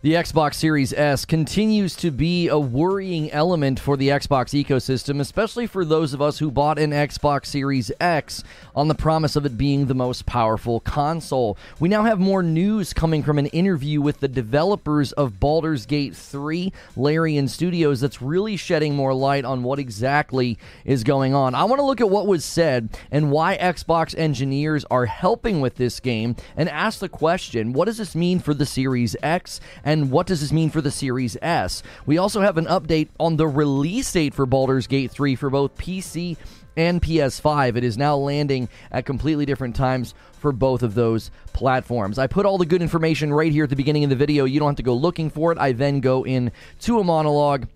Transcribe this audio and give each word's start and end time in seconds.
The 0.00 0.12
Xbox 0.12 0.54
Series 0.54 0.92
S 0.92 1.24
continues 1.24 1.96
to 1.96 2.12
be 2.12 2.46
a 2.46 2.56
worrying 2.56 3.32
element 3.32 3.80
for 3.80 3.96
the 3.96 4.10
Xbox 4.10 4.54
ecosystem, 4.54 5.18
especially 5.18 5.66
for 5.66 5.84
those 5.84 6.14
of 6.14 6.22
us 6.22 6.38
who 6.38 6.52
bought 6.52 6.78
an 6.78 6.92
Xbox 6.92 7.46
Series 7.46 7.90
X 7.98 8.44
on 8.76 8.86
the 8.86 8.94
promise 8.94 9.34
of 9.34 9.44
it 9.44 9.58
being 9.58 9.86
the 9.86 9.96
most 9.96 10.24
powerful 10.24 10.78
console. 10.78 11.58
We 11.80 11.88
now 11.88 12.04
have 12.04 12.20
more 12.20 12.44
news 12.44 12.92
coming 12.92 13.24
from 13.24 13.38
an 13.40 13.46
interview 13.46 14.00
with 14.00 14.20
the 14.20 14.28
developers 14.28 15.10
of 15.10 15.40
Baldur's 15.40 15.84
Gate 15.84 16.14
3, 16.14 16.72
Larian 16.94 17.48
Studios, 17.48 18.00
that's 18.00 18.22
really 18.22 18.56
shedding 18.56 18.94
more 18.94 19.12
light 19.12 19.44
on 19.44 19.64
what 19.64 19.80
exactly 19.80 20.60
is 20.84 21.02
going 21.02 21.34
on. 21.34 21.56
I 21.56 21.64
want 21.64 21.80
to 21.80 21.84
look 21.84 22.00
at 22.00 22.08
what 22.08 22.28
was 22.28 22.44
said 22.44 22.96
and 23.10 23.32
why 23.32 23.58
Xbox 23.58 24.16
engineers 24.16 24.84
are 24.92 25.06
helping 25.06 25.60
with 25.60 25.74
this 25.74 25.98
game 25.98 26.36
and 26.56 26.68
ask 26.68 27.00
the 27.00 27.08
question 27.08 27.72
what 27.72 27.86
does 27.86 27.98
this 27.98 28.14
mean 28.14 28.38
for 28.38 28.54
the 28.54 28.64
Series 28.64 29.16
X? 29.24 29.58
And 29.88 30.10
what 30.10 30.26
does 30.26 30.42
this 30.42 30.52
mean 30.52 30.68
for 30.68 30.82
the 30.82 30.90
Series 30.90 31.38
S? 31.40 31.82
We 32.04 32.18
also 32.18 32.42
have 32.42 32.58
an 32.58 32.66
update 32.66 33.08
on 33.18 33.36
the 33.36 33.48
release 33.48 34.12
date 34.12 34.34
for 34.34 34.44
Baldur's 34.44 34.86
Gate 34.86 35.10
3 35.10 35.34
for 35.34 35.48
both 35.48 35.74
PC 35.78 36.36
and 36.76 37.00
PS5. 37.00 37.74
It 37.74 37.84
is 37.84 37.96
now 37.96 38.14
landing 38.14 38.68
at 38.92 39.06
completely 39.06 39.46
different 39.46 39.74
times 39.74 40.12
for 40.40 40.52
both 40.52 40.82
of 40.82 40.94
those 40.94 41.30
platforms. 41.54 42.18
I 42.18 42.26
put 42.26 42.44
all 42.44 42.58
the 42.58 42.66
good 42.66 42.82
information 42.82 43.32
right 43.32 43.50
here 43.50 43.64
at 43.64 43.70
the 43.70 43.76
beginning 43.76 44.04
of 44.04 44.10
the 44.10 44.16
video. 44.16 44.44
You 44.44 44.60
don't 44.60 44.68
have 44.68 44.76
to 44.76 44.82
go 44.82 44.92
looking 44.92 45.30
for 45.30 45.52
it. 45.52 45.58
I 45.58 45.72
then 45.72 46.00
go 46.00 46.26
in 46.26 46.52
to 46.80 46.98
a 46.98 47.04
monologue 47.04 47.66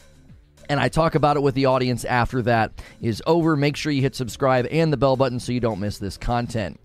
and 0.68 0.78
I 0.78 0.90
talk 0.90 1.14
about 1.14 1.38
it 1.38 1.42
with 1.42 1.54
the 1.54 1.64
audience 1.64 2.04
after 2.04 2.42
that 2.42 2.72
is 3.00 3.22
over. 3.26 3.56
Make 3.56 3.74
sure 3.74 3.90
you 3.90 4.02
hit 4.02 4.14
subscribe 4.14 4.66
and 4.70 4.92
the 4.92 4.98
bell 4.98 5.16
button 5.16 5.40
so 5.40 5.50
you 5.50 5.60
don't 5.60 5.80
miss 5.80 5.96
this 5.96 6.18
content. 6.18 6.78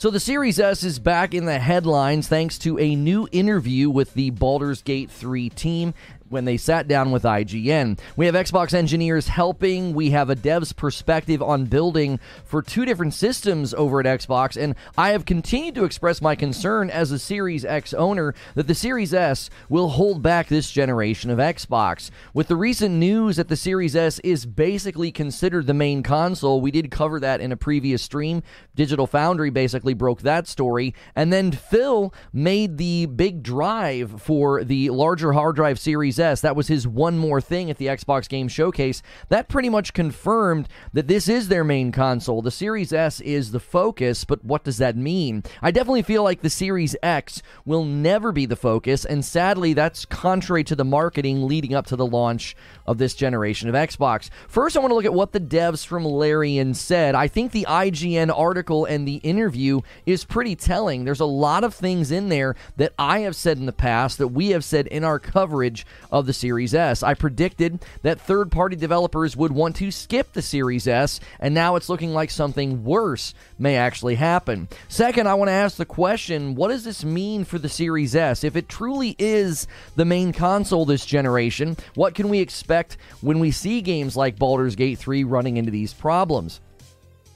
So 0.00 0.08
the 0.08 0.18
Series 0.18 0.58
S 0.58 0.82
is 0.82 0.98
back 0.98 1.34
in 1.34 1.44
the 1.44 1.58
headlines 1.58 2.26
thanks 2.26 2.56
to 2.60 2.78
a 2.78 2.96
new 2.96 3.28
interview 3.32 3.90
with 3.90 4.14
the 4.14 4.30
Baldur's 4.30 4.80
Gate 4.80 5.10
3 5.10 5.50
team 5.50 5.92
when 6.30 6.44
they 6.44 6.56
sat 6.56 6.88
down 6.88 7.10
with 7.10 7.24
IGN. 7.24 7.98
We 8.16 8.26
have 8.26 8.34
Xbox 8.34 8.72
engineers 8.72 9.28
helping. 9.28 9.92
We 9.92 10.10
have 10.10 10.30
a 10.30 10.34
dev's 10.34 10.72
perspective 10.72 11.42
on 11.42 11.66
building 11.66 12.18
for 12.44 12.62
two 12.62 12.84
different 12.84 13.14
systems 13.14 13.74
over 13.74 14.00
at 14.00 14.06
Xbox. 14.06 14.56
And 14.56 14.76
I 14.96 15.10
have 15.10 15.26
continued 15.26 15.74
to 15.74 15.84
express 15.84 16.22
my 16.22 16.36
concern 16.36 16.88
as 16.88 17.10
a 17.10 17.18
Series 17.18 17.64
X 17.64 17.92
owner 17.92 18.34
that 18.54 18.68
the 18.68 18.74
Series 18.74 19.12
S 19.12 19.50
will 19.68 19.88
hold 19.88 20.22
back 20.22 20.46
this 20.46 20.70
generation 20.70 21.30
of 21.30 21.38
Xbox. 21.38 22.10
With 22.32 22.46
the 22.46 22.56
recent 22.56 22.94
news 22.94 23.36
that 23.36 23.48
the 23.48 23.56
Series 23.56 23.96
S 23.96 24.20
is 24.20 24.46
basically 24.46 25.10
considered 25.10 25.66
the 25.66 25.74
main 25.74 26.02
console, 26.04 26.60
we 26.60 26.70
did 26.70 26.92
cover 26.92 27.18
that 27.20 27.40
in 27.40 27.50
a 27.50 27.56
previous 27.56 28.02
stream. 28.02 28.42
Digital 28.76 29.08
Foundry 29.08 29.50
basically 29.50 29.94
broke 29.94 30.22
that 30.22 30.46
story. 30.46 30.94
And 31.16 31.32
then 31.32 31.50
Phil 31.50 32.14
made 32.32 32.78
the 32.78 33.06
big 33.06 33.42
drive 33.42 34.22
for 34.22 34.62
the 34.62 34.90
larger 34.90 35.32
hard 35.32 35.56
drive 35.56 35.80
Series 35.80 36.19
S. 36.20 36.40
That 36.40 36.56
was 36.56 36.68
his 36.68 36.86
one 36.86 37.18
more 37.18 37.40
thing 37.40 37.70
at 37.70 37.78
the 37.78 37.86
Xbox 37.86 38.28
Game 38.28 38.48
Showcase. 38.48 39.02
That 39.28 39.48
pretty 39.48 39.68
much 39.68 39.92
confirmed 39.92 40.68
that 40.92 41.08
this 41.08 41.28
is 41.28 41.48
their 41.48 41.64
main 41.64 41.90
console. 41.92 42.42
The 42.42 42.50
Series 42.50 42.92
S 42.92 43.20
is 43.20 43.52
the 43.52 43.60
focus, 43.60 44.24
but 44.24 44.44
what 44.44 44.64
does 44.64 44.78
that 44.78 44.96
mean? 44.96 45.42
I 45.62 45.70
definitely 45.70 46.02
feel 46.02 46.22
like 46.22 46.42
the 46.42 46.50
Series 46.50 46.94
X 47.02 47.42
will 47.64 47.84
never 47.84 48.32
be 48.32 48.46
the 48.46 48.56
focus, 48.56 49.04
and 49.04 49.24
sadly, 49.24 49.72
that's 49.72 50.04
contrary 50.04 50.64
to 50.64 50.76
the 50.76 50.84
marketing 50.84 51.46
leading 51.46 51.74
up 51.74 51.86
to 51.86 51.96
the 51.96 52.06
launch 52.06 52.54
of 52.90 52.98
this 52.98 53.14
generation 53.14 53.68
of 53.68 53.76
Xbox. 53.76 54.30
First, 54.48 54.76
I 54.76 54.80
want 54.80 54.90
to 54.90 54.96
look 54.96 55.04
at 55.04 55.14
what 55.14 55.30
the 55.30 55.38
devs 55.38 55.86
from 55.86 56.04
Larian 56.04 56.74
said. 56.74 57.14
I 57.14 57.28
think 57.28 57.52
the 57.52 57.66
IGN 57.68 58.36
article 58.36 58.84
and 58.84 59.06
the 59.06 59.16
interview 59.16 59.80
is 60.06 60.24
pretty 60.24 60.56
telling. 60.56 61.04
There's 61.04 61.20
a 61.20 61.24
lot 61.24 61.62
of 61.62 61.72
things 61.72 62.10
in 62.10 62.30
there 62.30 62.56
that 62.78 62.92
I 62.98 63.20
have 63.20 63.36
said 63.36 63.58
in 63.58 63.66
the 63.66 63.72
past, 63.72 64.18
that 64.18 64.28
we 64.28 64.48
have 64.48 64.64
said 64.64 64.88
in 64.88 65.04
our 65.04 65.20
coverage 65.20 65.86
of 66.10 66.26
the 66.26 66.32
Series 66.32 66.74
S. 66.74 67.04
I 67.04 67.14
predicted 67.14 67.78
that 68.02 68.20
third 68.20 68.50
party 68.50 68.74
developers 68.74 69.36
would 69.36 69.52
want 69.52 69.76
to 69.76 69.92
skip 69.92 70.32
the 70.32 70.42
Series 70.42 70.88
S, 70.88 71.20
and 71.38 71.54
now 71.54 71.76
it's 71.76 71.88
looking 71.88 72.12
like 72.12 72.32
something 72.32 72.82
worse 72.82 73.34
may 73.56 73.76
actually 73.76 74.16
happen. 74.16 74.66
Second, 74.88 75.28
I 75.28 75.34
want 75.34 75.48
to 75.48 75.52
ask 75.52 75.76
the 75.76 75.84
question 75.84 76.56
what 76.56 76.68
does 76.68 76.82
this 76.82 77.04
mean 77.04 77.44
for 77.44 77.60
the 77.60 77.68
Series 77.68 78.16
S? 78.16 78.42
If 78.42 78.56
it 78.56 78.68
truly 78.68 79.14
is 79.16 79.68
the 79.94 80.04
main 80.04 80.32
console 80.32 80.84
this 80.84 81.06
generation, 81.06 81.76
what 81.94 82.14
can 82.14 82.28
we 82.28 82.40
expect 82.40 82.79
when 83.20 83.38
we 83.38 83.50
see 83.50 83.80
games 83.80 84.16
like 84.16 84.38
Baldur's 84.38 84.76
Gate 84.76 84.98
3 84.98 85.24
running 85.24 85.56
into 85.56 85.70
these 85.70 85.92
problems? 85.92 86.60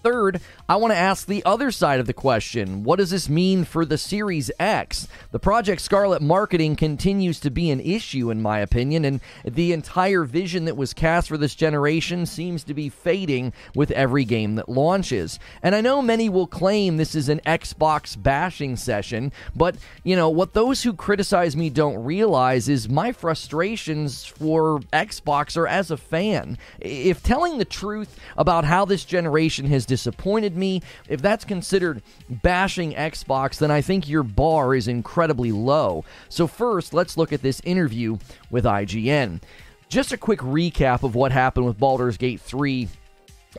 Third, 0.02 0.40
I 0.66 0.76
want 0.76 0.94
to 0.94 0.98
ask 0.98 1.26
the 1.26 1.44
other 1.44 1.70
side 1.70 2.00
of 2.00 2.06
the 2.06 2.14
question. 2.14 2.84
What 2.84 2.96
does 2.96 3.10
this 3.10 3.28
mean 3.28 3.66
for 3.66 3.84
the 3.84 3.98
Series 3.98 4.50
X? 4.58 5.06
The 5.30 5.38
Project 5.38 5.82
Scarlett 5.82 6.22
marketing 6.22 6.74
continues 6.74 7.38
to 7.40 7.50
be 7.50 7.70
an 7.70 7.80
issue, 7.80 8.30
in 8.30 8.40
my 8.40 8.60
opinion, 8.60 9.04
and 9.04 9.20
the 9.44 9.74
entire 9.74 10.24
vision 10.24 10.64
that 10.64 10.78
was 10.78 10.94
cast 10.94 11.28
for 11.28 11.36
this 11.36 11.54
generation 11.54 12.24
seems 12.24 12.64
to 12.64 12.72
be 12.72 12.88
fading 12.88 13.52
with 13.74 13.90
every 13.90 14.24
game 14.24 14.54
that 14.54 14.70
launches. 14.70 15.38
And 15.62 15.74
I 15.74 15.82
know 15.82 16.00
many 16.00 16.30
will 16.30 16.46
claim 16.46 16.96
this 16.96 17.14
is 17.14 17.28
an 17.28 17.40
Xbox 17.40 18.20
bashing 18.20 18.76
session, 18.76 19.32
but, 19.54 19.76
you 20.02 20.16
know, 20.16 20.30
what 20.30 20.54
those 20.54 20.82
who 20.82 20.94
criticize 20.94 21.54
me 21.54 21.68
don't 21.68 22.02
realize 22.02 22.70
is 22.70 22.88
my 22.88 23.12
frustrations 23.12 24.24
for 24.24 24.80
Xbox 24.94 25.58
are 25.58 25.68
as 25.68 25.90
a 25.90 25.98
fan. 25.98 26.56
If 26.80 27.22
telling 27.22 27.58
the 27.58 27.66
truth 27.66 28.18
about 28.38 28.64
how 28.64 28.86
this 28.86 29.04
generation 29.04 29.66
has 29.66 29.84
disappointed 29.84 30.53
me. 30.56 30.82
If 31.08 31.20
that's 31.22 31.44
considered 31.44 32.02
bashing 32.28 32.92
Xbox, 32.92 33.58
then 33.58 33.70
I 33.70 33.80
think 33.80 34.08
your 34.08 34.22
bar 34.22 34.74
is 34.74 34.88
incredibly 34.88 35.52
low. 35.52 36.04
So, 36.28 36.46
first, 36.46 36.94
let's 36.94 37.16
look 37.16 37.32
at 37.32 37.42
this 37.42 37.60
interview 37.64 38.18
with 38.50 38.64
IGN. 38.64 39.40
Just 39.88 40.12
a 40.12 40.16
quick 40.16 40.40
recap 40.40 41.02
of 41.02 41.14
what 41.14 41.32
happened 41.32 41.66
with 41.66 41.78
Baldur's 41.78 42.16
Gate 42.16 42.40
3 42.40 42.88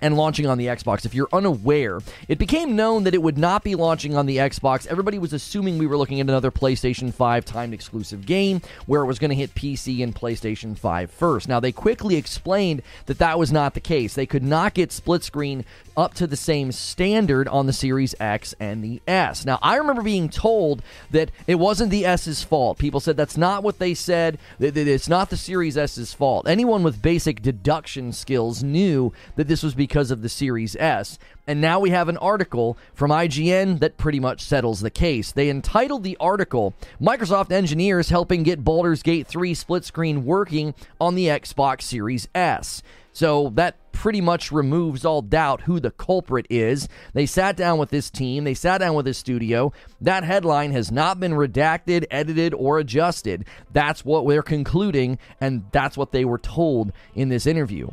and 0.01 0.17
launching 0.17 0.47
on 0.47 0.57
the 0.57 0.67
Xbox. 0.67 1.06
If 1.06 1.13
you're 1.13 1.29
unaware, 1.31 2.00
it 2.28 2.38
became 2.38 2.75
known 2.75 3.03
that 3.03 3.13
it 3.13 3.22
would 3.22 3.38
not 3.38 3.63
be 3.63 3.75
launching 3.75 4.16
on 4.16 4.25
the 4.25 4.38
Xbox. 4.38 4.88
Everybody 4.88 5.19
was 5.19 5.33
assuming 5.33 5.78
we 5.78 5.88
were 5.88 5.97
looking 5.97 6.19
at 6.19 6.28
another 6.28 6.51
PlayStation 6.51 7.13
5 7.13 7.45
timed 7.45 7.73
exclusive 7.73 8.25
game 8.25 8.61
where 8.85 9.01
it 9.01 9.07
was 9.07 9.19
going 9.19 9.29
to 9.29 9.35
hit 9.35 9.55
PC 9.55 10.03
and 10.03 10.16
PlayStation 10.16 10.78
5 10.78 11.11
first. 11.11 11.47
Now, 11.47 11.59
they 11.59 11.72
quickly 11.72 12.16
explained 12.16 12.81
that 13.05 13.19
that 13.19 13.39
was 13.39 13.51
not 13.51 13.73
the 13.73 13.79
case. 13.79 14.13
They 14.13 14.25
could 14.25 14.44
not 14.44 14.73
get 14.73 14.91
split 14.91 15.23
screen 15.23 15.66
up 15.97 16.13
to 16.16 16.28
the 16.28 16.35
same 16.35 16.72
standard 16.72 17.47
on 17.47 17.67
the 17.67 17.73
Series 17.73 18.13
X 18.19 18.53
and 18.59 18.84
the 18.84 19.01
S. 19.07 19.45
Now, 19.45 19.59
I 19.61 19.78
remember 19.78 20.01
being 20.01 20.28
told 20.28 20.81
that 21.11 21.31
it 21.47 21.55
wasn't 21.55 21.89
the 21.89 22.05
S's 22.05 22.44
fault. 22.44 22.78
People 22.78 23.00
said 23.00 23.16
that's 23.16 23.38
not 23.38 23.63
what 23.63 23.79
they 23.79 23.94
said, 23.94 24.38
that 24.59 24.75
it's 24.75 25.07
not 25.07 25.29
the 25.29 25.38
Series 25.38 25.78
S's 25.78 26.13
fault. 26.13 26.47
Anyone 26.47 26.84
with 26.84 27.01
basic 27.01 27.41
deduction 27.41 28.11
skills 28.11 28.61
knew 28.61 29.13
that 29.38 29.47
this 29.47 29.63
was 29.63 29.73
because 29.85 30.09
of 30.09 30.23
the 30.23 30.29
Series 30.29 30.75
S. 30.78 31.19
And 31.46 31.62
now 31.62 31.79
we 31.79 31.91
have 31.91 32.09
an 32.09 32.18
article 32.18 32.75
from 32.96 33.12
IGN 33.12 33.79
that 33.81 33.97
pretty 33.97 34.19
much 34.19 34.41
settles 34.41 34.81
the 34.81 34.90
case. 34.90 35.31
They 35.31 35.47
entitled 35.47 36.03
the 36.03 36.18
article 36.19 36.73
Microsoft 37.00 37.51
Engineers 37.51 38.09
Helping 38.09 38.41
Get 38.41 38.63
Baldur's 38.63 39.03
Gate 39.03 39.28
3 39.28 39.53
Split 39.53 39.85
Screen 39.85 40.25
Working 40.25 40.73
on 41.00 41.13
the 41.13 41.28
Xbox 41.28 41.84
Series 41.84 42.28
S. 42.34 42.81
So 43.13 43.51
that 43.53 43.78
pretty 43.91 44.22
much 44.22 44.51
removes 44.51 45.06
all 45.06 45.22
doubt 45.22 45.62
who 45.62 45.79
the 45.79 45.91
culprit 45.91 46.47
is. 46.50 46.90
They 47.13 47.28
sat 47.28 47.56
down 47.56 47.78
with 47.78 47.91
this 47.91 48.09
team, 48.09 48.44
they 48.44 48.56
sat 48.56 48.79
down 48.79 48.96
with 48.96 49.06
this 49.06 49.19
studio. 49.19 49.72
That 50.02 50.23
headline 50.23 50.72
has 50.72 50.91
not 50.91 51.19
been 51.19 51.34
redacted, 51.34 52.06
edited, 52.09 52.56
or 52.56 52.79
adjusted. 52.79 53.46
That's 53.72 54.03
what 54.03 54.25
we're 54.25 54.41
concluding, 54.41 55.19
and 55.40 55.63
that's 55.72 55.96
what 55.96 56.12
they 56.12 56.25
were 56.25 56.40
told 56.40 56.91
in 57.13 57.29
this 57.29 57.46
interview. 57.46 57.90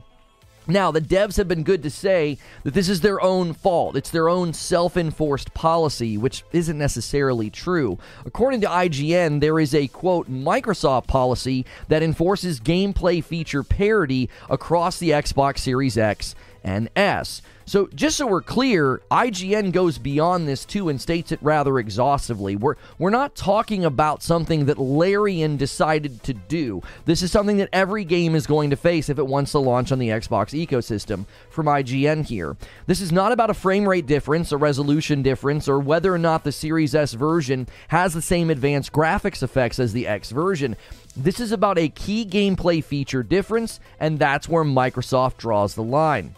Now, 0.67 0.93
the 0.93 1.01
devs 1.01 1.37
have 1.39 1.49
been 1.49 1.65
good 1.65 1.83
to 1.83 1.91
say 1.91 2.39
that 2.63 2.75
this 2.75 2.89
is 2.89 3.01
their 3.01 3.21
own 3.21 3.53
fault. 3.53 3.97
It's 3.97 4.11
their 4.11 4.29
own 4.29 4.53
self 4.53 4.97
enforced 4.97 5.53
policy, 5.55 6.17
which 6.17 6.45
isn't 6.53 6.79
necessarily 6.79 7.51
true. 7.51 7.99
According 8.25 8.61
to 8.61 8.69
IGN, 8.69 9.41
there 9.41 9.59
is 9.59 9.75
a 9.75 9.89
quote 9.89 10.31
Microsoft 10.31 11.09
policy 11.09 11.67
that 11.89 12.03
enforces 12.03 12.61
gameplay 12.61 13.23
feature 13.25 13.65
parity 13.65 14.31
across 14.49 14.99
the 14.99 15.11
Xbox 15.11 15.59
Series 15.59 15.99
X 15.99 16.35
and 16.63 16.89
S. 16.95 17.43
So, 17.65 17.89
just 17.95 18.17
so 18.17 18.27
we're 18.27 18.43
clear, 18.43 19.01
IGN 19.11 19.73
goes 19.73 19.99
beyond 19.99 20.49
this 20.49 20.65
too 20.65 20.89
and 20.89 21.01
states 21.01 21.33
it 21.33 21.39
rather 21.43 21.79
exhaustively. 21.79 22.57
We're, 22.57 22.75
we're 22.99 23.11
not 23.11 23.35
talking 23.35 23.85
about 23.85 24.23
something 24.23 24.67
that 24.67 24.79
Larian 24.79 25.57
decided 25.57 26.23
to 26.25 26.35
do. 26.35 26.83
This 27.05 27.23
is 27.23 27.31
something 27.31 27.59
that 27.59 27.69
every 27.73 28.05
game 28.05 28.35
is 28.35 28.47
going 28.47 28.71
to 28.71 28.77
face 28.77 29.09
if 29.09 29.19
it 29.19 29.27
wants 29.27 29.53
to 29.53 29.59
launch 29.59 29.93
on 29.93 29.99
the 29.99 30.09
Xbox 30.09 30.67
ecosystem 30.67 31.27
from 31.51 31.67
IGN 31.67 32.27
here. 32.27 32.57
This 32.87 33.01
is 33.01 33.13
not 33.13 33.33
about 33.33 33.51
a 33.51 33.55
frame 33.55 33.89
rate 33.89 34.07
difference, 34.07 34.53
a 34.53 34.57
resolution 34.57 35.23
difference, 35.23 35.69
or 35.69 35.79
whether 35.79 36.13
or 36.13 36.19
not 36.19 36.45
the 36.45 36.53
Series 36.53 36.95
S 36.95 37.13
version 37.13 37.69
has 37.89 38.15
the 38.15 38.23
same 38.23 38.51
advanced 38.51 38.93
graphics 38.93 39.43
effects 39.43 39.79
as 39.79 39.93
the 39.93 40.07
X 40.07 40.31
version. 40.31 40.77
This 41.17 41.41
is 41.41 41.53
about 41.53 41.79
a 41.79 41.89
key 41.89 42.25
gameplay 42.27 42.83
feature 42.83 43.23
difference, 43.23 43.81
and 44.01 44.19
that's 44.19 44.49
where 44.49 44.65
Microsoft 44.65 45.37
draws 45.37 45.75
the 45.75 45.83
line. 45.83 46.35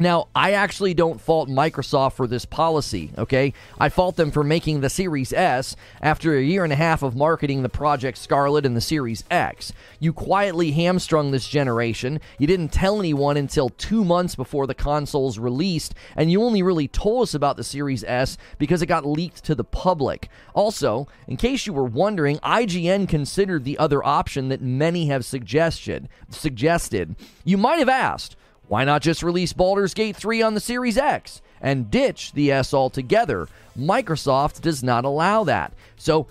Now, 0.00 0.28
I 0.32 0.52
actually 0.52 0.94
don't 0.94 1.20
fault 1.20 1.48
Microsoft 1.48 2.12
for 2.12 2.28
this 2.28 2.44
policy, 2.44 3.10
okay? 3.18 3.52
I 3.80 3.88
fault 3.88 4.14
them 4.14 4.30
for 4.30 4.44
making 4.44 4.80
the 4.80 4.88
Series 4.88 5.32
S 5.32 5.74
after 6.00 6.36
a 6.36 6.42
year 6.42 6.62
and 6.62 6.72
a 6.72 6.76
half 6.76 7.02
of 7.02 7.16
marketing 7.16 7.62
the 7.62 7.68
Project 7.68 8.16
Scarlett 8.16 8.64
and 8.64 8.76
the 8.76 8.80
Series 8.80 9.24
X. 9.28 9.72
You 9.98 10.12
quietly 10.12 10.70
hamstrung 10.70 11.32
this 11.32 11.48
generation. 11.48 12.20
You 12.38 12.46
didn't 12.46 12.68
tell 12.68 13.00
anyone 13.00 13.36
until 13.36 13.70
two 13.70 14.04
months 14.04 14.36
before 14.36 14.68
the 14.68 14.74
consoles 14.74 15.36
released, 15.36 15.96
and 16.14 16.30
you 16.30 16.44
only 16.44 16.62
really 16.62 16.86
told 16.86 17.24
us 17.24 17.34
about 17.34 17.56
the 17.56 17.64
Series 17.64 18.04
S 18.04 18.38
because 18.56 18.82
it 18.82 18.86
got 18.86 19.04
leaked 19.04 19.42
to 19.46 19.56
the 19.56 19.64
public. 19.64 20.28
Also, 20.54 21.08
in 21.26 21.36
case 21.36 21.66
you 21.66 21.72
were 21.72 21.82
wondering, 21.82 22.38
IGN 22.38 23.08
considered 23.08 23.64
the 23.64 23.78
other 23.78 24.04
option 24.04 24.48
that 24.48 24.62
many 24.62 25.06
have 25.08 25.24
suggested. 25.24 26.08
Suggested. 26.30 27.16
You 27.44 27.56
might 27.56 27.80
have 27.80 27.88
asked, 27.88 28.36
why 28.68 28.84
not 28.84 29.02
just 29.02 29.22
release 29.22 29.52
Baldur's 29.52 29.94
Gate 29.94 30.16
3 30.16 30.42
on 30.42 30.54
the 30.54 30.60
Series 30.60 30.98
X 30.98 31.42
and 31.60 31.90
ditch 31.90 32.32
the 32.32 32.52
S 32.52 32.72
altogether? 32.72 33.48
Microsoft 33.76 34.60
does 34.60 34.82
not 34.82 35.04
allow 35.04 35.44
that. 35.44 35.72
So 35.96 36.26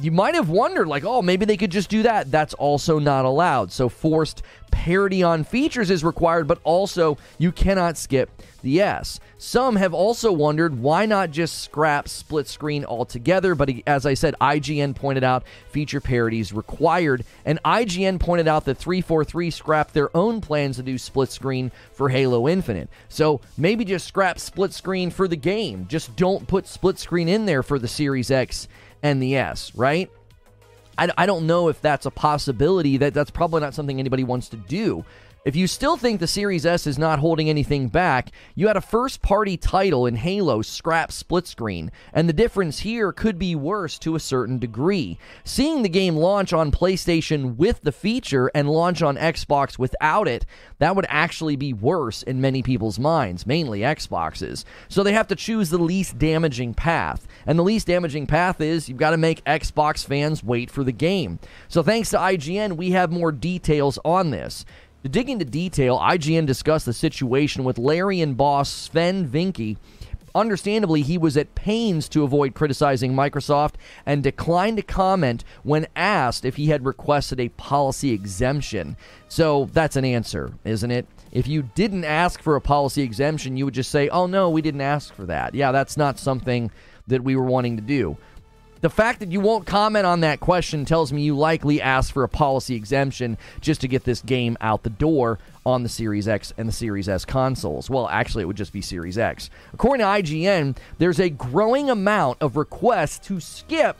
you 0.00 0.10
might 0.10 0.34
have 0.34 0.48
wondered, 0.48 0.88
like, 0.88 1.04
oh, 1.04 1.22
maybe 1.22 1.44
they 1.44 1.56
could 1.56 1.70
just 1.70 1.90
do 1.90 2.02
that. 2.02 2.30
That's 2.30 2.54
also 2.54 2.98
not 2.98 3.24
allowed. 3.24 3.72
So 3.72 3.88
forced 3.88 4.42
parity 4.70 5.22
on 5.22 5.44
features 5.44 5.90
is 5.90 6.04
required, 6.04 6.46
but 6.46 6.60
also 6.64 7.18
you 7.38 7.52
cannot 7.52 7.96
skip 7.96 8.30
the 8.62 8.80
S. 8.80 9.20
Some 9.38 9.76
have 9.76 9.92
also 9.92 10.32
wondered 10.32 10.78
why 10.78 11.04
not 11.04 11.30
just 11.30 11.62
scrap 11.62 12.08
split 12.08 12.48
screen 12.48 12.86
altogether, 12.86 13.54
but 13.54 13.70
as 13.86 14.06
I 14.06 14.14
said, 14.14 14.34
IGN 14.40 14.94
pointed 14.94 15.24
out 15.24 15.44
feature 15.68 16.00
parity 16.00 16.40
is 16.40 16.54
required, 16.54 17.24
and 17.44 17.62
IGN 17.62 18.18
pointed 18.18 18.48
out 18.48 18.64
that 18.64 18.78
343 18.78 19.50
scrapped 19.50 19.92
their 19.92 20.14
own 20.16 20.40
plans 20.40 20.76
to 20.76 20.82
do 20.82 20.96
split 20.96 21.30
screen 21.30 21.70
for 21.92 22.08
Halo 22.08 22.48
Infinite. 22.48 22.88
So 23.10 23.42
maybe 23.58 23.84
just 23.84 24.08
scrap 24.08 24.38
split 24.38 24.72
screen 24.72 25.10
for 25.10 25.28
the 25.28 25.36
game. 25.36 25.86
Just 25.86 26.16
don't 26.16 26.48
put 26.48 26.66
split 26.66 26.98
screen 26.98 27.28
in 27.28 27.44
there 27.44 27.62
for 27.62 27.78
the 27.78 27.88
Series 27.88 28.30
X 28.30 28.68
and 29.02 29.22
the 29.22 29.36
S, 29.36 29.74
right? 29.74 30.10
I, 30.98 31.10
I 31.18 31.26
don't 31.26 31.46
know 31.46 31.68
if 31.68 31.80
that's 31.82 32.06
a 32.06 32.10
possibility. 32.10 32.96
That 32.96 33.12
that's 33.14 33.30
probably 33.30 33.60
not 33.60 33.74
something 33.74 33.98
anybody 33.98 34.24
wants 34.24 34.48
to 34.50 34.56
do. 34.56 35.04
If 35.46 35.54
you 35.54 35.68
still 35.68 35.96
think 35.96 36.18
the 36.18 36.26
Series 36.26 36.66
S 36.66 36.88
is 36.88 36.98
not 36.98 37.20
holding 37.20 37.48
anything 37.48 37.86
back, 37.86 38.32
you 38.56 38.66
had 38.66 38.76
a 38.76 38.80
first 38.80 39.22
party 39.22 39.56
title 39.56 40.04
in 40.04 40.16
Halo 40.16 40.60
scrap 40.60 41.12
split 41.12 41.46
screen, 41.46 41.92
and 42.12 42.28
the 42.28 42.32
difference 42.32 42.80
here 42.80 43.12
could 43.12 43.38
be 43.38 43.54
worse 43.54 43.96
to 44.00 44.16
a 44.16 44.20
certain 44.20 44.58
degree. 44.58 45.20
Seeing 45.44 45.82
the 45.82 45.88
game 45.88 46.16
launch 46.16 46.52
on 46.52 46.72
PlayStation 46.72 47.54
with 47.54 47.80
the 47.82 47.92
feature 47.92 48.50
and 48.56 48.68
launch 48.68 49.02
on 49.02 49.16
Xbox 49.16 49.78
without 49.78 50.26
it, 50.26 50.46
that 50.80 50.96
would 50.96 51.06
actually 51.08 51.54
be 51.54 51.72
worse 51.72 52.24
in 52.24 52.40
many 52.40 52.60
people's 52.60 52.98
minds, 52.98 53.46
mainly 53.46 53.82
Xboxes. 53.82 54.64
So 54.88 55.04
they 55.04 55.12
have 55.12 55.28
to 55.28 55.36
choose 55.36 55.70
the 55.70 55.78
least 55.78 56.18
damaging 56.18 56.74
path. 56.74 57.28
And 57.46 57.56
the 57.56 57.62
least 57.62 57.86
damaging 57.86 58.26
path 58.26 58.60
is 58.60 58.88
you've 58.88 58.98
got 58.98 59.12
to 59.12 59.16
make 59.16 59.44
Xbox 59.44 60.04
fans 60.04 60.42
wait 60.42 60.72
for 60.72 60.82
the 60.82 60.90
game. 60.90 61.38
So 61.68 61.84
thanks 61.84 62.10
to 62.10 62.18
IGN, 62.18 62.76
we 62.76 62.90
have 62.90 63.12
more 63.12 63.30
details 63.30 63.96
on 64.04 64.30
this. 64.32 64.64
To 65.06 65.12
dig 65.12 65.30
into 65.30 65.44
detail, 65.44 66.00
IGN 66.00 66.46
discussed 66.46 66.84
the 66.84 66.92
situation 66.92 67.62
with 67.62 67.78
Larian 67.78 68.34
boss 68.34 68.68
Swen 68.68 69.28
Vincke. 69.28 69.76
Understandably, 70.34 71.02
he 71.02 71.16
was 71.16 71.36
at 71.36 71.54
pains 71.54 72.08
to 72.08 72.24
avoid 72.24 72.56
criticizing 72.56 73.12
Microsoft 73.12 73.74
and 74.04 74.20
declined 74.20 74.78
to 74.78 74.82
comment 74.82 75.44
when 75.62 75.86
asked 75.94 76.44
if 76.44 76.56
he 76.56 76.66
had 76.66 76.84
requested 76.84 77.38
a 77.38 77.50
policy 77.50 78.10
exemption. 78.10 78.96
So 79.28 79.70
that's 79.72 79.94
an 79.94 80.04
answer, 80.04 80.52
isn't 80.64 80.90
it? 80.90 81.06
If 81.30 81.46
you 81.46 81.62
didn't 81.76 82.04
ask 82.04 82.42
for 82.42 82.56
a 82.56 82.60
policy 82.60 83.02
exemption, 83.02 83.56
you 83.56 83.64
would 83.64 83.74
just 83.74 83.92
say, 83.92 84.08
oh 84.08 84.26
no, 84.26 84.50
we 84.50 84.60
didn't 84.60 84.80
ask 84.80 85.14
for 85.14 85.26
that. 85.26 85.54
Yeah, 85.54 85.70
that's 85.70 85.96
not 85.96 86.18
something 86.18 86.68
that 87.06 87.22
we 87.22 87.36
were 87.36 87.44
wanting 87.44 87.76
to 87.76 87.82
do. 87.82 88.16
The 88.82 88.90
fact 88.90 89.20
that 89.20 89.32
you 89.32 89.40
won't 89.40 89.66
comment 89.66 90.04
on 90.06 90.20
that 90.20 90.38
question 90.38 90.84
tells 90.84 91.12
me 91.12 91.22
you 91.22 91.36
likely 91.36 91.80
asked 91.80 92.12
for 92.12 92.22
a 92.24 92.28
policy 92.28 92.74
exemption 92.74 93.38
just 93.60 93.80
to 93.80 93.88
get 93.88 94.04
this 94.04 94.20
game 94.20 94.56
out 94.60 94.82
the 94.82 94.90
door 94.90 95.38
on 95.64 95.82
the 95.82 95.88
Series 95.88 96.28
X 96.28 96.52
and 96.58 96.68
the 96.68 96.72
Series 96.72 97.08
S 97.08 97.24
consoles. 97.24 97.88
Well, 97.88 98.08
actually, 98.08 98.42
it 98.42 98.46
would 98.46 98.56
just 98.56 98.72
be 98.72 98.82
Series 98.82 99.16
X. 99.16 99.48
According 99.72 100.04
to 100.04 100.10
IGN, 100.10 100.76
there's 100.98 101.18
a 101.18 101.30
growing 101.30 101.88
amount 101.88 102.38
of 102.40 102.56
requests 102.56 103.18
to 103.26 103.40
skip 103.40 103.96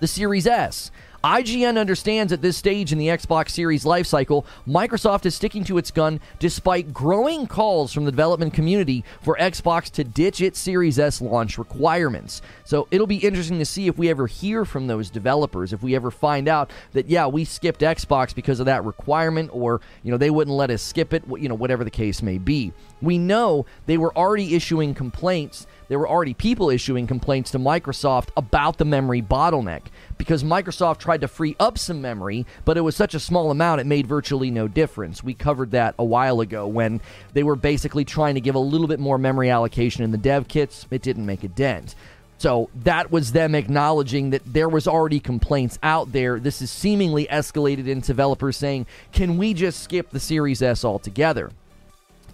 the 0.00 0.06
Series 0.06 0.46
S. 0.46 0.90
IGN 1.22 1.78
understands 1.78 2.32
at 2.32 2.40
this 2.40 2.56
stage 2.56 2.92
in 2.92 2.98
the 2.98 3.08
Xbox 3.08 3.50
Series 3.50 3.84
lifecycle, 3.84 4.46
Microsoft 4.66 5.26
is 5.26 5.34
sticking 5.34 5.64
to 5.64 5.76
its 5.76 5.90
gun 5.90 6.18
despite 6.38 6.94
growing 6.94 7.46
calls 7.46 7.92
from 7.92 8.06
the 8.06 8.10
development 8.10 8.54
community 8.54 9.04
for 9.20 9.36
Xbox 9.38 9.90
to 9.90 10.04
ditch 10.04 10.40
its 10.40 10.58
Series 10.58 10.98
S 10.98 11.20
launch 11.20 11.58
requirements. 11.58 12.40
So 12.64 12.88
it'll 12.90 13.06
be 13.06 13.18
interesting 13.18 13.58
to 13.58 13.66
see 13.66 13.86
if 13.86 13.98
we 13.98 14.08
ever 14.08 14.26
hear 14.26 14.64
from 14.64 14.86
those 14.86 15.10
developers, 15.10 15.74
if 15.74 15.82
we 15.82 15.94
ever 15.94 16.10
find 16.10 16.48
out 16.48 16.70
that, 16.92 17.06
yeah, 17.10 17.26
we 17.26 17.44
skipped 17.44 17.80
Xbox 17.80 18.34
because 18.34 18.58
of 18.58 18.66
that 18.66 18.84
requirement, 18.86 19.50
or, 19.52 19.82
you 20.02 20.10
know, 20.10 20.16
they 20.16 20.30
wouldn't 20.30 20.56
let 20.56 20.70
us 20.70 20.80
skip 20.80 21.12
it, 21.12 21.22
you 21.38 21.50
know, 21.50 21.54
whatever 21.54 21.84
the 21.84 21.90
case 21.90 22.22
may 22.22 22.38
be. 22.38 22.72
We 23.02 23.18
know 23.18 23.66
they 23.84 23.98
were 23.98 24.16
already 24.16 24.54
issuing 24.54 24.94
complaints 24.94 25.66
there 25.90 25.98
were 25.98 26.08
already 26.08 26.34
people 26.34 26.70
issuing 26.70 27.08
complaints 27.08 27.50
to 27.50 27.58
Microsoft 27.58 28.28
about 28.36 28.78
the 28.78 28.84
memory 28.84 29.20
bottleneck 29.20 29.82
because 30.18 30.44
Microsoft 30.44 30.98
tried 30.98 31.20
to 31.22 31.26
free 31.26 31.56
up 31.58 31.76
some 31.76 32.00
memory, 32.00 32.46
but 32.64 32.76
it 32.76 32.82
was 32.82 32.94
such 32.94 33.12
a 33.12 33.18
small 33.18 33.50
amount 33.50 33.80
it 33.80 33.86
made 33.88 34.06
virtually 34.06 34.52
no 34.52 34.68
difference. 34.68 35.24
We 35.24 35.34
covered 35.34 35.72
that 35.72 35.96
a 35.98 36.04
while 36.04 36.40
ago 36.40 36.64
when 36.68 37.00
they 37.32 37.42
were 37.42 37.56
basically 37.56 38.04
trying 38.04 38.36
to 38.36 38.40
give 38.40 38.54
a 38.54 38.60
little 38.60 38.86
bit 38.86 39.00
more 39.00 39.18
memory 39.18 39.50
allocation 39.50 40.04
in 40.04 40.12
the 40.12 40.16
dev 40.16 40.46
kits. 40.46 40.86
It 40.92 41.02
didn't 41.02 41.26
make 41.26 41.42
a 41.42 41.48
dent. 41.48 41.96
So 42.38 42.70
that 42.84 43.10
was 43.10 43.32
them 43.32 43.56
acknowledging 43.56 44.30
that 44.30 44.42
there 44.46 44.68
was 44.68 44.86
already 44.86 45.18
complaints 45.18 45.76
out 45.82 46.12
there. 46.12 46.38
This 46.38 46.62
is 46.62 46.70
seemingly 46.70 47.26
escalated 47.26 47.88
into 47.88 48.06
developers 48.06 48.56
saying, 48.56 48.86
"Can 49.10 49.38
we 49.38 49.54
just 49.54 49.82
skip 49.82 50.10
the 50.10 50.20
Series 50.20 50.62
S 50.62 50.84
altogether?" 50.84 51.50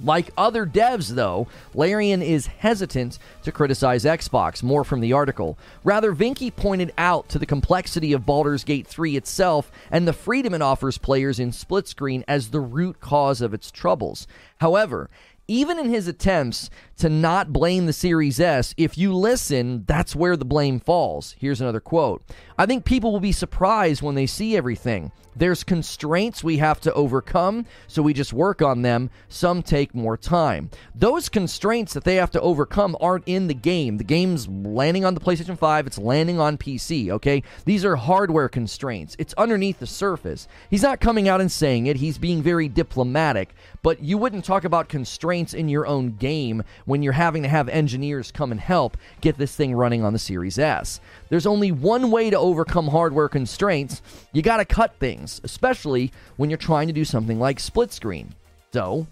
Like 0.00 0.30
other 0.36 0.66
devs, 0.66 1.08
though, 1.08 1.48
Larian 1.74 2.22
is 2.22 2.46
hesitant 2.46 3.18
to 3.42 3.52
criticize 3.52 4.04
Xbox. 4.04 4.62
More 4.62 4.84
from 4.84 5.00
the 5.00 5.12
article. 5.12 5.58
Rather, 5.84 6.14
Vincke 6.14 6.54
pointed 6.54 6.92
out 6.98 7.28
to 7.30 7.38
the 7.38 7.46
complexity 7.46 8.12
of 8.12 8.26
Baldur's 8.26 8.64
Gate 8.64 8.86
3 8.86 9.16
itself 9.16 9.70
and 9.90 10.06
the 10.06 10.12
freedom 10.12 10.54
it 10.54 10.62
offers 10.62 10.98
players 10.98 11.38
in 11.38 11.52
split 11.52 11.88
screen 11.88 12.24
as 12.28 12.48
the 12.48 12.60
root 12.60 13.00
cause 13.00 13.40
of 13.40 13.54
its 13.54 13.70
troubles. 13.70 14.26
However, 14.58 15.10
even 15.48 15.78
in 15.78 15.88
his 15.90 16.08
attempts 16.08 16.70
to 16.98 17.08
not 17.08 17.52
blame 17.52 17.86
the 17.86 17.92
Series 17.92 18.40
S, 18.40 18.74
if 18.76 18.96
you 18.96 19.14
listen, 19.14 19.84
that's 19.86 20.16
where 20.16 20.36
the 20.36 20.44
blame 20.44 20.80
falls. 20.80 21.34
Here's 21.38 21.60
another 21.60 21.80
quote 21.80 22.22
I 22.58 22.66
think 22.66 22.84
people 22.84 23.12
will 23.12 23.20
be 23.20 23.32
surprised 23.32 24.02
when 24.02 24.14
they 24.14 24.26
see 24.26 24.56
everything. 24.56 25.12
There's 25.38 25.64
constraints 25.64 26.42
we 26.42 26.56
have 26.56 26.80
to 26.80 26.94
overcome, 26.94 27.66
so 27.88 28.00
we 28.00 28.14
just 28.14 28.32
work 28.32 28.62
on 28.62 28.80
them. 28.80 29.10
Some 29.28 29.62
take 29.62 29.94
more 29.94 30.16
time. 30.16 30.70
Those 30.94 31.28
constraints 31.28 31.92
that 31.92 32.04
they 32.04 32.14
have 32.14 32.30
to 32.30 32.40
overcome 32.40 32.96
aren't 33.02 33.28
in 33.28 33.46
the 33.46 33.54
game. 33.54 33.98
The 33.98 34.04
game's 34.04 34.48
landing 34.48 35.04
on 35.04 35.12
the 35.12 35.20
PlayStation 35.20 35.58
5, 35.58 35.86
it's 35.86 35.98
landing 35.98 36.40
on 36.40 36.56
PC, 36.56 37.10
okay? 37.10 37.42
These 37.66 37.84
are 37.84 37.96
hardware 37.96 38.48
constraints. 38.48 39.14
It's 39.18 39.34
underneath 39.34 39.78
the 39.78 39.86
surface. 39.86 40.48
He's 40.70 40.82
not 40.82 41.00
coming 41.00 41.28
out 41.28 41.42
and 41.42 41.52
saying 41.52 41.86
it, 41.86 41.98
he's 41.98 42.16
being 42.16 42.42
very 42.42 42.68
diplomatic, 42.68 43.54
but 43.82 44.02
you 44.02 44.16
wouldn't 44.16 44.46
talk 44.46 44.64
about 44.64 44.88
constraints 44.88 45.52
in 45.52 45.68
your 45.68 45.86
own 45.86 46.16
game 46.16 46.62
when 46.86 47.02
you're 47.02 47.12
having 47.12 47.42
to 47.42 47.48
have 47.48 47.68
engineers 47.68 48.32
come 48.32 48.50
and 48.50 48.60
help 48.60 48.96
get 49.20 49.36
this 49.36 49.54
thing 49.54 49.74
running 49.74 50.02
on 50.02 50.14
the 50.14 50.18
Series 50.18 50.58
S. 50.58 51.00
There's 51.28 51.46
only 51.46 51.70
one 51.70 52.10
way 52.10 52.30
to 52.30 52.38
overcome 52.38 52.88
hardware 52.88 53.28
constraints. 53.28 54.00
You 54.32 54.40
got 54.40 54.56
to 54.56 54.64
cut 54.64 54.96
things, 54.98 55.40
especially 55.44 56.12
when 56.36 56.48
you're 56.48 56.56
trying 56.56 56.86
to 56.86 56.92
do 56.94 57.04
something 57.04 57.38
like 57.38 57.60
split 57.60 57.92
screen. 57.92 58.34
So, 58.72 59.06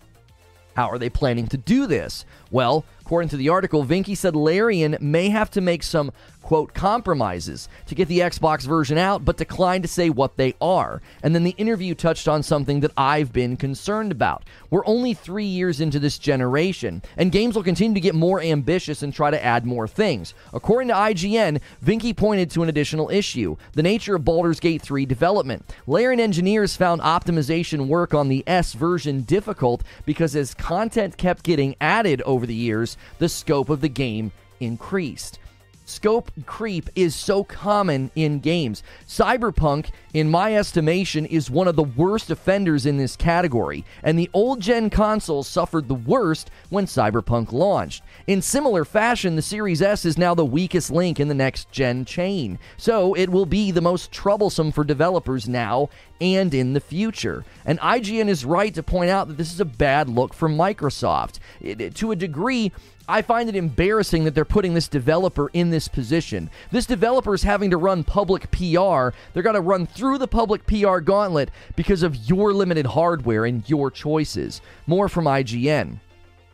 how 0.75 0.89
are 0.91 0.99
they 0.99 1.11
planning 1.11 1.47
to 1.49 1.57
do 1.57 1.87
this? 1.87 2.25
Well, 2.51 2.85
according 3.05 3.29
to 3.29 3.37
the 3.37 3.51
article, 3.51 3.85
Vincke 3.85 4.17
said 4.17 4.35
Larian 4.35 4.97
may 4.99 5.29
have 5.29 5.51
to 5.51 5.61
make 5.61 5.83
some 5.83 6.11
quote, 6.45 6.75
compromises 6.75 7.69
to 7.87 7.95
get 7.95 8.07
the 8.07 8.21
Xbox 8.21 8.63
version 8.63 8.99
out, 8.99 9.25
but 9.25 9.39
declined 9.39 9.83
to 9.83 9.89
say 9.89 10.11
what 10.11 10.37
they 10.37 10.55
are. 10.61 11.01
And 11.23 11.35
then 11.35 11.43
the 11.43 11.55
interview 11.57 11.95
touched 11.95 12.29
on 12.29 12.43
something 12.43 12.81
that 12.81 12.93
I've 12.97 13.33
been 13.33 13.57
concerned 13.57 14.13
about. 14.13 14.45
We're 14.71 14.87
only 14.87 15.15
three 15.15 15.47
years 15.47 15.81
into 15.81 15.99
this 15.99 16.19
generation, 16.19 17.03
and 17.17 17.33
games 17.33 17.57
will 17.57 17.63
continue 17.63 17.95
to 17.95 18.01
get 18.01 18.15
more 18.15 18.41
ambitious 18.41 19.03
and 19.03 19.13
try 19.13 19.31
to 19.31 19.43
add 19.43 19.65
more 19.65 19.89
things. 19.89 20.35
According 20.53 20.89
to 20.89 20.95
IGN, 20.95 21.61
Vincke 21.83 22.17
pointed 22.17 22.51
to 22.51 22.63
an 22.63 22.69
additional 22.69 23.11
issue 23.11 23.57
the 23.73 23.83
nature 23.83 24.15
of 24.15 24.25
Baldur's 24.25 24.61
Gate 24.61 24.83
3 24.83 25.07
development. 25.07 25.75
Larian 25.87 26.21
engineers 26.21 26.77
found 26.77 27.01
optimization 27.01 27.89
work 27.89 28.13
on 28.13 28.29
the 28.29 28.45
S 28.47 28.75
version 28.75 29.23
difficult 29.23 29.83
because 30.05 30.37
as 30.37 30.53
content 30.53 31.17
kept 31.17 31.43
getting 31.43 31.75
added 31.81 32.21
over 32.23 32.47
the 32.47 32.55
years, 32.55 32.94
the 33.19 33.29
scope 33.29 33.69
of 33.69 33.81
the 33.81 33.89
game 33.89 34.33
increased. 34.61 35.39
Scope 35.87 36.31
creep 36.47 36.89
is 36.95 37.15
so 37.15 37.45
common 37.45 38.11
in 38.15 38.41
games. 38.41 38.83
Cyberpunk, 39.07 39.91
in 40.15 40.31
my 40.31 40.57
estimation, 40.57 41.27
is 41.27 41.51
one 41.51 41.69
of 41.69 41.77
the 41.77 41.83
worst 41.83 42.31
offenders 42.31 42.87
in 42.87 42.97
this 42.97 43.17
category, 43.17 43.85
and 44.03 44.19
the 44.19 44.31
old 44.33 44.61
gen 44.61 44.89
consoles 44.89 45.47
suffered 45.47 45.89
the 45.89 45.95
worst 45.95 46.51
when 46.71 46.87
Cyberpunk 46.87 47.53
launched. 47.53 48.03
In 48.27 48.41
similar 48.41 48.87
fashion, 48.87 49.37
the 49.37 49.43
Series 49.43 49.83
S 49.83 50.07
is 50.07 50.17
now 50.17 50.35
the 50.35 50.45
weakest 50.45 50.91
link 50.91 51.21
in 51.21 51.29
the 51.29 51.35
next 51.35 51.71
gen 51.71 52.07
chain, 52.07 52.59
so 52.79 53.13
it 53.15 53.29
will 53.29 53.47
be 53.47 53.71
the 53.71 53.83
most 53.83 54.11
troublesome 54.11 54.73
for 54.73 54.85
developers 54.85 55.49
now 55.49 55.91
and 56.21 56.55
in 56.55 56.73
the 56.73 56.81
future. 56.81 57.45
And 57.67 57.79
IGN 57.81 58.29
is 58.29 58.45
right 58.45 58.73
to 58.75 58.83
point 58.83 59.11
out 59.11 59.29
that 59.29 59.37
this 59.37 59.53
is 59.53 59.61
a 59.61 59.67
bad 59.67 60.09
look 60.09 60.33
for 60.33 60.49
Microsoft. 60.49 61.39
It, 61.61 61.95
to 61.97 62.13
a 62.13 62.17
degree, 62.17 62.73
I 63.07 63.21
find 63.21 63.51
it 63.51 63.57
embarrassing 63.57 64.25
that 64.25 64.35
they're 64.35 64.47
putting 64.47 64.73
this 64.73 64.89
developer 64.89 65.51
in 65.53 65.69
this 65.69 65.89
position. 65.89 66.49
This 66.71 66.87
developer 66.87 67.35
is 67.35 67.43
having 67.43 67.71
to 67.71 67.77
run 67.77 68.03
public 68.03 68.51
PR. 68.51 69.11
They're 69.33 69.43
going 69.43 69.55
to 69.55 69.61
run 69.61 69.87
through 69.87 70.19
the 70.19 70.29
public 70.29 70.67
PR 70.67 71.01
gauntlet 71.01 71.51
because 71.77 72.03
of 72.03 72.17
your 72.17 72.55
limited 72.55 72.87
hardware 72.87 73.45
and 73.45 73.69
your 73.69 73.91
choices. 73.91 74.63
More 74.87 75.11
from 75.11 75.27
IGN. 75.27 75.99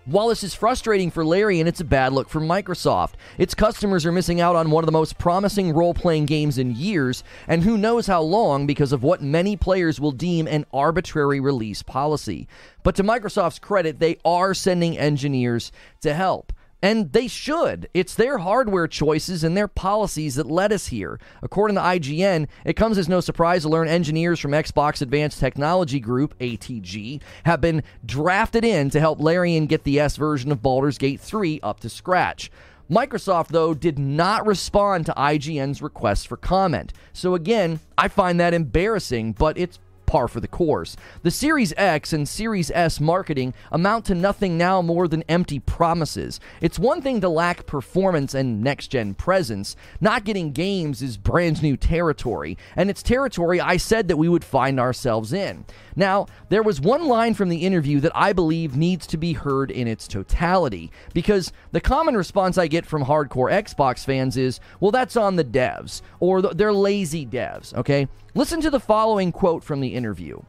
While 0.06 0.28
this 0.28 0.42
is 0.42 0.54
frustrating 0.54 1.10
for 1.10 1.26
Larian 1.26 1.60
and 1.60 1.68
it's 1.68 1.82
a 1.82 1.84
bad 1.84 2.14
look 2.14 2.30
for 2.30 2.40
Microsoft. 2.40 3.12
Its 3.36 3.54
customers 3.54 4.06
are 4.06 4.12
missing 4.12 4.40
out 4.40 4.56
on 4.56 4.70
one 4.70 4.82
of 4.82 4.86
the 4.86 4.92
most 4.92 5.18
promising 5.18 5.74
role 5.74 5.92
playing 5.92 6.24
games 6.24 6.56
in 6.56 6.74
years, 6.74 7.22
and 7.46 7.62
who 7.62 7.76
knows 7.76 8.06
how 8.06 8.22
long 8.22 8.66
because 8.66 8.92
of 8.92 9.02
what 9.02 9.20
many 9.20 9.58
players 9.58 10.00
will 10.00 10.10
deem 10.10 10.48
an 10.48 10.64
arbitrary 10.72 11.38
release 11.38 11.82
policy. 11.82 12.48
But 12.82 12.96
to 12.96 13.04
Microsoft's 13.04 13.58
credit, 13.58 13.98
they 13.98 14.16
are 14.24 14.54
sending 14.54 14.96
engineers 14.96 15.70
to 16.00 16.14
help. 16.14 16.54
And 16.82 17.12
they 17.12 17.28
should. 17.28 17.88
It's 17.92 18.14
their 18.14 18.38
hardware 18.38 18.88
choices 18.88 19.44
and 19.44 19.56
their 19.56 19.68
policies 19.68 20.36
that 20.36 20.46
led 20.46 20.72
us 20.72 20.86
here. 20.86 21.20
According 21.42 21.74
to 21.76 21.82
IGN, 21.82 22.48
it 22.64 22.74
comes 22.74 22.96
as 22.96 23.08
no 23.08 23.20
surprise 23.20 23.62
to 23.62 23.68
learn 23.68 23.88
engineers 23.88 24.40
from 24.40 24.52
Xbox 24.52 25.02
Advanced 25.02 25.40
Technology 25.40 26.00
Group, 26.00 26.38
ATG, 26.38 27.20
have 27.44 27.60
been 27.60 27.82
drafted 28.04 28.64
in 28.64 28.88
to 28.90 29.00
help 29.00 29.20
Larian 29.20 29.66
get 29.66 29.84
the 29.84 30.00
S 30.00 30.16
version 30.16 30.50
of 30.50 30.62
Baldur's 30.62 30.96
Gate 30.96 31.20
3 31.20 31.60
up 31.62 31.80
to 31.80 31.90
scratch. 31.90 32.50
Microsoft, 32.90 33.48
though, 33.48 33.72
did 33.72 33.98
not 33.98 34.46
respond 34.46 35.06
to 35.06 35.12
IGN's 35.12 35.80
request 35.80 36.26
for 36.26 36.36
comment. 36.36 36.92
So, 37.12 37.34
again, 37.34 37.78
I 37.96 38.08
find 38.08 38.40
that 38.40 38.52
embarrassing, 38.52 39.34
but 39.34 39.56
it's 39.56 39.78
par 40.10 40.26
for 40.26 40.40
the 40.40 40.48
course. 40.48 40.96
The 41.22 41.30
Series 41.30 41.72
X 41.76 42.12
and 42.12 42.28
Series 42.28 42.72
S 42.72 42.98
marketing 42.98 43.54
amount 43.70 44.06
to 44.06 44.14
nothing 44.16 44.58
now 44.58 44.82
more 44.82 45.06
than 45.06 45.22
empty 45.28 45.60
promises. 45.60 46.40
It's 46.60 46.80
one 46.80 47.00
thing 47.00 47.20
to 47.20 47.28
lack 47.28 47.64
performance 47.64 48.34
and 48.34 48.60
next 48.60 48.88
gen 48.88 49.14
presence. 49.14 49.76
Not 50.00 50.24
getting 50.24 50.50
games 50.50 51.00
is 51.00 51.16
brand 51.16 51.62
new 51.62 51.76
territory, 51.76 52.58
and 52.74 52.90
it's 52.90 53.04
territory 53.04 53.60
I 53.60 53.76
said 53.76 54.08
that 54.08 54.16
we 54.16 54.28
would 54.28 54.44
find 54.44 54.80
ourselves 54.80 55.32
in. 55.32 55.64
Now, 55.94 56.26
there 56.48 56.62
was 56.62 56.80
one 56.80 57.06
line 57.06 57.34
from 57.34 57.48
the 57.48 57.64
interview 57.64 58.00
that 58.00 58.12
I 58.14 58.32
believe 58.32 58.76
needs 58.76 59.06
to 59.08 59.16
be 59.16 59.34
heard 59.34 59.70
in 59.70 59.86
its 59.86 60.08
totality, 60.08 60.90
because 61.14 61.52
the 61.70 61.80
common 61.80 62.16
response 62.16 62.58
I 62.58 62.66
get 62.66 62.84
from 62.84 63.04
hardcore 63.04 63.52
Xbox 63.52 64.04
fans 64.04 64.36
is, 64.36 64.58
well, 64.80 64.90
that's 64.90 65.16
on 65.16 65.36
the 65.36 65.44
devs, 65.44 66.02
or 66.18 66.42
they're 66.42 66.72
lazy 66.72 67.24
devs, 67.24 67.72
okay? 67.74 68.08
Listen 68.34 68.60
to 68.60 68.70
the 68.70 68.78
following 68.78 69.32
quote 69.32 69.64
from 69.64 69.80
the 69.80 69.96
interview. 69.96 70.40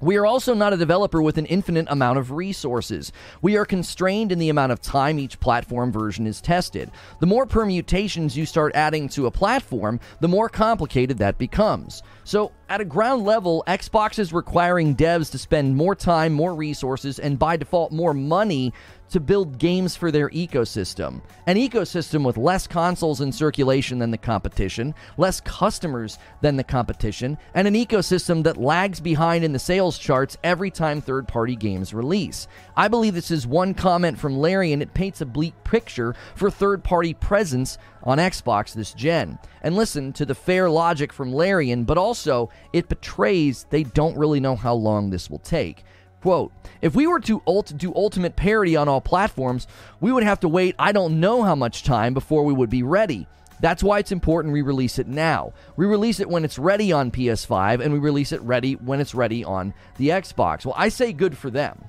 We 0.00 0.16
are 0.16 0.26
also 0.26 0.52
not 0.52 0.74
a 0.74 0.76
developer 0.76 1.22
with 1.22 1.38
an 1.38 1.46
infinite 1.46 1.86
amount 1.88 2.18
of 2.18 2.30
resources. 2.30 3.12
We 3.40 3.56
are 3.56 3.64
constrained 3.64 4.30
in 4.30 4.38
the 4.38 4.50
amount 4.50 4.72
of 4.72 4.82
time 4.82 5.18
each 5.18 5.40
platform 5.40 5.90
version 5.90 6.26
is 6.26 6.42
tested. 6.42 6.90
The 7.18 7.26
more 7.26 7.46
permutations 7.46 8.36
you 8.36 8.44
start 8.44 8.76
adding 8.76 9.08
to 9.10 9.26
a 9.26 9.30
platform, 9.30 10.00
the 10.20 10.28
more 10.28 10.50
complicated 10.50 11.16
that 11.18 11.38
becomes. 11.38 12.02
So, 12.24 12.52
at 12.68 12.82
a 12.82 12.84
ground 12.84 13.24
level, 13.24 13.64
Xbox 13.66 14.18
is 14.18 14.32
requiring 14.32 14.94
devs 14.94 15.30
to 15.30 15.38
spend 15.38 15.74
more 15.74 15.94
time, 15.94 16.34
more 16.34 16.54
resources, 16.54 17.18
and 17.18 17.38
by 17.38 17.56
default, 17.56 17.90
more 17.90 18.12
money 18.12 18.74
to 19.10 19.20
build 19.20 19.58
games 19.58 19.94
for 19.94 20.10
their 20.10 20.30
ecosystem. 20.30 21.20
An 21.46 21.56
ecosystem 21.56 22.24
with 22.24 22.38
less 22.38 22.66
consoles 22.66 23.20
in 23.20 23.32
circulation 23.32 23.98
than 23.98 24.10
the 24.10 24.16
competition, 24.16 24.94
less 25.16 25.40
customers 25.40 26.18
than 26.40 26.56
the 26.56 26.64
competition, 26.64 27.36
and 27.54 27.68
an 27.68 27.74
ecosystem 27.74 28.42
that 28.44 28.56
lags 28.56 29.00
behind 29.00 29.44
in 29.44 29.52
the 29.52 29.58
sales 29.58 29.98
charts 29.98 30.38
every 30.42 30.70
time 30.70 31.00
third 31.00 31.28
party 31.28 31.56
games 31.56 31.92
release. 31.92 32.48
I 32.76 32.88
believe 32.88 33.14
this 33.14 33.30
is 33.30 33.46
one 33.46 33.74
comment 33.74 34.18
from 34.18 34.38
Larian, 34.38 34.78
and 34.78 34.82
it 34.82 34.94
paints 34.94 35.20
a 35.20 35.26
bleak 35.26 35.54
picture 35.64 36.14
for 36.36 36.50
third 36.50 36.84
party 36.84 37.14
presence 37.14 37.78
on 38.04 38.18
Xbox 38.18 38.72
this 38.72 38.94
gen. 38.94 39.40
And 39.62 39.74
listen 39.74 40.12
to 40.12 40.24
the 40.24 40.36
fair 40.36 40.70
logic 40.70 41.12
from 41.12 41.34
Larian, 41.34 41.82
but 41.82 41.98
also 41.98 42.48
it 42.72 42.88
betrays 42.88 43.66
they 43.70 43.82
don't 43.82 44.16
really 44.16 44.38
know 44.38 44.54
how 44.54 44.74
long 44.74 45.10
this 45.10 45.28
will 45.28 45.40
take. 45.40 45.84
Quote, 46.28 46.52
if 46.82 46.94
we 46.94 47.06
were 47.06 47.20
to 47.20 47.40
ult- 47.46 47.72
do 47.78 47.90
ultimate 47.94 48.36
parity 48.36 48.76
on 48.76 48.86
all 48.86 49.00
platforms, 49.00 49.66
we 49.98 50.12
would 50.12 50.24
have 50.24 50.40
to 50.40 50.48
wait 50.50 50.74
I 50.78 50.92
don't 50.92 51.20
know 51.20 51.42
how 51.42 51.54
much 51.54 51.84
time 51.84 52.12
before 52.12 52.44
we 52.44 52.52
would 52.52 52.68
be 52.68 52.82
ready. 52.82 53.26
That's 53.60 53.82
why 53.82 53.98
it's 53.98 54.12
important 54.12 54.52
we 54.52 54.60
release 54.60 54.98
it 54.98 55.06
now. 55.06 55.54
We 55.76 55.86
release 55.86 56.20
it 56.20 56.28
when 56.28 56.44
it's 56.44 56.58
ready 56.58 56.92
on 56.92 57.10
PS5 57.10 57.80
and 57.80 57.94
we 57.94 57.98
release 57.98 58.32
it 58.32 58.42
ready 58.42 58.74
when 58.74 59.00
it's 59.00 59.14
ready 59.14 59.42
on 59.42 59.72
the 59.96 60.10
Xbox. 60.10 60.66
Well, 60.66 60.74
I 60.76 60.90
say 60.90 61.14
good 61.14 61.34
for 61.34 61.48
them. 61.48 61.82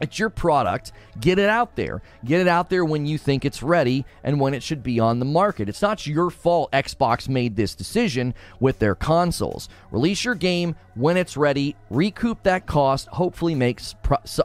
It's 0.00 0.18
your 0.18 0.30
product. 0.30 0.92
Get 1.20 1.38
it 1.38 1.48
out 1.48 1.76
there. 1.76 2.02
Get 2.24 2.40
it 2.40 2.48
out 2.48 2.68
there 2.68 2.84
when 2.84 3.06
you 3.06 3.16
think 3.16 3.44
it's 3.44 3.62
ready 3.62 4.04
and 4.22 4.38
when 4.38 4.52
it 4.52 4.62
should 4.62 4.82
be 4.82 5.00
on 5.00 5.18
the 5.18 5.24
market. 5.24 5.68
It's 5.68 5.82
not 5.82 6.06
your 6.06 6.30
fault 6.30 6.70
Xbox 6.72 7.28
made 7.28 7.56
this 7.56 7.74
decision 7.74 8.34
with 8.60 8.78
their 8.78 8.94
consoles. 8.94 9.68
Release 9.90 10.24
your 10.24 10.34
game 10.34 10.76
when 10.96 11.18
it's 11.18 11.36
ready, 11.36 11.76
recoup 11.90 12.42
that 12.42 12.66
cost, 12.66 13.06
hopefully 13.08 13.54
make 13.54 13.80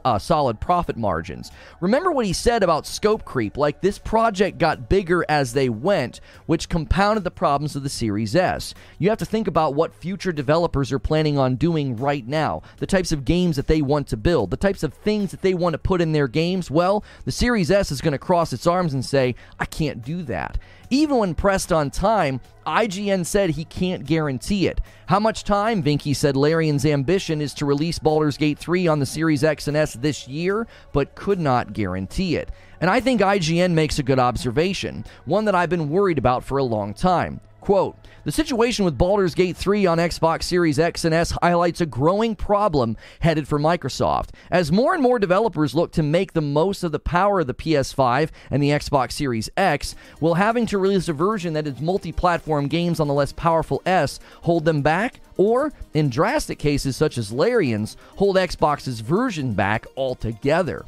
uh, 0.03 0.20
solid 0.20 0.60
profit 0.60 0.98
margins. 0.98 1.50
Remember 1.79 2.12
what 2.12 2.25
he 2.25 2.34
said 2.34 2.62
about 2.62 2.86
scope 2.86 3.24
creep, 3.24 3.55
like 3.55 3.79
this 3.79 3.98
project 3.98 4.58
got 4.58 4.89
bigger 4.89 5.25
as 5.29 5.53
they 5.53 5.70
went, 5.70 6.20
which 6.48 6.67
compounded 6.67 7.24
the 7.24 7.31
problems 7.31 7.75
of 7.75 7.84
the 7.84 7.89
Series 7.89 8.36
S. 8.36 8.74
You 9.00 9.08
have 9.10 9.17
to 9.20 9.25
think 9.25 9.48
about 9.48 9.75
what 9.75 9.96
future 9.96 10.34
developers 10.34 10.91
are 10.91 11.00
planning 11.00 11.38
on 11.38 11.55
doing 11.55 11.96
right 11.96 12.27
now, 12.27 12.62
the 12.77 12.86
types 12.86 13.13
of 13.13 13.24
games 13.24 13.55
that 13.55 13.67
they 13.67 13.81
want 13.81 14.08
to 14.08 14.17
build, 14.17 14.51
the 14.51 14.58
types 14.58 14.84
of 14.84 14.93
things 14.93 15.31
that 15.31 15.40
they 15.41 15.53
want 15.53 15.74
to 15.74 15.77
put 15.77 16.01
in 16.01 16.12
their 16.12 16.27
games, 16.27 16.71
well, 16.71 17.03
the 17.25 17.31
Series 17.31 17.71
S 17.71 17.91
is 17.91 18.01
going 18.01 18.13
to 18.13 18.17
cross 18.17 18.53
its 18.53 18.67
arms 18.67 18.93
and 18.93 19.03
say, 19.03 19.36
I 19.60 19.65
can't 19.65 20.03
do 20.03 20.24
that. 20.24 20.57
Even 20.89 21.17
when 21.17 21.36
pressed 21.36 21.71
on 21.71 21.89
time, 21.89 22.41
IGN 22.65 23.25
said 23.25 23.51
he 23.51 23.63
can't 23.65 24.05
guarantee 24.05 24.67
it. 24.67 24.81
How 25.07 25.19
much 25.19 25.43
time? 25.43 25.81
Vincke 25.81 26.15
said 26.15 26.36
Larian's 26.36 26.86
ambition 26.86 27.41
is 27.41 27.53
to 27.55 27.65
release 27.65 27.98
Baldur's 27.98 28.38
Gate 28.38 28.60
3 28.60 28.88
on 28.88 29.00
the 29.00 29.05
Series 29.05 29.43
X 29.43 29.67
and 29.67 29.77
S 29.77 29.93
this 29.93 30.27
year, 30.27 30.67
but 30.91 31.15
could 31.15 31.39
not 31.39 31.74
guarantee 31.74 32.36
it. 32.36 32.51
And 32.81 32.89
I 32.89 33.00
think 33.00 33.21
IGN 33.21 33.71
makes 33.71 34.00
a 34.00 34.03
good 34.03 34.19
observation, 34.19 35.05
one 35.25 35.45
that 35.45 35.55
I've 35.55 35.69
been 35.69 35.89
worried 35.89 36.17
about 36.17 36.43
for 36.43 36.57
a 36.57 36.63
long 36.63 36.93
time. 36.93 37.39
Quote, 37.61 37.95
the 38.23 38.31
situation 38.31 38.85
with 38.85 38.97
Baldur's 38.97 39.35
Gate 39.35 39.55
3 39.55 39.85
on 39.85 39.99
Xbox 39.99 40.43
Series 40.43 40.79
X 40.79 41.05
and 41.05 41.13
S 41.13 41.37
highlights 41.43 41.79
a 41.79 41.85
growing 41.85 42.35
problem 42.35 42.97
headed 43.19 43.47
for 43.47 43.59
Microsoft. 43.59 44.29
As 44.49 44.71
more 44.71 44.95
and 44.95 45.03
more 45.03 45.19
developers 45.19 45.75
look 45.75 45.91
to 45.91 46.01
make 46.01 46.33
the 46.33 46.41
most 46.41 46.83
of 46.83 46.91
the 46.91 46.99
power 46.99 47.41
of 47.41 47.47
the 47.47 47.53
PS5 47.53 48.29
and 48.49 48.63
the 48.63 48.69
Xbox 48.71 49.11
Series 49.11 49.47
X, 49.55 49.95
will 50.19 50.33
having 50.33 50.65
to 50.65 50.79
release 50.79 51.07
a 51.07 51.13
version 51.13 51.53
that 51.53 51.67
is 51.67 51.79
multi 51.79 52.11
platform 52.11 52.67
games 52.67 52.99
on 52.99 53.07
the 53.07 53.13
less 53.13 53.31
powerful 53.31 53.83
S 53.85 54.19
hold 54.41 54.65
them 54.65 54.81
back? 54.81 55.21
Or, 55.37 55.71
in 55.93 56.09
drastic 56.09 56.57
cases 56.57 56.95
such 56.95 57.19
as 57.19 57.31
Larian's, 57.31 57.95
hold 58.17 58.37
Xbox's 58.37 59.01
version 59.01 59.53
back 59.53 59.85
altogether? 59.95 60.83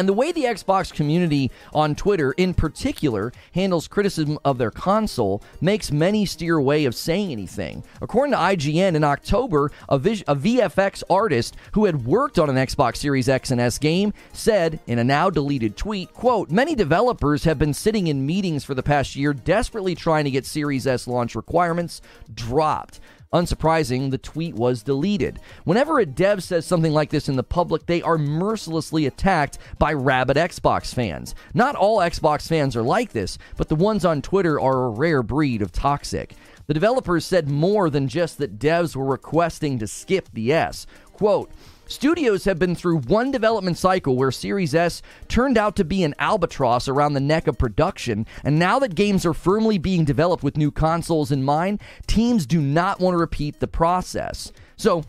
And 0.00 0.08
the 0.08 0.14
way 0.14 0.32
the 0.32 0.44
Xbox 0.44 0.90
community 0.90 1.50
on 1.74 1.94
Twitter, 1.94 2.32
in 2.32 2.54
particular, 2.54 3.34
handles 3.52 3.86
criticism 3.86 4.38
of 4.46 4.56
their 4.56 4.70
console 4.70 5.42
makes 5.60 5.92
many 5.92 6.24
steer 6.24 6.56
away 6.56 6.86
of 6.86 6.94
saying 6.94 7.30
anything. 7.30 7.84
According 8.00 8.32
to 8.32 8.38
IGN, 8.38 8.94
in 8.94 9.04
October, 9.04 9.70
a, 9.90 9.98
vis- 9.98 10.24
a 10.26 10.34
VFX 10.34 11.02
artist 11.10 11.54
who 11.72 11.84
had 11.84 12.06
worked 12.06 12.38
on 12.38 12.48
an 12.48 12.56
Xbox 12.56 12.96
Series 12.96 13.28
X 13.28 13.50
and 13.50 13.60
S 13.60 13.76
game 13.76 14.14
said 14.32 14.80
in 14.86 14.98
a 14.98 15.04
now 15.04 15.28
deleted 15.28 15.76
tweet, 15.76 16.14
quote, 16.14 16.50
Many 16.50 16.74
developers 16.74 17.44
have 17.44 17.58
been 17.58 17.74
sitting 17.74 18.06
in 18.06 18.24
meetings 18.24 18.64
for 18.64 18.74
the 18.74 18.82
past 18.82 19.16
year 19.16 19.34
desperately 19.34 19.94
trying 19.94 20.24
to 20.24 20.30
get 20.30 20.46
Series 20.46 20.86
S 20.86 21.06
launch 21.06 21.34
requirements 21.34 22.00
dropped. 22.32 23.00
Unsurprising, 23.32 24.10
the 24.10 24.18
tweet 24.18 24.56
was 24.56 24.82
deleted. 24.82 25.38
Whenever 25.62 26.00
a 26.00 26.06
dev 26.06 26.42
says 26.42 26.66
something 26.66 26.92
like 26.92 27.10
this 27.10 27.28
in 27.28 27.36
the 27.36 27.44
public, 27.44 27.86
they 27.86 28.02
are 28.02 28.18
mercilessly 28.18 29.06
attacked 29.06 29.56
by 29.78 29.92
rabid 29.92 30.36
Xbox 30.36 30.92
fans. 30.92 31.36
Not 31.54 31.76
all 31.76 31.98
Xbox 31.98 32.48
fans 32.48 32.74
are 32.74 32.82
like 32.82 33.12
this, 33.12 33.38
but 33.56 33.68
the 33.68 33.76
ones 33.76 34.04
on 34.04 34.20
Twitter 34.20 34.60
are 34.60 34.86
a 34.86 34.90
rare 34.90 35.22
breed 35.22 35.62
of 35.62 35.70
toxic. 35.70 36.34
The 36.66 36.74
developers 36.74 37.24
said 37.24 37.48
more 37.48 37.88
than 37.88 38.08
just 38.08 38.38
that 38.38 38.58
devs 38.58 38.96
were 38.96 39.04
requesting 39.04 39.78
to 39.78 39.86
skip 39.86 40.28
the 40.32 40.52
S. 40.52 40.88
Quote, 41.12 41.52
Studios 41.90 42.44
have 42.44 42.56
been 42.56 42.76
through 42.76 42.98
one 43.00 43.32
development 43.32 43.76
cycle 43.76 44.14
where 44.14 44.30
Series 44.30 44.76
S 44.76 45.02
turned 45.26 45.58
out 45.58 45.74
to 45.74 45.84
be 45.84 46.04
an 46.04 46.14
albatross 46.20 46.86
around 46.86 47.14
the 47.14 47.20
neck 47.20 47.48
of 47.48 47.58
production, 47.58 48.26
and 48.44 48.60
now 48.60 48.78
that 48.78 48.94
games 48.94 49.26
are 49.26 49.34
firmly 49.34 49.76
being 49.76 50.04
developed 50.04 50.44
with 50.44 50.56
new 50.56 50.70
consoles 50.70 51.32
in 51.32 51.42
mind, 51.42 51.80
teams 52.06 52.46
do 52.46 52.60
not 52.60 53.00
want 53.00 53.14
to 53.14 53.18
repeat 53.18 53.58
the 53.58 53.66
process. 53.66 54.52
So, 54.76 55.02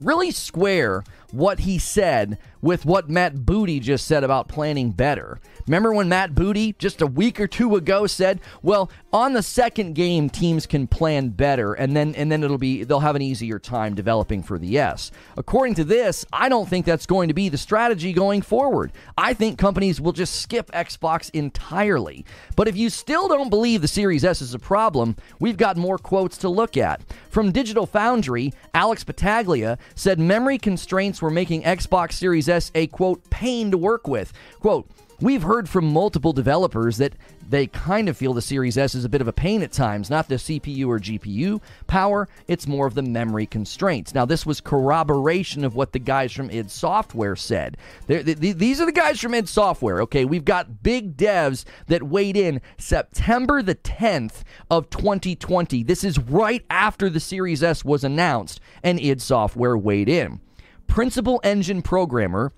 really 0.00 0.30
square 0.30 1.04
what 1.32 1.60
he 1.60 1.78
said 1.78 2.38
with 2.60 2.84
what 2.84 3.08
Matt 3.08 3.46
Booty 3.46 3.78
just 3.80 4.06
said 4.06 4.24
about 4.24 4.48
planning 4.48 4.90
better. 4.90 5.40
Remember 5.66 5.92
when 5.92 6.08
Matt 6.08 6.34
Booty 6.34 6.74
just 6.78 7.02
a 7.02 7.06
week 7.06 7.38
or 7.38 7.46
two 7.46 7.76
ago 7.76 8.06
said, 8.06 8.40
"Well, 8.62 8.90
on 9.12 9.34
the 9.34 9.42
second 9.42 9.94
game 9.94 10.30
teams 10.30 10.66
can 10.66 10.86
plan 10.86 11.28
better 11.28 11.74
and 11.74 11.94
then 11.94 12.14
and 12.14 12.32
then 12.32 12.42
it'll 12.42 12.58
be 12.58 12.84
they'll 12.84 13.00
have 13.00 13.16
an 13.16 13.22
easier 13.22 13.58
time 13.58 13.94
developing 13.94 14.42
for 14.42 14.58
the 14.58 14.78
S." 14.78 15.10
According 15.36 15.74
to 15.76 15.84
this, 15.84 16.24
I 16.32 16.48
don't 16.48 16.68
think 16.68 16.86
that's 16.86 17.06
going 17.06 17.28
to 17.28 17.34
be 17.34 17.48
the 17.48 17.58
strategy 17.58 18.12
going 18.12 18.42
forward. 18.42 18.92
I 19.16 19.34
think 19.34 19.58
companies 19.58 20.00
will 20.00 20.12
just 20.12 20.40
skip 20.40 20.70
Xbox 20.72 21.30
entirely. 21.34 22.24
But 22.56 22.68
if 22.68 22.76
you 22.76 22.90
still 22.90 23.28
don't 23.28 23.50
believe 23.50 23.82
the 23.82 23.88
Series 23.88 24.24
S 24.24 24.40
is 24.42 24.54
a 24.54 24.58
problem, 24.58 25.16
we've 25.38 25.56
got 25.56 25.76
more 25.76 25.98
quotes 25.98 26.38
to 26.38 26.48
look 26.48 26.76
at. 26.76 27.02
From 27.30 27.52
Digital 27.52 27.86
Foundry, 27.86 28.52
Alex 28.74 29.04
Battaglia 29.04 29.78
said 29.94 30.18
memory 30.18 30.58
constraints 30.58 31.17
were 31.22 31.30
making 31.30 31.62
Xbox 31.62 32.12
Series 32.12 32.48
S 32.48 32.70
a 32.74 32.86
quote 32.88 33.28
pain 33.30 33.70
to 33.70 33.78
work 33.78 34.06
with. 34.08 34.32
Quote 34.60 34.88
We've 35.20 35.42
heard 35.42 35.68
from 35.68 35.92
multiple 35.92 36.32
developers 36.32 36.98
that 36.98 37.14
they 37.48 37.66
kind 37.66 38.08
of 38.08 38.16
feel 38.16 38.34
the 38.34 38.42
Series 38.42 38.78
S 38.78 38.94
is 38.94 39.04
a 39.04 39.08
bit 39.08 39.20
of 39.20 39.26
a 39.26 39.32
pain 39.32 39.62
at 39.62 39.72
times, 39.72 40.10
not 40.10 40.28
the 40.28 40.36
CPU 40.36 40.86
or 40.86 41.00
GPU 41.00 41.60
power, 41.88 42.28
it's 42.46 42.68
more 42.68 42.86
of 42.86 42.94
the 42.94 43.02
memory 43.02 43.44
constraints. 43.44 44.14
Now, 44.14 44.24
this 44.24 44.46
was 44.46 44.60
corroboration 44.60 45.64
of 45.64 45.74
what 45.74 45.92
the 45.92 45.98
guys 45.98 46.30
from 46.30 46.50
id 46.50 46.70
Software 46.70 47.34
said. 47.34 47.78
They, 48.06 48.22
these 48.22 48.80
are 48.80 48.86
the 48.86 48.92
guys 48.92 49.18
from 49.18 49.34
id 49.34 49.48
Software, 49.48 50.02
okay? 50.02 50.24
We've 50.24 50.44
got 50.44 50.84
big 50.84 51.16
devs 51.16 51.64
that 51.88 52.04
weighed 52.04 52.36
in 52.36 52.60
September 52.76 53.60
the 53.60 53.74
10th 53.74 54.42
of 54.70 54.88
2020. 54.90 55.82
This 55.82 56.04
is 56.04 56.18
right 56.18 56.64
after 56.70 57.10
the 57.10 57.18
Series 57.18 57.64
S 57.64 57.84
was 57.84 58.04
announced, 58.04 58.60
and 58.84 59.00
id 59.00 59.20
Software 59.20 59.76
weighed 59.76 60.08
in. 60.08 60.40
Principal 60.88 61.40
engine 61.44 61.80
programmer 61.80 62.52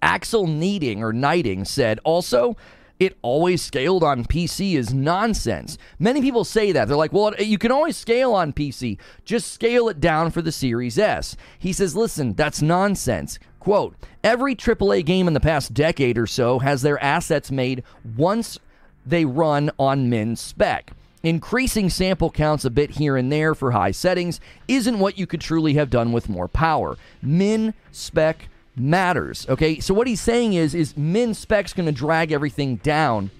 Axel 0.00 0.46
Needing 0.46 1.02
or 1.02 1.12
Knighting 1.12 1.66
said 1.66 2.00
also 2.04 2.56
it 2.98 3.16
always 3.22 3.62
scaled 3.62 4.02
on 4.02 4.24
PC 4.24 4.74
is 4.74 4.92
nonsense. 4.92 5.78
Many 5.98 6.20
people 6.20 6.44
say 6.44 6.72
that. 6.72 6.88
They're 6.88 6.96
like, 6.96 7.12
well, 7.12 7.32
you 7.36 7.58
can 7.58 7.70
always 7.70 7.96
scale 7.96 8.32
on 8.32 8.52
PC. 8.52 8.98
Just 9.24 9.52
scale 9.52 9.88
it 9.88 10.00
down 10.00 10.32
for 10.32 10.42
the 10.42 10.50
Series 10.50 10.98
S. 10.98 11.36
He 11.58 11.72
says, 11.72 11.94
listen, 11.94 12.34
that's 12.34 12.60
nonsense. 12.60 13.38
Quote, 13.60 13.94
every 14.24 14.56
AAA 14.56 15.04
game 15.04 15.28
in 15.28 15.34
the 15.34 15.40
past 15.40 15.74
decade 15.74 16.18
or 16.18 16.26
so 16.26 16.58
has 16.58 16.82
their 16.82 17.00
assets 17.02 17.52
made 17.52 17.84
once 18.16 18.58
they 19.06 19.24
run 19.24 19.70
on 19.78 20.10
min 20.10 20.34
spec. 20.34 20.92
Increasing 21.22 21.90
sample 21.90 22.30
counts 22.30 22.64
a 22.64 22.70
bit 22.70 22.90
here 22.90 23.16
and 23.16 23.30
there 23.32 23.54
for 23.54 23.72
high 23.72 23.90
settings 23.90 24.40
isn't 24.68 25.00
what 25.00 25.18
you 25.18 25.26
could 25.26 25.40
truly 25.40 25.74
have 25.74 25.90
done 25.90 26.12
with 26.12 26.28
more 26.28 26.46
power. 26.46 26.96
Min 27.20 27.74
spec 27.90 28.48
matters. 28.76 29.44
Okay, 29.48 29.80
so 29.80 29.92
what 29.92 30.06
he's 30.06 30.20
saying 30.20 30.54
is 30.54 30.74
is 30.74 30.96
min 30.96 31.34
specs 31.34 31.72
going 31.72 31.86
to 31.86 31.92
drag 31.92 32.30
everything 32.30 32.76
down 32.76 33.30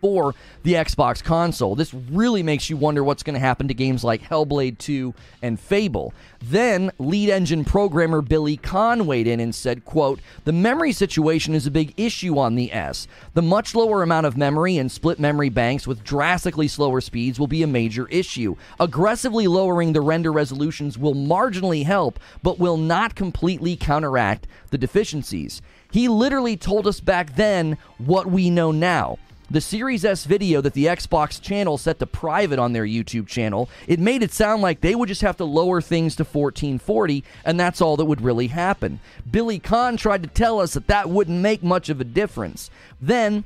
for 0.00 0.34
the 0.62 0.74
Xbox 0.74 1.22
console. 1.22 1.74
This 1.74 1.94
really 1.94 2.42
makes 2.42 2.70
you 2.70 2.76
wonder 2.76 3.02
what's 3.02 3.22
going 3.22 3.34
to 3.34 3.40
happen 3.40 3.68
to 3.68 3.74
games 3.74 4.04
like 4.04 4.22
Hellblade 4.22 4.78
2 4.78 5.14
and 5.42 5.58
Fable. 5.58 6.12
Then, 6.42 6.90
lead 6.98 7.30
engine 7.30 7.64
programmer 7.64 8.22
Billy 8.22 8.56
Khan 8.56 9.06
weighed 9.06 9.26
in 9.26 9.40
and 9.40 9.54
said, 9.54 9.84
quote, 9.84 10.20
"The 10.44 10.52
memory 10.52 10.92
situation 10.92 11.54
is 11.54 11.66
a 11.66 11.70
big 11.70 11.94
issue 11.96 12.38
on 12.38 12.54
the 12.54 12.72
S. 12.72 13.08
The 13.34 13.42
much 13.42 13.74
lower 13.74 14.02
amount 14.02 14.26
of 14.26 14.36
memory 14.36 14.76
and 14.76 14.90
split 14.90 15.18
memory 15.18 15.48
banks 15.48 15.86
with 15.86 16.04
drastically 16.04 16.68
slower 16.68 17.00
speeds 17.00 17.40
will 17.40 17.46
be 17.46 17.62
a 17.62 17.66
major 17.66 18.06
issue. 18.08 18.56
Aggressively 18.78 19.46
lowering 19.46 19.92
the 19.92 20.00
render 20.00 20.32
resolutions 20.32 20.98
will 20.98 21.14
marginally 21.14 21.84
help, 21.84 22.20
but 22.42 22.58
will 22.58 22.76
not 22.76 23.14
completely 23.14 23.76
counteract 23.76 24.46
the 24.70 24.78
deficiencies." 24.78 25.62
He 25.90 26.08
literally 26.08 26.56
told 26.56 26.86
us 26.86 27.00
back 27.00 27.36
then 27.36 27.78
what 27.98 28.26
we 28.26 28.50
know 28.50 28.72
now. 28.72 29.18
The 29.48 29.60
Series 29.60 30.04
S 30.04 30.24
video 30.24 30.60
that 30.60 30.72
the 30.72 30.86
Xbox 30.86 31.40
channel 31.40 31.78
set 31.78 32.00
to 32.00 32.06
private 32.06 32.58
on 32.58 32.72
their 32.72 32.84
YouTube 32.84 33.28
channel, 33.28 33.68
it 33.86 34.00
made 34.00 34.24
it 34.24 34.32
sound 34.32 34.60
like 34.60 34.80
they 34.80 34.96
would 34.96 35.08
just 35.08 35.22
have 35.22 35.36
to 35.36 35.44
lower 35.44 35.80
things 35.80 36.16
to 36.16 36.24
1440 36.24 37.22
and 37.44 37.58
that's 37.58 37.80
all 37.80 37.96
that 37.96 38.06
would 38.06 38.22
really 38.22 38.48
happen. 38.48 38.98
Billy 39.30 39.60
Khan 39.60 39.96
tried 39.96 40.24
to 40.24 40.28
tell 40.28 40.60
us 40.60 40.74
that 40.74 40.88
that 40.88 41.08
wouldn't 41.08 41.40
make 41.40 41.62
much 41.62 41.88
of 41.88 42.00
a 42.00 42.04
difference. 42.04 42.70
Then 43.00 43.44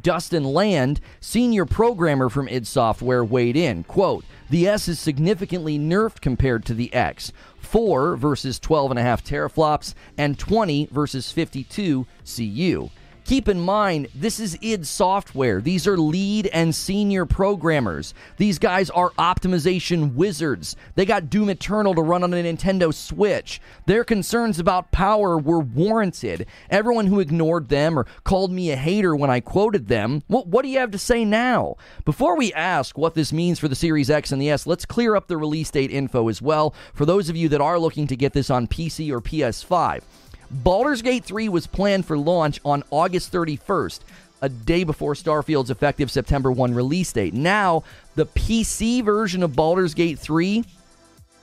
Dustin 0.00 0.42
Land, 0.42 1.00
senior 1.20 1.64
programmer 1.64 2.28
from 2.28 2.48
id 2.48 2.66
Software, 2.66 3.24
weighed 3.24 3.56
in. 3.56 3.84
Quote, 3.84 4.24
the 4.50 4.66
S 4.66 4.88
is 4.88 4.98
significantly 4.98 5.78
nerfed 5.78 6.20
compared 6.20 6.64
to 6.66 6.74
the 6.74 6.92
X. 6.92 7.32
4 7.60 8.16
versus 8.16 8.58
12.5 8.58 9.22
teraflops 9.22 9.94
and 10.18 10.38
20 10.38 10.88
versus 10.90 11.30
52 11.30 12.04
CU. 12.24 12.90
Keep 13.24 13.48
in 13.48 13.58
mind, 13.58 14.08
this 14.14 14.38
is 14.38 14.58
id 14.60 14.86
Software. 14.86 15.62
These 15.62 15.86
are 15.86 15.96
lead 15.96 16.46
and 16.48 16.74
senior 16.74 17.24
programmers. 17.24 18.12
These 18.36 18.58
guys 18.58 18.90
are 18.90 19.12
optimization 19.12 20.12
wizards. 20.12 20.76
They 20.94 21.06
got 21.06 21.30
Doom 21.30 21.48
Eternal 21.48 21.94
to 21.94 22.02
run 22.02 22.22
on 22.22 22.34
a 22.34 22.36
Nintendo 22.36 22.92
Switch. 22.92 23.62
Their 23.86 24.04
concerns 24.04 24.58
about 24.58 24.92
power 24.92 25.38
were 25.38 25.60
warranted. 25.60 26.44
Everyone 26.68 27.06
who 27.06 27.18
ignored 27.18 27.70
them 27.70 27.98
or 27.98 28.04
called 28.24 28.52
me 28.52 28.70
a 28.70 28.76
hater 28.76 29.16
when 29.16 29.30
I 29.30 29.40
quoted 29.40 29.88
them, 29.88 30.22
what, 30.26 30.46
what 30.46 30.62
do 30.62 30.68
you 30.68 30.78
have 30.80 30.90
to 30.90 30.98
say 30.98 31.24
now? 31.24 31.76
Before 32.04 32.36
we 32.36 32.52
ask 32.52 32.98
what 32.98 33.14
this 33.14 33.32
means 33.32 33.58
for 33.58 33.68
the 33.68 33.74
Series 33.74 34.10
X 34.10 34.32
and 34.32 34.42
the 34.42 34.50
S, 34.50 34.66
let's 34.66 34.84
clear 34.84 35.16
up 35.16 35.28
the 35.28 35.38
release 35.38 35.70
date 35.70 35.90
info 35.90 36.28
as 36.28 36.42
well 36.42 36.74
for 36.92 37.06
those 37.06 37.30
of 37.30 37.36
you 37.36 37.48
that 37.48 37.62
are 37.62 37.78
looking 37.78 38.06
to 38.08 38.16
get 38.16 38.34
this 38.34 38.50
on 38.50 38.66
PC 38.66 39.10
or 39.10 39.22
PS5. 39.22 40.02
Baldur's 40.50 41.02
Gate 41.02 41.24
3 41.24 41.48
was 41.48 41.66
planned 41.66 42.06
for 42.06 42.16
launch 42.16 42.60
on 42.64 42.82
August 42.90 43.32
31st, 43.32 44.00
a 44.42 44.48
day 44.48 44.84
before 44.84 45.14
Starfield's 45.14 45.70
effective 45.70 46.10
September 46.10 46.52
1 46.52 46.74
release 46.74 47.12
date. 47.12 47.34
Now, 47.34 47.84
the 48.14 48.26
PC 48.26 49.02
version 49.02 49.42
of 49.42 49.56
Baldur's 49.56 49.94
Gate 49.94 50.18
3 50.18 50.64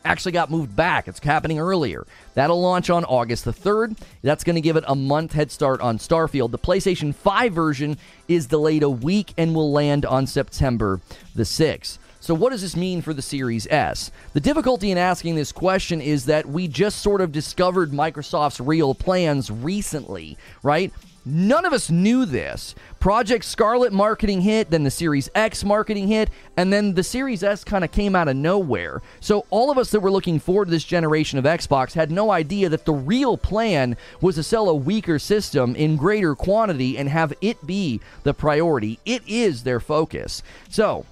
actually 0.03 0.31
got 0.31 0.49
moved 0.49 0.75
back. 0.75 1.07
It's 1.07 1.19
happening 1.19 1.59
earlier. 1.59 2.05
That'll 2.33 2.61
launch 2.61 2.89
on 2.89 3.05
August 3.05 3.45
the 3.45 3.53
3rd. 3.53 3.97
That's 4.21 4.43
going 4.43 4.55
to 4.55 4.61
give 4.61 4.75
it 4.75 4.83
a 4.87 4.95
month 4.95 5.33
head 5.33 5.51
start 5.51 5.81
on 5.81 5.97
Starfield. 5.97 6.51
The 6.51 6.59
PlayStation 6.59 7.13
5 7.13 7.53
version 7.53 7.97
is 8.27 8.47
delayed 8.47 8.83
a 8.83 8.89
week 8.89 9.33
and 9.37 9.53
will 9.53 9.71
land 9.71 10.05
on 10.05 10.25
September 10.27 11.01
the 11.35 11.43
6th. 11.43 11.97
So, 12.21 12.35
what 12.35 12.51
does 12.51 12.61
this 12.61 12.75
mean 12.75 13.01
for 13.01 13.15
the 13.15 13.21
Series 13.23 13.65
S? 13.71 14.11
The 14.33 14.39
difficulty 14.39 14.91
in 14.91 14.97
asking 14.99 15.33
this 15.33 15.51
question 15.51 15.99
is 15.99 16.25
that 16.25 16.45
we 16.45 16.67
just 16.67 16.99
sort 16.99 17.19
of 17.19 17.31
discovered 17.31 17.89
Microsoft's 17.91 18.59
real 18.59 18.93
plans 18.93 19.49
recently, 19.49 20.37
right? 20.61 20.93
None 21.25 21.65
of 21.65 21.73
us 21.73 21.89
knew 21.89 22.25
this. 22.27 22.75
Project 22.99 23.43
Scarlett 23.43 23.91
marketing 23.91 24.41
hit, 24.41 24.69
then 24.69 24.83
the 24.83 24.91
Series 24.91 25.31
X 25.33 25.63
marketing 25.63 26.07
hit, 26.07 26.29
and 26.57 26.71
then 26.71 26.93
the 26.93 27.03
Series 27.03 27.41
S 27.41 27.63
kind 27.63 27.83
of 27.83 27.91
came 27.91 28.15
out 28.15 28.27
of 28.27 28.35
nowhere. 28.35 29.01
So, 29.19 29.47
all 29.49 29.71
of 29.71 29.79
us 29.79 29.89
that 29.89 30.01
were 30.01 30.11
looking 30.11 30.39
forward 30.39 30.65
to 30.65 30.71
this 30.71 30.83
generation 30.83 31.39
of 31.39 31.45
Xbox 31.45 31.93
had 31.93 32.11
no 32.11 32.29
idea 32.29 32.69
that 32.69 32.85
the 32.85 32.93
real 32.93 33.35
plan 33.35 33.97
was 34.21 34.35
to 34.35 34.43
sell 34.43 34.69
a 34.69 34.75
weaker 34.75 35.17
system 35.17 35.75
in 35.75 35.97
greater 35.97 36.35
quantity 36.35 36.99
and 36.99 37.09
have 37.09 37.33
it 37.41 37.65
be 37.65 37.99
the 38.21 38.35
priority. 38.35 38.99
It 39.05 39.23
is 39.27 39.63
their 39.63 39.79
focus. 39.79 40.43
So, 40.69 41.07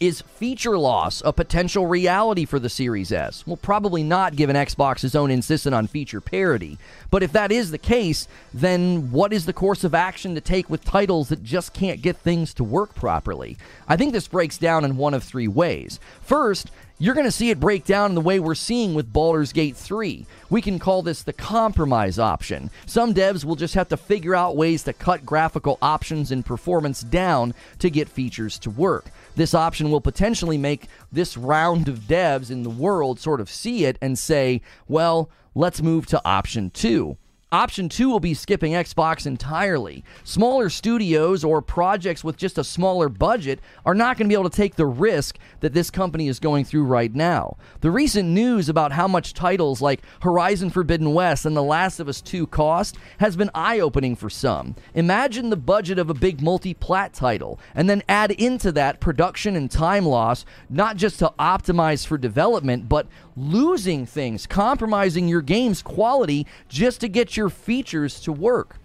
is 0.00 0.20
feature 0.22 0.78
loss 0.78 1.22
a 1.24 1.32
potential 1.32 1.86
reality 1.86 2.44
for 2.44 2.58
the 2.58 2.68
Series 2.68 3.12
S? 3.12 3.46
Well, 3.46 3.56
probably 3.56 4.02
not, 4.02 4.36
given 4.36 4.56
Xbox's 4.56 5.14
own 5.14 5.30
insistence 5.30 5.74
on 5.74 5.86
feature 5.86 6.20
parity. 6.20 6.78
But 7.10 7.22
if 7.22 7.32
that 7.32 7.52
is 7.52 7.70
the 7.70 7.78
case, 7.78 8.28
then 8.52 9.10
what 9.10 9.32
is 9.32 9.46
the 9.46 9.52
course 9.52 9.84
of 9.84 9.94
action 9.94 10.34
to 10.34 10.40
take 10.40 10.70
with 10.70 10.84
titles 10.84 11.28
that 11.28 11.42
just 11.42 11.72
can't 11.72 12.02
get 12.02 12.16
things 12.16 12.54
to 12.54 12.64
work 12.64 12.94
properly? 12.94 13.56
I 13.86 13.96
think 13.96 14.12
this 14.12 14.28
breaks 14.28 14.58
down 14.58 14.84
in 14.84 14.96
one 14.96 15.14
of 15.14 15.22
three 15.22 15.48
ways. 15.48 16.00
First, 16.22 16.70
you're 17.00 17.14
going 17.14 17.26
to 17.26 17.32
see 17.32 17.50
it 17.50 17.60
break 17.60 17.84
down 17.84 18.10
in 18.10 18.14
the 18.16 18.20
way 18.20 18.40
we're 18.40 18.56
seeing 18.56 18.92
with 18.92 19.12
Baldur's 19.12 19.52
Gate 19.52 19.76
3. 19.76 20.26
We 20.50 20.60
can 20.60 20.80
call 20.80 21.02
this 21.02 21.22
the 21.22 21.32
compromise 21.32 22.18
option. 22.18 22.70
Some 22.86 23.14
devs 23.14 23.44
will 23.44 23.54
just 23.54 23.74
have 23.74 23.88
to 23.90 23.96
figure 23.96 24.34
out 24.34 24.56
ways 24.56 24.82
to 24.82 24.92
cut 24.92 25.24
graphical 25.24 25.78
options 25.80 26.32
and 26.32 26.44
performance 26.44 27.02
down 27.02 27.54
to 27.78 27.88
get 27.88 28.08
features 28.08 28.58
to 28.58 28.70
work. 28.70 29.12
This 29.38 29.54
option 29.54 29.92
will 29.92 30.00
potentially 30.00 30.58
make 30.58 30.88
this 31.12 31.36
round 31.36 31.88
of 31.88 32.00
devs 32.00 32.50
in 32.50 32.64
the 32.64 32.70
world 32.70 33.20
sort 33.20 33.40
of 33.40 33.48
see 33.48 33.84
it 33.84 33.96
and 34.02 34.18
say, 34.18 34.60
well, 34.88 35.30
let's 35.54 35.80
move 35.80 36.06
to 36.06 36.20
option 36.24 36.70
two. 36.70 37.16
Option 37.50 37.88
two 37.88 38.10
will 38.10 38.20
be 38.20 38.34
skipping 38.34 38.72
Xbox 38.72 39.26
entirely. 39.26 40.04
Smaller 40.22 40.68
studios 40.68 41.42
or 41.42 41.62
projects 41.62 42.22
with 42.22 42.36
just 42.36 42.58
a 42.58 42.64
smaller 42.64 43.08
budget 43.08 43.58
are 43.86 43.94
not 43.94 44.18
going 44.18 44.26
to 44.26 44.28
be 44.28 44.38
able 44.38 44.50
to 44.50 44.54
take 44.54 44.74
the 44.74 44.84
risk 44.84 45.38
that 45.60 45.72
this 45.72 45.90
company 45.90 46.28
is 46.28 46.40
going 46.40 46.66
through 46.66 46.84
right 46.84 47.14
now. 47.14 47.56
The 47.80 47.90
recent 47.90 48.28
news 48.28 48.68
about 48.68 48.92
how 48.92 49.08
much 49.08 49.32
titles 49.32 49.80
like 49.80 50.02
Horizon 50.20 50.68
Forbidden 50.68 51.14
West 51.14 51.46
and 51.46 51.56
The 51.56 51.62
Last 51.62 52.00
of 52.00 52.08
Us 52.08 52.20
2 52.20 52.48
cost 52.48 52.98
has 53.16 53.34
been 53.34 53.50
eye 53.54 53.80
opening 53.80 54.14
for 54.14 54.28
some. 54.28 54.76
Imagine 54.92 55.48
the 55.48 55.56
budget 55.56 55.98
of 55.98 56.10
a 56.10 56.14
big 56.14 56.42
multi 56.42 56.74
plat 56.74 57.14
title, 57.14 57.58
and 57.74 57.88
then 57.88 58.02
add 58.10 58.30
into 58.32 58.72
that 58.72 59.00
production 59.00 59.56
and 59.56 59.70
time 59.70 60.04
loss, 60.04 60.44
not 60.68 60.98
just 60.98 61.18
to 61.20 61.32
optimize 61.38 62.06
for 62.06 62.18
development, 62.18 62.90
but 62.90 63.06
losing 63.38 64.06
things, 64.06 64.46
compromising 64.46 65.28
your 65.28 65.42
game's 65.42 65.82
quality 65.82 66.46
just 66.68 67.00
to 67.00 67.08
get 67.08 67.36
your 67.36 67.48
features 67.48 68.20
to 68.20 68.32
work. 68.32 68.76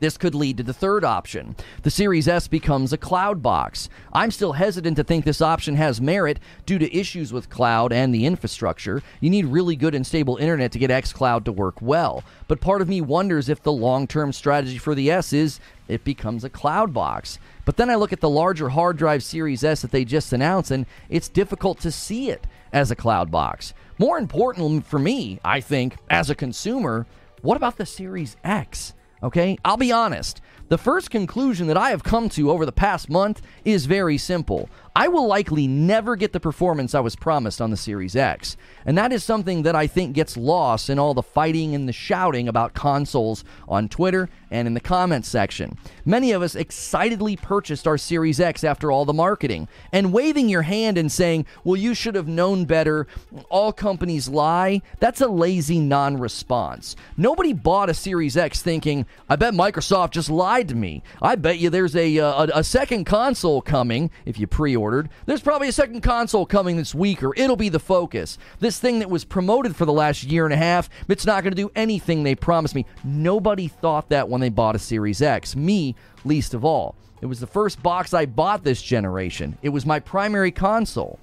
This 0.00 0.16
could 0.16 0.34
lead 0.34 0.56
to 0.56 0.62
the 0.62 0.72
third 0.72 1.04
option. 1.04 1.54
The 1.82 1.90
Series 1.90 2.26
S 2.26 2.48
becomes 2.48 2.94
a 2.94 2.98
cloud 2.98 3.42
box. 3.42 3.90
I'm 4.14 4.30
still 4.30 4.54
hesitant 4.54 4.96
to 4.96 5.04
think 5.04 5.26
this 5.26 5.42
option 5.42 5.76
has 5.76 6.00
merit 6.00 6.40
due 6.64 6.78
to 6.78 6.96
issues 6.96 7.34
with 7.34 7.50
cloud 7.50 7.92
and 7.92 8.14
the 8.14 8.24
infrastructure. 8.24 9.02
You 9.20 9.28
need 9.28 9.44
really 9.44 9.76
good 9.76 9.94
and 9.94 10.06
stable 10.06 10.38
internet 10.38 10.72
to 10.72 10.78
get 10.78 10.90
xCloud 10.90 11.44
to 11.44 11.52
work 11.52 11.82
well. 11.82 12.24
But 12.48 12.62
part 12.62 12.80
of 12.80 12.88
me 12.88 13.02
wonders 13.02 13.50
if 13.50 13.62
the 13.62 13.72
long 13.72 14.06
term 14.06 14.32
strategy 14.32 14.78
for 14.78 14.94
the 14.94 15.10
S 15.10 15.34
is 15.34 15.60
it 15.86 16.02
becomes 16.02 16.44
a 16.44 16.50
cloud 16.50 16.94
box. 16.94 17.38
But 17.66 17.76
then 17.76 17.90
I 17.90 17.96
look 17.96 18.12
at 18.12 18.20
the 18.20 18.28
larger 18.30 18.70
hard 18.70 18.96
drive 18.96 19.22
Series 19.22 19.62
S 19.62 19.82
that 19.82 19.90
they 19.90 20.06
just 20.06 20.32
announced, 20.32 20.70
and 20.70 20.86
it's 21.10 21.28
difficult 21.28 21.78
to 21.80 21.92
see 21.92 22.30
it 22.30 22.46
as 22.72 22.90
a 22.90 22.96
cloud 22.96 23.30
box. 23.30 23.74
More 23.98 24.18
important 24.18 24.86
for 24.86 24.98
me, 24.98 25.38
I 25.44 25.60
think, 25.60 25.96
as 26.08 26.30
a 26.30 26.34
consumer, 26.34 27.06
what 27.42 27.56
about 27.56 27.76
the 27.76 27.86
Series 27.86 28.36
X? 28.44 28.94
Okay, 29.22 29.58
I'll 29.64 29.76
be 29.76 29.92
honest. 29.92 30.40
The 30.68 30.78
first 30.78 31.10
conclusion 31.10 31.66
that 31.66 31.76
I 31.76 31.90
have 31.90 32.02
come 32.02 32.28
to 32.30 32.50
over 32.50 32.64
the 32.64 32.72
past 32.72 33.10
month 33.10 33.42
is 33.64 33.86
very 33.86 34.16
simple. 34.16 34.70
I 34.94 35.08
will 35.08 35.26
likely 35.26 35.66
never 35.66 36.16
get 36.16 36.32
the 36.32 36.40
performance 36.40 36.94
I 36.94 37.00
was 37.00 37.14
promised 37.14 37.60
on 37.60 37.70
the 37.70 37.76
Series 37.76 38.16
X. 38.16 38.56
And 38.84 38.98
that 38.98 39.12
is 39.12 39.22
something 39.22 39.62
that 39.62 39.76
I 39.76 39.86
think 39.86 40.14
gets 40.14 40.36
lost 40.36 40.90
in 40.90 40.98
all 40.98 41.14
the 41.14 41.22
fighting 41.22 41.74
and 41.74 41.88
the 41.88 41.92
shouting 41.92 42.48
about 42.48 42.74
consoles 42.74 43.44
on 43.68 43.88
Twitter 43.88 44.28
and 44.50 44.66
in 44.66 44.74
the 44.74 44.80
comments 44.80 45.28
section. 45.28 45.78
Many 46.04 46.32
of 46.32 46.42
us 46.42 46.56
excitedly 46.56 47.36
purchased 47.36 47.86
our 47.86 47.96
Series 47.96 48.40
X 48.40 48.64
after 48.64 48.90
all 48.90 49.04
the 49.04 49.12
marketing, 49.12 49.68
and 49.92 50.12
waving 50.12 50.48
your 50.48 50.62
hand 50.62 50.98
and 50.98 51.10
saying, 51.10 51.46
Well, 51.62 51.76
you 51.76 51.94
should 51.94 52.16
have 52.16 52.26
known 52.26 52.64
better, 52.64 53.06
all 53.48 53.72
companies 53.72 54.28
lie, 54.28 54.82
that's 54.98 55.20
a 55.20 55.28
lazy 55.28 55.78
non 55.78 56.18
response. 56.18 56.96
Nobody 57.16 57.52
bought 57.52 57.90
a 57.90 57.94
Series 57.94 58.36
X 58.36 58.60
thinking, 58.60 59.06
I 59.28 59.36
bet 59.36 59.54
Microsoft 59.54 60.10
just 60.10 60.30
lied 60.30 60.68
to 60.68 60.74
me. 60.74 61.02
I 61.22 61.36
bet 61.36 61.58
you 61.58 61.70
there's 61.70 61.94
a, 61.94 62.18
uh, 62.18 62.46
a, 62.46 62.58
a 62.58 62.64
second 62.64 63.04
console 63.04 63.62
coming 63.62 64.10
if 64.24 64.38
you 64.38 64.46
pre 64.48 64.76
ordered. 64.80 65.10
There's 65.26 65.40
probably 65.40 65.68
a 65.68 65.72
second 65.72 66.00
console 66.00 66.46
coming 66.46 66.76
this 66.76 66.94
week, 66.94 67.22
or 67.22 67.34
it'll 67.36 67.56
be 67.56 67.68
the 67.68 67.78
focus. 67.78 68.38
This 68.58 68.80
thing 68.80 68.98
that 68.98 69.10
was 69.10 69.24
promoted 69.24 69.76
for 69.76 69.84
the 69.84 69.92
last 69.92 70.24
year 70.24 70.44
and 70.44 70.54
a 70.54 70.56
half, 70.56 70.88
it's 71.08 71.26
not 71.26 71.44
going 71.44 71.52
to 71.52 71.62
do 71.62 71.70
anything 71.76 72.22
they 72.22 72.34
promised 72.34 72.74
me. 72.74 72.86
Nobody 73.04 73.68
thought 73.68 74.08
that 74.08 74.28
when 74.28 74.40
they 74.40 74.48
bought 74.48 74.74
a 74.74 74.80
Series 74.80 75.22
X. 75.22 75.54
Me, 75.54 75.94
least 76.24 76.54
of 76.54 76.64
all. 76.64 76.96
It 77.20 77.26
was 77.26 77.40
the 77.40 77.46
first 77.46 77.82
box 77.82 78.14
I 78.14 78.26
bought 78.26 78.64
this 78.64 78.80
generation. 78.80 79.58
It 79.62 79.68
was 79.68 79.84
my 79.84 80.00
primary 80.00 80.50
console. 80.50 81.18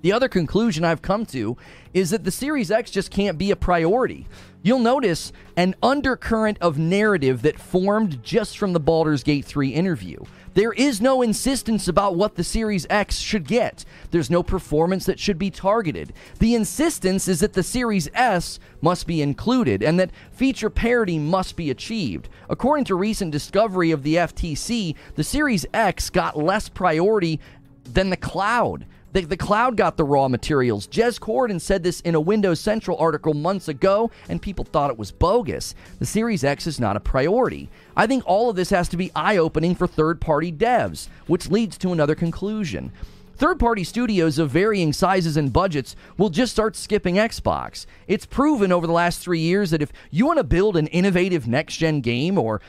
The 0.00 0.12
other 0.12 0.28
conclusion 0.28 0.84
I've 0.84 1.02
come 1.02 1.26
to 1.26 1.56
is 1.92 2.10
that 2.10 2.24
the 2.24 2.30
Series 2.30 2.70
X 2.70 2.90
just 2.90 3.10
can't 3.10 3.36
be 3.36 3.50
a 3.50 3.56
priority. 3.56 4.26
You'll 4.62 4.78
notice 4.78 5.32
an 5.56 5.74
undercurrent 5.82 6.58
of 6.60 6.78
narrative 6.78 7.42
that 7.42 7.58
formed 7.58 8.22
just 8.22 8.58
from 8.58 8.72
the 8.72 8.80
Baldur's 8.80 9.22
Gate 9.22 9.44
3 9.44 9.70
interview. 9.70 10.18
There 10.58 10.72
is 10.72 11.00
no 11.00 11.22
insistence 11.22 11.86
about 11.86 12.16
what 12.16 12.34
the 12.34 12.42
Series 12.42 12.84
X 12.90 13.18
should 13.18 13.46
get. 13.46 13.84
There's 14.10 14.28
no 14.28 14.42
performance 14.42 15.06
that 15.06 15.20
should 15.20 15.38
be 15.38 15.52
targeted. 15.52 16.12
The 16.40 16.56
insistence 16.56 17.28
is 17.28 17.38
that 17.38 17.52
the 17.52 17.62
Series 17.62 18.08
S 18.12 18.58
must 18.80 19.06
be 19.06 19.22
included 19.22 19.84
and 19.84 20.00
that 20.00 20.10
feature 20.32 20.68
parity 20.68 21.16
must 21.16 21.54
be 21.54 21.70
achieved. 21.70 22.28
According 22.50 22.86
to 22.86 22.96
recent 22.96 23.30
discovery 23.30 23.92
of 23.92 24.02
the 24.02 24.16
FTC, 24.16 24.96
the 25.14 25.22
Series 25.22 25.64
X 25.72 26.10
got 26.10 26.36
less 26.36 26.68
priority 26.68 27.38
than 27.84 28.10
the 28.10 28.16
cloud. 28.16 28.84
The, 29.18 29.24
the 29.24 29.36
cloud 29.36 29.76
got 29.76 29.96
the 29.96 30.04
raw 30.04 30.28
materials. 30.28 30.86
Jez 30.86 31.18
Corden 31.18 31.60
said 31.60 31.82
this 31.82 32.00
in 32.02 32.14
a 32.14 32.20
Windows 32.20 32.60
Central 32.60 32.96
article 32.98 33.34
months 33.34 33.66
ago, 33.66 34.12
and 34.28 34.40
people 34.40 34.64
thought 34.64 34.92
it 34.92 34.98
was 34.98 35.10
bogus. 35.10 35.74
The 35.98 36.06
Series 36.06 36.44
X 36.44 36.68
is 36.68 36.78
not 36.78 36.96
a 36.96 37.00
priority. 37.00 37.68
I 37.96 38.06
think 38.06 38.22
all 38.26 38.48
of 38.48 38.54
this 38.54 38.70
has 38.70 38.88
to 38.90 38.96
be 38.96 39.10
eye 39.16 39.36
opening 39.36 39.74
for 39.74 39.88
third 39.88 40.20
party 40.20 40.52
devs, 40.52 41.08
which 41.26 41.50
leads 41.50 41.76
to 41.78 41.92
another 41.92 42.14
conclusion. 42.14 42.92
Third 43.34 43.58
party 43.58 43.82
studios 43.82 44.38
of 44.38 44.50
varying 44.50 44.92
sizes 44.92 45.36
and 45.36 45.52
budgets 45.52 45.96
will 46.16 46.30
just 46.30 46.52
start 46.52 46.76
skipping 46.76 47.16
Xbox. 47.16 47.86
It's 48.06 48.24
proven 48.24 48.70
over 48.70 48.86
the 48.86 48.92
last 48.92 49.18
three 49.18 49.40
years 49.40 49.72
that 49.72 49.82
if 49.82 49.92
you 50.12 50.26
want 50.26 50.36
to 50.38 50.44
build 50.44 50.76
an 50.76 50.86
innovative 50.88 51.48
next 51.48 51.78
gen 51.78 52.02
game 52.02 52.38
or 52.38 52.60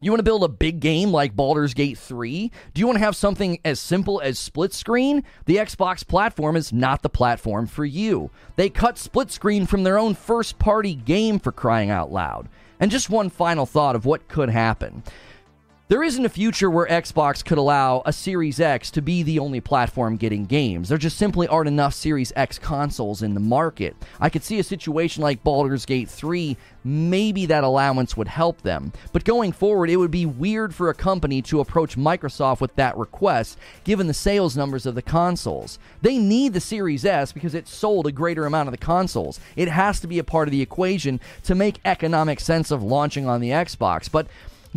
you 0.00 0.10
want 0.10 0.18
to 0.18 0.24
build 0.24 0.44
a 0.44 0.48
big 0.48 0.80
game 0.80 1.10
like 1.10 1.34
Baldur's 1.34 1.72
Gate 1.72 1.96
3? 1.96 2.50
Do 2.74 2.80
you 2.80 2.86
want 2.86 2.98
to 2.98 3.04
have 3.04 3.16
something 3.16 3.58
as 3.64 3.80
simple 3.80 4.20
as 4.20 4.38
split 4.38 4.74
screen? 4.74 5.24
The 5.46 5.56
Xbox 5.56 6.06
platform 6.06 6.54
is 6.54 6.72
not 6.72 7.02
the 7.02 7.08
platform 7.08 7.66
for 7.66 7.84
you. 7.84 8.30
They 8.56 8.68
cut 8.68 8.98
split 8.98 9.30
screen 9.30 9.66
from 9.66 9.84
their 9.84 9.98
own 9.98 10.14
first 10.14 10.58
party 10.58 10.94
game 10.94 11.38
for 11.38 11.50
crying 11.50 11.90
out 11.90 12.12
loud. 12.12 12.48
And 12.78 12.90
just 12.90 13.08
one 13.08 13.30
final 13.30 13.64
thought 13.64 13.96
of 13.96 14.04
what 14.04 14.28
could 14.28 14.50
happen. 14.50 15.02
There 15.88 16.02
isn't 16.02 16.24
a 16.24 16.28
future 16.28 16.68
where 16.68 16.88
Xbox 16.88 17.44
could 17.44 17.58
allow 17.58 18.02
a 18.04 18.12
Series 18.12 18.58
X 18.58 18.90
to 18.90 19.00
be 19.00 19.22
the 19.22 19.38
only 19.38 19.60
platform 19.60 20.16
getting 20.16 20.44
games. 20.44 20.88
There 20.88 20.98
just 20.98 21.16
simply 21.16 21.46
aren't 21.46 21.68
enough 21.68 21.94
Series 21.94 22.32
X 22.34 22.58
consoles 22.58 23.22
in 23.22 23.34
the 23.34 23.40
market. 23.40 23.94
I 24.18 24.28
could 24.28 24.42
see 24.42 24.58
a 24.58 24.64
situation 24.64 25.22
like 25.22 25.44
Baldur's 25.44 25.86
Gate 25.86 26.10
3, 26.10 26.56
maybe 26.82 27.46
that 27.46 27.62
allowance 27.62 28.16
would 28.16 28.26
help 28.26 28.62
them. 28.62 28.92
But 29.12 29.22
going 29.22 29.52
forward, 29.52 29.88
it 29.88 29.98
would 29.98 30.10
be 30.10 30.26
weird 30.26 30.74
for 30.74 30.90
a 30.90 30.94
company 30.94 31.40
to 31.42 31.60
approach 31.60 31.96
Microsoft 31.96 32.60
with 32.60 32.74
that 32.74 32.96
request, 32.96 33.56
given 33.84 34.08
the 34.08 34.12
sales 34.12 34.56
numbers 34.56 34.86
of 34.86 34.96
the 34.96 35.02
consoles. 35.02 35.78
They 36.02 36.18
need 36.18 36.52
the 36.52 36.58
Series 36.58 37.04
S 37.04 37.30
because 37.30 37.54
it 37.54 37.68
sold 37.68 38.08
a 38.08 38.12
greater 38.12 38.44
amount 38.44 38.66
of 38.66 38.72
the 38.72 38.78
consoles. 38.78 39.38
It 39.54 39.68
has 39.68 40.00
to 40.00 40.08
be 40.08 40.18
a 40.18 40.24
part 40.24 40.48
of 40.48 40.52
the 40.52 40.62
equation 40.62 41.20
to 41.44 41.54
make 41.54 41.78
economic 41.84 42.40
sense 42.40 42.72
of 42.72 42.82
launching 42.82 43.28
on 43.28 43.40
the 43.40 43.50
Xbox. 43.50 44.10
But 44.10 44.26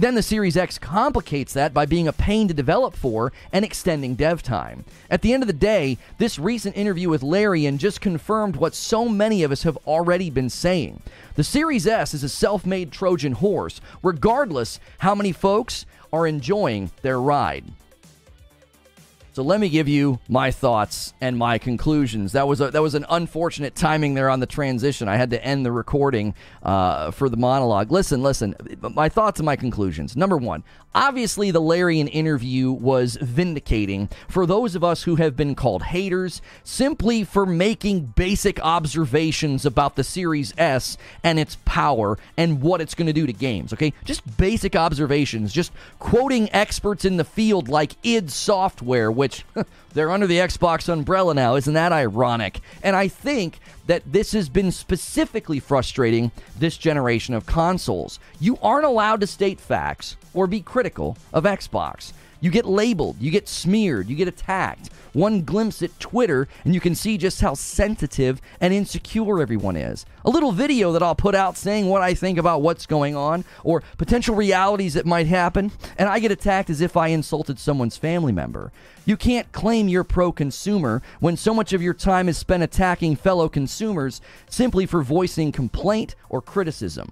then 0.02 0.16
the 0.16 0.22
Series 0.22 0.56
X 0.56 0.78
complicates 0.78 1.54
that 1.54 1.74
by 1.74 1.86
being 1.86 2.08
a 2.08 2.14
pain 2.14 2.48
to 2.48 2.54
develop 2.54 2.96
for 2.96 3.34
and 3.52 3.66
extending 3.66 4.16
dev 4.16 4.44
time. 4.44 4.86
At 5.10 5.22
the 5.22 5.34
end 5.34 5.44
of 5.44 5.48
the 5.48 5.54
day, 5.54 5.98
this 6.18 6.38
recent 6.38 6.78
interview 6.78 7.10
with 7.10 7.24
Larian 7.24 7.78
just 7.78 8.00
confirmed 8.02 8.56
what 8.56 8.76
so 8.76 9.10
many 9.10 9.44
of 9.44 9.52
us 9.52 9.64
have 9.64 9.78
already 9.88 10.30
been 10.30 10.50
saying. 10.50 11.02
The 11.36 11.44
Series 11.44 11.88
S 11.88 12.14
is 12.14 12.24
a 12.24 12.30
self 12.30 12.66
made 12.66 12.92
Trojan 12.92 13.34
horse, 13.34 13.82
regardless 14.04 14.80
how 15.00 15.16
many 15.16 15.32
folks 15.32 15.86
are 16.14 16.28
enjoying 16.28 16.92
their 17.02 17.20
ride. 17.20 17.66
So 19.40 19.44
let 19.44 19.62
me 19.62 19.70
give 19.70 19.88
you 19.88 20.20
my 20.28 20.52
thoughts 20.52 21.14
and 21.22 21.38
my 21.38 21.60
conclusions. 21.60 22.34
That 22.34 22.46
was 22.46 22.60
a, 22.60 22.72
that 22.72 22.82
was 22.82 22.94
an 22.94 23.06
unfortunate 23.10 23.74
timing 23.74 24.14
there 24.14 24.30
on 24.30 24.42
the 24.42 24.46
transition. 24.46 25.08
I 25.08 25.16
had 25.16 25.30
to 25.30 25.42
end 25.42 25.66
the 25.66 25.72
recording 25.72 26.34
uh, 26.62 27.12
for 27.12 27.30
the 27.30 27.38
monologue. 27.38 27.90
Listen, 27.90 28.22
listen. 28.22 28.54
My 28.82 29.08
thoughts 29.08 29.40
and 29.40 29.46
my 29.46 29.56
conclusions. 29.56 30.18
Number 30.18 30.36
one, 30.36 30.66
obviously 30.94 31.52
the 31.52 31.62
Larian 31.62 32.10
interview 32.10 32.70
was 32.70 33.16
vindicating 33.22 34.10
for 34.28 34.46
those 34.46 34.76
of 34.76 34.84
us 34.84 35.04
who 35.04 35.16
have 35.16 35.38
been 35.38 35.56
called 35.56 35.84
haters 35.84 36.42
simply 36.66 37.24
for 37.24 37.46
making 37.46 38.08
basic 38.18 38.60
observations 38.60 39.66
about 39.66 39.96
the 39.96 40.04
Series 40.04 40.54
S 40.58 40.98
and 41.24 41.40
its 41.40 41.58
power 41.64 42.18
and 42.36 42.62
what 42.62 42.82
it's 42.82 42.96
going 42.96 43.08
to 43.08 43.14
do 43.14 43.26
to 43.26 43.32
games. 43.32 43.72
Okay, 43.72 43.94
just 44.04 44.38
basic 44.38 44.76
observations. 44.76 45.54
Just 45.54 45.72
quoting 46.00 46.52
experts 46.54 47.06
in 47.06 47.16
the 47.16 47.24
field 47.24 47.70
like 47.70 47.94
id 48.04 48.30
Software 48.30 49.10
which 49.10 49.29
they're 49.94 50.12
under 50.12 50.28
the 50.28 50.38
Xbox 50.38 50.90
umbrella 50.90 51.34
now. 51.34 51.56
Isn't 51.56 51.74
that 51.74 51.92
ironic? 51.92 52.62
And 52.84 52.96
I 52.96 53.08
think 53.08 53.60
that 53.88 54.04
this 54.06 54.32
has 54.34 54.50
been 54.50 54.72
specifically 54.72 55.60
frustrating 55.60 56.32
this 56.58 56.78
generation 56.78 57.34
of 57.34 57.46
consoles. 57.46 58.20
You 58.40 58.58
aren't 58.62 58.86
allowed 58.86 59.22
to 59.22 59.28
state 59.28 59.60
facts 59.60 60.18
or 60.34 60.48
be 60.48 60.62
critical 60.62 61.18
of 61.34 61.44
Xbox. 61.44 62.14
You 62.42 62.52
get 62.52 62.66
labeled, 62.66 63.18
you 63.20 63.32
get 63.32 63.50
smeared, 63.50 64.08
you 64.08 64.16
get 64.16 64.28
attacked. 64.28 64.90
One 65.12 65.42
glimpse 65.42 65.82
at 65.82 66.00
Twitter, 66.00 66.48
and 66.64 66.74
you 66.74 66.80
can 66.80 66.96
see 66.96 67.18
just 67.18 67.42
how 67.42 67.54
sensitive 67.54 68.40
and 68.62 68.74
insecure 68.74 69.42
everyone 69.42 69.76
is. 69.76 70.06
A 70.24 70.30
little 70.30 70.52
video 70.52 70.94
that 70.94 71.04
I'll 71.04 71.16
put 71.16 71.36
out 71.36 71.58
saying 71.58 71.88
what 71.88 72.02
I 72.02 72.14
think 72.14 72.38
about 72.38 72.62
what's 72.62 72.86
going 72.86 73.16
on, 73.16 73.44
or 73.64 73.84
potential 73.98 74.36
realities 74.36 74.94
that 74.94 75.06
might 75.06 75.28
happen, 75.28 75.72
and 75.98 76.08
I 76.08 76.20
get 76.20 76.32
attacked 76.32 76.70
as 76.70 76.80
if 76.80 76.96
I 76.96 77.08
insulted 77.08 77.60
someone's 77.60 77.98
family 77.98 78.32
member. 78.32 78.72
You 79.04 79.18
can't 79.18 79.52
claim 79.52 79.90
you're 79.90 80.04
pro 80.04 80.32
consumer 80.32 81.02
when 81.20 81.36
so 81.36 81.54
much 81.54 81.74
of 81.74 81.82
your 81.82 81.96
time 81.96 82.30
is 82.30 82.38
spent 82.38 82.64
attacking 82.64 83.16
fellow 83.16 83.50
consumers 83.50 84.22
simply 84.50 84.86
for 84.86 85.02
voicing 85.02 85.52
complaint 85.52 86.16
or 86.30 86.42
criticism. 86.42 87.12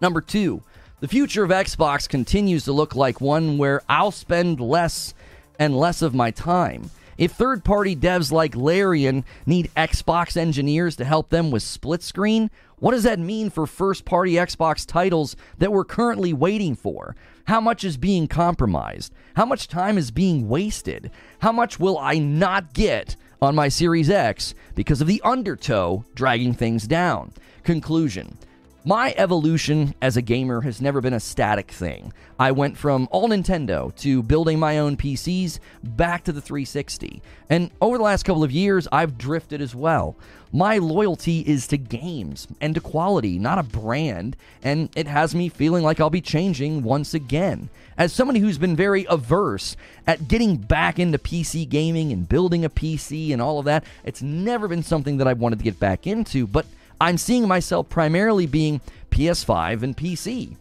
Number 0.00 0.20
two, 0.20 0.62
the 1.02 1.08
future 1.08 1.42
of 1.42 1.50
Xbox 1.50 2.08
continues 2.08 2.64
to 2.64 2.72
look 2.72 2.94
like 2.94 3.20
one 3.20 3.58
where 3.58 3.82
I'll 3.88 4.12
spend 4.12 4.60
less 4.60 5.14
and 5.58 5.76
less 5.76 6.00
of 6.00 6.14
my 6.14 6.30
time. 6.30 6.92
If 7.18 7.32
third 7.32 7.64
party 7.64 7.96
devs 7.96 8.30
like 8.30 8.54
Larian 8.54 9.24
need 9.44 9.72
Xbox 9.76 10.36
engineers 10.36 10.94
to 10.96 11.04
help 11.04 11.28
them 11.28 11.50
with 11.50 11.64
split 11.64 12.04
screen, 12.04 12.52
what 12.76 12.92
does 12.92 13.02
that 13.02 13.18
mean 13.18 13.50
for 13.50 13.66
first 13.66 14.04
party 14.04 14.34
Xbox 14.34 14.86
titles 14.86 15.34
that 15.58 15.72
we're 15.72 15.84
currently 15.84 16.32
waiting 16.32 16.76
for? 16.76 17.16
How 17.46 17.60
much 17.60 17.82
is 17.82 17.96
being 17.96 18.28
compromised? 18.28 19.12
How 19.34 19.44
much 19.44 19.66
time 19.66 19.98
is 19.98 20.12
being 20.12 20.48
wasted? 20.48 21.10
How 21.40 21.50
much 21.50 21.80
will 21.80 21.98
I 21.98 22.18
not 22.18 22.74
get 22.74 23.16
on 23.40 23.56
my 23.56 23.66
Series 23.66 24.08
X 24.08 24.54
because 24.76 25.00
of 25.00 25.08
the 25.08 25.20
undertow 25.24 26.04
dragging 26.14 26.54
things 26.54 26.86
down? 26.86 27.32
Conclusion. 27.64 28.38
My 28.84 29.14
evolution 29.16 29.94
as 30.02 30.16
a 30.16 30.22
gamer 30.22 30.62
has 30.62 30.80
never 30.80 31.00
been 31.00 31.12
a 31.12 31.20
static 31.20 31.70
thing. 31.70 32.12
I 32.36 32.50
went 32.50 32.76
from 32.76 33.06
all 33.12 33.28
Nintendo 33.28 33.94
to 33.98 34.24
building 34.24 34.58
my 34.58 34.78
own 34.78 34.96
PCs 34.96 35.60
back 35.84 36.24
to 36.24 36.32
the 36.32 36.40
360. 36.40 37.22
And 37.48 37.70
over 37.80 37.96
the 37.96 38.02
last 38.02 38.24
couple 38.24 38.42
of 38.42 38.50
years, 38.50 38.88
I've 38.90 39.16
drifted 39.16 39.60
as 39.60 39.72
well. 39.72 40.16
My 40.52 40.78
loyalty 40.78 41.42
is 41.46 41.68
to 41.68 41.76
games 41.76 42.48
and 42.60 42.74
to 42.74 42.80
quality, 42.80 43.38
not 43.38 43.60
a 43.60 43.62
brand, 43.62 44.36
and 44.64 44.90
it 44.96 45.06
has 45.06 45.32
me 45.32 45.48
feeling 45.48 45.84
like 45.84 46.00
I'll 46.00 46.10
be 46.10 46.20
changing 46.20 46.82
once 46.82 47.14
again. 47.14 47.68
As 47.96 48.12
somebody 48.12 48.40
who's 48.40 48.58
been 48.58 48.74
very 48.74 49.06
averse 49.08 49.76
at 50.08 50.26
getting 50.26 50.56
back 50.56 50.98
into 50.98 51.18
PC 51.18 51.68
gaming 51.68 52.10
and 52.10 52.28
building 52.28 52.64
a 52.64 52.70
PC 52.70 53.32
and 53.32 53.40
all 53.40 53.60
of 53.60 53.64
that, 53.66 53.84
it's 54.02 54.22
never 54.22 54.66
been 54.66 54.82
something 54.82 55.18
that 55.18 55.28
I've 55.28 55.38
wanted 55.38 55.60
to 55.60 55.64
get 55.64 55.78
back 55.78 56.08
into, 56.08 56.48
but 56.48 56.66
I'm 57.02 57.18
seeing 57.18 57.48
myself 57.48 57.88
primarily 57.88 58.46
being 58.46 58.80
PS5 59.10 59.82
and 59.82 59.96
PC. 59.96 60.56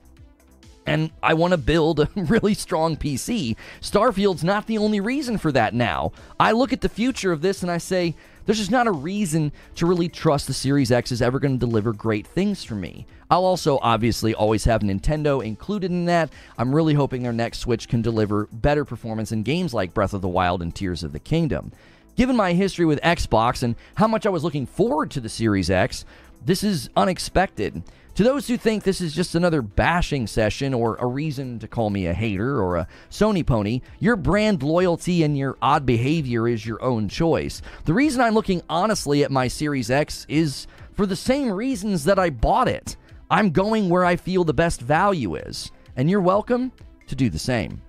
And 0.88 1.12
I 1.22 1.36
want 1.36 1.52
to 1.52 1.58
build 1.58 2.00
a 2.00 2.10
really 2.16 2.56
strong 2.56 2.98
PC. 2.98 3.56
Starfield's 3.80 4.44
not 4.44 4.66
the 4.66 4.80
only 4.80 5.00
reason 5.00 5.38
for 5.38 5.52
that 5.52 5.76
now. 5.76 6.14
I 6.40 6.54
look 6.54 6.74
at 6.74 6.82
the 6.82 6.90
future 6.90 7.32
of 7.32 7.44
this 7.44 7.62
and 7.62 7.70
I 7.70 7.78
say, 7.78 8.16
there's 8.48 8.58
just 8.58 8.72
not 8.72 8.88
a 8.88 8.92
reason 8.92 9.52
to 9.76 9.86
really 9.86 10.10
trust 10.10 10.48
the 10.48 10.54
Series 10.54 10.92
X 10.92 11.12
is 11.12 11.22
ever 11.22 11.38
going 11.38 11.60
to 11.60 11.64
deliver 11.64 11.94
great 11.94 12.26
things 12.26 12.64
for 12.64 12.74
me. 12.74 13.06
I'll 13.30 13.46
also 13.46 13.78
obviously 13.84 14.34
always 14.34 14.64
have 14.64 14.82
Nintendo 14.82 15.46
included 15.46 15.92
in 15.92 16.06
that. 16.06 16.32
I'm 16.58 16.74
really 16.74 16.96
hoping 16.96 17.22
their 17.22 17.32
next 17.32 17.60
Switch 17.60 17.88
can 17.88 18.02
deliver 18.02 18.48
better 18.52 18.84
performance 18.84 19.32
in 19.32 19.44
games 19.44 19.76
like 19.76 19.94
Breath 19.94 20.16
of 20.16 20.22
the 20.22 20.28
Wild 20.28 20.64
and 20.64 20.74
Tears 20.74 21.04
of 21.04 21.14
the 21.14 21.20
Kingdom. 21.20 21.72
Given 22.16 22.36
my 22.36 22.54
history 22.54 22.86
with 22.86 23.00
Xbox 23.02 23.64
and 23.64 23.76
how 23.96 24.08
much 24.08 24.26
I 24.26 24.30
was 24.30 24.44
looking 24.44 24.66
forward 24.66 25.12
to 25.12 25.22
the 25.22 25.30
Series 25.30 25.70
X, 25.70 26.04
this 26.44 26.64
is 26.64 26.90
unexpected. 26.96 27.84
To 28.16 28.24
those 28.24 28.48
who 28.48 28.58
think 28.58 28.84
this 28.84 29.00
is 29.00 29.14
just 29.14 29.36
another 29.36 29.62
bashing 29.62 30.28
session 30.28 30.74
or 30.74 30.98
a 30.98 31.08
reason 31.08 31.60
to 31.60 31.68
call 31.68 31.90
me 31.90 32.08
a 32.08 32.14
hater 32.14 32.62
or 32.62 32.76
a 32.76 32.88
Sony 33.10 33.46
pony, 33.46 33.82
your 34.00 34.18
brand 34.18 34.64
loyalty 34.64 35.24
and 35.24 35.38
your 35.38 35.58
odd 35.62 35.86
behavior 35.86 36.48
is 36.48 36.66
your 36.66 36.84
own 36.84 37.08
choice. 37.08 37.62
The 37.86 37.94
reason 37.94 38.22
I'm 38.22 38.34
looking 38.34 38.62
honestly 38.70 39.24
at 39.24 39.32
my 39.32 39.48
Series 39.48 39.90
X 39.90 40.26
is 40.28 40.68
for 40.94 41.06
the 41.06 41.16
same 41.16 41.52
reasons 41.52 42.04
that 42.04 42.20
I 42.20 42.30
bought 42.30 42.68
it. 42.68 42.98
I'm 43.30 43.52
going 43.52 43.88
where 43.88 44.04
I 44.04 44.18
feel 44.18 44.44
the 44.44 44.54
best 44.54 44.82
value 44.82 45.36
is, 45.36 45.72
and 45.96 46.10
you're 46.10 46.20
welcome 46.20 46.74
to 47.08 47.16
do 47.16 47.30
the 47.30 47.40
same. 47.40 47.82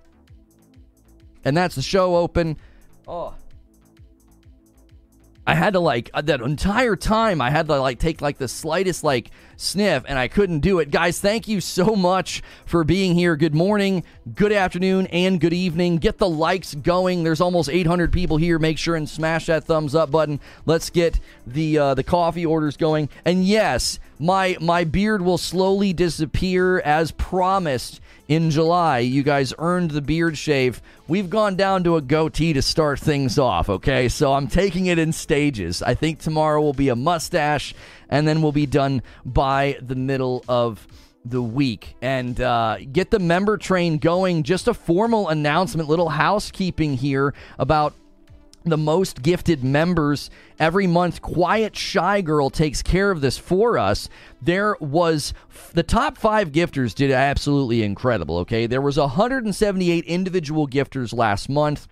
And 1.45 1.57
that's 1.57 1.75
the 1.75 1.83
show 1.83 2.15
open. 2.15 2.57
Oh, 3.09 3.35
I 5.47 5.55
had 5.55 5.73
to 5.73 5.81
like 5.81 6.11
uh, 6.15 6.23
that 6.23 6.41
entire 6.41 6.95
time 6.95 7.41
I 7.41 7.51
had 7.51 7.67
to 7.67 7.81
like 7.81 7.99
take 7.99 8.21
like 8.21 8.39
the 8.39 8.49
slightest 8.49 9.03
like 9.03 9.31
sniff 9.63 10.05
and 10.07 10.19
I 10.19 10.29
couldn't 10.29 10.61
do 10.61 10.79
it. 10.79 10.91
Guys, 10.91 11.21
thank 11.21 11.49
you 11.49 11.61
so 11.61 11.95
much 11.97 12.43
for 12.67 12.85
being 12.85 13.15
here. 13.15 13.37
Good 13.37 13.55
morning, 13.55 14.05
good 14.35 14.53
afternoon, 14.53 15.07
and 15.09 15.41
good 15.41 15.53
evening. 15.53 15.97
Get 15.97 16.19
the 16.19 16.29
likes 16.29 16.75
going. 16.75 17.23
There's 17.23 17.41
almost 17.41 17.69
800 17.69 18.13
people 18.13 18.37
here. 18.37 18.59
Make 18.59 18.79
sure 18.79 18.97
and 18.97 19.09
smash 19.09 19.47
that 19.47 19.65
thumbs 19.65 19.95
up 19.95 20.11
button. 20.11 20.41
Let's 20.67 20.91
get 20.91 21.21
the 21.47 21.79
uh, 21.79 21.95
the 21.95 22.05
coffee 22.05 22.45
orders 22.45 22.77
going. 22.77 23.09
And 23.25 23.45
yes, 23.45 23.99
my 24.19 24.57
my 24.61 24.85
beard 24.85 25.23
will 25.23 25.39
slowly 25.39 25.93
disappear 25.93 26.81
as 26.81 27.13
promised 27.13 28.01
in 28.29 28.51
July. 28.51 29.01
You 29.01 29.23
guys 29.23 29.53
earned 29.59 29.91
the 29.91 30.01
beard 30.01 30.39
shave. 30.39 30.81
We've 31.09 31.29
gone 31.29 31.57
down 31.57 31.85
to 31.85 31.97
a 31.97 32.01
goatee 32.01 32.53
to 32.55 32.63
start 32.63 32.99
things 32.99 33.39
off, 33.39 33.69
okay? 33.69 34.09
So 34.09 34.33
I'm 34.33 34.47
taking 34.47 34.87
it 34.87 34.99
in 34.99 35.13
stages. 35.13 35.83
I 35.83 35.95
think 35.95 36.21
tomorrow 36.21 36.61
will 36.61 36.73
be 36.73 36.89
a 36.89 36.97
mustache, 36.97 37.75
and 38.13 38.29
then 38.29 38.43
we'll 38.43 38.53
be 38.53 38.67
done 38.67 39.03
by 39.25 39.79
the 39.81 39.95
middle 39.97 40.45
of 40.47 40.87
the 41.25 41.43
week 41.43 41.97
and 42.03 42.39
uh, 42.43 42.77
get 42.93 43.11
the 43.11 43.19
member 43.19 43.57
train 43.57 43.97
going. 43.97 44.43
Just 44.43 44.69
a 44.69 44.75
formal 44.75 45.31
announcement, 45.31 45.89
little 45.89 46.11
housekeeping 46.11 46.95
here 46.99 47.33
about 47.59 47.95
the 48.65 48.77
most 48.77 49.23
gifted 49.23 49.65
members 49.65 50.29
every 50.61 50.87
month. 50.87 51.23
Quiet 51.23 51.75
Shy 51.75 52.21
Girl 52.21 52.51
takes 52.51 52.83
care 52.83 53.11
of 53.11 53.23
this 53.23 53.39
for 53.39 53.79
us. 53.79 54.11
There 54.43 54.77
was 54.79 55.33
the 55.73 55.83
top 55.83 56.19
five 56.19 56.53
gifters 56.53 56.95
did 56.95 57.11
absolutely 57.11 57.83
incredible. 57.83 58.39
Okay, 58.41 58.67
there 58.67 58.83
was 58.83 58.99
178 58.99 60.05
individual 60.05 60.69
gifters 60.69 61.15
last 61.15 61.49
month, 61.49 61.89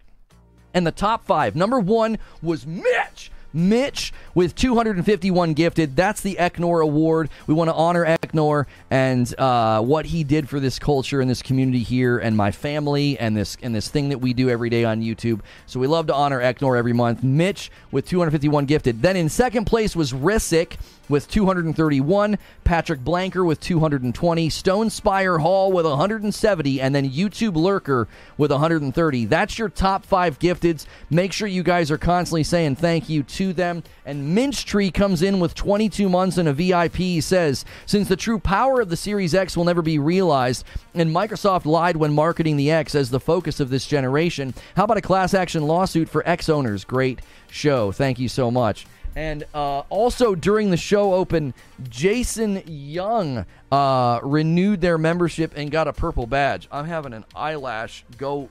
and 0.75 0.87
the 0.87 0.93
top 0.93 1.25
five. 1.25 1.57
Number 1.57 1.81
one 1.81 2.19
was 2.43 2.67
Mitch. 2.67 3.33
Mitch 3.53 4.13
with 4.35 4.55
251 4.55 5.55
gifted. 5.55 5.97
That's 5.97 6.21
the 6.21 6.37
Eknor 6.37 6.83
Award. 6.83 7.31
We 7.47 7.55
want 7.55 7.69
to 7.69 7.75
honor 7.75 8.05
Eknor 8.05 8.67
and 8.91 9.33
uh, 9.39 9.81
what 9.83 10.07
he 10.07 10.25
did 10.25 10.49
for 10.49 10.61
this 10.61 10.79
culture 10.79 11.21
and 11.21 11.31
this 11.31 11.43
community 11.43 11.83
here, 11.83 12.19
and 12.19 12.37
my 12.37 12.51
family, 12.51 13.19
and 13.19 13.37
this 13.37 13.57
and 13.63 13.75
this 13.75 13.89
thing 13.89 14.11
that 14.11 14.19
we 14.19 14.33
do 14.33 14.49
every 14.49 14.71
day 14.71 14.85
on 14.85 15.01
YouTube. 15.01 15.41
So 15.67 15.81
we 15.81 15.87
love 15.87 16.07
to 16.09 16.15
honor 16.15 16.41
Eknor 16.41 16.79
every 16.79 16.93
month. 16.93 17.23
Mitch 17.23 17.71
with 17.91 18.07
251 18.07 18.67
gifted. 18.67 19.03
Then 19.03 19.17
in 19.17 19.29
second 19.29 19.65
place 19.65 19.97
was 19.97 20.13
Rissick 20.13 20.77
with 21.11 21.29
231, 21.29 22.39
Patrick 22.65 23.01
Blanker 23.01 23.45
with 23.45 23.61
220, 23.61 24.49
Stone 24.49 24.91
Spire 24.91 25.39
Hall 25.39 25.73
with 25.73 25.85
170, 25.85 26.81
and 26.81 26.95
then 26.95 27.11
YouTube 27.11 27.57
Lurker 27.57 28.09
with 28.39 28.51
130. 28.51 29.25
That's 29.27 29.59
your 29.59 29.69
top 29.69 30.07
five 30.07 30.39
gifteds. 30.39 30.87
Make 31.11 31.33
sure 31.33 31.49
you 31.49 31.63
guys 31.63 31.91
are 31.91 31.99
constantly 31.99 32.45
saying 32.45 32.77
thank 32.77 33.09
you 33.09 33.23
to 33.25 33.53
them. 33.53 33.83
And 34.07 34.35
Minch 34.35 34.65
Tree 34.65 34.91
comes 34.91 35.21
in 35.21 35.41
with 35.41 35.55
22 35.55 36.09
months 36.09 36.39
and 36.39 36.49
a 36.49 36.53
VIP. 36.53 36.97
He 36.97 37.21
says, 37.21 37.65
since 37.87 38.09
the 38.09 38.17
true 38.17 38.39
power 38.39 38.81
of 38.81 38.89
the 38.89 38.97
Series 38.97 39.35
X 39.35 39.57
will 39.57 39.65
never 39.65 39.83
be 39.83 39.99
realized, 39.99 40.65
and 40.95 41.15
Microsoft 41.15 41.65
lied 41.65 41.97
when 41.97 42.13
marketing 42.13 42.57
the 42.57 42.71
X 42.71 42.95
as 42.95 43.11
the 43.11 43.21
focus 43.21 43.61
of 43.61 43.71
this 43.71 43.87
generation, 43.87 44.55
how 44.77 44.85
about 44.85 44.97
a 44.97 45.03
class 45.03 45.35
action 45.35 45.67
lawsuit 45.67 46.09
for 46.09 46.27
X 46.29 46.49
owners? 46.49 46.85
Great 46.85 47.21
show. 47.51 47.91
Thank 47.93 48.19
you 48.19 48.29
so 48.29 48.51
much. 48.51 48.87
And 49.17 49.45
uh, 49.55 49.81
also 49.91 50.35
during 50.35 50.71
the 50.71 50.77
show 50.77 51.15
open, 51.15 51.55
Jason 51.89 52.63
Young 52.67 53.45
uh, 53.73 54.21
renewed 54.23 54.81
their 54.81 54.99
membership 54.99 55.53
and 55.57 55.71
got 55.71 55.89
a 55.89 55.93
purple 55.93 56.27
badge. 56.27 56.69
I'm 56.71 56.87
having 56.87 57.13
an 57.13 57.25
eyelash 57.35 58.05
go 58.17 58.49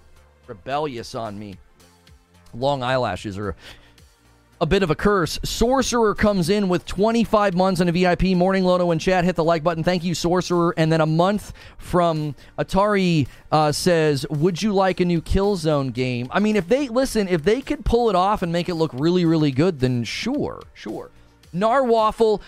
rebellious 0.48 1.15
on 1.15 1.39
me. 1.39 1.56
Long 2.54 2.84
eyelashes 2.84 3.38
are 3.38 3.56
a 4.62 4.65
bit 4.65 4.84
of 4.84 4.91
a 4.91 4.95
curse. 4.95 5.39
Sorcerer 5.43 6.13
comes 6.13 6.50
in 6.50 6.69
with 6.69 6.86
25 6.86 7.56
months 7.56 7.80
and 7.80 7.89
a 7.89 7.93
VIP. 7.93 8.36
Morning 8.36 8.63
Lono 8.63 8.91
and 8.91 9.00
chat. 9.00 9.24
Hit 9.24 9.36
the 9.36 9.43
like 9.43 9.63
button. 9.63 9.84
Thank 9.84 10.04
you, 10.04 10.13
Sorcerer. 10.13 10.74
And 10.78 10.91
then 10.91 11.02
a 11.02 11.06
month 11.06 11.54
from 11.78 12.36
Atari 12.58 13.28
uh, 13.52 13.72
says, 13.72 14.26
"Would 14.30 14.62
you 14.62 14.74
like 14.74 15.00
a 15.00 15.06
new 15.06 15.22
Killzone 15.22 15.93
game?" 15.93 16.28
I 16.32 16.39
mean, 16.39 16.56
if 16.56 16.67
they 16.67 16.88
listen, 16.88 17.28
if 17.28 17.43
they 17.43 17.62
could 17.62 17.86
pull 17.86 18.10
it 18.10 18.15
off 18.15 18.41
and 18.41 18.52
make 18.52 18.69
it 18.69 18.76
look 18.76 18.91
really, 18.93 19.26
really 19.26 19.52
good, 19.52 19.80
then 19.80 20.04
sure, 20.04 20.62
sure. 20.74 21.12
Narwaffle 21.54 22.42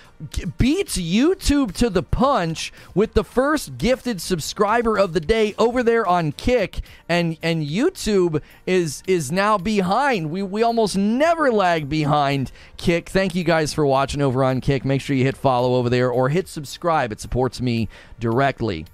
beats 0.57 0.97
YouTube 0.97 1.73
to 1.73 1.89
the 1.89 2.03
punch 2.03 2.71
with 2.93 3.13
the 3.13 3.23
first 3.23 3.77
gifted 3.77 4.21
subscriber 4.21 4.97
of 4.97 5.13
the 5.13 5.19
day 5.19 5.55
over 5.57 5.83
there 5.83 6.05
on 6.05 6.31
Kick, 6.31 6.81
and 7.09 7.37
and 7.41 7.65
YouTube 7.65 8.41
is 8.65 9.03
is 9.07 9.31
now 9.31 9.57
behind. 9.57 10.29
We 10.29 10.43
we 10.43 10.63
almost 10.63 10.97
never 10.97 11.51
lag 11.51 11.89
behind 11.89 12.51
Kick. 12.77 13.09
Thank 13.09 13.35
you 13.35 13.43
guys 13.43 13.73
for 13.73 13.85
watching 13.85 14.21
over 14.21 14.43
on 14.43 14.61
Kick. 14.61 14.85
Make 14.85 15.01
sure 15.01 15.15
you 15.15 15.23
hit 15.23 15.37
follow 15.37 15.75
over 15.75 15.89
there 15.89 16.11
or 16.11 16.29
hit 16.29 16.47
subscribe. 16.47 17.11
It 17.11 17.19
supports 17.19 17.61
me 17.61 17.89
directly. 18.19 18.85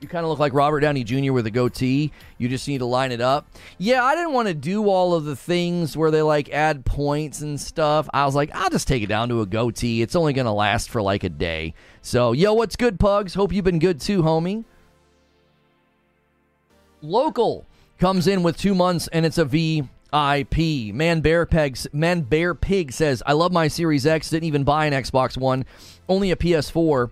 You 0.00 0.06
kind 0.06 0.24
of 0.24 0.30
look 0.30 0.38
like 0.38 0.54
Robert 0.54 0.80
Downey 0.80 1.02
Jr. 1.02 1.32
with 1.32 1.46
a 1.46 1.50
goatee. 1.50 2.12
You 2.38 2.48
just 2.48 2.68
need 2.68 2.78
to 2.78 2.84
line 2.84 3.10
it 3.10 3.20
up. 3.20 3.48
Yeah, 3.78 4.04
I 4.04 4.14
didn't 4.14 4.32
want 4.32 4.46
to 4.46 4.54
do 4.54 4.88
all 4.88 5.12
of 5.14 5.24
the 5.24 5.34
things 5.34 5.96
where 5.96 6.12
they 6.12 6.22
like 6.22 6.48
add 6.50 6.84
points 6.84 7.40
and 7.40 7.60
stuff. 7.60 8.08
I 8.14 8.24
was 8.24 8.36
like, 8.36 8.50
I'll 8.54 8.70
just 8.70 8.86
take 8.86 9.02
it 9.02 9.08
down 9.08 9.28
to 9.30 9.40
a 9.40 9.46
goatee. 9.46 10.00
It's 10.00 10.14
only 10.14 10.32
going 10.32 10.46
to 10.46 10.52
last 10.52 10.88
for 10.88 11.02
like 11.02 11.24
a 11.24 11.28
day. 11.28 11.74
So, 12.00 12.30
yo, 12.30 12.54
what's 12.54 12.76
good, 12.76 13.00
Pugs? 13.00 13.34
Hope 13.34 13.52
you've 13.52 13.64
been 13.64 13.80
good 13.80 14.00
too, 14.00 14.22
homie. 14.22 14.64
Local 17.02 17.66
comes 17.98 18.28
in 18.28 18.44
with 18.44 18.56
two 18.56 18.76
months 18.76 19.08
and 19.08 19.26
it's 19.26 19.38
a 19.38 19.44
VIP. 19.44 20.94
Man 20.94 21.20
Bear 21.20 21.44
Pegs 21.44 21.88
Man 21.92 22.20
Bear 22.22 22.54
Pig 22.54 22.92
says, 22.92 23.20
I 23.26 23.32
love 23.32 23.52
my 23.52 23.66
Series 23.66 24.06
X, 24.06 24.30
didn't 24.30 24.44
even 24.44 24.62
buy 24.62 24.86
an 24.86 24.92
Xbox 24.92 25.36
One, 25.36 25.64
only 26.08 26.30
a 26.30 26.36
PS4 26.36 27.10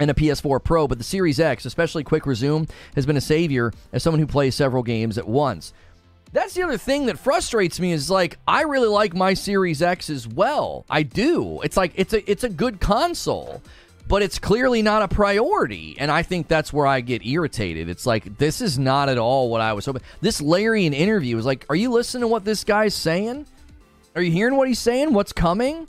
and 0.00 0.10
a 0.10 0.14
PS4 0.14 0.62
Pro, 0.62 0.88
but 0.88 0.98
the 0.98 1.04
Series 1.04 1.38
X, 1.40 1.64
especially 1.64 2.04
Quick 2.04 2.26
Resume, 2.26 2.66
has 2.94 3.06
been 3.06 3.16
a 3.16 3.20
savior 3.20 3.72
as 3.92 4.02
someone 4.02 4.20
who 4.20 4.26
plays 4.26 4.54
several 4.54 4.82
games 4.82 5.18
at 5.18 5.28
once. 5.28 5.72
That's 6.32 6.54
the 6.54 6.64
other 6.64 6.78
thing 6.78 7.06
that 7.06 7.18
frustrates 7.18 7.78
me 7.78 7.92
is 7.92 8.10
like 8.10 8.38
I 8.46 8.62
really 8.62 8.88
like 8.88 9.14
my 9.14 9.34
Series 9.34 9.82
X 9.82 10.10
as 10.10 10.26
well. 10.26 10.84
I 10.90 11.04
do. 11.04 11.60
It's 11.62 11.76
like 11.76 11.92
it's 11.94 12.12
a 12.12 12.28
it's 12.28 12.42
a 12.42 12.48
good 12.48 12.80
console, 12.80 13.62
but 14.08 14.20
it's 14.20 14.40
clearly 14.40 14.82
not 14.82 15.02
a 15.02 15.08
priority, 15.08 15.96
and 15.96 16.10
I 16.10 16.24
think 16.24 16.48
that's 16.48 16.72
where 16.72 16.88
I 16.88 17.02
get 17.02 17.24
irritated. 17.24 17.88
It's 17.88 18.04
like 18.04 18.36
this 18.36 18.60
is 18.60 18.80
not 18.80 19.08
at 19.08 19.16
all 19.16 19.48
what 19.48 19.60
I 19.60 19.74
was 19.74 19.86
hoping. 19.86 20.02
This 20.20 20.42
Larian 20.42 20.92
interview 20.92 21.38
is 21.38 21.46
like, 21.46 21.66
are 21.68 21.76
you 21.76 21.92
listening 21.92 22.22
to 22.22 22.28
what 22.28 22.44
this 22.44 22.64
guy's 22.64 22.96
saying? 22.96 23.46
Are 24.16 24.22
you 24.22 24.32
hearing 24.32 24.56
what 24.56 24.66
he's 24.66 24.80
saying? 24.80 25.12
What's 25.12 25.32
coming? 25.32 25.86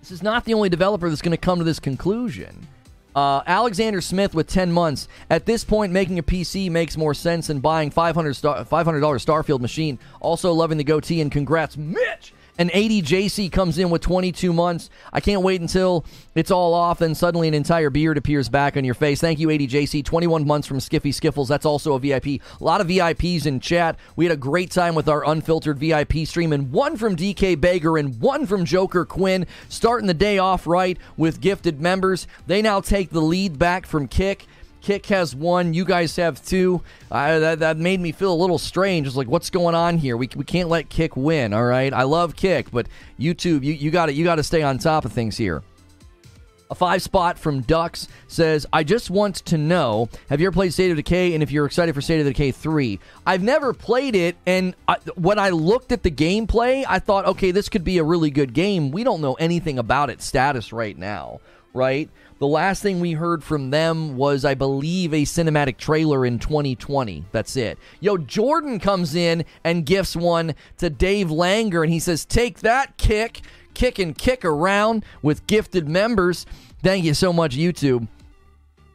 This 0.00 0.10
is 0.10 0.24
not 0.24 0.44
the 0.44 0.54
only 0.54 0.70
developer 0.70 1.08
that's 1.08 1.22
going 1.22 1.30
to 1.30 1.36
come 1.36 1.58
to 1.58 1.64
this 1.64 1.78
conclusion. 1.78 2.66
Uh, 3.14 3.42
Alexander 3.46 4.00
Smith 4.00 4.34
with 4.34 4.46
10 4.46 4.72
months. 4.72 5.08
At 5.28 5.46
this 5.46 5.64
point, 5.64 5.92
making 5.92 6.18
a 6.18 6.22
PC 6.22 6.70
makes 6.70 6.96
more 6.96 7.14
sense 7.14 7.48
than 7.48 7.60
buying 7.60 7.90
500, 7.90 8.34
star- 8.34 8.64
$500 8.64 9.00
Starfield 9.24 9.60
machine. 9.60 9.98
Also 10.20 10.52
loving 10.52 10.78
the 10.78 10.84
goatee 10.84 11.20
and 11.20 11.30
congrats, 11.30 11.76
Mitch! 11.76 12.32
And 12.58 12.70
80 12.74 13.02
JC 13.02 13.50
comes 13.50 13.78
in 13.78 13.88
with 13.88 14.02
22 14.02 14.52
months. 14.52 14.90
I 15.10 15.20
can't 15.20 15.40
wait 15.40 15.62
until 15.62 16.04
it's 16.34 16.50
all 16.50 16.74
off, 16.74 17.00
and 17.00 17.16
suddenly 17.16 17.48
an 17.48 17.54
entire 17.54 17.88
beard 17.88 18.18
appears 18.18 18.50
back 18.50 18.76
on 18.76 18.84
your 18.84 18.94
face. 18.94 19.20
Thank 19.20 19.38
you, 19.38 19.48
80 19.48 19.68
JC. 19.68 20.04
21 20.04 20.46
months 20.46 20.68
from 20.68 20.78
Skiffy 20.78 21.14
Skiffles. 21.14 21.48
That's 21.48 21.64
also 21.64 21.94
a 21.94 21.98
VIP. 21.98 22.26
A 22.26 22.40
lot 22.60 22.82
of 22.82 22.88
VIPs 22.88 23.46
in 23.46 23.58
chat. 23.58 23.96
We 24.16 24.26
had 24.26 24.32
a 24.32 24.36
great 24.36 24.70
time 24.70 24.94
with 24.94 25.08
our 25.08 25.26
unfiltered 25.26 25.78
VIP 25.78 26.26
stream, 26.26 26.52
and 26.52 26.70
one 26.70 26.96
from 26.96 27.16
DK 27.16 27.58
Baker 27.58 27.96
and 27.96 28.20
one 28.20 28.46
from 28.46 28.66
Joker 28.66 29.06
Quinn. 29.06 29.46
Starting 29.70 30.06
the 30.06 30.14
day 30.14 30.36
off 30.36 30.66
right 30.66 30.98
with 31.16 31.40
gifted 31.40 31.80
members. 31.80 32.26
They 32.46 32.60
now 32.60 32.80
take 32.80 33.10
the 33.10 33.22
lead 33.22 33.58
back 33.58 33.86
from 33.86 34.08
Kick. 34.08 34.46
Kick 34.82 35.06
has 35.06 35.34
one. 35.34 35.72
You 35.72 35.84
guys 35.84 36.16
have 36.16 36.44
two. 36.44 36.82
Uh, 37.10 37.38
that, 37.38 37.58
that 37.60 37.76
made 37.78 38.00
me 38.00 38.12
feel 38.12 38.32
a 38.32 38.34
little 38.34 38.58
strange. 38.58 39.06
It's 39.06 39.16
like, 39.16 39.28
what's 39.28 39.48
going 39.48 39.74
on 39.74 39.96
here? 39.96 40.16
We, 40.16 40.28
we 40.34 40.44
can't 40.44 40.68
let 40.68 40.88
Kick 40.88 41.16
win. 41.16 41.52
All 41.54 41.64
right. 41.64 41.92
I 41.92 42.02
love 42.02 42.36
Kick, 42.36 42.70
but 42.70 42.88
YouTube, 43.18 43.62
you, 43.62 43.72
you 43.72 43.90
got 43.90 44.06
to 44.06 44.12
you 44.12 44.24
got 44.24 44.36
to 44.36 44.42
stay 44.42 44.62
on 44.62 44.78
top 44.78 45.04
of 45.04 45.12
things 45.12 45.36
here. 45.36 45.62
A 46.72 46.74
five 46.74 47.02
spot 47.02 47.38
from 47.38 47.60
Ducks 47.60 48.08
says, 48.28 48.66
I 48.72 48.82
just 48.82 49.10
want 49.10 49.36
to 49.36 49.58
know 49.58 50.08
have 50.30 50.40
you 50.40 50.46
ever 50.46 50.54
played 50.54 50.72
State 50.72 50.90
of 50.90 50.96
Decay? 50.96 51.34
And 51.34 51.42
if 51.42 51.52
you're 51.52 51.66
excited 51.66 51.94
for 51.94 52.00
State 52.00 52.20
of 52.20 52.26
Decay 52.26 52.50
3, 52.50 52.98
I've 53.26 53.42
never 53.42 53.74
played 53.74 54.16
it. 54.16 54.36
And 54.46 54.74
I, 54.88 54.96
when 55.14 55.38
I 55.38 55.50
looked 55.50 55.92
at 55.92 56.02
the 56.02 56.10
gameplay, 56.10 56.82
I 56.88 56.98
thought, 56.98 57.26
okay, 57.26 57.50
this 57.50 57.68
could 57.68 57.84
be 57.84 57.98
a 57.98 58.04
really 58.04 58.30
good 58.30 58.54
game. 58.54 58.90
We 58.90 59.04
don't 59.04 59.20
know 59.20 59.34
anything 59.34 59.78
about 59.78 60.08
its 60.08 60.24
status 60.24 60.72
right 60.72 60.96
now, 60.96 61.40
right? 61.74 62.08
The 62.42 62.48
last 62.48 62.82
thing 62.82 62.98
we 62.98 63.12
heard 63.12 63.44
from 63.44 63.70
them 63.70 64.16
was, 64.16 64.44
I 64.44 64.54
believe, 64.54 65.14
a 65.14 65.22
cinematic 65.22 65.76
trailer 65.76 66.26
in 66.26 66.40
2020. 66.40 67.24
That's 67.30 67.54
it. 67.54 67.78
Yo, 68.00 68.16
Jordan 68.16 68.80
comes 68.80 69.14
in 69.14 69.44
and 69.62 69.86
gifts 69.86 70.16
one 70.16 70.56
to 70.78 70.90
Dave 70.90 71.28
Langer, 71.28 71.84
and 71.84 71.92
he 71.92 72.00
says, 72.00 72.24
Take 72.24 72.58
that 72.62 72.96
kick, 72.96 73.42
kick 73.74 74.00
and 74.00 74.18
kick 74.18 74.44
around 74.44 75.04
with 75.22 75.46
gifted 75.46 75.88
members. 75.88 76.44
Thank 76.82 77.04
you 77.04 77.14
so 77.14 77.32
much, 77.32 77.54
YouTube. 77.56 78.08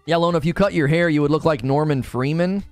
Yeah, 0.05 0.17
Lono, 0.17 0.37
if 0.37 0.43
you 0.43 0.53
cut 0.53 0.73
your 0.73 0.87
hair, 0.87 1.07
you 1.07 1.21
would 1.21 1.31
look 1.31 1.45
like 1.45 1.63
Norman 1.63 2.03
Freeman. 2.03 2.65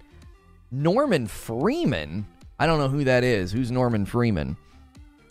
Norman 0.71 1.27
Freeman? 1.27 2.27
I 2.59 2.67
don't 2.67 2.79
know 2.79 2.89
who 2.89 3.05
that 3.05 3.23
is. 3.23 3.53
Who's 3.53 3.71
Norman 3.71 4.05
Freeman? 4.05 4.57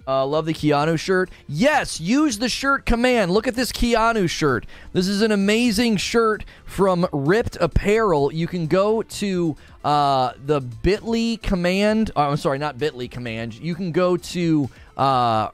Uh, 0.06 0.26
love 0.26 0.44
the 0.46 0.52
Keanu 0.52 0.98
shirt. 0.98 1.30
Yes, 1.48 2.00
use 2.00 2.38
the 2.38 2.48
shirt 2.48 2.84
command. 2.84 3.30
Look 3.30 3.46
at 3.46 3.54
this 3.54 3.72
Keanu 3.72 4.28
shirt. 4.28 4.66
This 4.92 5.08
is 5.08 5.22
an 5.22 5.32
amazing 5.32 5.96
shirt 5.96 6.44
from 6.66 7.06
Ripped 7.12 7.56
Apparel. 7.60 8.32
You 8.32 8.46
can 8.46 8.66
go 8.66 9.02
to 9.02 9.56
uh, 9.82 10.32
the 10.44 10.60
Bitly 10.60 11.40
command. 11.40 12.10
Oh, 12.16 12.22
I'm 12.22 12.36
sorry, 12.36 12.58
not 12.58 12.76
Bitly 12.76 13.10
command. 13.10 13.54
You 13.54 13.74
can 13.74 13.92
go 13.92 14.16
to 14.18 14.68
uh, 14.96 15.48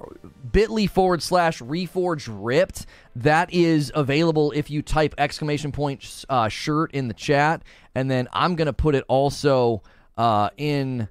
Bitly 0.50 0.90
forward 0.90 1.22
slash 1.22 1.60
Reforge 1.60 2.28
Ripped. 2.28 2.86
That 3.16 3.52
is 3.52 3.92
available 3.94 4.52
if 4.52 4.70
you 4.70 4.82
type 4.82 5.14
exclamation 5.18 5.72
point 5.72 6.24
uh, 6.28 6.48
shirt 6.48 6.92
in 6.92 7.08
the 7.08 7.14
chat, 7.14 7.62
and 7.94 8.10
then 8.10 8.28
I'm 8.32 8.56
gonna 8.56 8.72
put 8.72 8.94
it 8.94 9.04
also 9.08 9.82
uh, 10.16 10.50
in 10.56 11.08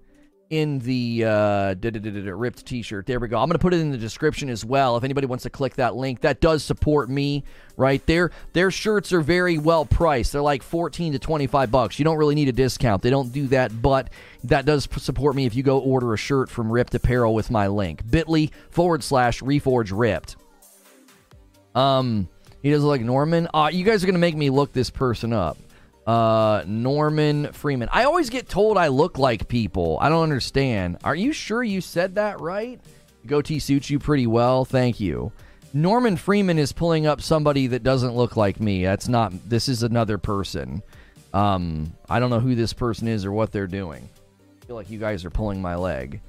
in 0.49 0.79
the 0.79 1.23
uh, 1.25 1.75
ripped 1.75 2.65
t-shirt. 2.65 3.05
There 3.05 3.19
we 3.19 3.27
go. 3.27 3.37
I'm 3.37 3.47
going 3.47 3.53
to 3.53 3.59
put 3.59 3.73
it 3.73 3.79
in 3.79 3.91
the 3.91 3.97
description 3.97 4.49
as 4.49 4.65
well. 4.65 4.97
If 4.97 5.03
anybody 5.03 5.27
wants 5.27 5.43
to 5.43 5.49
click 5.49 5.75
that 5.75 5.95
link, 5.95 6.21
that 6.21 6.41
does 6.41 6.63
support 6.63 7.09
me 7.09 7.43
right 7.77 8.03
there. 8.07 8.31
Their 8.53 8.71
shirts 8.71 9.13
are 9.13 9.21
very 9.21 9.57
well 9.59 9.85
priced. 9.85 10.31
They're 10.31 10.41
like 10.41 10.63
14 10.63 11.13
to 11.13 11.19
25 11.19 11.71
bucks. 11.71 11.99
You 11.99 12.05
don't 12.05 12.17
really 12.17 12.35
need 12.35 12.47
a 12.47 12.53
discount. 12.53 13.03
They 13.03 13.11
don't 13.11 13.31
do 13.31 13.47
that, 13.47 13.79
but 13.79 14.09
that 14.45 14.65
does 14.65 14.87
support 14.97 15.35
me 15.35 15.45
if 15.45 15.55
you 15.55 15.61
go 15.61 15.79
order 15.79 16.13
a 16.13 16.17
shirt 16.17 16.49
from 16.49 16.71
Ripped 16.71 16.95
Apparel 16.95 17.33
with 17.35 17.51
my 17.51 17.67
link. 17.67 18.03
Bitly 18.03 18.51
forward 18.71 19.03
slash 19.03 19.41
reforge 19.41 19.91
ripped. 19.95 20.35
Um, 21.75 22.27
he 22.63 22.71
does 22.71 22.81
look 22.83 22.89
like 22.89 23.01
Norman. 23.01 23.47
Uh, 23.53 23.69
you 23.71 23.85
guys 23.85 24.03
are 24.03 24.07
going 24.07 24.15
to 24.15 24.19
make 24.19 24.35
me 24.35 24.49
look 24.49 24.73
this 24.73 24.89
person 24.89 25.31
up. 25.31 25.57
Uh, 26.09 26.63
Norman 26.65 27.53
Freeman. 27.53 27.87
I 27.91 28.05
always 28.05 28.31
get 28.31 28.49
told 28.49 28.79
I 28.79 28.87
look 28.87 29.19
like 29.19 29.47
people. 29.47 29.99
I 30.01 30.09
don't 30.09 30.23
understand. 30.23 30.97
Are 31.03 31.13
you 31.13 31.31
sure 31.31 31.61
you 31.61 31.81
said 31.81 32.15
that 32.15 32.41
right? 32.41 32.81
Goatee 33.27 33.59
suits 33.59 33.91
you 33.91 33.99
pretty 33.99 34.25
well. 34.25 34.65
Thank 34.65 34.99
you. 34.99 35.31
Norman 35.71 36.17
Freeman 36.17 36.57
is 36.57 36.71
pulling 36.71 37.05
up 37.05 37.21
somebody 37.21 37.67
that 37.67 37.83
doesn't 37.83 38.15
look 38.15 38.35
like 38.35 38.59
me. 38.59 38.83
That's 38.83 39.07
not. 39.07 39.33
This 39.47 39.69
is 39.69 39.83
another 39.83 40.17
person. 40.17 40.81
Um, 41.31 41.93
I 42.09 42.19
don't 42.19 42.31
know 42.31 42.39
who 42.39 42.55
this 42.55 42.73
person 42.73 43.07
is 43.07 43.23
or 43.23 43.31
what 43.31 43.51
they're 43.51 43.67
doing. 43.67 44.09
I 44.63 44.65
feel 44.65 44.75
like 44.75 44.89
you 44.89 44.97
guys 44.97 45.23
are 45.25 45.29
pulling 45.29 45.61
my 45.61 45.75
leg. 45.75 46.21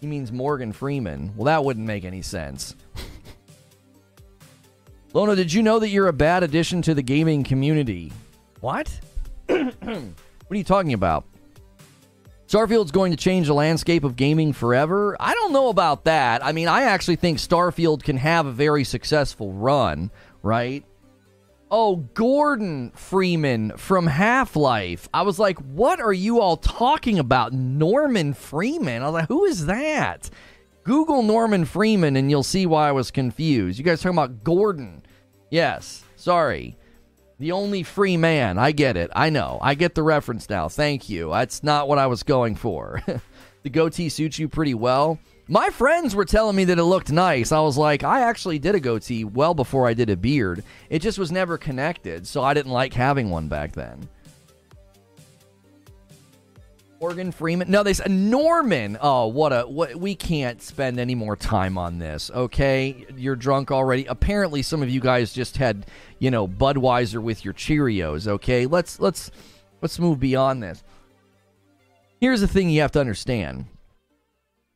He 0.00 0.08
means 0.08 0.32
Morgan 0.32 0.72
Freeman. 0.72 1.32
Well, 1.36 1.44
that 1.44 1.64
wouldn't 1.64 1.86
make 1.86 2.04
any 2.04 2.22
sense. 2.22 2.74
Lono, 5.16 5.34
did 5.34 5.50
you 5.50 5.62
know 5.62 5.78
that 5.78 5.88
you're 5.88 6.08
a 6.08 6.12
bad 6.12 6.42
addition 6.42 6.82
to 6.82 6.92
the 6.92 7.00
gaming 7.00 7.42
community? 7.42 8.12
What? 8.60 9.00
what 9.46 9.56
are 9.62 10.54
you 10.54 10.62
talking 10.62 10.92
about? 10.92 11.24
Starfield's 12.46 12.90
going 12.90 13.12
to 13.12 13.16
change 13.16 13.46
the 13.46 13.54
landscape 13.54 14.04
of 14.04 14.14
gaming 14.14 14.52
forever? 14.52 15.16
I 15.18 15.32
don't 15.32 15.54
know 15.54 15.70
about 15.70 16.04
that. 16.04 16.44
I 16.44 16.52
mean, 16.52 16.68
I 16.68 16.82
actually 16.82 17.16
think 17.16 17.38
Starfield 17.38 18.02
can 18.02 18.18
have 18.18 18.44
a 18.44 18.52
very 18.52 18.84
successful 18.84 19.54
run, 19.54 20.10
right? 20.42 20.84
Oh, 21.70 21.96
Gordon 21.96 22.90
Freeman 22.90 23.74
from 23.78 24.06
Half 24.06 24.54
Life. 24.54 25.08
I 25.14 25.22
was 25.22 25.38
like, 25.38 25.56
what 25.60 25.98
are 25.98 26.12
you 26.12 26.42
all 26.42 26.58
talking 26.58 27.18
about? 27.18 27.54
Norman 27.54 28.34
Freeman? 28.34 29.00
I 29.00 29.06
was 29.06 29.14
like, 29.14 29.28
who 29.28 29.46
is 29.46 29.64
that? 29.64 30.28
Google 30.84 31.22
Norman 31.22 31.64
Freeman 31.64 32.16
and 32.16 32.30
you'll 32.30 32.42
see 32.42 32.66
why 32.66 32.90
I 32.90 32.92
was 32.92 33.10
confused. 33.10 33.78
You 33.78 33.84
guys 33.84 34.02
talking 34.02 34.16
about 34.16 34.44
Gordon 34.44 35.02
Yes, 35.50 36.02
sorry. 36.16 36.76
The 37.38 37.52
only 37.52 37.82
free 37.82 38.16
man. 38.16 38.58
I 38.58 38.72
get 38.72 38.96
it. 38.96 39.10
I 39.14 39.30
know. 39.30 39.58
I 39.60 39.74
get 39.74 39.94
the 39.94 40.02
reference 40.02 40.48
now. 40.48 40.68
Thank 40.68 41.08
you. 41.08 41.30
That's 41.30 41.62
not 41.62 41.86
what 41.86 41.98
I 41.98 42.06
was 42.06 42.22
going 42.22 42.54
for. 42.56 43.02
the 43.62 43.70
goatee 43.70 44.08
suits 44.08 44.38
you 44.38 44.48
pretty 44.48 44.74
well. 44.74 45.18
My 45.48 45.68
friends 45.68 46.16
were 46.16 46.24
telling 46.24 46.56
me 46.56 46.64
that 46.64 46.78
it 46.78 46.84
looked 46.84 47.12
nice. 47.12 47.52
I 47.52 47.60
was 47.60 47.78
like, 47.78 48.02
I 48.02 48.22
actually 48.22 48.58
did 48.58 48.74
a 48.74 48.80
goatee 48.80 49.22
well 49.22 49.54
before 49.54 49.86
I 49.86 49.94
did 49.94 50.10
a 50.10 50.16
beard. 50.16 50.64
It 50.90 51.02
just 51.02 51.18
was 51.18 51.30
never 51.30 51.56
connected, 51.56 52.26
so 52.26 52.42
I 52.42 52.52
didn't 52.52 52.72
like 52.72 52.92
having 52.92 53.30
one 53.30 53.46
back 53.46 53.72
then. 53.72 54.08
Morgan 57.00 57.30
Freeman. 57.30 57.70
No, 57.70 57.82
they 57.82 57.92
said 57.92 58.10
Norman. 58.10 58.96
Oh, 59.00 59.26
what 59.26 59.52
a 59.52 59.62
what 59.62 59.96
we 59.96 60.14
can't 60.14 60.62
spend 60.62 60.98
any 60.98 61.14
more 61.14 61.36
time 61.36 61.76
on 61.76 61.98
this. 61.98 62.30
Okay, 62.30 63.06
you're 63.16 63.36
drunk 63.36 63.70
already. 63.70 64.06
Apparently, 64.06 64.62
some 64.62 64.82
of 64.82 64.88
you 64.88 65.00
guys 65.00 65.32
just 65.32 65.58
had 65.58 65.86
you 66.18 66.30
know 66.30 66.48
Budweiser 66.48 67.22
with 67.22 67.44
your 67.44 67.54
Cheerios. 67.54 68.26
Okay, 68.26 68.66
let's 68.66 68.98
let's 68.98 69.30
let's 69.82 69.98
move 69.98 70.20
beyond 70.20 70.62
this. 70.62 70.82
Here's 72.20 72.40
the 72.40 72.48
thing 72.48 72.70
you 72.70 72.80
have 72.80 72.92
to 72.92 73.00
understand. 73.00 73.66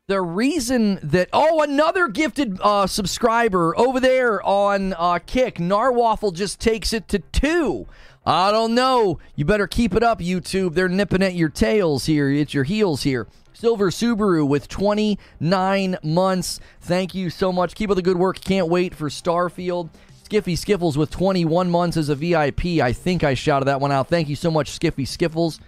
The 0.09 0.21
reason 0.21 0.99
that 1.05 1.29
oh 1.33 1.63
another 1.63 2.09
gifted 2.09 2.59
uh, 2.61 2.87
subscriber 2.87 3.79
over 3.79 3.99
there 3.99 4.43
on 4.43 4.93
uh, 4.93 5.21
Kick 5.25 5.55
Narwaffle 5.55 6.35
just 6.35 6.61
takes 6.61 6.93
it 6.93 7.09
to 7.09 7.21
two. 7.21 7.87
I 8.27 8.53
don't 8.53 8.75
know. 8.75 9.19
You 9.35 9.45
better 9.45 9.67
keep 9.67 9.95
it 9.95 10.03
up, 10.03 10.21
YouTube. 10.21 10.75
They're 10.75 10.89
nipping 10.89 11.23
at 11.23 11.35
your 11.35 11.49
tails 11.49 12.07
here. 12.07 12.31
It's 12.31 12.53
your 12.53 12.65
heels 12.65 13.03
here. 13.03 13.27
Silver 13.53 13.91
Subaru 13.91 14.47
with 14.47 14.69
29 14.69 15.99
months. 16.03 16.61
Thank 16.81 17.15
you 17.15 17.31
so 17.31 17.53
much. 17.53 17.75
Keep 17.75 17.91
up 17.91 17.97
the 17.97 18.03
good 18.03 18.17
work. 18.17 18.41
Can't 18.41 18.69
wait 18.69 18.95
for 18.95 19.09
Starfield. 19.09 19.91
Skiffy 20.25 20.57
Skiffles 20.57 20.97
with 20.97 21.11
21 21.11 21.71
months 21.71 21.97
as 21.97 22.09
a 22.09 22.15
VIP. 22.15 22.65
I 22.81 22.93
think 22.93 23.25
I 23.25 23.35
shouted 23.35 23.65
that 23.67 23.81
one 23.81 23.91
out. 23.91 24.09
Thank 24.09 24.29
you 24.29 24.37
so 24.37 24.51
much, 24.51 24.79
Skiffy 24.79 25.07
Skiffles. 25.07 25.59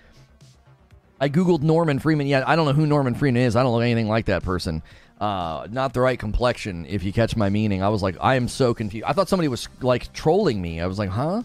I 1.20 1.29
Googled 1.29 1.62
Norman 1.62 1.99
Freeman. 1.99 2.26
Yeah, 2.26 2.45
I 2.47 2.55
don't 2.57 2.66
know 2.66 2.72
who 2.72 2.87
Norman 2.87 3.14
Freeman 3.14 3.43
is. 3.43 3.57
I 3.57 3.62
don't 3.62 3.72
look 3.72 3.83
anything 3.83 4.09
like 4.09 4.26
that 4.26 4.43
person. 4.43 4.83
uh, 5.20 5.66
not 5.70 5.95
the 5.95 6.01
right 6.01 6.18
complexion. 6.18 6.85
If 6.87 7.05
you 7.05 7.12
catch 7.12 7.37
my 7.37 7.49
meaning, 7.49 7.83
I 7.83 7.89
was 7.91 8.03
like, 8.03 8.16
I 8.20 8.35
am 8.35 8.49
so 8.49 8.74
confused. 8.74 9.05
I 9.07 9.12
thought 9.12 9.29
somebody 9.29 9.49
was 9.49 9.68
like 9.81 10.12
trolling 10.12 10.61
me. 10.61 10.81
I 10.81 10.87
was 10.87 10.99
like, 10.99 11.11
huh? 11.11 11.43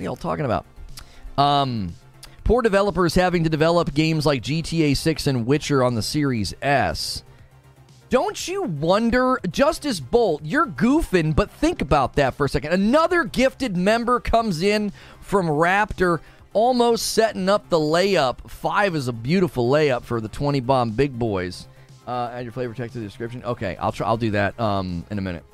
Are 0.00 0.02
y'all 0.02 0.16
talking 0.16 0.46
about? 0.46 0.64
Um, 1.36 1.92
poor 2.44 2.62
developers 2.62 3.14
having 3.14 3.44
to 3.44 3.50
develop 3.50 3.92
games 3.92 4.24
like 4.24 4.42
GTA 4.42 4.96
6 4.96 5.26
and 5.26 5.46
Witcher 5.46 5.84
on 5.84 5.94
the 5.94 6.00
Series 6.00 6.54
S. 6.62 7.22
Don't 8.08 8.48
you 8.48 8.62
wonder, 8.62 9.38
Justice 9.50 10.00
Bolt, 10.00 10.40
you're 10.42 10.66
goofing, 10.66 11.36
but 11.36 11.50
think 11.50 11.82
about 11.82 12.14
that 12.14 12.34
for 12.34 12.46
a 12.46 12.48
second. 12.48 12.72
Another 12.72 13.24
gifted 13.24 13.76
member 13.76 14.20
comes 14.20 14.62
in 14.62 14.90
from 15.20 15.46
Raptor, 15.46 16.20
almost 16.54 17.12
setting 17.12 17.50
up 17.50 17.68
the 17.68 17.78
layup. 17.78 18.50
Five 18.50 18.96
is 18.96 19.06
a 19.06 19.12
beautiful 19.12 19.70
layup 19.70 20.02
for 20.04 20.22
the 20.22 20.28
20 20.28 20.60
bomb 20.60 20.92
big 20.92 21.18
boys. 21.18 21.68
Uh, 22.08 22.30
add 22.32 22.44
your 22.44 22.52
flavor 22.52 22.72
text 22.72 22.94
to 22.94 23.00
the 23.00 23.04
description. 23.04 23.44
Okay, 23.44 23.76
I'll 23.76 23.92
try. 23.92 24.06
I'll 24.06 24.16
do 24.16 24.30
that 24.30 24.58
um, 24.58 25.04
in 25.10 25.18
a 25.18 25.22
minute. 25.22 25.44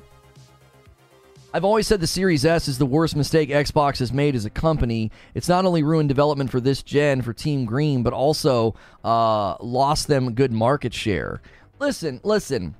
I've 1.53 1.63
always 1.63 1.87
said 1.87 2.01
the 2.01 2.07
Series 2.07 2.45
S 2.45 2.67
is 2.67 2.77
the 2.77 2.85
worst 2.85 3.15
mistake 3.15 3.49
Xbox 3.49 3.99
has 3.99 4.11
made 4.11 4.35
as 4.35 4.45
a 4.45 4.49
company. 4.49 5.11
It's 5.33 5.47
not 5.47 5.65
only 5.65 5.81
ruined 5.81 6.09
development 6.09 6.51
for 6.51 6.59
this 6.59 6.83
gen 6.83 7.21
for 7.21 7.33
Team 7.33 7.65
Green, 7.65 8.03
but 8.03 8.13
also 8.13 8.75
uh, 9.03 9.55
lost 9.61 10.07
them 10.07 10.33
good 10.33 10.51
market 10.51 10.93
share 10.93 11.41
listen, 11.79 12.19
listen. 12.23 12.75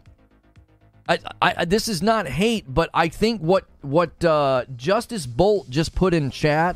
I, 1.09 1.19
I, 1.41 1.65
this 1.65 1.87
is 1.87 2.01
not 2.01 2.27
hate, 2.27 2.65
but 2.67 2.89
I 2.93 3.07
think 3.07 3.39
what 3.39 3.63
what 3.81 4.23
uh, 4.25 4.65
Justice 4.75 5.25
Bolt 5.25 5.69
just 5.69 5.95
put 5.95 6.13
in 6.13 6.31
chat, 6.31 6.75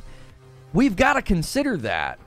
we've 0.71 0.95
got 0.95 1.13
to 1.13 1.21
consider 1.21 1.75
that 1.77 2.17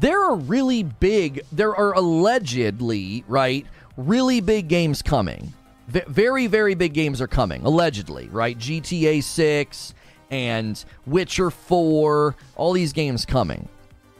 there 0.00 0.22
are 0.22 0.36
really 0.36 0.82
big, 0.82 1.40
there 1.50 1.74
are 1.74 1.94
allegedly 1.94 3.24
right, 3.26 3.66
really 3.96 4.42
big 4.42 4.68
games 4.68 5.00
coming. 5.00 5.54
V- 5.88 6.02
very 6.06 6.46
very 6.46 6.74
big 6.74 6.92
games 6.94 7.20
are 7.20 7.26
coming 7.26 7.64
allegedly, 7.64 8.28
right? 8.30 8.58
GTA 8.58 9.22
Six 9.22 9.94
and 10.30 10.82
Witcher 11.06 11.50
Four, 11.50 12.36
all 12.56 12.72
these 12.72 12.92
games 12.92 13.24
coming. 13.24 13.68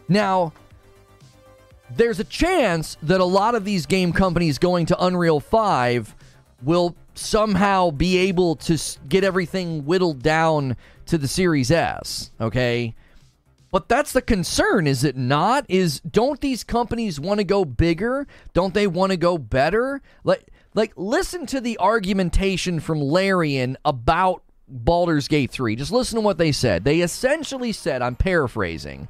Now, 0.08 0.52
there's 1.96 2.20
a 2.20 2.24
chance 2.24 2.96
that 3.02 3.20
a 3.20 3.24
lot 3.24 3.54
of 3.54 3.64
these 3.64 3.86
game 3.86 4.12
companies 4.12 4.58
going 4.58 4.86
to 4.86 5.04
Unreal 5.04 5.40
5 5.40 6.14
will 6.62 6.96
somehow 7.14 7.90
be 7.90 8.16
able 8.18 8.56
to 8.56 8.78
get 9.08 9.24
everything 9.24 9.84
whittled 9.84 10.22
down 10.22 10.76
to 11.06 11.18
the 11.18 11.28
Series 11.28 11.70
S, 11.70 12.30
okay? 12.40 12.94
But 13.70 13.88
that's 13.88 14.12
the 14.12 14.22
concern, 14.22 14.86
is 14.86 15.02
it 15.02 15.16
not? 15.16 15.64
Is 15.68 16.00
don't 16.00 16.40
these 16.40 16.62
companies 16.62 17.18
want 17.18 17.38
to 17.38 17.44
go 17.44 17.64
bigger? 17.64 18.26
Don't 18.52 18.74
they 18.74 18.86
want 18.86 19.12
to 19.12 19.16
go 19.16 19.38
better? 19.38 20.02
Like 20.24 20.46
like 20.74 20.92
listen 20.96 21.46
to 21.46 21.60
the 21.60 21.78
argumentation 21.78 22.80
from 22.80 23.00
Larian 23.00 23.76
about 23.84 24.42
Baldur's 24.68 25.28
Gate 25.28 25.50
3. 25.50 25.76
Just 25.76 25.92
listen 25.92 26.16
to 26.16 26.22
what 26.22 26.38
they 26.38 26.52
said. 26.52 26.84
They 26.84 27.00
essentially 27.00 27.72
said, 27.72 28.02
I'm 28.02 28.16
paraphrasing, 28.16 29.08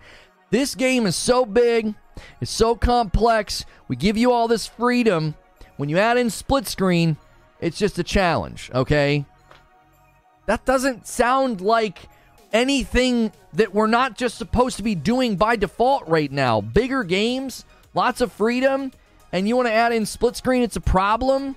this 0.50 0.74
game 0.74 1.06
is 1.06 1.16
so 1.16 1.46
big, 1.46 1.94
it's 2.40 2.50
so 2.50 2.74
complex. 2.74 3.64
We 3.88 3.96
give 3.96 4.18
you 4.18 4.32
all 4.32 4.48
this 4.48 4.66
freedom. 4.66 5.34
When 5.78 5.88
you 5.88 5.98
add 5.98 6.18
in 6.18 6.30
split 6.30 6.66
screen, 6.66 7.16
it's 7.60 7.78
just 7.78 7.98
a 7.98 8.04
challenge, 8.04 8.70
okay? 8.74 9.24
That 10.46 10.64
doesn't 10.64 11.06
sound 11.06 11.60
like 11.60 11.98
anything 12.52 13.32
that 13.54 13.72
we're 13.72 13.86
not 13.86 14.16
just 14.16 14.36
supposed 14.36 14.76
to 14.76 14.82
be 14.82 14.94
doing 14.94 15.36
by 15.36 15.56
default 15.56 16.06
right 16.08 16.30
now. 16.30 16.60
Bigger 16.60 17.04
games, 17.04 17.64
lots 17.94 18.20
of 18.20 18.32
freedom, 18.32 18.92
and 19.32 19.48
you 19.48 19.56
want 19.56 19.68
to 19.68 19.72
add 19.72 19.92
in 19.92 20.06
split 20.06 20.36
screen, 20.36 20.62
it's 20.62 20.76
a 20.76 20.80
problem? 20.80 21.56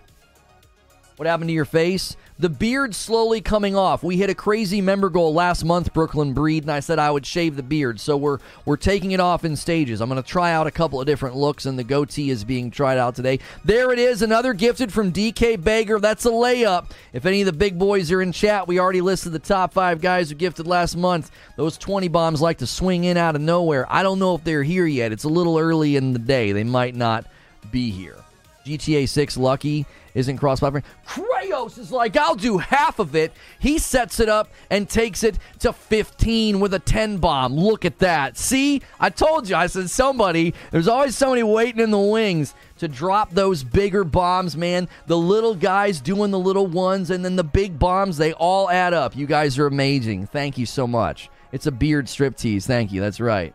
What 1.18 1.28
happened 1.28 1.50
to 1.50 1.54
your 1.54 1.66
face? 1.66 2.18
The 2.40 2.50
beard 2.50 2.94
slowly 2.94 3.40
coming 3.40 3.78
off. 3.78 4.04
We 4.04 4.18
hit 4.18 4.30
a 4.30 4.36
crazy 4.36 4.82
member 4.82 5.10
goal 5.10 5.34
last 5.34 5.64
month, 5.64 5.94
Brooklyn 5.94 6.34
Breed, 6.34 6.64
and 6.64 6.72
I 6.72 6.82
said 6.82 7.00
I 7.00 7.10
would 7.10 7.26
shave 7.26 7.56
the 7.56 7.64
beard. 7.64 8.02
So 8.02 8.18
we're 8.18 8.40
we're 8.66 8.76
taking 8.76 9.12
it 9.12 9.22
off 9.22 9.46
in 9.46 9.56
stages. 9.56 10.02
I'm 10.02 10.10
going 10.10 10.22
to 10.22 10.28
try 10.28 10.52
out 10.52 10.68
a 10.68 10.72
couple 10.72 11.00
of 11.00 11.08
different 11.08 11.38
looks, 11.38 11.66
and 11.66 11.80
the 11.80 11.86
goatee 11.86 12.30
is 12.30 12.44
being 12.44 12.70
tried 12.70 12.98
out 12.98 13.16
today. 13.16 13.40
There 13.64 13.94
it 13.94 14.00
is, 14.00 14.22
another 14.22 14.54
gifted 14.54 14.92
from 14.92 15.14
DK 15.14 15.64
Baker. 15.64 15.98
That's 16.02 16.26
a 16.26 16.32
layup. 16.32 16.92
If 17.14 17.26
any 17.26 17.42
of 17.42 17.46
the 17.46 17.54
big 17.54 17.80
boys 17.80 18.12
are 18.12 18.22
in 18.22 18.34
chat, 18.34 18.68
we 18.68 18.82
already 18.82 19.00
listed 19.00 19.32
the 19.32 19.40
top 19.40 19.72
five 19.72 20.02
guys 20.02 20.28
who 20.28 20.36
gifted 20.36 20.68
last 20.68 20.98
month. 20.98 21.32
Those 21.56 21.78
20 21.78 22.10
bombs 22.10 22.42
like 22.42 22.58
to 22.58 22.68
swing 22.68 23.06
in 23.06 23.16
out 23.16 23.36
of 23.36 23.42
nowhere. 23.42 23.86
I 23.90 24.04
don't 24.04 24.20
know 24.20 24.36
if 24.36 24.44
they're 24.44 24.64
here 24.64 24.86
yet. 24.86 25.14
It's 25.14 25.24
a 25.24 25.30
little 25.30 25.58
early 25.58 25.96
in 25.96 26.12
the 26.12 26.20
day. 26.20 26.52
They 26.52 26.66
might 26.66 26.96
not 26.96 27.26
be 27.72 27.90
here. 27.90 28.18
GTA 28.66 29.08
6 29.08 29.38
Lucky 29.38 29.86
isn't 30.16 30.38
cross 30.38 30.60
platform. 30.60 30.84
Krayos 31.06 31.78
is 31.78 31.92
like, 31.92 32.18
I'll 32.18 32.36
do 32.36 32.58
half 32.58 33.00
of 33.00 33.16
it. 33.16 33.32
He 33.60 33.78
sets 33.78 34.20
it 34.20 34.28
up 34.28 34.50
and 34.72 34.90
takes 34.90 35.24
it 35.24 35.38
to 35.60 35.72
15 35.72 36.60
with 36.60 36.74
a 36.74 36.80
10 36.80 37.18
bomb. 37.18 37.54
Look 37.54 37.86
at 37.86 38.00
that. 38.00 38.38
See, 38.38 38.82
I 39.00 39.12
told 39.12 39.48
you. 39.48 39.56
I 39.56 39.68
said 39.68 39.90
somebody, 39.90 40.54
there's 40.72 40.88
always 40.88 41.16
somebody 41.16 41.44
waiting 41.44 41.82
in 41.82 41.92
the 41.92 42.00
wings 42.00 42.56
to 42.80 42.88
drop 42.88 43.32
those 43.32 43.64
bigger 43.64 44.04
bombs, 44.04 44.58
man. 44.58 44.88
The 45.06 45.18
little 45.18 45.54
guys 45.54 46.02
doing 46.02 46.32
the 46.32 46.40
little 46.40 46.68
ones, 46.68 47.12
and 47.12 47.24
then 47.24 47.36
the 47.36 47.44
big 47.44 47.78
bombs, 47.78 48.18
they 48.18 48.34
all 48.34 48.70
add 48.70 48.94
up. 48.94 49.16
You 49.16 49.28
guys 49.28 49.60
are 49.60 49.68
amazing. 49.68 50.28
Thank 50.28 50.58
you 50.58 50.66
so 50.66 50.88
much. 50.88 51.30
It's 51.52 51.68
a 51.68 51.72
beard 51.72 52.10
strip 52.10 52.36
tease. 52.36 52.66
Thank 52.66 52.92
you. 52.92 53.00
That's 53.00 53.20
right 53.20 53.54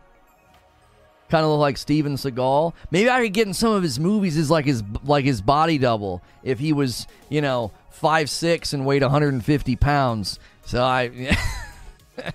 kind 1.31 1.43
of 1.43 1.49
look 1.49 1.59
like 1.59 1.77
Steven 1.77 2.15
Seagal. 2.15 2.73
Maybe 2.91 3.09
I 3.09 3.23
could 3.23 3.33
get 3.33 3.47
in 3.47 3.53
some 3.53 3.73
of 3.73 3.81
his 3.81 3.99
movies 3.99 4.37
as 4.37 4.51
like 4.51 4.65
his 4.65 4.83
like 5.03 5.25
his 5.25 5.41
body 5.41 5.77
double 5.77 6.21
if 6.43 6.59
he 6.59 6.73
was 6.73 7.07
you 7.29 7.41
know 7.41 7.71
five 7.89 8.29
six 8.29 8.73
and 8.73 8.85
weighed 8.85 9.01
150 9.01 9.75
pounds. 9.77 10.39
So 10.65 10.83
I. 10.83 11.35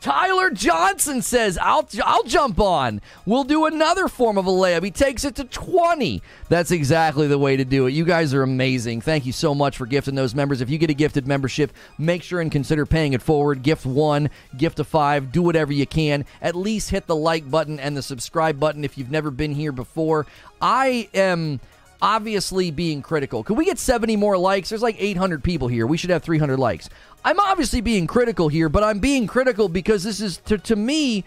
Tyler 0.00 0.50
Johnson 0.50 1.20
says, 1.20 1.58
I'll, 1.58 1.86
I'll 2.02 2.22
jump 2.22 2.58
on. 2.58 3.02
We'll 3.26 3.44
do 3.44 3.66
another 3.66 4.08
form 4.08 4.38
of 4.38 4.46
a 4.46 4.50
layup. 4.50 4.82
He 4.82 4.90
takes 4.90 5.24
it 5.24 5.34
to 5.36 5.44
20. 5.44 6.22
That's 6.48 6.70
exactly 6.70 7.26
the 7.26 7.38
way 7.38 7.56
to 7.58 7.64
do 7.66 7.86
it. 7.86 7.92
You 7.92 8.06
guys 8.06 8.32
are 8.32 8.42
amazing. 8.42 9.02
Thank 9.02 9.26
you 9.26 9.32
so 9.32 9.54
much 9.54 9.76
for 9.76 9.84
gifting 9.84 10.14
those 10.14 10.34
members. 10.34 10.62
If 10.62 10.70
you 10.70 10.78
get 10.78 10.88
a 10.88 10.94
gifted 10.94 11.26
membership, 11.26 11.72
make 11.98 12.22
sure 12.22 12.40
and 12.40 12.50
consider 12.50 12.86
paying 12.86 13.12
it 13.12 13.20
forward. 13.20 13.62
Gift 13.62 13.84
one, 13.84 14.30
gift 14.56 14.80
a 14.80 14.84
five, 14.84 15.32
do 15.32 15.42
whatever 15.42 15.72
you 15.72 15.86
can. 15.86 16.24
At 16.40 16.54
least 16.54 16.90
hit 16.90 17.06
the 17.06 17.16
like 17.16 17.50
button 17.50 17.78
and 17.78 17.94
the 17.94 18.02
subscribe 18.02 18.58
button 18.58 18.84
if 18.84 18.96
you've 18.96 19.10
never 19.10 19.30
been 19.30 19.54
here 19.54 19.72
before. 19.72 20.26
I 20.62 21.10
am 21.12 21.60
obviously 22.02 22.70
being 22.70 23.02
critical. 23.02 23.44
Could 23.44 23.56
we 23.56 23.64
get 23.64 23.78
70 23.78 24.16
more 24.16 24.36
likes? 24.36 24.68
There's 24.68 24.82
like 24.82 24.96
800 24.98 25.42
people 25.44 25.68
here. 25.68 25.86
We 25.86 25.96
should 25.96 26.10
have 26.10 26.22
300 26.22 26.58
likes. 26.58 26.88
I'm 27.24 27.38
obviously 27.38 27.80
being 27.80 28.06
critical 28.06 28.48
here, 28.48 28.68
but 28.68 28.82
I'm 28.82 28.98
being 28.98 29.26
critical 29.26 29.68
because 29.68 30.02
this 30.04 30.20
is 30.20 30.38
to, 30.46 30.58
to 30.58 30.76
me, 30.76 31.24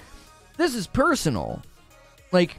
this 0.57 0.75
is 0.75 0.87
personal. 0.87 1.61
Like 2.31 2.57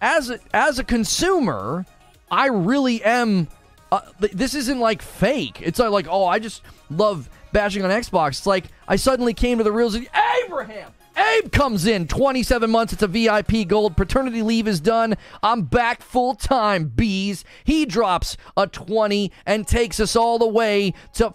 as 0.00 0.30
a, 0.30 0.38
as 0.52 0.78
a 0.78 0.84
consumer, 0.84 1.84
I 2.30 2.46
really 2.46 3.02
am. 3.02 3.48
Uh, 3.90 4.00
this 4.18 4.54
isn't 4.54 4.80
like 4.80 5.02
fake. 5.02 5.60
It's 5.60 5.78
not 5.78 5.92
like 5.92 6.06
oh, 6.08 6.26
I 6.26 6.38
just 6.38 6.62
love 6.90 7.28
bashing 7.52 7.84
on 7.84 7.90
Xbox. 7.90 8.30
It's 8.30 8.46
like 8.46 8.64
I 8.88 8.96
suddenly 8.96 9.34
came 9.34 9.58
to 9.58 9.64
the 9.64 9.72
realization. 9.72 10.08
Abraham, 10.44 10.92
Abe 11.16 11.52
comes 11.52 11.86
in 11.86 12.08
27 12.08 12.70
months. 12.70 12.92
It's 12.92 13.02
a 13.02 13.06
VIP 13.06 13.66
gold. 13.66 13.96
Paternity 13.96 14.42
leave 14.42 14.66
is 14.66 14.80
done. 14.80 15.16
I'm 15.42 15.62
back 15.62 16.02
full 16.02 16.34
time. 16.34 16.86
Bees. 16.86 17.44
He 17.64 17.84
drops 17.84 18.36
a 18.56 18.66
20 18.66 19.30
and 19.46 19.66
takes 19.66 20.00
us 20.00 20.16
all 20.16 20.38
the 20.38 20.46
way 20.46 20.94
to 21.14 21.34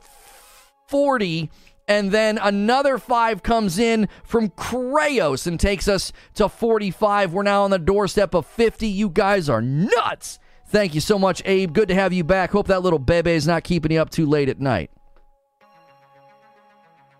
40. 0.88 1.50
And 1.88 2.12
then 2.12 2.38
another 2.38 2.98
five 2.98 3.44
comes 3.44 3.80
in 3.80 4.10
from 4.24 4.50
Krayos 4.50 5.48
and 5.48 5.60
takes 5.60 5.88
us 5.88 6.12
to 6.34 6.50
45. 6.50 7.34
We're 7.34 7.44
now 7.44 7.64
on 7.64 7.72
the 7.72 7.80
doorstep 7.80 8.34
of 8.34 8.46
50. 8.46 8.88
You 8.88 9.10
guys 9.10 9.48
are 9.48 9.62
nuts. 9.62 10.40
Thank 10.70 10.94
you 10.94 11.02
so 11.02 11.18
much, 11.18 11.42
Abe. 11.46 11.72
Good 11.72 11.88
to 11.88 11.96
have 11.96 12.12
you 12.12 12.26
back. 12.26 12.52
Hope 12.52 12.68
that 12.68 12.84
little 12.84 13.00
bebe 13.00 13.32
is 13.32 13.48
not 13.48 13.64
keeping 13.64 13.92
you 13.94 14.02
up 14.02 14.10
too 14.10 14.26
late 14.26 14.50
at 14.50 14.60
night. 14.60 14.92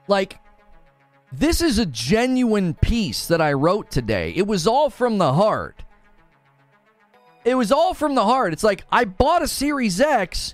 Like, 0.10 0.40
this 1.32 1.62
is 1.62 1.80
a 1.80 1.86
genuine 1.86 2.74
piece 2.74 3.28
that 3.28 3.42
I 3.42 3.54
wrote 3.54 3.92
today. 3.92 4.34
It 4.36 4.48
was 4.48 4.68
all 4.68 4.90
from 4.90 5.18
the 5.18 5.34
heart. 5.34 5.84
It 7.46 7.56
was 7.56 7.72
all 7.72 7.94
from 7.94 8.16
the 8.16 8.26
heart. 8.26 8.54
It's 8.54 8.64
like, 8.64 8.84
I 8.92 9.06
bought 9.06 9.42
a 9.42 9.48
Series 9.48 10.02
X 10.02 10.54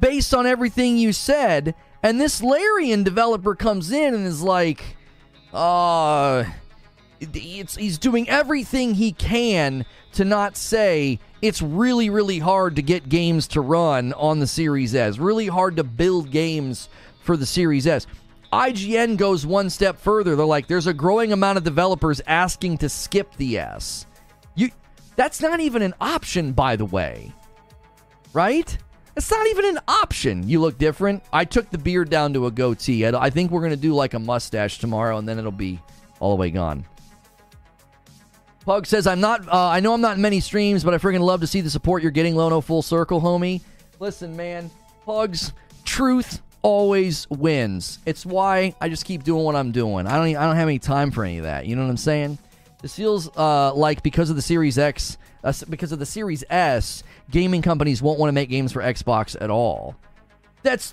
based 0.00 0.34
on 0.34 0.46
everything 0.46 0.96
you 0.96 1.12
said 1.12 1.74
and 2.02 2.20
this 2.20 2.42
Larian 2.42 3.02
developer 3.02 3.54
comes 3.54 3.92
in 3.92 4.14
and 4.14 4.26
is 4.26 4.42
like, 4.42 4.96
uh, 5.52 6.44
it's, 7.20 7.76
he's 7.76 7.98
doing 7.98 8.28
everything 8.28 8.94
he 8.94 9.12
can 9.12 9.84
to 10.12 10.24
not 10.24 10.56
say 10.56 11.18
it's 11.42 11.60
really, 11.60 12.08
really 12.08 12.38
hard 12.38 12.76
to 12.76 12.82
get 12.82 13.08
games 13.08 13.46
to 13.48 13.60
run 13.60 14.12
on 14.14 14.40
the 14.40 14.46
Series 14.46 14.94
S. 14.94 15.18
Really 15.18 15.48
hard 15.48 15.76
to 15.76 15.84
build 15.84 16.30
games 16.30 16.88
for 17.22 17.36
the 17.36 17.46
Series 17.46 17.86
S. 17.86 18.06
IGN 18.52 19.16
goes 19.16 19.46
one 19.46 19.70
step 19.70 19.98
further. 19.98 20.34
They're 20.34 20.46
like, 20.46 20.66
there's 20.66 20.88
a 20.88 20.94
growing 20.94 21.32
amount 21.32 21.58
of 21.58 21.64
developers 21.64 22.20
asking 22.26 22.78
to 22.78 22.88
skip 22.88 23.34
the 23.36 23.58
S. 23.58 24.06
You, 24.56 24.70
that's 25.16 25.40
not 25.40 25.60
even 25.60 25.82
an 25.82 25.94
option, 26.00 26.52
by 26.52 26.76
the 26.76 26.84
way. 26.84 27.32
right? 28.32 28.76
It's 29.16 29.30
not 29.30 29.46
even 29.48 29.64
an 29.66 29.78
option. 29.86 30.48
You 30.48 30.60
look 30.60 30.78
different. 30.78 31.22
I 31.32 31.44
took 31.44 31.70
the 31.70 31.78
beard 31.78 32.10
down 32.10 32.32
to 32.34 32.46
a 32.46 32.50
goatee. 32.50 33.06
I, 33.06 33.30
think 33.30 33.50
we're 33.50 33.68
to 33.68 33.76
do 33.76 33.94
like 33.94 34.14
a 34.14 34.18
mustache 34.18 34.78
tomorrow, 34.78 35.18
and 35.18 35.28
then 35.28 35.38
it'll 35.38 35.52
be 35.52 35.80
all 36.20 36.30
the 36.30 36.40
way 36.40 36.50
gone. 36.50 36.86
Pug 38.64 38.86
says, 38.86 39.06
I'm 39.06 39.20
not, 39.20 39.48
uh, 39.48 39.68
I 39.68 39.80
know 39.80 39.94
I'm 39.94 40.00
not 40.00 40.16
in 40.16 40.22
many 40.22 40.40
streams, 40.40 40.84
but 40.84 40.94
I 40.94 40.98
freaking 40.98 41.20
love 41.20 41.40
to 41.40 41.46
see 41.46 41.60
the 41.60 41.70
support 41.70 42.02
you're 42.02 42.10
getting, 42.12 42.36
Lono 42.36 42.60
Full 42.60 42.82
Circle, 42.82 43.20
homie. 43.20 43.60
Listen, 43.98 44.36
man, 44.36 44.70
Pugs, 45.04 45.52
truth 45.84 46.40
always 46.62 47.28
wins. 47.30 47.98
It's 48.06 48.24
why 48.26 48.74
I 48.80 48.88
just 48.88 49.04
keep 49.04 49.24
doing 49.24 49.44
what 49.44 49.56
I'm 49.56 49.72
doing. 49.72 50.06
I 50.06 50.16
don't, 50.16 50.36
I 50.36 50.46
don't 50.46 50.56
have 50.56 50.68
any 50.68 50.78
time 50.78 51.10
for 51.10 51.24
any 51.24 51.38
of 51.38 51.44
that. 51.44 51.66
You 51.66 51.76
know 51.76 51.82
what 51.82 51.90
I'm 51.90 51.96
saying? 51.96 52.38
This 52.82 52.94
feels 52.94 53.28
uh, 53.36 53.74
like 53.74 54.02
because 54.02 54.30
of 54.30 54.36
the 54.36 54.42
Series 54.42 54.78
X, 54.78 55.18
uh, 55.44 55.52
because 55.68 55.92
of 55.92 55.98
the 55.98 56.06
Series 56.06 56.44
S, 56.50 57.02
gaming 57.30 57.62
companies 57.62 58.02
won't 58.02 58.18
want 58.18 58.28
to 58.28 58.32
make 58.32 58.48
games 58.48 58.72
for 58.72 58.82
Xbox 58.82 59.36
at 59.40 59.50
all. 59.50 59.96
That's, 60.62 60.92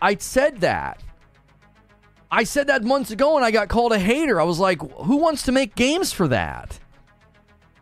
I 0.00 0.16
said 0.16 0.60
that. 0.60 1.02
I 2.30 2.44
said 2.44 2.68
that 2.68 2.82
months 2.82 3.10
ago 3.10 3.36
and 3.36 3.44
I 3.44 3.50
got 3.50 3.68
called 3.68 3.92
a 3.92 3.98
hater. 3.98 4.40
I 4.40 4.44
was 4.44 4.58
like, 4.58 4.80
who 4.80 5.16
wants 5.16 5.42
to 5.44 5.52
make 5.52 5.74
games 5.74 6.12
for 6.12 6.28
that? 6.28 6.78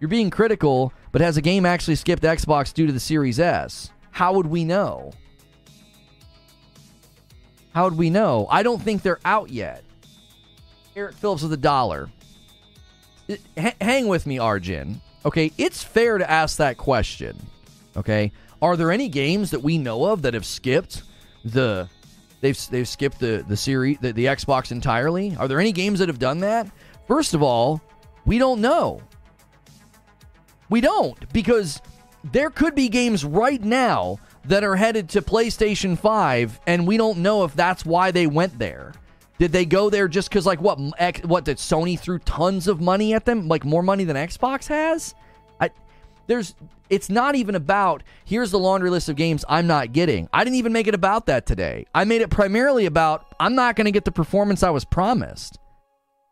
You're 0.01 0.09
being 0.09 0.31
critical, 0.31 0.93
but 1.13 1.21
has 1.21 1.37
a 1.37 1.43
game 1.43 1.67
actually 1.67 1.97
skipped 1.97 2.23
Xbox 2.23 2.75
due 2.75 2.87
to 2.87 2.93
the 2.93 2.99
Series 3.01 3.39
S? 3.39 3.91
How 4.11 4.33
would 4.33 4.47
we 4.47 4.65
know? 4.65 5.13
How 7.75 7.85
would 7.85 7.97
we 7.97 8.11
know? 8.11 8.47
I 8.51 8.62
don't 8.62 8.83
think 8.83 9.03
they're 9.03 9.21
out 9.25 9.51
yet. 9.51 9.85
Eric 10.97 11.14
Phillips 11.14 11.43
with 11.43 11.53
a 11.53 11.57
dollar. 11.57 12.11
H- 13.29 13.75
hang 13.81 14.09
with 14.09 14.27
me, 14.27 14.39
Arjun. 14.39 15.01
Okay, 15.25 15.53
it's 15.57 15.83
fair 15.83 16.18
to 16.18 16.29
ask 16.29 16.57
that 16.57 16.77
question. 16.79 17.37
Okay, 17.97 18.33
are 18.62 18.77
there 18.77 18.91
any 18.91 19.09
games 19.09 19.51
that 19.51 19.62
we 19.62 19.79
know 19.79 20.07
of 20.07 20.23
that 20.23 20.35
have 20.35 20.47
skipped 20.47 21.03
the 21.45 21.89
they've 22.41 22.59
they've 22.71 22.89
skipped 22.89 23.21
the 23.21 23.45
the 23.47 23.57
series 23.57 23.99
the, 24.01 24.12
the 24.12 24.27
Xbox 24.27 24.73
entirely? 24.73 25.37
Are 25.39 25.47
there 25.47 25.61
any 25.61 25.73
games 25.73 25.99
that 26.01 26.09
have 26.09 26.18
done 26.18 26.41
that? 26.41 26.71
First 27.07 27.35
of 27.35 27.43
all, 27.43 27.81
we 28.25 28.39
don't 28.39 28.61
know. 28.61 29.01
We 30.68 30.81
don't 30.81 31.33
because 31.33 31.81
there 32.33 32.51
could 32.51 32.75
be 32.75 32.89
games 32.89 33.25
right 33.25 33.62
now 33.62 34.18
that 34.45 34.64
are 34.64 34.76
headed 34.76 35.09
to 35.11 35.22
PlayStation 35.22 35.99
5 35.99 36.61
and 36.66 36.86
we 36.86 36.97
don't 36.97 37.18
know 37.18 37.45
if 37.45 37.55
that's 37.55 37.84
why 37.84 38.11
they 38.11 38.26
went 38.26 38.59
there. 38.59 38.93
Did 39.38 39.53
they 39.53 39.64
go 39.64 39.88
there 39.91 40.09
just 40.09 40.30
cuz 40.30 40.45
like 40.47 40.61
what 40.61 40.78
what 41.24 41.45
did 41.45 41.57
Sony 41.57 41.99
threw 41.99 42.18
tons 42.20 42.68
of 42.68 42.80
money 42.80 43.14
at 43.14 43.24
them, 43.24 43.49
like 43.49 43.64
more 43.64 43.82
money 43.82 44.05
than 44.05 44.16
Xbox 44.16 44.66
has? 44.68 45.14
I 45.61 45.70
there's 46.26 46.55
it's 46.91 47.09
not 47.09 47.36
even 47.36 47.55
about 47.55 48.03
here's 48.24 48.51
the 48.51 48.59
laundry 48.59 48.91
list 48.91 49.09
of 49.09 49.16
games 49.16 49.45
I'm 49.49 49.66
not 49.66 49.93
getting. 49.93 50.28
I 50.32 50.45
didn't 50.45 50.57
even 50.57 50.72
make 50.72 50.88
it 50.88 50.95
about 50.95 51.26
that 51.26 51.47
today. 51.47 51.86
I 51.95 52.05
made 52.05 52.20
it 52.20 52.30
primarily 52.30 52.84
about 52.86 53.34
I'm 53.38 53.55
not 53.55 53.76
going 53.76 53.86
to 53.86 53.93
get 53.93 54.05
the 54.05 54.12
performance 54.12 54.62
I 54.62 54.70
was 54.70 54.84
promised. 54.84 55.59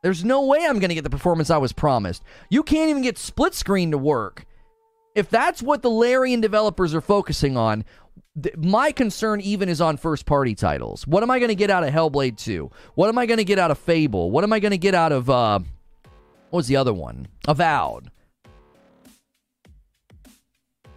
There's 0.02 0.24
no 0.24 0.44
way 0.44 0.64
I'm 0.64 0.78
going 0.78 0.90
to 0.90 0.94
get 0.94 1.04
the 1.04 1.11
performance 1.11 1.50
I 1.50 1.59
was 1.59 1.72
promised. 1.72 2.22
You 2.50 2.62
can't 2.62 2.90
even 2.90 3.02
get 3.02 3.18
split 3.18 3.54
screen 3.54 3.90
to 3.92 3.98
work. 3.98 4.44
If 5.18 5.28
that's 5.30 5.60
what 5.60 5.82
the 5.82 5.90
Larian 5.90 6.40
developers 6.40 6.94
are 6.94 7.00
focusing 7.00 7.56
on, 7.56 7.84
th- 8.40 8.56
my 8.56 8.92
concern 8.92 9.40
even 9.40 9.68
is 9.68 9.80
on 9.80 9.96
first 9.96 10.26
party 10.26 10.54
titles. 10.54 11.08
What 11.08 11.24
am 11.24 11.30
I 11.32 11.40
going 11.40 11.48
to 11.48 11.56
get 11.56 11.70
out 11.70 11.82
of 11.82 11.92
Hellblade 11.92 12.38
2? 12.38 12.70
What 12.94 13.08
am 13.08 13.18
I 13.18 13.26
going 13.26 13.38
to 13.38 13.44
get 13.44 13.58
out 13.58 13.72
of 13.72 13.78
Fable? 13.78 14.30
What 14.30 14.44
am 14.44 14.52
I 14.52 14.60
going 14.60 14.70
to 14.70 14.78
get 14.78 14.94
out 14.94 15.10
of, 15.10 15.28
uh, 15.28 15.58
what 16.50 16.58
was 16.58 16.68
the 16.68 16.76
other 16.76 16.94
one? 16.94 17.26
Avowed. 17.48 18.12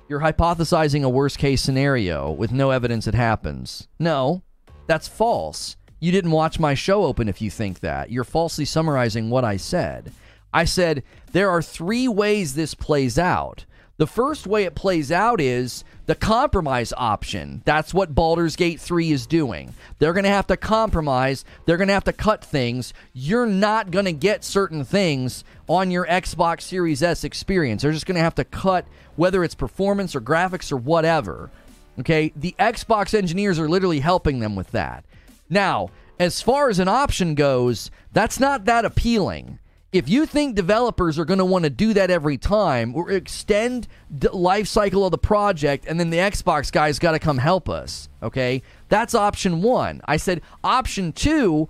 You're 0.07 0.19
hypothesizing 0.19 1.03
a 1.03 1.09
worst 1.09 1.39
case 1.39 1.63
scenario 1.63 2.29
with 2.31 2.51
no 2.51 2.69
evidence 2.69 3.07
it 3.07 3.15
happens. 3.15 3.87
No, 3.97 4.43
that's 4.85 5.07
false. 5.07 5.77
You 5.99 6.11
didn't 6.11 6.29
watch 6.29 6.59
my 6.59 6.75
show 6.75 7.05
open 7.05 7.27
if 7.27 7.41
you 7.41 7.49
think 7.49 7.79
that. 7.79 8.11
You're 8.11 8.23
falsely 8.23 8.65
summarizing 8.65 9.31
what 9.31 9.43
I 9.43 9.57
said. 9.57 10.11
I 10.53 10.65
said 10.65 11.01
there 11.31 11.49
are 11.49 11.63
three 11.63 12.07
ways 12.07 12.53
this 12.53 12.75
plays 12.75 13.17
out. 13.17 13.65
The 14.01 14.07
first 14.07 14.47
way 14.47 14.63
it 14.63 14.73
plays 14.73 15.11
out 15.11 15.39
is 15.39 15.83
the 16.07 16.15
compromise 16.15 16.91
option. 16.97 17.61
That's 17.65 17.93
what 17.93 18.15
Baldur's 18.15 18.55
Gate 18.55 18.81
3 18.81 19.11
is 19.11 19.27
doing. 19.27 19.75
They're 19.99 20.13
going 20.13 20.23
to 20.23 20.31
have 20.31 20.47
to 20.47 20.57
compromise, 20.57 21.45
they're 21.67 21.77
going 21.77 21.87
to 21.87 21.93
have 21.93 22.05
to 22.05 22.11
cut 22.11 22.43
things. 22.43 22.95
You're 23.13 23.45
not 23.45 23.91
going 23.91 24.05
to 24.05 24.11
get 24.11 24.43
certain 24.43 24.83
things 24.85 25.43
on 25.69 25.91
your 25.91 26.07
Xbox 26.07 26.61
Series 26.61 27.03
S 27.03 27.23
experience. 27.23 27.83
They're 27.83 27.91
just 27.91 28.07
going 28.07 28.15
to 28.15 28.23
have 28.23 28.33
to 28.33 28.43
cut 28.43 28.87
whether 29.17 29.43
it's 29.43 29.53
performance 29.53 30.15
or 30.15 30.21
graphics 30.21 30.71
or 30.71 30.77
whatever. 30.77 31.51
Okay? 31.99 32.33
The 32.35 32.55
Xbox 32.57 33.13
engineers 33.13 33.59
are 33.59 33.69
literally 33.69 33.99
helping 33.99 34.39
them 34.39 34.55
with 34.55 34.71
that. 34.71 35.05
Now, 35.47 35.91
as 36.17 36.41
far 36.41 36.71
as 36.71 36.79
an 36.79 36.87
option 36.87 37.35
goes, 37.35 37.91
that's 38.13 38.39
not 38.39 38.65
that 38.65 38.83
appealing. 38.83 39.59
If 39.93 40.07
you 40.07 40.25
think 40.25 40.55
developers 40.55 41.19
are 41.19 41.25
going 41.25 41.39
to 41.39 41.45
want 41.45 41.65
to 41.65 41.69
do 41.69 41.93
that 41.93 42.09
every 42.09 42.37
time 42.37 42.95
or 42.95 43.11
extend 43.11 43.89
the 44.09 44.31
life 44.31 44.67
cycle 44.67 45.03
of 45.03 45.11
the 45.11 45.17
project 45.17 45.85
and 45.85 45.99
then 45.99 46.11
the 46.11 46.17
Xbox 46.17 46.71
guys 46.71 46.97
got 46.97 47.11
to 47.11 47.19
come 47.19 47.39
help 47.39 47.67
us, 47.67 48.07
okay? 48.23 48.61
That's 48.87 49.13
option 49.13 49.61
1. 49.61 50.01
I 50.05 50.15
said 50.15 50.41
option 50.63 51.11
2, 51.11 51.67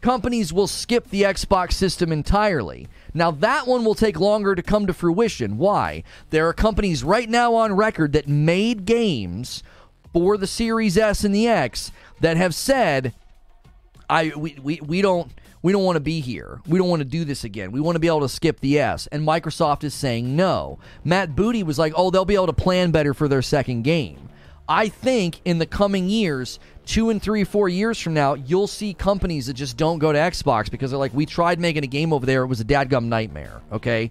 companies 0.00 0.50
will 0.50 0.66
skip 0.66 1.10
the 1.10 1.22
Xbox 1.24 1.72
system 1.72 2.10
entirely. 2.10 2.88
Now, 3.12 3.30
that 3.32 3.66
one 3.66 3.84
will 3.84 3.94
take 3.94 4.18
longer 4.18 4.54
to 4.54 4.62
come 4.62 4.86
to 4.86 4.94
fruition. 4.94 5.58
Why? 5.58 6.04
There 6.30 6.48
are 6.48 6.54
companies 6.54 7.04
right 7.04 7.28
now 7.28 7.54
on 7.54 7.74
record 7.74 8.14
that 8.14 8.28
made 8.28 8.86
games 8.86 9.62
for 10.14 10.38
the 10.38 10.46
Series 10.46 10.96
S 10.96 11.22
and 11.22 11.34
the 11.34 11.46
X 11.46 11.92
that 12.20 12.38
have 12.38 12.54
said, 12.54 13.12
"I 14.08 14.32
we 14.34 14.56
we, 14.62 14.80
we 14.80 15.02
don't." 15.02 15.30
We 15.68 15.72
don't 15.72 15.84
want 15.84 15.96
to 15.96 16.00
be 16.00 16.20
here. 16.20 16.62
We 16.66 16.78
don't 16.78 16.88
want 16.88 17.00
to 17.00 17.04
do 17.04 17.26
this 17.26 17.44
again. 17.44 17.72
We 17.72 17.80
want 17.80 17.96
to 17.96 18.00
be 18.00 18.06
able 18.06 18.22
to 18.22 18.28
skip 18.30 18.58
the 18.60 18.78
S. 18.78 19.06
And 19.08 19.22
Microsoft 19.22 19.84
is 19.84 19.92
saying 19.92 20.34
no. 20.34 20.78
Matt 21.04 21.36
Booty 21.36 21.62
was 21.62 21.78
like, 21.78 21.92
oh, 21.94 22.08
they'll 22.08 22.24
be 22.24 22.36
able 22.36 22.46
to 22.46 22.54
plan 22.54 22.90
better 22.90 23.12
for 23.12 23.28
their 23.28 23.42
second 23.42 23.82
game. 23.82 24.30
I 24.66 24.88
think 24.88 25.42
in 25.44 25.58
the 25.58 25.66
coming 25.66 26.08
years, 26.08 26.58
two 26.86 27.10
and 27.10 27.20
three, 27.20 27.44
four 27.44 27.68
years 27.68 28.00
from 28.00 28.14
now, 28.14 28.32
you'll 28.32 28.66
see 28.66 28.94
companies 28.94 29.44
that 29.44 29.52
just 29.52 29.76
don't 29.76 29.98
go 29.98 30.10
to 30.10 30.18
Xbox 30.18 30.70
because 30.70 30.90
they're 30.90 30.98
like, 30.98 31.12
we 31.12 31.26
tried 31.26 31.60
making 31.60 31.84
a 31.84 31.86
game 31.86 32.14
over 32.14 32.24
there. 32.24 32.44
It 32.44 32.46
was 32.46 32.62
a 32.62 32.64
dadgum 32.64 33.04
nightmare. 33.04 33.60
Okay. 33.70 34.10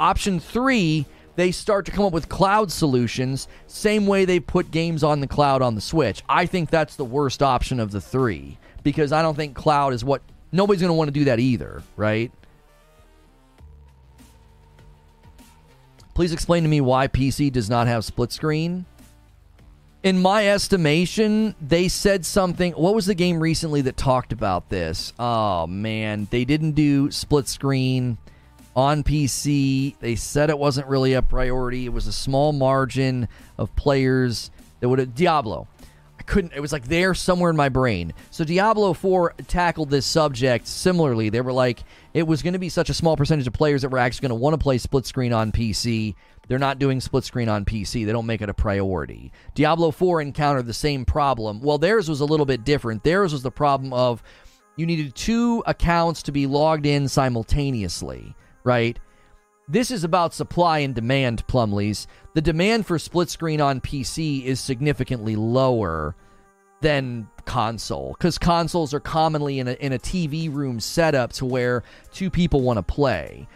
Option 0.00 0.40
three, 0.40 1.06
they 1.36 1.52
start 1.52 1.86
to 1.86 1.92
come 1.92 2.06
up 2.06 2.12
with 2.12 2.28
cloud 2.28 2.72
solutions, 2.72 3.46
same 3.68 4.08
way 4.08 4.24
they 4.24 4.40
put 4.40 4.72
games 4.72 5.04
on 5.04 5.20
the 5.20 5.28
cloud 5.28 5.62
on 5.62 5.76
the 5.76 5.80
Switch. 5.80 6.24
I 6.28 6.46
think 6.46 6.70
that's 6.70 6.96
the 6.96 7.04
worst 7.04 7.40
option 7.40 7.78
of 7.78 7.92
the 7.92 8.00
three 8.00 8.58
because 8.82 9.12
I 9.12 9.22
don't 9.22 9.36
think 9.36 9.54
cloud 9.54 9.92
is 9.92 10.04
what 10.04 10.22
nobody's 10.52 10.80
going 10.80 10.90
to 10.90 10.94
want 10.94 11.08
to 11.08 11.12
do 11.12 11.24
that 11.24 11.40
either, 11.40 11.82
right? 11.96 12.30
Please 16.14 16.32
explain 16.32 16.62
to 16.62 16.68
me 16.68 16.80
why 16.80 17.08
PC 17.08 17.50
does 17.50 17.70
not 17.70 17.86
have 17.86 18.04
split 18.04 18.32
screen. 18.32 18.84
In 20.02 20.20
my 20.20 20.48
estimation, 20.48 21.54
they 21.60 21.88
said 21.88 22.26
something. 22.26 22.72
What 22.72 22.94
was 22.94 23.06
the 23.06 23.14
game 23.14 23.40
recently 23.40 23.82
that 23.82 23.96
talked 23.96 24.32
about 24.32 24.68
this? 24.68 25.12
Oh, 25.18 25.66
man. 25.66 26.26
They 26.30 26.44
didn't 26.44 26.72
do 26.72 27.10
split 27.10 27.48
screen 27.48 28.18
on 28.74 29.04
PC. 29.04 29.94
They 30.00 30.16
said 30.16 30.50
it 30.50 30.58
wasn't 30.58 30.88
really 30.88 31.14
a 31.14 31.22
priority. 31.22 31.86
It 31.86 31.92
was 31.92 32.06
a 32.08 32.12
small 32.12 32.52
margin 32.52 33.28
of 33.56 33.74
players 33.76 34.50
that 34.80 34.88
would 34.88 34.98
have. 34.98 35.14
Diablo. 35.14 35.68
I 36.22 36.24
couldn't. 36.24 36.52
It 36.54 36.60
was 36.60 36.70
like 36.70 36.84
there 36.84 37.14
somewhere 37.14 37.50
in 37.50 37.56
my 37.56 37.68
brain. 37.68 38.14
So 38.30 38.44
Diablo 38.44 38.92
4 38.92 39.34
tackled 39.48 39.90
this 39.90 40.06
subject 40.06 40.68
similarly. 40.68 41.30
They 41.30 41.40
were 41.40 41.52
like, 41.52 41.82
it 42.14 42.28
was 42.28 42.42
going 42.42 42.52
to 42.52 42.60
be 42.60 42.68
such 42.68 42.88
a 42.90 42.94
small 42.94 43.16
percentage 43.16 43.48
of 43.48 43.52
players 43.52 43.82
that 43.82 43.88
were 43.88 43.98
actually 43.98 44.28
going 44.28 44.38
to 44.38 44.42
want 44.42 44.54
to 44.54 44.58
play 44.58 44.78
split 44.78 45.04
screen 45.04 45.32
on 45.32 45.50
PC. 45.50 46.14
They're 46.46 46.60
not 46.60 46.78
doing 46.78 47.00
split 47.00 47.24
screen 47.24 47.48
on 47.48 47.64
PC. 47.64 48.06
They 48.06 48.12
don't 48.12 48.26
make 48.26 48.40
it 48.40 48.48
a 48.48 48.54
priority. 48.54 49.32
Diablo 49.56 49.90
4 49.90 50.20
encountered 50.20 50.66
the 50.66 50.72
same 50.72 51.04
problem. 51.04 51.60
Well, 51.60 51.78
theirs 51.78 52.08
was 52.08 52.20
a 52.20 52.24
little 52.24 52.46
bit 52.46 52.62
different. 52.62 53.02
Theirs 53.02 53.32
was 53.32 53.42
the 53.42 53.50
problem 53.50 53.92
of 53.92 54.22
you 54.76 54.86
needed 54.86 55.16
two 55.16 55.64
accounts 55.66 56.22
to 56.22 56.30
be 56.30 56.46
logged 56.46 56.86
in 56.86 57.08
simultaneously, 57.08 58.36
right? 58.62 58.96
This 59.66 59.90
is 59.90 60.04
about 60.04 60.34
supply 60.34 60.80
and 60.80 60.94
demand, 60.94 61.46
Plumleys. 61.48 62.06
The 62.34 62.40
demand 62.40 62.86
for 62.86 62.98
split 62.98 63.28
screen 63.28 63.60
on 63.60 63.80
PC 63.80 64.44
is 64.44 64.58
significantly 64.58 65.36
lower 65.36 66.14
than 66.80 67.28
console 67.44 68.14
because 68.18 68.38
consoles 68.38 68.94
are 68.94 69.00
commonly 69.00 69.58
in 69.58 69.68
a, 69.68 69.72
in 69.72 69.92
a 69.92 69.98
TV 69.98 70.52
room 70.52 70.80
setup 70.80 71.32
to 71.34 71.46
where 71.46 71.82
two 72.12 72.30
people 72.30 72.62
want 72.62 72.78
to 72.78 72.82
play. 72.82 73.46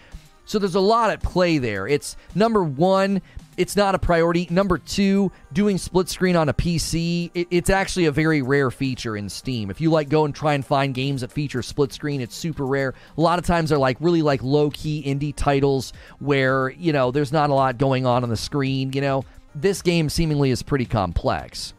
So 0.45 0.59
there's 0.59 0.75
a 0.75 0.81
lot 0.81 1.11
at 1.11 1.23
play 1.23 1.59
there. 1.59 1.89
It's 1.89 2.17
number 2.35 2.63
one, 2.63 3.23
it's 3.57 3.77
not 3.77 3.95
a 3.95 3.99
priority. 3.99 4.47
Number 4.51 4.79
two, 4.79 5.33
doing 5.53 5.79
split 5.79 6.09
screen 6.09 6.37
on 6.37 6.49
a 6.49 6.55
PC, 6.55 7.31
it, 7.35 7.49
it's 7.51 7.71
actually 7.71 8.07
a 8.07 8.13
very 8.13 8.43
rare 8.43 8.71
feature 8.71 9.17
in 9.17 9.29
Steam. 9.29 9.71
If 9.71 9.81
you 9.81 9.91
like 9.91 10.09
go 10.09 10.25
and 10.25 10.35
try 10.35 10.55
and 10.55 10.65
find 10.65 10.95
games 10.95 11.23
that 11.23 11.33
feature 11.33 11.63
split 11.63 11.93
screen, 11.93 12.21
it's 12.21 12.35
super 12.35 12.67
rare. 12.67 12.95
A 13.17 13.21
lot 13.21 13.39
of 13.39 13.47
times 13.47 13.71
they're 13.71 13.79
like 13.79 13.97
really 14.01 14.23
like 14.23 14.43
low 14.43 14.71
key 14.71 15.03
indie 15.07 15.35
titles 15.35 15.93
where, 16.19 16.71
you 16.71 16.93
know, 16.93 17.11
there's 17.11 17.33
not 17.33 17.51
a 17.51 17.55
lot 17.55 17.79
going 17.79 18.07
on 18.07 18.23
on 18.23 18.29
the 18.29 18.37
screen, 18.37 18.93
you 18.93 19.01
know. 19.01 19.25
this 19.55 19.81
game 19.83 20.09
seemingly 20.09 20.51
is 20.51 20.63
pretty 20.63 20.85
complex. 20.85 21.73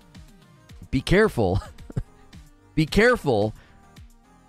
Be 0.89 1.01
careful. 1.01 1.61
Be 2.75 2.86
careful. 2.86 3.53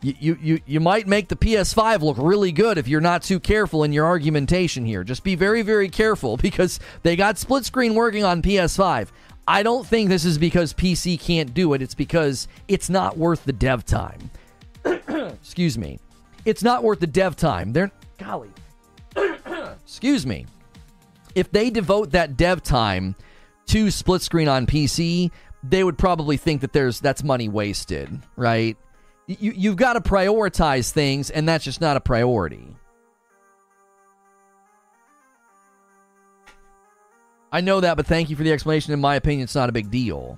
You, 0.01 0.38
you, 0.40 0.61
you, 0.64 0.78
might 0.78 1.09
make 1.09 1.26
the 1.26 1.34
PS5 1.34 2.03
look 2.03 2.18
really 2.20 2.53
good 2.53 2.78
if 2.78 2.86
you're 2.86 3.01
not 3.01 3.22
too 3.22 3.40
careful 3.40 3.82
in 3.82 3.92
your 3.92 4.07
argumentation 4.07 4.84
here. 4.84 5.03
Just 5.03 5.24
be 5.24 5.34
very, 5.34 5.62
very 5.62 5.88
careful 5.88 6.36
because 6.42 6.78
they 7.03 7.16
got 7.16 7.36
split 7.36 7.64
screen 7.64 7.94
working 7.94 8.22
on 8.22 8.40
PS5. 8.40 9.09
I 9.49 9.62
don't 9.62 9.86
think 9.86 10.09
this 10.09 10.24
is 10.24 10.38
because 10.38 10.72
PC 10.72 11.18
can't 11.18 11.53
do 11.53 11.72
it. 11.72 11.82
It's 11.82 11.94
because 11.94 12.46
it's 12.68 12.88
not 12.88 13.16
worth 13.16 13.44
the 13.44 13.53
dev 13.53 13.84
time. 13.84 14.30
Excuse 14.84 15.76
me. 15.76 15.99
It's 16.44 16.62
not 16.62 16.84
worth 16.84 17.01
the 17.01 17.07
dev 17.07 17.34
time. 17.34 17.72
They're 17.72 17.90
golly. 18.18 18.51
Excuse 19.84 20.26
me. 20.26 20.46
If 21.34 21.51
they 21.51 21.70
devote 21.70 22.12
that 22.12 22.36
dev 22.36 22.62
time 22.62 23.16
to 23.66 23.90
split 23.90 24.22
screen 24.22 24.49
on 24.49 24.66
PC, 24.66 25.30
they 25.62 25.82
would 25.82 25.99
probably 25.99 26.36
think 26.36 26.61
that 26.61 26.72
there's 26.72 27.01
that's 27.01 27.24
money 27.24 27.49
wasted, 27.49 28.20
right? 28.36 28.76
You 29.28 29.52
you've 29.54 29.76
got 29.76 29.92
to 29.92 30.00
prioritize 30.00 30.90
things 30.90 31.30
and 31.30 31.46
that's 31.46 31.64
just 31.64 31.80
not 31.80 31.96
a 31.96 32.00
priority. 32.00 32.74
I 37.52 37.60
know 37.60 37.80
that, 37.80 37.96
but 37.96 38.06
thank 38.06 38.30
you 38.30 38.36
for 38.36 38.42
the 38.42 38.52
explanation. 38.52 38.92
In 38.92 39.00
my 39.00 39.16
opinion, 39.16 39.44
it's 39.44 39.54
not 39.54 39.68
a 39.68 39.72
big 39.72 39.90
deal. 39.90 40.36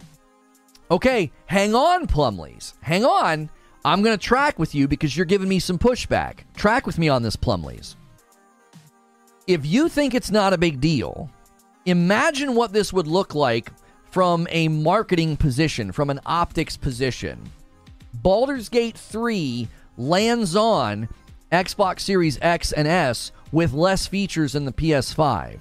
Okay, 0.91 1.31
hang 1.47 1.75
on, 1.75 2.07
Plumleys. 2.07 2.75
Hang 2.83 3.05
on. 3.05 3.49
I'm 3.85 4.03
going 4.03 4.17
to 4.17 4.23
track 4.23 4.59
with 4.59 4.75
you 4.75 4.87
because 4.87 5.17
you're 5.17 5.27
giving 5.27 5.49
me 5.49 5.59
some 5.59 5.79
pushback. 5.79 6.41
Track 6.55 6.87
with 6.87 6.99
me 6.99 7.09
on 7.09 7.23
this, 7.23 7.37
Plumleys. 7.37 7.95
If 9.47 9.65
you 9.65 9.89
think 9.89 10.15
it's 10.15 10.31
not 10.31 10.53
a 10.53 10.59
big 10.59 10.81
deal, 10.81 11.31
imagine 11.87 12.55
what 12.55 12.73
this 12.73 12.93
would 12.93 13.07
look 13.07 13.35
like 13.35 13.71
from 14.11 14.47
a 14.51 14.69
marketing 14.69 15.37
position, 15.37 15.93
from 15.93 16.11
an 16.11 16.21
optics 16.27 16.77
position. 16.77 17.51
Baldur's 18.15 18.69
Gate 18.69 18.97
3 18.97 19.69
lands 19.97 20.57
on 20.57 21.09
Xbox 21.53 22.01
Series 22.01 22.39
X 22.41 22.73
and 22.73 22.87
S 22.87 23.33
with 23.53 23.73
less 23.73 24.07
features 24.07 24.53
than 24.53 24.65
the 24.65 24.73
PS5. 24.73 25.59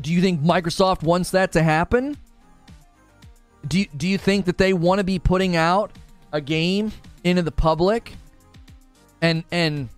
Do 0.00 0.12
you 0.12 0.20
think 0.20 0.40
Microsoft 0.40 1.02
wants 1.02 1.30
that 1.30 1.52
to 1.52 1.62
happen? 1.62 2.16
Do 3.66 3.80
you, 3.80 3.86
do 3.96 4.08
you 4.08 4.18
think 4.18 4.46
that 4.46 4.58
they 4.58 4.72
want 4.72 4.98
to 4.98 5.04
be 5.04 5.18
putting 5.18 5.54
out 5.54 5.92
a 6.32 6.40
game 6.40 6.92
into 7.22 7.42
the 7.42 7.52
public 7.52 8.14
and 9.20 9.44
and 9.52 9.88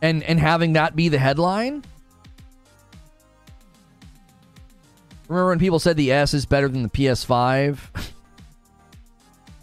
and 0.00 0.22
and 0.22 0.40
having 0.40 0.74
that 0.74 0.96
be 0.96 1.08
the 1.08 1.18
headline? 1.18 1.84
Remember 5.28 5.50
when 5.50 5.58
people 5.58 5.80
said 5.80 5.96
the 5.96 6.12
S 6.12 6.32
is 6.32 6.46
better 6.46 6.68
than 6.68 6.82
the 6.84 6.88
PS5? 6.88 7.78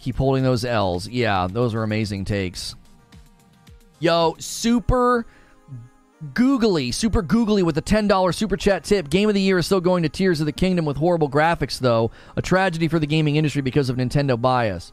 Keep 0.04 0.16
holding 0.16 0.42
those 0.42 0.66
L's. 0.66 1.08
Yeah, 1.08 1.48
those 1.50 1.72
were 1.72 1.82
amazing 1.82 2.26
takes. 2.26 2.74
Yo, 4.00 4.36
super 4.38 5.24
googly, 6.34 6.92
super 6.92 7.22
googly 7.22 7.62
with 7.62 7.78
a 7.78 7.82
$10 7.82 8.34
super 8.34 8.58
chat 8.58 8.84
tip. 8.84 9.08
Game 9.08 9.30
of 9.30 9.34
the 9.34 9.40
year 9.40 9.56
is 9.56 9.64
still 9.64 9.80
going 9.80 10.02
to 10.02 10.10
Tears 10.10 10.40
of 10.40 10.46
the 10.46 10.52
Kingdom 10.52 10.84
with 10.84 10.98
horrible 10.98 11.30
graphics, 11.30 11.78
though. 11.78 12.10
A 12.36 12.42
tragedy 12.42 12.86
for 12.86 12.98
the 12.98 13.06
gaming 13.06 13.36
industry 13.36 13.62
because 13.62 13.88
of 13.88 13.96
Nintendo 13.96 14.38
bias. 14.38 14.92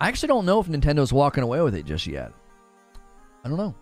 I 0.00 0.08
actually 0.08 0.28
don't 0.28 0.46
know 0.46 0.60
if 0.60 0.66
Nintendo's 0.66 1.12
walking 1.12 1.44
away 1.44 1.60
with 1.60 1.74
it 1.74 1.84
just 1.84 2.06
yet. 2.06 2.32
I 3.44 3.50
don't 3.50 3.58
know. 3.58 3.74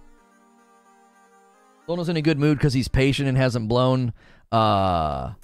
Lono's 1.86 2.08
in 2.08 2.16
a 2.16 2.22
good 2.22 2.40
mood 2.40 2.58
because 2.58 2.74
he's 2.74 2.88
patient 2.88 3.28
and 3.28 3.38
hasn't 3.38 3.68
blown 3.68 4.12
uh, 4.50 5.34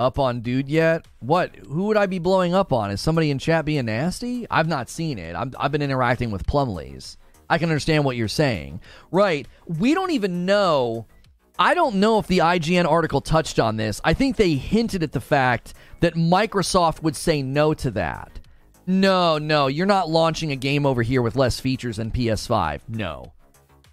up 0.00 0.18
on 0.18 0.40
dude 0.40 0.68
yet. 0.68 1.06
What? 1.20 1.54
Who 1.68 1.84
would 1.84 1.96
I 1.96 2.06
be 2.06 2.18
blowing 2.18 2.54
up 2.54 2.72
on? 2.72 2.90
Is 2.90 3.00
somebody 3.00 3.30
in 3.30 3.38
chat 3.38 3.64
being 3.64 3.84
nasty? 3.84 4.46
I've 4.50 4.66
not 4.66 4.88
seen 4.88 5.18
it. 5.18 5.36
i 5.36 5.44
have 5.60 5.70
been 5.70 5.82
interacting 5.82 6.30
with 6.30 6.46
Plumleys. 6.46 7.18
I 7.48 7.58
can 7.58 7.68
understand 7.68 8.04
what 8.04 8.16
you're 8.16 8.28
saying. 8.28 8.80
Right. 9.10 9.46
We 9.66 9.92
don't 9.92 10.12
even 10.12 10.46
know. 10.46 11.06
I 11.58 11.74
don't 11.74 11.96
know 11.96 12.18
if 12.18 12.26
the 12.26 12.38
IGN 12.38 12.88
article 12.90 13.20
touched 13.20 13.60
on 13.60 13.76
this. 13.76 14.00
I 14.02 14.14
think 14.14 14.36
they 14.36 14.54
hinted 14.54 15.02
at 15.02 15.12
the 15.12 15.20
fact 15.20 15.74
that 16.00 16.14
Microsoft 16.14 17.02
would 17.02 17.16
say 17.16 17.42
no 17.42 17.74
to 17.74 17.90
that. 17.90 18.40
No, 18.86 19.36
no, 19.36 19.66
you're 19.66 19.86
not 19.86 20.08
launching 20.08 20.50
a 20.50 20.56
game 20.56 20.86
over 20.86 21.02
here 21.02 21.20
with 21.20 21.36
less 21.36 21.60
features 21.60 21.98
than 21.98 22.10
PS5. 22.10 22.80
No. 22.88 23.32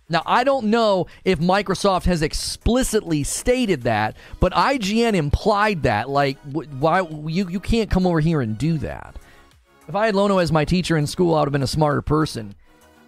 Now, 0.10 0.22
I 0.26 0.46
don't 0.46 0.68
know 0.68 1.08
if 1.26 1.40
Microsoft 1.40 2.06
has 2.06 2.22
explicitly 2.22 3.24
stated 3.24 3.84
that, 3.84 4.16
but 4.40 4.54
IGN 4.54 5.16
implied 5.16 5.84
that. 5.84 6.10
Like, 6.10 6.38
why 6.44 7.02
you, 7.02 7.50
you 7.50 7.60
can't 7.60 7.92
come 7.92 8.08
over 8.08 8.22
here 8.22 8.40
and 8.40 8.58
do 8.58 8.78
that. 8.78 9.18
If 9.90 9.96
I 9.96 10.06
had 10.06 10.16
Lono 10.16 10.38
as 10.38 10.52
my 10.52 10.64
teacher 10.64 10.96
in 10.96 11.08
school, 11.08 11.36
I 11.36 11.40
would 11.40 11.48
have 11.48 11.54
been 11.54 11.64
a 11.64 11.68
smarter 11.68 12.02
person. 12.02 12.56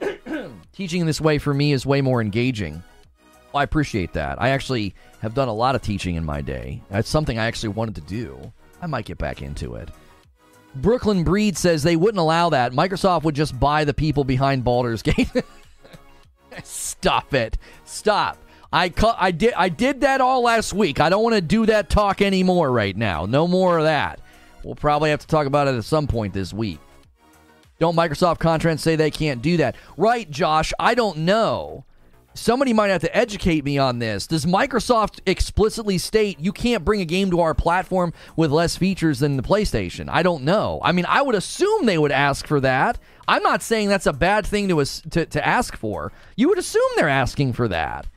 teaching 0.73 1.05
this 1.05 1.21
way 1.21 1.37
for 1.37 1.53
me 1.53 1.71
is 1.71 1.85
way 1.85 2.01
more 2.01 2.21
engaging. 2.21 2.83
I 3.55 3.63
appreciate 3.63 4.13
that. 4.13 4.41
I 4.41 4.49
actually 4.49 4.93
have 5.21 5.33
done 5.33 5.47
a 5.47 5.53
lot 5.53 5.75
of 5.75 5.81
teaching 5.81 6.15
in 6.15 6.25
my 6.25 6.41
day. 6.41 6.81
That's 6.89 7.09
something 7.09 7.39
I 7.39 7.45
actually 7.45 7.69
wanted 7.69 7.95
to 7.95 8.01
do. 8.01 8.51
I 8.81 8.87
might 8.87 9.05
get 9.05 9.17
back 9.17 9.41
into 9.41 9.75
it. 9.75 9.89
Brooklyn 10.75 11.23
Breed 11.23 11.57
says 11.57 11.81
they 11.81 11.95
wouldn't 11.95 12.19
allow 12.19 12.49
that. 12.49 12.73
Microsoft 12.73 13.23
would 13.23 13.35
just 13.35 13.59
buy 13.59 13.85
the 13.85 13.93
people 13.93 14.23
behind 14.23 14.63
Baldur's 14.63 15.01
Gate. 15.01 15.31
Stop 16.63 17.33
it. 17.33 17.57
Stop. 17.85 18.37
I 18.71 18.89
cu- 18.89 19.07
I 19.17 19.31
did 19.31 19.53
I 19.55 19.69
did 19.69 20.01
that 20.01 20.21
all 20.21 20.43
last 20.43 20.73
week. 20.73 20.99
I 20.99 21.09
don't 21.09 21.23
want 21.23 21.35
to 21.35 21.41
do 21.41 21.65
that 21.65 21.89
talk 21.89 22.21
anymore 22.21 22.71
right 22.71 22.95
now. 22.95 23.25
No 23.25 23.47
more 23.47 23.79
of 23.79 23.85
that. 23.85 24.21
We'll 24.63 24.75
probably 24.75 25.09
have 25.09 25.21
to 25.21 25.27
talk 25.27 25.47
about 25.47 25.67
it 25.67 25.75
at 25.75 25.83
some 25.85 26.05
point 26.05 26.33
this 26.33 26.53
week. 26.53 26.79
Don't 27.79 27.95
Microsoft 27.95 28.39
contracts 28.39 28.83
say 28.83 28.95
they 28.95 29.09
can't 29.09 29.41
do 29.41 29.57
that? 29.57 29.75
Right, 29.97 30.29
Josh. 30.29 30.73
I 30.77 30.93
don't 30.95 31.19
know. 31.19 31.85
Somebody 32.39 32.71
might 32.71 32.87
have 32.87 33.01
to 33.01 33.15
educate 33.15 33.65
me 33.65 33.77
on 33.77 33.99
this. 33.99 34.25
Does 34.25 34.45
Microsoft 34.45 35.19
explicitly 35.25 35.97
state 35.97 36.39
you 36.39 36.53
can't 36.53 36.85
bring 36.85 37.01
a 37.01 37.05
game 37.05 37.29
to 37.31 37.41
our 37.41 37.53
platform 37.53 38.13
with 38.37 38.49
less 38.49 38.77
features 38.77 39.19
than 39.19 39.35
the 39.35 39.43
PlayStation? 39.43 40.07
I 40.09 40.23
don't 40.23 40.45
know. 40.45 40.79
I 40.81 40.93
mean, 40.93 41.05
I 41.05 41.21
would 41.21 41.35
assume 41.35 41.85
they 41.85 41.97
would 41.97 42.13
ask 42.13 42.47
for 42.47 42.61
that. 42.61 42.97
I'm 43.27 43.43
not 43.43 43.61
saying 43.61 43.89
that's 43.89 44.05
a 44.05 44.13
bad 44.13 44.47
thing 44.47 44.69
to, 44.69 44.85
to, 45.09 45.25
to 45.25 45.45
ask 45.45 45.75
for. 45.75 46.13
You 46.37 46.47
would 46.47 46.57
assume 46.57 46.81
they're 46.95 47.09
asking 47.09 47.53
for 47.53 47.67
that. 47.67 48.07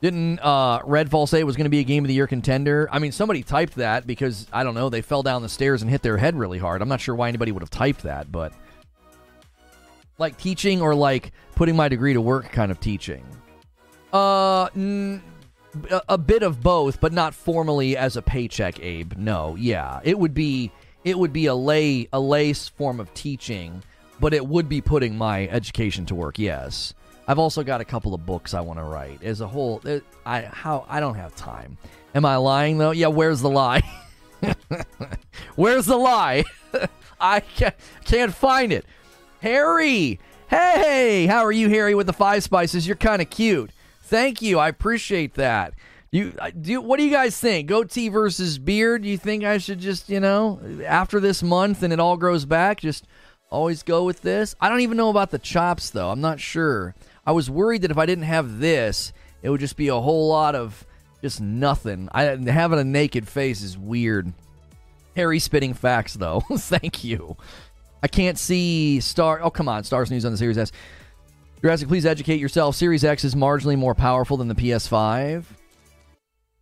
Didn't 0.00 0.40
uh, 0.40 0.80
Redfall 0.80 1.28
say 1.28 1.38
it 1.38 1.46
was 1.46 1.56
going 1.56 1.64
to 1.64 1.70
be 1.70 1.80
a 1.80 1.84
game 1.84 2.02
of 2.02 2.08
the 2.08 2.14
year 2.14 2.26
contender? 2.26 2.88
I 2.90 2.98
mean, 2.98 3.12
somebody 3.12 3.44
typed 3.44 3.76
that 3.76 4.04
because 4.04 4.48
I 4.52 4.64
don't 4.64 4.74
know. 4.74 4.88
They 4.88 5.00
fell 5.00 5.22
down 5.22 5.42
the 5.42 5.48
stairs 5.48 5.82
and 5.82 5.90
hit 5.90 6.02
their 6.02 6.16
head 6.16 6.36
really 6.36 6.58
hard. 6.58 6.82
I'm 6.82 6.88
not 6.88 7.00
sure 7.00 7.14
why 7.14 7.28
anybody 7.28 7.52
would 7.52 7.62
have 7.62 7.70
typed 7.70 8.02
that, 8.02 8.32
but 8.32 8.52
like 10.18 10.36
teaching 10.36 10.82
or 10.82 10.94
like 10.94 11.32
putting 11.54 11.76
my 11.76 11.88
degree 11.88 12.12
to 12.12 12.20
work 12.20 12.50
kind 12.52 12.70
of 12.70 12.80
teaching. 12.80 13.24
Uh, 14.12 14.66
n- 14.76 15.22
a, 16.08 16.18
bit 16.18 16.42
of 16.42 16.62
both, 16.62 17.00
but 17.00 17.12
not 17.12 17.34
formally 17.34 17.96
as 17.96 18.16
a 18.16 18.22
paycheck. 18.22 18.80
Abe, 18.80 19.14
no, 19.16 19.54
yeah, 19.56 20.00
it 20.02 20.18
would 20.18 20.34
be 20.34 20.72
it 21.04 21.18
would 21.18 21.32
be 21.32 21.46
a 21.46 21.54
lay 21.54 22.08
a 22.12 22.20
lay 22.20 22.52
form 22.52 23.00
of 23.00 23.12
teaching, 23.14 23.82
but 24.20 24.34
it 24.34 24.46
would 24.46 24.68
be 24.68 24.80
putting 24.80 25.16
my 25.16 25.46
education 25.48 26.06
to 26.06 26.14
work. 26.14 26.38
Yes. 26.38 26.94
I've 27.26 27.38
also 27.38 27.62
got 27.62 27.82
a 27.82 27.84
couple 27.84 28.14
of 28.14 28.24
books 28.24 28.54
I 28.54 28.60
want 28.60 28.78
to 28.78 28.84
write. 28.84 29.22
As 29.22 29.42
a 29.42 29.46
whole, 29.46 29.82
it, 29.84 30.02
I 30.24 30.42
how 30.42 30.86
I 30.88 30.98
don't 30.98 31.14
have 31.14 31.36
time. 31.36 31.76
Am 32.14 32.24
I 32.24 32.36
lying 32.36 32.78
though? 32.78 32.90
Yeah. 32.90 33.08
Where's 33.08 33.42
the 33.42 33.50
lie? 33.50 33.82
where's 35.56 35.86
the 35.86 35.96
lie? 35.96 36.44
I 37.20 37.40
can't, 37.40 37.74
can't 38.04 38.32
find 38.34 38.72
it. 38.72 38.86
Harry, 39.40 40.18
hey, 40.48 41.26
how 41.26 41.44
are 41.44 41.52
you, 41.52 41.68
Harry? 41.68 41.94
With 41.94 42.06
the 42.06 42.12
five 42.12 42.42
spices, 42.42 42.86
you're 42.86 42.96
kind 42.96 43.22
of 43.22 43.30
cute. 43.30 43.70
Thank 44.02 44.42
you. 44.42 44.58
I 44.58 44.68
appreciate 44.68 45.34
that. 45.34 45.74
You 46.10 46.32
uh, 46.38 46.50
do. 46.50 46.80
What 46.80 46.98
do 46.98 47.04
you 47.04 47.10
guys 47.10 47.38
think? 47.38 47.68
Goatee 47.68 48.08
versus 48.08 48.58
beard? 48.58 49.04
You 49.04 49.18
think 49.18 49.44
I 49.44 49.58
should 49.58 49.78
just, 49.78 50.08
you 50.08 50.20
know, 50.20 50.58
after 50.86 51.20
this 51.20 51.42
month 51.42 51.82
and 51.82 51.92
it 51.92 52.00
all 52.00 52.16
grows 52.16 52.46
back, 52.46 52.80
just 52.80 53.06
always 53.50 53.82
go 53.82 54.04
with 54.04 54.22
this? 54.22 54.54
I 54.60 54.70
don't 54.70 54.80
even 54.80 54.96
know 54.96 55.10
about 55.10 55.30
the 55.30 55.38
chops 55.38 55.90
though. 55.90 56.10
I'm 56.10 56.22
not 56.22 56.40
sure. 56.40 56.94
I 57.26 57.32
was 57.32 57.50
worried 57.50 57.82
that 57.82 57.90
if 57.90 57.98
I 57.98 58.06
didn't 58.06 58.24
have 58.24 58.58
this, 58.58 59.12
it 59.42 59.50
would 59.50 59.60
just 59.60 59.76
be 59.76 59.88
a 59.88 60.00
whole 60.00 60.28
lot 60.28 60.54
of 60.54 60.86
just 61.22 61.40
nothing. 61.40 62.08
I 62.12 62.22
having 62.22 62.78
a 62.78 62.84
naked 62.84 63.28
face 63.28 63.62
is 63.62 63.76
weird. 63.76 64.32
Harry 65.14 65.38
spitting 65.38 65.74
facts 65.74 66.14
though. 66.14 66.40
Thank 66.56 67.04
you. 67.04 67.36
I 68.02 68.08
can't 68.08 68.38
see 68.38 69.00
Star. 69.00 69.40
Oh 69.42 69.50
come 69.50 69.68
on, 69.68 69.84
Stars 69.84 70.10
News 70.10 70.24
on 70.24 70.32
the 70.32 70.38
Series 70.38 70.58
S. 70.58 70.72
Jurassic, 71.60 71.88
please 71.88 72.06
educate 72.06 72.38
yourself. 72.40 72.76
Series 72.76 73.04
X 73.04 73.24
is 73.24 73.34
marginally 73.34 73.76
more 73.76 73.94
powerful 73.94 74.36
than 74.36 74.46
the 74.48 74.54
PS5. 74.54 75.44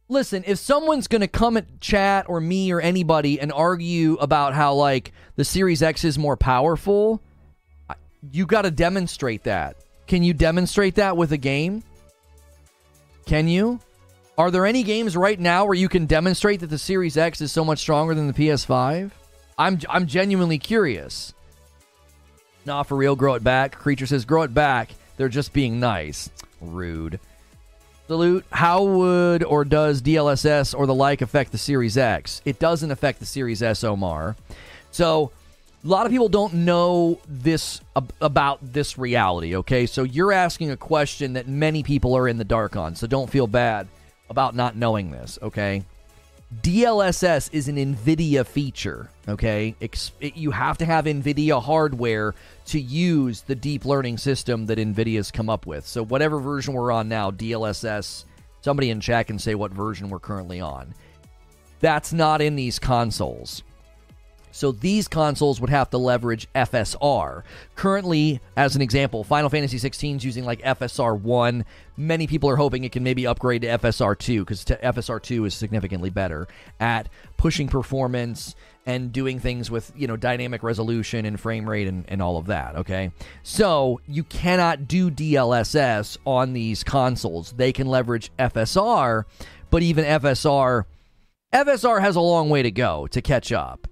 Listen, 0.08 0.44
if 0.46 0.58
someone's 0.58 1.08
going 1.08 1.20
to 1.20 1.28
come 1.28 1.56
at 1.56 1.80
chat 1.80 2.26
or 2.28 2.40
me 2.40 2.72
or 2.72 2.80
anybody 2.80 3.40
and 3.40 3.52
argue 3.52 4.14
about 4.14 4.54
how 4.54 4.72
like 4.74 5.12
the 5.34 5.44
Series 5.44 5.82
X 5.82 6.04
is 6.04 6.16
more 6.16 6.36
powerful, 6.36 7.20
you 8.30 8.46
got 8.46 8.62
to 8.62 8.70
demonstrate 8.70 9.42
that. 9.44 9.76
Can 10.06 10.22
you 10.22 10.32
demonstrate 10.32 10.94
that 10.94 11.16
with 11.16 11.32
a 11.32 11.36
game? 11.36 11.82
Can 13.26 13.48
you? 13.48 13.80
Are 14.38 14.50
there 14.50 14.64
any 14.64 14.82
games 14.84 15.16
right 15.16 15.38
now 15.38 15.64
where 15.64 15.74
you 15.74 15.88
can 15.88 16.06
demonstrate 16.06 16.60
that 16.60 16.70
the 16.70 16.78
Series 16.78 17.16
X 17.16 17.40
is 17.40 17.50
so 17.50 17.64
much 17.64 17.80
stronger 17.80 18.14
than 18.14 18.28
the 18.28 18.32
PS5? 18.32 19.10
I'm 19.58 19.78
I'm 19.88 20.06
genuinely 20.06 20.58
curious. 20.58 21.34
Nah, 22.64 22.82
for 22.82 22.96
real, 22.96 23.16
grow 23.16 23.34
it 23.34 23.44
back. 23.44 23.78
Creature 23.78 24.06
says, 24.06 24.24
grow 24.24 24.42
it 24.42 24.52
back. 24.52 24.90
They're 25.16 25.28
just 25.28 25.52
being 25.52 25.80
nice. 25.80 26.30
Rude. 26.60 27.20
Salute. 28.06 28.44
How 28.50 28.82
would 28.84 29.42
or 29.42 29.64
does 29.64 30.02
DLSS 30.02 30.76
or 30.78 30.86
the 30.86 30.94
like 30.94 31.22
affect 31.22 31.52
the 31.52 31.58
Series 31.58 31.96
X? 31.96 32.42
It 32.44 32.58
doesn't 32.58 32.90
affect 32.90 33.20
the 33.20 33.26
Series 33.26 33.62
S, 33.62 33.82
Omar. 33.82 34.36
So, 34.90 35.32
a 35.84 35.88
lot 35.88 36.06
of 36.06 36.12
people 36.12 36.28
don't 36.28 36.54
know 36.54 37.20
this 37.28 37.80
about 38.20 38.58
this 38.62 38.96
reality, 38.98 39.56
okay? 39.56 39.86
So, 39.86 40.04
you're 40.04 40.32
asking 40.32 40.70
a 40.70 40.76
question 40.76 41.32
that 41.32 41.48
many 41.48 41.82
people 41.82 42.16
are 42.16 42.28
in 42.28 42.38
the 42.38 42.44
dark 42.44 42.76
on. 42.76 42.94
So, 42.94 43.06
don't 43.06 43.28
feel 43.28 43.46
bad 43.46 43.88
about 44.30 44.54
not 44.54 44.76
knowing 44.76 45.10
this, 45.10 45.38
okay? 45.42 45.82
DLSS 46.54 47.50
is 47.52 47.66
an 47.66 47.76
NVIDIA 47.76 48.46
feature, 48.46 49.10
okay? 49.26 49.74
You 50.20 50.52
have 50.52 50.78
to 50.78 50.84
have 50.84 51.06
NVIDIA 51.06 51.60
hardware 51.60 52.34
to 52.66 52.80
use 52.80 53.42
the 53.42 53.56
deep 53.56 53.84
learning 53.84 54.18
system 54.18 54.66
that 54.66 54.78
NVIDIA's 54.78 55.32
come 55.32 55.50
up 55.50 55.66
with. 55.66 55.84
So, 55.86 56.04
whatever 56.04 56.38
version 56.38 56.74
we're 56.74 56.92
on 56.92 57.08
now, 57.08 57.32
DLSS, 57.32 58.26
somebody 58.60 58.90
in 58.90 59.00
chat 59.00 59.26
can 59.26 59.40
say 59.40 59.56
what 59.56 59.72
version 59.72 60.08
we're 60.08 60.20
currently 60.20 60.60
on. 60.60 60.94
That's 61.80 62.12
not 62.12 62.40
in 62.40 62.54
these 62.54 62.78
consoles. 62.78 63.64
So 64.56 64.72
these 64.72 65.06
consoles 65.06 65.60
would 65.60 65.68
have 65.68 65.90
to 65.90 65.98
leverage 65.98 66.48
FSR. 66.54 67.42
Currently, 67.74 68.40
as 68.56 68.74
an 68.74 68.80
example, 68.80 69.22
Final 69.22 69.50
Fantasy 69.50 69.76
16 69.76 70.16
is 70.16 70.24
using 70.24 70.46
like 70.46 70.62
FSR 70.62 71.20
1. 71.20 71.62
Many 71.98 72.26
people 72.26 72.48
are 72.48 72.56
hoping 72.56 72.82
it 72.82 72.90
can 72.90 73.02
maybe 73.02 73.26
upgrade 73.26 73.60
to 73.62 73.68
FSR 73.68 74.18
2 74.18 74.46
because 74.46 74.64
FSR 74.64 75.20
2 75.20 75.44
is 75.44 75.54
significantly 75.54 76.08
better 76.08 76.48
at 76.80 77.10
pushing 77.36 77.68
performance 77.68 78.54
and 78.86 79.12
doing 79.12 79.38
things 79.40 79.70
with, 79.70 79.92
you 79.94 80.06
know, 80.06 80.16
dynamic 80.16 80.62
resolution 80.62 81.26
and 81.26 81.38
frame 81.38 81.68
rate 81.68 81.86
and, 81.86 82.06
and 82.08 82.22
all 82.22 82.38
of 82.38 82.46
that, 82.46 82.76
okay? 82.76 83.10
So 83.42 84.00
you 84.08 84.24
cannot 84.24 84.88
do 84.88 85.10
DLSS 85.10 86.16
on 86.24 86.54
these 86.54 86.82
consoles. 86.82 87.52
They 87.52 87.74
can 87.74 87.88
leverage 87.88 88.30
FSR, 88.38 89.24
but 89.68 89.82
even 89.82 90.06
FSR 90.06 90.86
FSR 91.52 92.00
has 92.00 92.16
a 92.16 92.20
long 92.20 92.48
way 92.48 92.62
to 92.62 92.70
go 92.70 93.06
to 93.08 93.20
catch 93.20 93.52
up. 93.52 93.86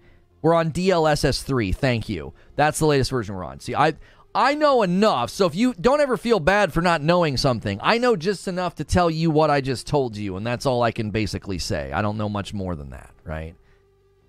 We're 0.45 0.53
on 0.53 0.73
DLSS 0.73 1.43
3. 1.43 1.73
Thank 1.73 2.11
you. 2.11 2.35
That's 2.55 2.79
the 2.79 2.85
latest 2.85 3.11
version 3.11 3.35
we're 3.35 3.45
on. 3.45 3.61
See, 3.61 3.75
I 3.75 3.95
I 4.35 4.55
know 4.55 4.83
enough. 4.83 5.31
So 5.31 5.47
if 5.47 5.55
you 5.55 5.73
don't 5.81 6.03
ever 6.03 6.19
feel 6.19 6.39
bad 6.39 6.71
for 6.71 6.83
not 6.83 7.01
knowing 7.01 7.39
something, 7.39 7.81
I 7.83 7.97
know 7.97 8.15
just 8.15 8.47
enough 8.47 8.75
to 8.75 8.85
tell 8.85 9.11
you 9.11 9.31
what 9.31 9.49
I 9.49 9.63
just 9.63 9.87
told 9.87 10.19
you, 10.19 10.37
and 10.37 10.47
that's 10.47 10.67
all 10.67 10.83
I 10.83 10.91
can 10.91 11.11
basically 11.11 11.59
say. 11.59 11.93
I 11.93 12.03
don't 12.03 12.19
know 12.19 12.29
much 12.29 12.53
more 12.53 12.77
than 12.77 12.91
that, 12.91 13.11
right? 13.25 13.55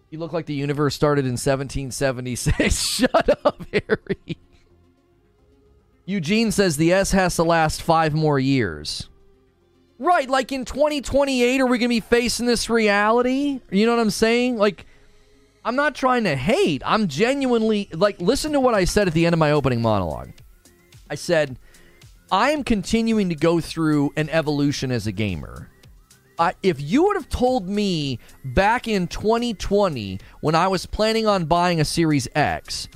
You 0.10 0.20
look 0.20 0.32
like 0.32 0.46
the 0.46 0.54
universe 0.54 0.96
started 0.96 1.26
in 1.26 1.34
1776. 1.34 2.80
Shut 2.82 3.46
up, 3.46 3.62
Harry. 3.74 4.38
Eugene 6.06 6.54
says 6.54 6.78
the 6.78 6.94
S 6.94 7.12
has 7.12 7.36
to 7.36 7.44
last 7.44 7.82
five 7.82 8.14
more 8.14 8.40
years. 8.40 9.10
Right, 10.00 10.30
like 10.30 10.54
in 10.54 10.64
2028, 10.64 11.60
are 11.60 11.66
we 11.66 11.78
going 11.78 11.90
to 11.90 11.94
be 11.94 12.00
facing 12.00 12.46
this 12.46 12.70
reality? 12.70 13.60
You 13.70 13.86
know 13.86 13.98
what 13.98 14.02
I'm 14.02 14.10
saying? 14.12 14.56
Like, 14.56 14.86
I'm 15.66 15.76
not 15.76 15.96
trying 15.96 16.26
to 16.26 16.36
hate. 16.36 16.84
I'm 16.86 17.08
genuinely 17.08 17.90
like 17.92 18.22
listen 18.22 18.54
to 18.54 18.60
what 18.60 18.76
I 18.76 18.86
said 18.86 19.08
at 19.08 19.16
the 19.16 19.26
end 19.26 19.34
of 19.34 19.40
my 19.40 19.50
opening 19.52 19.82
monologue. 19.82 20.30
I 21.10 21.16
said 21.16 21.58
I 22.32 22.52
am 22.52 22.64
continuing 22.64 23.30
to 23.30 23.36
go 23.36 23.60
through 23.60 24.14
an 24.16 24.30
evolution 24.30 24.92
as 24.92 25.08
a 25.08 25.12
gamer. 25.12 25.72
If 26.62 26.80
you 26.80 27.04
would 27.06 27.16
have 27.16 27.30
told 27.30 27.68
me 27.68 28.20
back 28.44 28.88
in 28.88 29.08
2020 29.08 30.20
when 30.42 30.54
I 30.54 30.68
was 30.68 30.86
planning 30.86 31.26
on 31.26 31.46
buying 31.46 31.82
a 31.82 31.86
Series 31.86 32.28
X, 32.36 32.88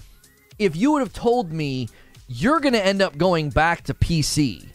if 0.60 0.76
you 0.76 0.92
would 0.92 1.00
have 1.00 1.14
told 1.14 1.52
me 1.52 1.90
you're 2.28 2.60
going 2.60 2.74
to 2.74 2.86
end 2.86 3.02
up 3.02 3.18
going 3.18 3.50
back 3.50 3.86
to 3.86 3.94
PC 3.96 4.68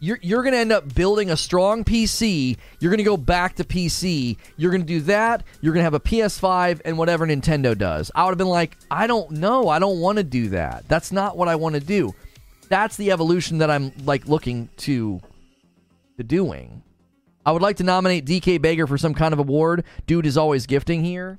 you're, 0.00 0.18
you're 0.22 0.42
going 0.42 0.52
to 0.52 0.58
end 0.58 0.72
up 0.72 0.94
building 0.94 1.30
a 1.30 1.36
strong 1.36 1.84
PC. 1.84 2.56
You're 2.78 2.90
going 2.90 2.98
to 2.98 3.04
go 3.04 3.16
back 3.16 3.56
to 3.56 3.64
PC. 3.64 4.36
You're 4.56 4.70
going 4.70 4.82
to 4.82 4.86
do 4.86 5.00
that. 5.02 5.44
You're 5.60 5.72
going 5.72 5.80
to 5.80 5.84
have 5.84 5.94
a 5.94 6.00
PS5 6.00 6.82
and 6.84 6.96
whatever 6.98 7.26
Nintendo 7.26 7.76
does. 7.76 8.10
I 8.14 8.24
would 8.24 8.30
have 8.30 8.38
been 8.38 8.48
like, 8.48 8.76
I 8.90 9.06
don't 9.06 9.32
know. 9.32 9.68
I 9.68 9.78
don't 9.78 10.00
want 10.00 10.18
to 10.18 10.24
do 10.24 10.50
that. 10.50 10.86
That's 10.88 11.10
not 11.10 11.36
what 11.36 11.48
I 11.48 11.56
want 11.56 11.74
to 11.74 11.80
do. 11.80 12.14
That's 12.68 12.96
the 12.96 13.10
evolution 13.10 13.58
that 13.58 13.70
I'm 13.70 13.92
like 14.04 14.26
looking 14.26 14.68
to 14.78 15.20
to 16.18 16.24
doing. 16.24 16.82
I 17.46 17.52
would 17.52 17.62
like 17.62 17.76
to 17.76 17.84
nominate 17.84 18.26
DK 18.26 18.60
Baker 18.60 18.86
for 18.86 18.98
some 18.98 19.14
kind 19.14 19.32
of 19.32 19.38
award. 19.38 19.84
Dude 20.06 20.26
is 20.26 20.36
always 20.36 20.66
gifting 20.66 21.02
here 21.02 21.38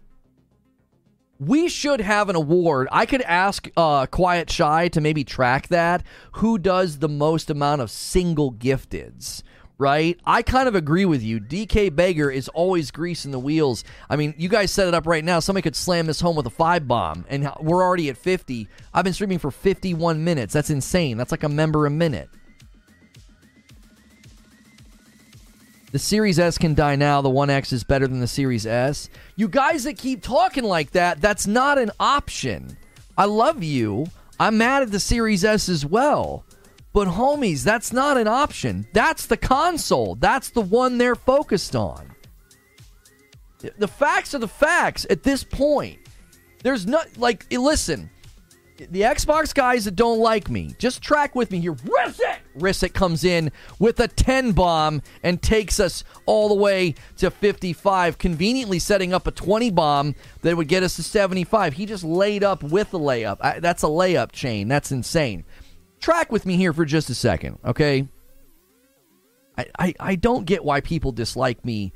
we 1.39 1.69
should 1.69 2.01
have 2.01 2.29
an 2.29 2.35
award. 2.35 2.89
I 2.91 3.05
could 3.05 3.21
ask 3.21 3.69
uh, 3.77 4.05
Quiet 4.07 4.49
Shy 4.51 4.89
to 4.89 5.01
maybe 5.01 5.23
track 5.23 5.69
that. 5.69 6.03
Who 6.33 6.57
does 6.57 6.99
the 6.99 7.07
most 7.07 7.49
amount 7.49 7.81
of 7.81 7.89
single 7.89 8.51
gifteds? 8.51 9.41
Right? 9.77 10.19
I 10.25 10.41
kind 10.41 10.67
of 10.67 10.75
agree 10.75 11.05
with 11.05 11.23
you. 11.23 11.39
DK 11.39 11.95
Baker 11.95 12.29
is 12.29 12.49
always 12.49 12.91
greasing 12.91 13.31
the 13.31 13.39
wheels. 13.39 13.85
I 14.09 14.17
mean, 14.17 14.33
you 14.37 14.49
guys 14.49 14.71
set 14.71 14.89
it 14.89 14.93
up 14.93 15.07
right 15.07 15.23
now. 15.23 15.39
Somebody 15.39 15.61
could 15.61 15.77
slam 15.77 16.05
this 16.05 16.19
home 16.19 16.35
with 16.35 16.45
a 16.45 16.49
five 16.49 16.85
bomb, 16.85 17.23
and 17.29 17.49
we're 17.61 17.81
already 17.81 18.09
at 18.09 18.17
50. 18.17 18.67
I've 18.93 19.05
been 19.05 19.13
streaming 19.13 19.39
for 19.39 19.51
51 19.51 20.21
minutes. 20.21 20.53
That's 20.53 20.69
insane. 20.69 21.15
That's 21.15 21.31
like 21.31 21.43
a 21.43 21.49
member 21.49 21.85
a 21.85 21.89
minute. 21.89 22.29
The 25.91 25.99
Series 25.99 26.37
S 26.37 26.57
can 26.57 26.75
die 26.75 26.95
now. 26.95 27.21
The 27.21 27.29
One 27.29 27.49
X 27.49 27.73
is 27.73 27.83
better 27.83 28.07
than 28.07 28.19
the 28.19 28.27
Series 28.27 28.67
S. 28.67 29.09
You 29.35 29.47
guys 29.47 29.85
that 29.85 29.97
keep 29.97 30.21
talking 30.21 30.63
like 30.63 30.91
that, 30.91 31.19
that's 31.19 31.47
not 31.47 31.79
an 31.79 31.91
option. 31.99 32.77
I 33.17 33.25
love 33.25 33.63
you. 33.63 34.07
I'm 34.39 34.57
mad 34.57 34.83
at 34.83 34.91
the 34.91 34.99
Series 34.99 35.43
S 35.43 35.67
as 35.67 35.85
well. 35.85 36.45
But 36.93 37.07
homies, 37.07 37.63
that's 37.63 37.91
not 37.91 38.17
an 38.17 38.27
option. 38.27 38.87
That's 38.93 39.25
the 39.25 39.37
console. 39.37 40.15
That's 40.15 40.49
the 40.51 40.61
one 40.61 40.97
they're 40.97 41.15
focused 41.15 41.75
on. 41.75 42.15
The 43.77 43.87
facts 43.87 44.33
are 44.33 44.39
the 44.39 44.47
facts 44.47 45.05
at 45.09 45.23
this 45.23 45.43
point. 45.43 45.99
There's 46.63 46.85
not 46.85 47.17
like 47.17 47.45
listen, 47.51 48.09
the 48.89 49.01
Xbox 49.01 49.53
guys 49.53 49.85
that 49.85 49.95
don't 49.95 50.19
like 50.19 50.49
me, 50.49 50.75
just 50.79 51.01
track 51.01 51.35
with 51.35 51.51
me 51.51 51.59
here. 51.59 51.73
Rissik! 51.73 52.37
Rissik 52.57 52.93
comes 52.93 53.23
in 53.23 53.51
with 53.79 53.99
a 53.99 54.07
10 54.07 54.53
bomb 54.53 55.01
and 55.23 55.41
takes 55.41 55.79
us 55.79 56.03
all 56.25 56.49
the 56.49 56.55
way 56.55 56.95
to 57.17 57.29
55, 57.29 58.17
conveniently 58.17 58.79
setting 58.79 59.13
up 59.13 59.27
a 59.27 59.31
20 59.31 59.71
bomb 59.71 60.15
that 60.41 60.55
would 60.55 60.67
get 60.67 60.83
us 60.83 60.95
to 60.95 61.03
75. 61.03 61.73
He 61.73 61.85
just 61.85 62.03
laid 62.03 62.43
up 62.43 62.63
with 62.63 62.91
the 62.91 62.99
layup. 62.99 63.37
I, 63.41 63.59
that's 63.59 63.83
a 63.83 63.87
layup 63.87 64.31
chain. 64.31 64.67
That's 64.67 64.91
insane. 64.91 65.45
Track 65.99 66.31
with 66.31 66.45
me 66.45 66.55
here 66.55 66.73
for 66.73 66.85
just 66.85 67.09
a 67.09 67.15
second, 67.15 67.59
okay? 67.65 68.07
I, 69.57 69.65
I, 69.77 69.93
I 69.99 70.15
don't 70.15 70.45
get 70.45 70.63
why 70.63 70.81
people 70.81 71.11
dislike 71.11 71.65
me 71.65 71.91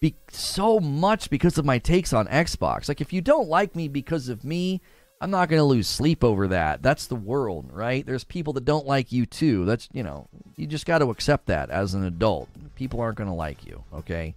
be- 0.00 0.16
so 0.30 0.80
much 0.80 1.30
because 1.30 1.58
of 1.58 1.64
my 1.64 1.78
takes 1.78 2.12
on 2.12 2.26
Xbox. 2.26 2.88
Like, 2.88 3.00
if 3.00 3.12
you 3.12 3.20
don't 3.20 3.48
like 3.48 3.76
me 3.76 3.88
because 3.88 4.28
of 4.28 4.44
me, 4.44 4.80
I'm 5.20 5.30
not 5.30 5.48
going 5.48 5.60
to 5.60 5.64
lose 5.64 5.88
sleep 5.88 6.22
over 6.22 6.48
that. 6.48 6.82
That's 6.82 7.06
the 7.06 7.16
world, 7.16 7.70
right? 7.72 8.04
There's 8.04 8.24
people 8.24 8.52
that 8.54 8.64
don't 8.64 8.86
like 8.86 9.12
you 9.12 9.24
too. 9.24 9.64
That's, 9.64 9.88
you 9.92 10.02
know, 10.02 10.28
you 10.56 10.66
just 10.66 10.84
got 10.84 10.98
to 10.98 11.10
accept 11.10 11.46
that 11.46 11.70
as 11.70 11.94
an 11.94 12.04
adult. 12.04 12.48
People 12.74 13.00
aren't 13.00 13.16
going 13.16 13.30
to 13.30 13.34
like 13.34 13.66
you, 13.66 13.82
okay? 13.94 14.34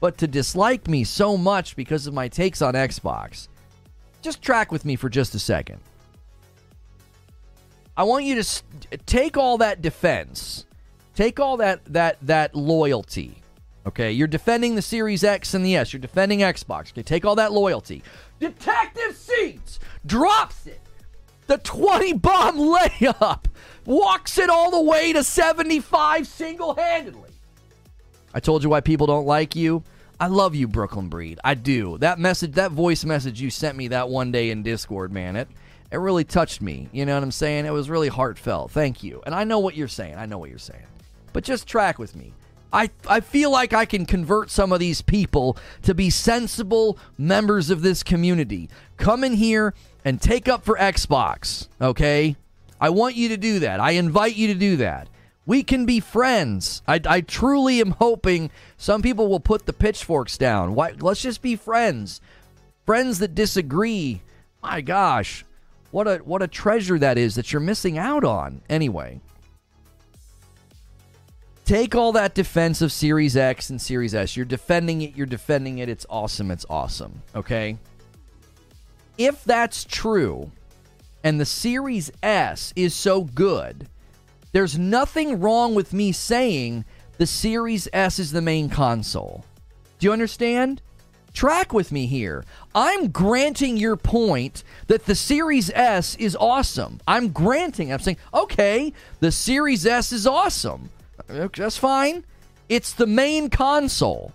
But 0.00 0.18
to 0.18 0.26
dislike 0.26 0.88
me 0.88 1.04
so 1.04 1.36
much 1.36 1.76
because 1.76 2.06
of 2.06 2.14
my 2.14 2.28
takes 2.28 2.62
on 2.62 2.74
Xbox, 2.74 3.48
just 4.20 4.42
track 4.42 4.72
with 4.72 4.84
me 4.84 4.96
for 4.96 5.08
just 5.08 5.34
a 5.34 5.38
second. 5.38 5.78
I 7.96 8.04
want 8.04 8.24
you 8.24 8.40
to 8.40 8.62
take 9.06 9.36
all 9.36 9.58
that 9.58 9.82
defense, 9.82 10.66
take 11.16 11.40
all 11.40 11.56
that 11.56 11.84
that 11.86 12.16
that 12.22 12.54
loyalty. 12.54 13.42
Okay, 13.86 14.12
you're 14.12 14.28
defending 14.28 14.76
the 14.76 14.82
Series 14.82 15.24
X 15.24 15.54
and 15.54 15.64
the 15.64 15.74
S. 15.74 15.92
You're 15.92 15.98
defending 15.98 16.40
Xbox. 16.40 16.92
Okay, 16.92 17.02
take 17.02 17.24
all 17.24 17.34
that 17.36 17.52
loyalty. 17.52 18.04
Detective 18.38 19.16
Seats 19.16 19.80
drops 20.06 20.66
it. 20.66 20.80
The 21.46 21.58
20 21.58 22.14
bomb 22.14 22.56
layup 22.58 23.44
walks 23.86 24.38
it 24.38 24.50
all 24.50 24.70
the 24.70 24.80
way 24.80 25.12
to 25.12 25.24
75 25.24 26.26
single 26.26 26.74
handedly. 26.74 27.30
I 28.34 28.40
told 28.40 28.62
you 28.62 28.68
why 28.68 28.80
people 28.80 29.06
don't 29.06 29.26
like 29.26 29.56
you. 29.56 29.82
I 30.20 30.26
love 30.26 30.54
you, 30.54 30.68
Brooklyn 30.68 31.08
Breed. 31.08 31.38
I 31.44 31.54
do. 31.54 31.96
That 31.98 32.18
message, 32.18 32.52
that 32.52 32.72
voice 32.72 33.04
message 33.04 33.40
you 33.40 33.50
sent 33.50 33.76
me 33.76 33.88
that 33.88 34.08
one 34.08 34.32
day 34.32 34.50
in 34.50 34.62
Discord, 34.62 35.12
man, 35.12 35.36
it 35.36 35.48
it 35.90 35.96
really 35.96 36.24
touched 36.24 36.60
me. 36.60 36.88
You 36.92 37.06
know 37.06 37.14
what 37.14 37.22
I'm 37.22 37.30
saying? 37.30 37.64
It 37.64 37.72
was 37.72 37.88
really 37.88 38.08
heartfelt. 38.08 38.70
Thank 38.72 39.02
you. 39.02 39.22
And 39.24 39.34
I 39.34 39.44
know 39.44 39.58
what 39.58 39.74
you're 39.74 39.88
saying. 39.88 40.16
I 40.16 40.26
know 40.26 40.36
what 40.36 40.50
you're 40.50 40.58
saying. 40.58 40.86
But 41.32 41.44
just 41.44 41.66
track 41.66 41.98
with 41.98 42.14
me. 42.14 42.34
I, 42.72 42.90
I 43.08 43.20
feel 43.20 43.50
like 43.50 43.72
I 43.72 43.86
can 43.86 44.04
convert 44.04 44.50
some 44.50 44.72
of 44.72 44.80
these 44.80 45.00
people 45.00 45.56
to 45.82 45.94
be 45.94 46.10
sensible 46.10 46.98
members 47.16 47.70
of 47.70 47.80
this 47.80 48.02
community. 48.02 48.68
Come 48.98 49.24
in 49.24 49.32
here 49.32 49.74
and 50.04 50.20
take 50.20 50.48
up 50.48 50.64
for 50.64 50.76
Xbox, 50.76 51.68
okay? 51.80 52.36
I 52.80 52.90
want 52.90 53.16
you 53.16 53.30
to 53.30 53.36
do 53.36 53.60
that. 53.60 53.80
I 53.80 53.92
invite 53.92 54.36
you 54.36 54.48
to 54.48 54.54
do 54.54 54.76
that. 54.76 55.08
We 55.46 55.62
can 55.62 55.86
be 55.86 56.00
friends. 56.00 56.82
I, 56.86 57.00
I 57.06 57.20
truly 57.22 57.80
am 57.80 57.92
hoping 57.92 58.50
some 58.76 59.00
people 59.00 59.28
will 59.28 59.40
put 59.40 59.64
the 59.64 59.72
pitchforks 59.72 60.36
down. 60.36 60.74
Why, 60.74 60.92
let's 61.00 61.22
just 61.22 61.40
be 61.40 61.56
friends. 61.56 62.20
Friends 62.84 63.18
that 63.20 63.34
disagree. 63.34 64.20
My 64.62 64.82
gosh, 64.82 65.44
what 65.90 66.06
a 66.06 66.16
what 66.18 66.42
a 66.42 66.48
treasure 66.48 66.98
that 66.98 67.16
is 67.16 67.36
that 67.36 67.52
you're 67.52 67.60
missing 67.60 67.96
out 67.96 68.24
on. 68.24 68.60
Anyway, 68.68 69.20
take 71.64 71.94
all 71.94 72.12
that 72.12 72.34
defense 72.34 72.82
of 72.82 72.92
Series 72.92 73.36
X 73.36 73.70
and 73.70 73.80
Series 73.80 74.14
S. 74.14 74.36
You're 74.36 74.44
defending 74.44 75.00
it. 75.02 75.16
You're 75.16 75.26
defending 75.26 75.78
it. 75.78 75.88
It's 75.88 76.04
awesome. 76.10 76.50
It's 76.50 76.66
awesome. 76.68 77.22
Okay. 77.34 77.78
If 79.18 79.44
that's 79.44 79.84
true, 79.84 80.52
and 81.22 81.40
the 81.40 81.44
Series 81.44 82.10
S 82.22 82.72
is 82.76 82.94
so 82.94 83.24
good 83.24 83.88
there's 84.52 84.78
nothing 84.78 85.40
wrong 85.40 85.74
with 85.74 85.92
me 85.92 86.12
saying 86.12 86.84
the 87.18 87.26
Series 87.26 87.88
S 87.92 88.18
is 88.18 88.32
the 88.32 88.40
main 88.42 88.68
console. 88.68 89.44
Do 89.98 90.06
you 90.06 90.12
understand? 90.12 90.80
Track 91.34 91.72
with 91.72 91.92
me 91.92 92.06
here. 92.06 92.44
I'm 92.74 93.08
granting 93.10 93.76
your 93.76 93.96
point 93.96 94.64
that 94.86 95.04
the 95.04 95.14
Series 95.14 95.70
S 95.70 96.14
is 96.16 96.34
awesome. 96.34 97.00
I'm 97.06 97.28
granting. 97.28 97.92
I'm 97.92 97.98
saying, 97.98 98.16
okay, 98.32 98.92
the 99.20 99.30
Series 99.30 99.84
S 99.86 100.12
is 100.12 100.26
awesome. 100.26 100.90
That's 101.26 101.76
fine. 101.76 102.24
It's 102.68 102.92
the 102.92 103.06
main 103.06 103.50
console. 103.50 104.32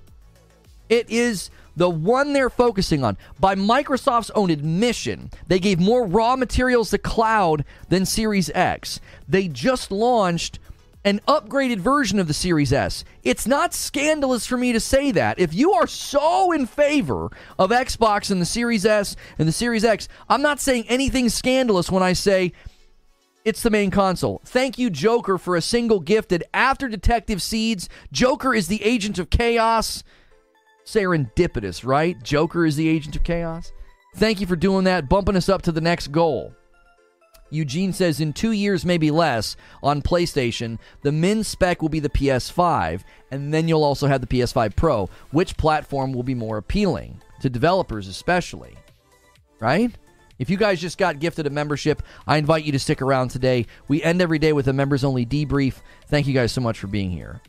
It 0.89 1.09
is 1.09 1.49
the 1.75 1.89
one 1.89 2.33
they're 2.33 2.49
focusing 2.49 3.03
on. 3.03 3.17
By 3.39 3.55
Microsoft's 3.55 4.31
own 4.31 4.49
admission, 4.49 5.31
they 5.47 5.59
gave 5.59 5.79
more 5.79 6.05
raw 6.05 6.35
materials 6.35 6.91
to 6.91 6.97
cloud 6.97 7.65
than 7.89 8.05
Series 8.05 8.49
X. 8.53 8.99
They 9.27 9.47
just 9.47 9.91
launched 9.91 10.59
an 11.05 11.19
upgraded 11.27 11.79
version 11.79 12.17
of 12.17 12.27
the 12.27 12.33
Series 12.33 12.71
S. 12.71 13.03
It's 13.23 13.45
not 13.45 13.73
scandalous 13.73 14.45
for 14.45 14.57
me 14.57 14.71
to 14.71 14.79
say 14.79 15.11
that. 15.11 15.37
If 15.37 15.53
you 15.53 15.73
are 15.73 15.87
so 15.87 16.51
in 16.51 16.65
favor 16.65 17.29
of 17.59 17.71
Xbox 17.71 18.31
and 18.31 18.41
the 18.41 18.45
Series 18.45 18.85
S 18.85 19.15
and 19.37 19.47
the 19.47 19.51
Series 19.51 19.83
X, 19.83 20.07
I'm 20.29 20.41
not 20.41 20.61
saying 20.61 20.85
anything 20.87 21.27
scandalous 21.27 21.91
when 21.91 22.03
I 22.03 22.13
say 22.13 22.53
it's 23.43 23.61
the 23.61 23.69
main 23.69 23.91
console. 23.91 24.41
Thank 24.45 24.77
you, 24.77 24.89
Joker, 24.89 25.37
for 25.37 25.57
a 25.57 25.61
single 25.61 25.99
gifted. 25.99 26.45
After 26.53 26.87
Detective 26.87 27.41
Seeds, 27.41 27.89
Joker 28.13 28.53
is 28.53 28.69
the 28.69 28.81
agent 28.83 29.19
of 29.19 29.29
chaos 29.29 30.03
serendipitous, 30.85 31.85
right? 31.85 32.21
Joker 32.23 32.65
is 32.65 32.75
the 32.75 32.87
agent 32.87 33.15
of 33.15 33.23
chaos. 33.23 33.71
Thank 34.15 34.41
you 34.41 34.47
for 34.47 34.55
doing 34.55 34.83
that, 34.85 35.09
bumping 35.09 35.35
us 35.35 35.49
up 35.49 35.61
to 35.63 35.71
the 35.71 35.81
next 35.81 36.11
goal. 36.11 36.53
Eugene 37.49 37.93
says 37.93 38.19
in 38.19 38.33
two 38.33 38.51
years, 38.51 38.83
maybe 38.83 39.11
less, 39.11 39.55
on 39.83 40.01
PlayStation, 40.01 40.79
the 41.03 41.11
min 41.11 41.43
spec 41.43 41.81
will 41.81 41.89
be 41.89 41.99
the 41.99 42.09
PS5, 42.09 43.03
and 43.29 43.53
then 43.53 43.67
you'll 43.67 43.83
also 43.83 44.07
have 44.07 44.21
the 44.21 44.27
PS5 44.27 44.75
Pro. 44.75 45.09
Which 45.31 45.55
platform 45.55 46.13
will 46.13 46.23
be 46.23 46.33
more 46.33 46.57
appealing 46.57 47.21
to 47.41 47.49
developers, 47.49 48.07
especially? 48.07 48.75
Right? 49.59 49.91
If 50.39 50.49
you 50.49 50.57
guys 50.57 50.81
just 50.81 50.97
got 50.97 51.19
gifted 51.19 51.45
a 51.45 51.51
membership, 51.51 52.01
I 52.25 52.37
invite 52.37 52.65
you 52.65 52.71
to 52.71 52.79
stick 52.79 53.01
around 53.01 53.29
today. 53.29 53.67
We 53.87 54.01
end 54.01 54.21
every 54.21 54.39
day 54.39 54.51
with 54.51 54.67
a 54.67 54.73
members 54.73 55.03
only 55.03 55.25
debrief. 55.25 55.75
Thank 56.07 56.25
you 56.25 56.33
guys 56.33 56.51
so 56.51 56.59
much 56.59 56.79
for 56.79 56.87
being 56.87 57.11
here. 57.11 57.39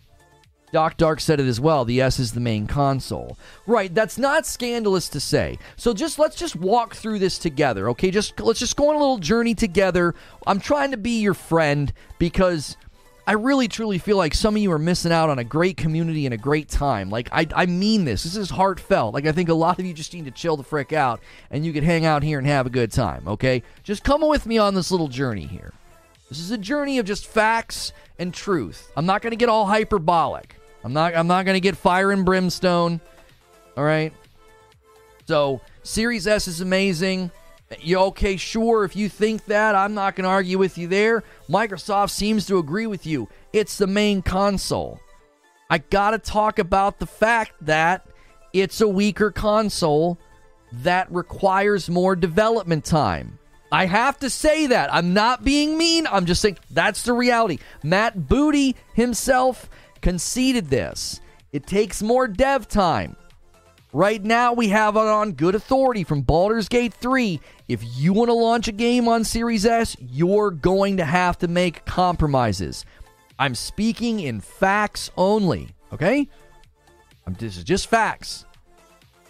Doc 0.75 0.97
Dark 0.97 1.20
said 1.20 1.39
it 1.39 1.47
as 1.47 1.61
well. 1.61 1.85
The 1.85 2.01
S 2.01 2.18
is 2.18 2.33
the 2.33 2.41
main 2.41 2.66
console. 2.66 3.39
Right, 3.64 3.95
that's 3.95 4.18
not 4.18 4.45
scandalous 4.45 5.09
to 5.11 5.20
say. 5.20 5.57
So 5.77 5.95
just 5.95 6.18
let's 6.18 6.35
just 6.35 6.57
walk 6.57 6.97
through 6.97 7.20
this 7.20 7.39
together, 7.39 7.89
okay? 7.91 8.11
Just 8.11 8.41
let's 8.41 8.59
just 8.59 8.75
go 8.75 8.89
on 8.89 8.97
a 8.97 8.99
little 8.99 9.18
journey 9.18 9.55
together. 9.55 10.16
I'm 10.49 10.59
trying 10.59 10.91
to 10.91 10.97
be 10.97 11.20
your 11.20 11.33
friend 11.33 11.93
because 12.18 12.77
I 13.25 13.35
really 13.35 13.68
truly 13.68 13.99
feel 13.99 14.16
like 14.16 14.35
some 14.35 14.57
of 14.57 14.62
you 14.62 14.72
are 14.72 14.79
missing 14.81 15.12
out 15.12 15.31
on 15.31 15.39
a 15.39 15.45
great 15.45 15.77
community 15.77 16.27
and 16.27 16.35
a 16.35 16.39
great 16.39 16.68
time. 16.68 17.09
Like 17.09 17.29
I, 17.31 17.47
I 17.55 17.66
mean 17.66 18.05
this. 18.05 18.25
This 18.25 18.35
is 18.35 18.51
heartfelt. 18.51 19.14
Like 19.14 19.27
I 19.27 19.33
think 19.33 19.51
a 19.51 19.55
lot 19.55 19.79
of 19.79 19.87
you 19.87 19.95
just 19.95 20.12
need 20.12 20.25
to 20.25 20.33
chill 20.33 20.57
the 20.57 20.64
frick 20.64 20.93
out 20.93 21.20
and 21.53 21.64
you 21.64 21.72
could 21.72 21.85
hang 21.85 22.05
out 22.05 22.25
here 22.25 22.39
and 22.39 22.49
have 22.49 22.66
a 22.66 22.70
good 22.70 22.91
time, 22.91 23.29
okay? 23.29 23.62
Just 23.85 24.03
come 24.03 24.27
with 24.27 24.45
me 24.45 24.59
on 24.59 24.75
this 24.75 24.91
little 24.91 25.07
journey 25.07 25.47
here. 25.47 25.72
This 26.29 26.41
is 26.41 26.51
a 26.51 26.59
journey 26.59 26.99
of 26.99 27.07
just 27.07 27.29
facts 27.29 27.93
and 28.18 28.35
truth. 28.35 28.91
I'm 28.97 29.07
not 29.07 29.22
going 29.22 29.31
to 29.31 29.37
get 29.37 29.49
all 29.49 29.66
hyperbolic. 29.66 30.57
I'm 30.85 30.93
not 30.93 31.16
I'm 31.16 31.26
not 31.26 31.45
going 31.45 31.57
to 31.57 31.61
get 31.61 31.76
fire 31.76 32.12
and 32.12 32.24
brimstone. 32.24 33.01
All 33.76 33.85
right? 33.85 34.12
So, 35.26 35.62
Series 35.82 36.26
S 36.26 36.47
is 36.47 36.61
amazing. 36.61 37.30
You 37.80 37.99
okay, 37.99 38.37
sure, 38.37 38.85
if 38.85 38.95
you 38.95 39.09
think 39.09 39.47
that, 39.47 39.74
I'm 39.74 39.95
not 39.95 40.14
going 40.14 40.24
to 40.24 40.30
argue 40.30 40.59
with 40.59 40.76
you 40.76 40.87
there. 40.87 41.24
Microsoft 41.49 42.11
seems 42.11 42.47
to 42.47 42.59
agree 42.59 42.87
with 42.87 43.07
you. 43.07 43.28
It's 43.53 43.78
the 43.78 43.87
main 43.87 44.22
console. 44.22 45.01
I 45.70 45.78
got 45.78 46.11
to 46.11 46.18
talk 46.18 46.59
about 46.59 46.99
the 46.99 47.07
fact 47.07 47.53
that 47.62 48.07
it's 48.53 48.80
a 48.80 48.87
weaker 48.87 49.30
console 49.30 50.18
that 50.72 51.11
requires 51.11 51.89
more 51.89 52.14
development 52.14 52.85
time. 52.85 53.39
I 53.72 53.87
have 53.87 54.18
to 54.20 54.30
say 54.30 54.66
that. 54.68 54.93
I'm 54.95 55.14
not 55.14 55.43
being 55.43 55.76
mean. 55.76 56.07
I'm 56.07 56.26
just 56.26 56.43
saying 56.43 56.59
that's 56.70 57.03
the 57.03 57.12
reality. 57.12 57.59
Matt 57.82 58.28
Booty 58.28 58.76
himself 58.93 59.68
conceded 60.05 60.69
this. 60.69 61.19
It 61.51 61.67
takes 61.67 62.03
more 62.03 62.29
dev 62.29 62.69
time. 62.69 63.17
Right 63.95 64.23
now, 64.23 64.53
we 64.53 64.69
have 64.69 64.97
it 64.97 65.01
on 65.01 65.33
good 65.33 65.55
authority 65.55 66.05
from 66.05 66.21
Baldur's 66.21 66.69
Gate 66.69 66.93
3. 66.93 67.41
If 67.69 67.83
you 67.97 68.13
want 68.13 68.29
to 68.29 68.35
launch 68.35 68.69
a 68.69 68.73
game 68.73 69.09
on 69.09 69.25
Series 69.25 69.65
S, 69.65 69.97
you're 69.99 70.51
going 70.51 70.99
to 70.99 71.07
have 71.07 71.39
to 71.39 71.49
make 71.49 71.87
compromises. 71.87 72.85
I'm 73.39 73.55
speaking 73.55 74.21
in 74.21 74.41
facts 74.41 75.11
only, 75.17 75.71
okay? 75.91 76.29
I'm, 77.27 77.33
this 77.33 77.57
is 77.57 77.65
just 77.65 77.87
facts. 77.87 78.45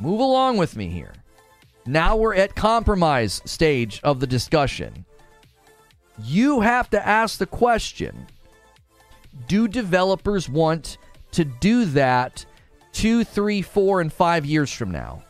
Move 0.00 0.18
along 0.18 0.56
with 0.56 0.76
me 0.76 0.88
here. 0.88 1.12
Now 1.86 2.16
we're 2.16 2.34
at 2.34 2.56
compromise 2.56 3.40
stage 3.44 4.00
of 4.02 4.18
the 4.18 4.26
discussion. 4.26 5.04
You 6.20 6.62
have 6.62 6.90
to 6.90 7.06
ask 7.06 7.38
the 7.38 7.46
question 7.46 8.26
do 9.48 9.68
developers 9.68 10.48
want 10.48 10.98
to 11.32 11.44
do 11.44 11.84
that 11.86 12.44
two, 12.92 13.24
three, 13.24 13.62
four, 13.62 14.00
and 14.00 14.12
five 14.12 14.46
years 14.46 14.72
from 14.72 14.90
now? 14.90 15.22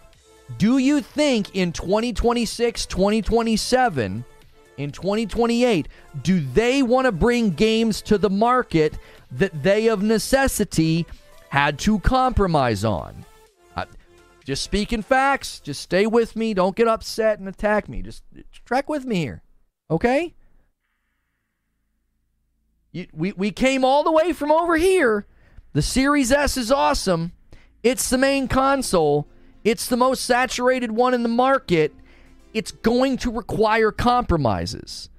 Do 0.58 0.78
you 0.78 1.00
think 1.00 1.54
in 1.56 1.72
2026, 1.72 2.86
2027, 2.86 4.24
in 4.76 4.90
2028, 4.90 5.88
do 6.22 6.40
they 6.40 6.82
want 6.82 7.06
to 7.06 7.12
bring 7.12 7.50
games 7.50 8.02
to 8.02 8.18
the 8.18 8.30
market 8.30 8.94
that 9.30 9.62
they 9.62 9.88
of 9.88 10.02
necessity 10.02 11.06
had 11.48 11.78
to 11.80 11.98
compromise 12.00 12.84
on? 12.84 13.24
Uh, 13.76 13.86
just 14.44 14.62
speaking 14.62 15.02
facts. 15.02 15.60
Just 15.60 15.80
stay 15.80 16.06
with 16.06 16.36
me. 16.36 16.54
Don't 16.54 16.76
get 16.76 16.88
upset 16.88 17.38
and 17.38 17.48
attack 17.48 17.88
me. 17.88 18.02
Just 18.02 18.22
track 18.64 18.88
with 18.88 19.04
me 19.04 19.16
here. 19.16 19.42
Okay? 19.90 20.34
You, 22.94 23.08
we, 23.12 23.32
we 23.32 23.50
came 23.50 23.84
all 23.84 24.04
the 24.04 24.12
way 24.12 24.32
from 24.32 24.52
over 24.52 24.76
here. 24.76 25.26
The 25.72 25.82
Series 25.82 26.30
S 26.30 26.56
is 26.56 26.70
awesome. 26.70 27.32
It's 27.82 28.08
the 28.08 28.16
main 28.16 28.46
console. 28.46 29.26
It's 29.64 29.88
the 29.88 29.96
most 29.96 30.24
saturated 30.24 30.92
one 30.92 31.12
in 31.12 31.24
the 31.24 31.28
market. 31.28 31.92
It's 32.54 32.70
going 32.70 33.16
to 33.18 33.32
require 33.32 33.90
compromises. 33.90 35.10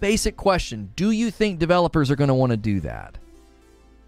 Basic 0.00 0.36
question 0.36 0.92
Do 0.94 1.10
you 1.10 1.30
think 1.30 1.58
developers 1.58 2.10
are 2.10 2.16
going 2.16 2.28
to 2.28 2.34
want 2.34 2.50
to 2.50 2.58
do 2.58 2.80
that? 2.80 3.16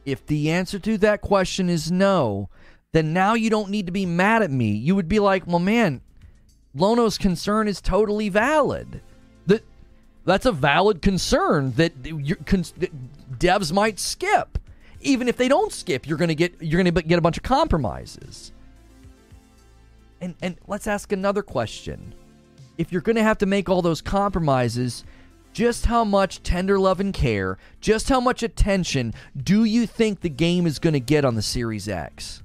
If 0.04 0.26
the 0.26 0.50
answer 0.50 0.78
to 0.78 0.98
that 0.98 1.22
question 1.22 1.70
is 1.70 1.90
no, 1.90 2.50
then 2.92 3.14
now 3.14 3.32
you 3.32 3.48
don't 3.48 3.70
need 3.70 3.86
to 3.86 3.92
be 3.92 4.04
mad 4.04 4.42
at 4.42 4.50
me. 4.50 4.72
You 4.72 4.94
would 4.94 5.08
be 5.08 5.20
like, 5.20 5.46
well, 5.46 5.58
man, 5.58 6.02
Lono's 6.74 7.16
concern 7.16 7.66
is 7.66 7.80
totally 7.80 8.28
valid 8.28 9.00
that's 10.28 10.46
a 10.46 10.52
valid 10.52 11.02
concern 11.02 11.72
that, 11.72 12.02
that 12.02 12.90
devs 13.38 13.72
might 13.72 13.98
skip. 13.98 14.58
Even 15.00 15.28
if 15.28 15.36
they 15.36 15.48
don't 15.48 15.72
skip, 15.72 16.06
you're 16.06 16.18
going 16.18 16.28
to 16.28 16.34
get 16.34 16.60
you're 16.60 16.82
going 16.82 16.92
to 16.92 17.02
get 17.02 17.18
a 17.18 17.22
bunch 17.22 17.36
of 17.36 17.42
compromises. 17.42 18.52
And 20.20 20.34
and 20.42 20.56
let's 20.66 20.86
ask 20.86 21.12
another 21.12 21.42
question. 21.42 22.14
If 22.76 22.92
you're 22.92 23.02
going 23.02 23.16
to 23.16 23.22
have 23.22 23.38
to 23.38 23.46
make 23.46 23.68
all 23.68 23.82
those 23.82 24.00
compromises, 24.00 25.04
just 25.52 25.86
how 25.86 26.04
much 26.04 26.42
tender 26.42 26.78
love 26.78 27.00
and 27.00 27.14
care, 27.14 27.58
just 27.80 28.08
how 28.08 28.20
much 28.20 28.42
attention 28.42 29.14
do 29.36 29.64
you 29.64 29.86
think 29.86 30.20
the 30.20 30.28
game 30.28 30.66
is 30.66 30.78
going 30.78 30.94
to 30.94 31.00
get 31.00 31.24
on 31.24 31.34
the 31.36 31.42
Series 31.42 31.88
X? 31.88 32.42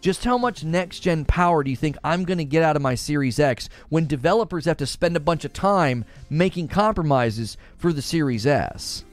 Just 0.00 0.24
how 0.24 0.38
much 0.38 0.64
next 0.64 1.00
gen 1.00 1.26
power 1.26 1.62
do 1.62 1.70
you 1.70 1.76
think 1.76 1.96
I'm 2.02 2.24
going 2.24 2.38
to 2.38 2.44
get 2.44 2.62
out 2.62 2.76
of 2.76 2.82
my 2.82 2.94
Series 2.94 3.38
X 3.38 3.68
when 3.90 4.06
developers 4.06 4.64
have 4.64 4.78
to 4.78 4.86
spend 4.86 5.14
a 5.14 5.20
bunch 5.20 5.44
of 5.44 5.52
time 5.52 6.06
making 6.30 6.68
compromises 6.68 7.58
for 7.76 7.92
the 7.92 8.00
Series 8.00 8.46
S? 8.46 9.04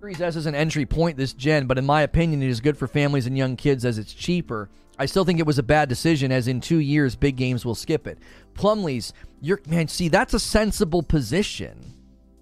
Series 0.00 0.20
S 0.20 0.36
is 0.36 0.44
an 0.44 0.54
entry 0.54 0.84
point 0.84 1.16
this 1.16 1.32
gen, 1.32 1.66
but 1.66 1.78
in 1.78 1.86
my 1.86 2.02
opinion, 2.02 2.42
it 2.42 2.50
is 2.50 2.60
good 2.60 2.76
for 2.76 2.86
families 2.86 3.26
and 3.26 3.38
young 3.38 3.56
kids 3.56 3.86
as 3.86 3.96
it's 3.96 4.12
cheaper. 4.12 4.68
I 4.98 5.06
still 5.06 5.24
think 5.24 5.40
it 5.40 5.46
was 5.46 5.58
a 5.58 5.62
bad 5.62 5.88
decision, 5.88 6.30
as 6.30 6.46
in 6.46 6.60
two 6.60 6.78
years, 6.78 7.16
big 7.16 7.36
games 7.36 7.64
will 7.64 7.74
skip 7.74 8.06
it. 8.06 8.18
Plumley's, 8.52 9.14
you're 9.40 9.62
man, 9.66 9.88
see, 9.88 10.08
that's 10.08 10.34
a 10.34 10.38
sensible 10.38 11.02
position. 11.02 11.94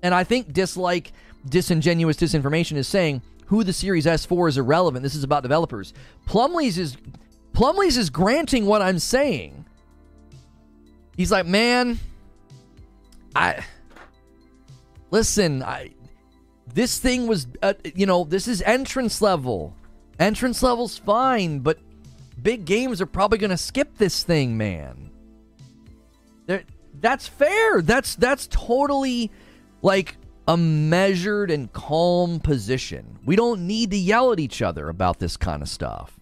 And 0.02 0.12
I 0.12 0.24
think 0.24 0.52
dislike, 0.52 1.12
disingenuous 1.48 2.16
disinformation 2.16 2.76
is 2.76 2.88
saying 2.88 3.22
who 3.53 3.62
the 3.62 3.72
Series 3.74 4.07
S4 4.07 4.48
is 4.48 4.57
irrelevant. 4.57 5.03
This 5.03 5.14
is 5.14 5.24
about 5.24 5.42
developers. 5.42 5.92
Plumley's 6.24 6.78
is 6.78 6.96
Plumley's 7.53 7.98
is 7.98 8.09
granting 8.09 8.64
what 8.64 8.80
I'm 8.80 8.98
saying. 8.98 9.66
He's 11.18 11.30
like, 11.30 11.44
man, 11.44 12.00
I 13.36 13.62
listen. 15.11 15.62
I 15.62 15.90
this 16.72 16.98
thing 16.98 17.26
was, 17.26 17.46
uh, 17.62 17.74
you 17.94 18.07
know, 18.07 18.24
this 18.24 18.48
is 18.48 18.62
entrance 18.62 19.20
level. 19.20 19.76
Entrance 20.18 20.62
level's 20.62 20.96
fine, 20.96 21.59
but 21.59 21.78
big 22.42 22.64
games 22.64 23.03
are 23.03 23.07
probably 23.07 23.36
going 23.36 23.50
to 23.50 23.59
skip 23.59 23.98
this 23.98 24.22
thing, 24.22 24.57
man. 24.57 25.11
They're, 26.46 26.64
that's 26.98 27.28
fair. 27.28 27.82
That's 27.82 28.14
that's 28.14 28.46
totally 28.46 29.30
like 29.82 30.16
a 30.49 30.57
measured 30.57 31.51
and 31.51 31.72
calm 31.72 32.40
position. 32.40 33.18
We 33.24 33.36
don't 33.36 33.66
need 33.66 33.90
to 33.93 33.97
yell 33.97 34.32
at 34.32 34.40
each 34.40 34.62
other 34.62 34.88
about 34.88 35.18
this 35.18 35.36
kind 35.36 35.62
of 35.62 35.68
stuff. 35.68 36.18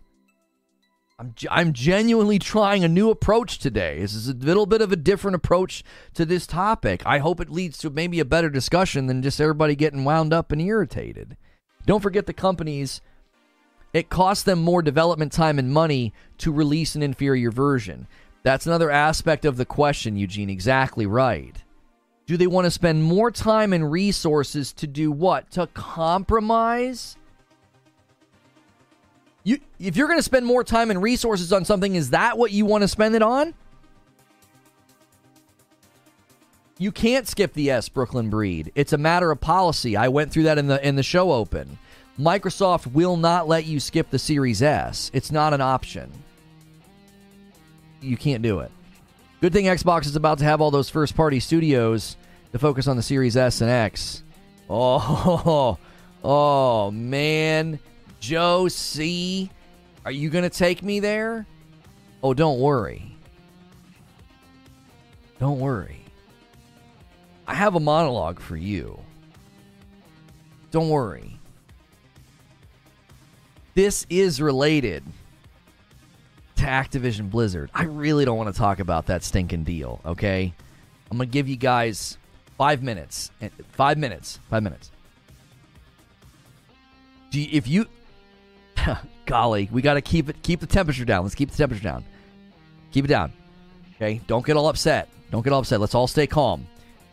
I'm, 1.18 1.34
I'm 1.50 1.72
genuinely 1.72 2.38
trying 2.38 2.82
a 2.82 2.88
new 2.88 3.10
approach 3.10 3.58
today. 3.58 4.00
This 4.00 4.14
is 4.14 4.28
a 4.28 4.34
little 4.34 4.66
bit 4.66 4.80
of 4.80 4.90
a 4.90 4.96
different 4.96 5.34
approach 5.34 5.84
to 6.14 6.24
this 6.24 6.46
topic. 6.46 7.02
I 7.04 7.18
hope 7.18 7.40
it 7.40 7.50
leads 7.50 7.76
to 7.78 7.90
maybe 7.90 8.20
a 8.20 8.24
better 8.24 8.48
discussion 8.48 9.06
than 9.06 9.22
just 9.22 9.40
everybody 9.40 9.76
getting 9.76 10.04
wound 10.04 10.32
up 10.32 10.50
and 10.50 10.62
irritated. 10.62 11.36
Don't 11.84 12.02
forget 12.02 12.26
the 12.26 12.32
companies, 12.32 13.02
it 13.92 14.08
costs 14.08 14.44
them 14.44 14.62
more 14.62 14.82
development 14.82 15.32
time 15.32 15.58
and 15.58 15.72
money 15.72 16.14
to 16.38 16.52
release 16.52 16.94
an 16.94 17.02
inferior 17.02 17.50
version. 17.50 18.06
That's 18.42 18.66
another 18.66 18.90
aspect 18.90 19.44
of 19.44 19.58
the 19.58 19.66
question, 19.66 20.16
Eugene. 20.16 20.48
Exactly 20.48 21.04
right. 21.04 21.56
Do 22.30 22.36
they 22.36 22.46
want 22.46 22.64
to 22.64 22.70
spend 22.70 23.02
more 23.02 23.32
time 23.32 23.72
and 23.72 23.90
resources 23.90 24.72
to 24.74 24.86
do 24.86 25.10
what? 25.10 25.50
To 25.50 25.66
compromise 25.66 27.16
you, 29.42 29.58
if 29.80 29.96
you're 29.96 30.06
going 30.06 30.20
to 30.20 30.22
spend 30.22 30.46
more 30.46 30.62
time 30.62 30.92
and 30.92 31.02
resources 31.02 31.52
on 31.52 31.64
something, 31.64 31.96
is 31.96 32.10
that 32.10 32.38
what 32.38 32.52
you 32.52 32.64
want 32.66 32.82
to 32.82 32.88
spend 32.88 33.16
it 33.16 33.22
on? 33.22 33.52
You 36.78 36.92
can't 36.92 37.26
skip 37.26 37.52
the 37.52 37.68
S 37.68 37.88
Brooklyn 37.88 38.30
Breed. 38.30 38.70
It's 38.76 38.92
a 38.92 38.98
matter 38.98 39.32
of 39.32 39.40
policy. 39.40 39.96
I 39.96 40.06
went 40.06 40.30
through 40.30 40.44
that 40.44 40.56
in 40.56 40.68
the 40.68 40.86
in 40.86 40.94
the 40.94 41.02
show 41.02 41.32
open. 41.32 41.80
Microsoft 42.16 42.92
will 42.92 43.16
not 43.16 43.48
let 43.48 43.64
you 43.64 43.80
skip 43.80 44.08
the 44.08 44.20
Series 44.20 44.62
S. 44.62 45.10
It's 45.12 45.32
not 45.32 45.52
an 45.52 45.62
option. 45.62 46.12
You 48.00 48.16
can't 48.16 48.40
do 48.40 48.60
it. 48.60 48.70
Good 49.40 49.52
thing 49.52 49.64
Xbox 49.64 50.06
is 50.06 50.14
about 50.14 50.38
to 50.38 50.44
have 50.44 50.60
all 50.60 50.70
those 50.70 50.90
first 50.90 51.16
party 51.16 51.40
studios 51.40 52.16
to 52.52 52.58
focus 52.58 52.86
on 52.86 52.96
the 52.96 53.02
Series 53.02 53.36
S 53.36 53.60
and 53.60 53.70
X. 53.70 54.22
Oh, 54.68 55.78
oh 56.24 56.90
man. 56.90 57.78
Joe 58.20 58.68
C., 58.68 59.50
are 60.04 60.12
you 60.12 60.30
to 60.44 60.50
take 60.50 60.82
me 60.82 61.00
there? 61.00 61.46
Oh, 62.22 62.34
don't 62.34 62.58
worry. 62.58 63.16
Don't 65.38 65.58
worry. 65.58 66.04
I 67.46 67.54
have 67.54 67.74
a 67.74 67.80
monologue 67.80 68.40
for 68.40 68.56
you. 68.56 69.00
Don't 70.70 70.90
worry. 70.90 71.38
This 73.74 74.06
is 74.10 74.40
related 74.40 75.02
to 76.56 76.64
Activision 76.64 77.30
Blizzard. 77.30 77.70
I 77.74 77.84
really 77.84 78.24
don't 78.24 78.36
want 78.36 78.54
to 78.54 78.58
talk 78.58 78.78
about 78.80 79.06
that 79.06 79.24
stinking 79.24 79.64
deal, 79.64 80.00
okay? 80.04 80.52
I'm 81.10 81.16
going 81.16 81.28
to 81.28 81.32
give 81.32 81.48
you 81.48 81.56
guys 81.56 82.18
Eh, 82.60 82.62
five 82.62 82.82
minutes. 82.82 83.30
Five 83.72 83.96
minutes. 83.96 84.38
Five 84.50 84.62
minutes. 84.62 84.90
You, 87.32 87.48
if 87.52 87.66
you 87.66 87.86
golly, 89.26 89.68
we 89.72 89.80
got 89.80 89.94
to 89.94 90.02
keep 90.02 90.28
it 90.28 90.42
keep 90.42 90.60
the 90.60 90.66
temperature 90.66 91.04
down. 91.04 91.22
Let's 91.22 91.34
keep 91.34 91.50
the 91.50 91.56
temperature 91.56 91.82
down. 91.82 92.04
Keep 92.92 93.06
it 93.06 93.08
down. 93.08 93.32
Okay? 93.96 94.20
Don't 94.26 94.44
get 94.44 94.56
all 94.56 94.68
upset. 94.68 95.08
Don't 95.30 95.42
get 95.42 95.52
all 95.52 95.60
upset. 95.60 95.80
Let's 95.80 95.94
all 95.94 96.06
stay 96.06 96.26
calm. 96.26 96.66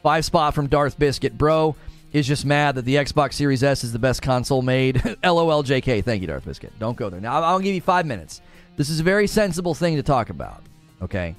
Five 0.04 0.26
spot 0.26 0.54
from 0.54 0.68
Darth 0.68 1.00
Biscuit. 1.00 1.38
Bro 1.38 1.76
is 2.12 2.28
just 2.28 2.46
mad 2.46 2.76
that 2.76 2.86
the 2.86 2.96
Xbox 2.96 3.34
Series 3.34 3.64
S 3.64 3.84
is 3.84 3.94
the 3.94 4.00
best 4.00 4.22
console 4.22 4.62
made. 4.62 5.04
LOL 5.24 5.64
JK. 5.64 6.04
Thank 6.04 6.22
you, 6.22 6.28
Darth 6.28 6.46
Biscuit. 6.46 6.74
Don't 6.80 6.98
go 6.98 7.10
there. 7.10 7.22
Now, 7.22 7.42
I'll 7.42 7.60
give 7.60 7.76
you 7.76 7.82
five 7.82 8.06
minutes. 8.06 8.42
This 8.76 8.90
is 8.90 9.00
a 9.00 9.04
very 9.04 9.28
sensible 9.28 9.74
thing 9.74 9.96
to 9.96 10.04
talk 10.04 10.30
about. 10.30 10.64
Okay? 11.02 11.36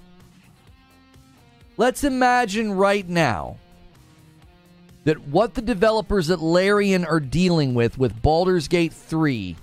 Let's 1.77 2.05
imagine 2.05 2.73
right 2.73 3.09
now 3.09 3.57
that 5.09 5.27
what 5.29 5.55
the 5.55 5.63
developers 5.63 6.31
at 6.31 6.39
Larian 6.39 7.03
are 7.03 7.19
dealing 7.19 7.73
with 7.73 7.97
with 7.97 8.21
Baldur's 8.21 8.69
Gate 8.69 8.93
3 8.93 9.57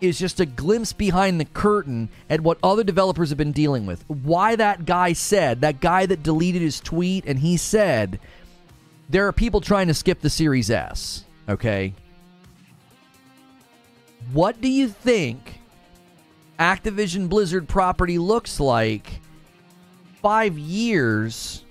is 0.00 0.18
just 0.18 0.40
a 0.40 0.44
glimpse 0.44 0.92
behind 0.92 1.38
the 1.38 1.44
curtain 1.44 2.08
at 2.28 2.40
what 2.40 2.58
other 2.64 2.82
developers 2.82 3.28
have 3.28 3.38
been 3.38 3.52
dealing 3.52 3.86
with. 3.86 4.04
Why 4.08 4.56
that 4.56 4.84
guy 4.84 5.12
said, 5.12 5.60
that 5.60 5.78
guy 5.78 6.06
that 6.06 6.24
deleted 6.24 6.62
his 6.62 6.80
tweet, 6.80 7.26
and 7.26 7.38
he 7.38 7.56
said, 7.56 8.18
there 9.08 9.24
are 9.28 9.32
people 9.32 9.60
trying 9.60 9.86
to 9.86 9.94
skip 9.94 10.20
the 10.20 10.28
Series 10.28 10.68
S. 10.68 11.26
Okay. 11.48 11.94
What 14.32 14.60
do 14.60 14.68
you 14.68 14.88
think 14.88 15.60
Activision 16.58 17.28
Blizzard 17.28 17.68
property 17.68 18.18
looks 18.18 18.58
like 18.58 19.20
five 20.20 20.58
years 20.58 21.64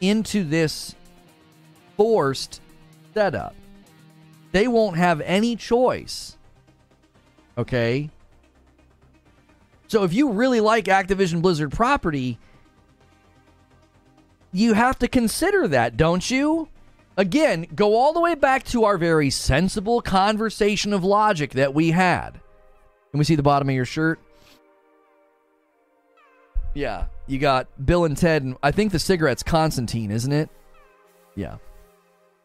into 0.00 0.42
this 0.42 0.96
forced 1.96 2.60
setup? 3.14 3.54
They 4.52 4.68
won't 4.68 4.96
have 4.96 5.20
any 5.22 5.56
choice 5.56 6.36
Okay. 7.56 8.10
So 9.88 10.04
if 10.04 10.12
you 10.12 10.30
really 10.30 10.60
like 10.60 10.86
Activision 10.86 11.42
Blizzard 11.42 11.72
property, 11.72 12.38
you 14.52 14.72
have 14.72 14.98
to 15.00 15.08
consider 15.08 15.68
that, 15.68 15.96
don't 15.96 16.30
you? 16.30 16.68
Again, 17.16 17.66
go 17.74 17.94
all 17.94 18.14
the 18.14 18.20
way 18.20 18.34
back 18.34 18.64
to 18.64 18.84
our 18.84 18.96
very 18.96 19.28
sensible 19.28 20.00
conversation 20.00 20.94
of 20.94 21.04
logic 21.04 21.52
that 21.52 21.74
we 21.74 21.90
had. 21.90 22.40
Can 23.10 23.18
we 23.18 23.24
see 23.24 23.34
the 23.34 23.42
bottom 23.42 23.68
of 23.68 23.74
your 23.74 23.84
shirt? 23.84 24.18
Yeah, 26.74 27.06
you 27.26 27.38
got 27.38 27.68
Bill 27.84 28.06
and 28.06 28.16
Ted, 28.16 28.42
and 28.44 28.56
I 28.62 28.70
think 28.70 28.92
the 28.92 28.98
cigarette's 28.98 29.42
Constantine, 29.42 30.10
isn't 30.10 30.32
it? 30.32 30.48
Yeah. 31.34 31.56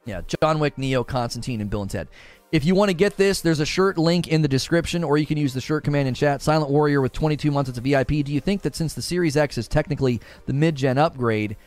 Yeah, 0.08 0.22
John 0.42 0.60
Wick, 0.60 0.78
Neo, 0.78 1.04
Constantine, 1.04 1.60
and 1.60 1.70
Bill 1.70 1.82
and 1.82 1.92
Ted. 1.92 2.08
If 2.54 2.64
you 2.64 2.76
want 2.76 2.90
to 2.90 2.94
get 2.94 3.18
this, 3.18 3.42
there's 3.42 3.60
a 3.60 3.66
shirt 3.66 3.98
link 3.98 4.30
in 4.30 4.42
the 4.42 4.48
description, 4.48 5.04
or 5.04 5.18
you 5.18 5.26
can 5.26 5.38
use 5.38 5.54
the 5.54 5.60
shirt 5.60 5.84
command 5.84 6.08
in 6.08 6.14
chat. 6.14 6.42
Silent 6.42 6.72
Warrior 6.72 7.02
with 7.02 7.12
22 7.12 7.52
months 7.52 7.70
as 7.70 7.78
a 7.78 7.82
VIP. 7.82 8.24
Do 8.24 8.32
you 8.32 8.40
think 8.40 8.62
that 8.62 8.74
since 8.74 8.94
the 8.94 9.02
Series 9.02 9.36
X 9.36 9.58
is 9.58 9.68
technically 9.68 10.22
the 10.46 10.54
mid 10.54 10.76
gen 10.76 10.98
upgrade, 10.98 11.58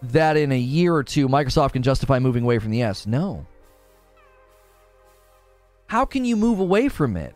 that 0.00 0.36
in 0.36 0.52
a 0.52 0.58
year 0.58 0.94
or 0.94 1.02
two 1.02 1.28
Microsoft 1.28 1.72
can 1.72 1.82
justify 1.82 2.20
moving 2.20 2.44
away 2.44 2.60
from 2.60 2.70
the 2.70 2.82
S? 2.82 3.04
No. 3.04 3.44
How 5.88 6.04
can 6.04 6.24
you 6.24 6.36
move 6.36 6.60
away 6.60 6.88
from 6.88 7.16
it? 7.16 7.34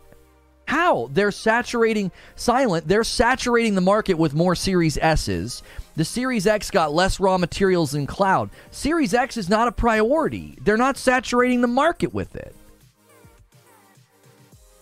How? 0.66 1.08
They're 1.12 1.32
saturating 1.32 2.12
silent. 2.36 2.86
They're 2.86 3.02
saturating 3.02 3.74
the 3.74 3.80
market 3.80 4.14
with 4.14 4.34
more 4.34 4.54
Series 4.54 4.96
S's. 4.96 5.64
The 6.00 6.06
Series 6.06 6.46
X 6.46 6.70
got 6.70 6.94
less 6.94 7.20
raw 7.20 7.36
materials 7.36 7.90
than 7.90 8.06
cloud. 8.06 8.48
Series 8.70 9.12
X 9.12 9.36
is 9.36 9.50
not 9.50 9.68
a 9.68 9.72
priority. 9.72 10.56
They're 10.62 10.78
not 10.78 10.96
saturating 10.96 11.60
the 11.60 11.66
market 11.66 12.14
with 12.14 12.34
it 12.36 12.56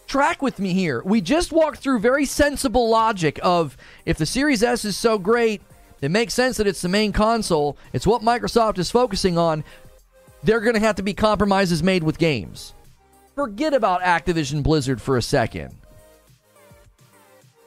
track 0.07 0.41
with 0.41 0.61
me 0.61 0.75
here. 0.75 1.03
We 1.05 1.21
just 1.21 1.51
walked 1.51 1.79
through 1.79 1.99
very 1.99 2.25
sensible 2.25 2.89
logic 2.89 3.41
of 3.43 3.77
if 4.07 4.17
the 4.17 4.27
Series 4.27 4.63
S 4.63 4.85
is 4.85 4.97
so 4.97 5.19
great, 5.19 5.61
it 6.01 6.13
makes 6.13 6.35
sense 6.35 6.57
that 6.59 6.69
it's 6.69 6.83
the 6.83 6.89
main 6.89 7.11
console. 7.11 7.77
It's 7.93 8.07
what 8.07 8.23
Microsoft 8.23 8.79
is 8.79 8.89
focusing 8.89 9.37
on. 9.37 9.65
They're 10.45 10.61
going 10.61 10.75
to 10.75 10.81
have 10.81 10.95
to 10.97 11.03
be 11.03 11.15
compromises 11.15 11.83
made 11.83 12.05
with 12.05 12.19
games. 12.19 12.75
Forget 13.35 13.75
about 13.75 14.03
Activision 14.03 14.63
Blizzard 14.63 15.03
for 15.03 15.17
a 15.17 15.23
second. 15.23 15.75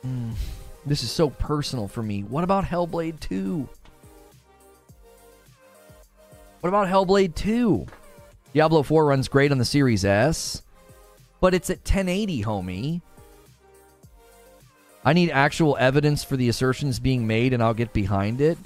Mm, 0.07 0.35
this 0.85 1.03
is 1.03 1.11
so 1.11 1.29
personal 1.29 1.87
for 1.87 2.01
me. 2.03 2.21
What 2.21 2.43
about 2.43 2.65
Hellblade 2.65 3.19
2? 3.19 3.67
What 6.61 6.67
about 6.67 6.87
Hellblade 6.87 7.35
2? 7.35 7.85
Diablo 8.53 8.83
4 8.83 9.05
runs 9.05 9.27
great 9.27 9.51
on 9.51 9.57
the 9.57 9.65
Series 9.65 10.05
S 10.05 10.63
but 11.41 11.55
it's 11.55 11.69
at 11.69 11.79
1080, 11.79 12.43
homie. 12.43 13.01
I 15.03 15.13
need 15.13 15.31
actual 15.31 15.75
evidence 15.77 16.23
for 16.23 16.37
the 16.37 16.47
assertions 16.47 16.99
being 16.99 17.25
made 17.25 17.53
and 17.53 17.61
I'll 17.61 17.73
get 17.73 17.91
behind 17.91 18.39
it. 18.39 18.57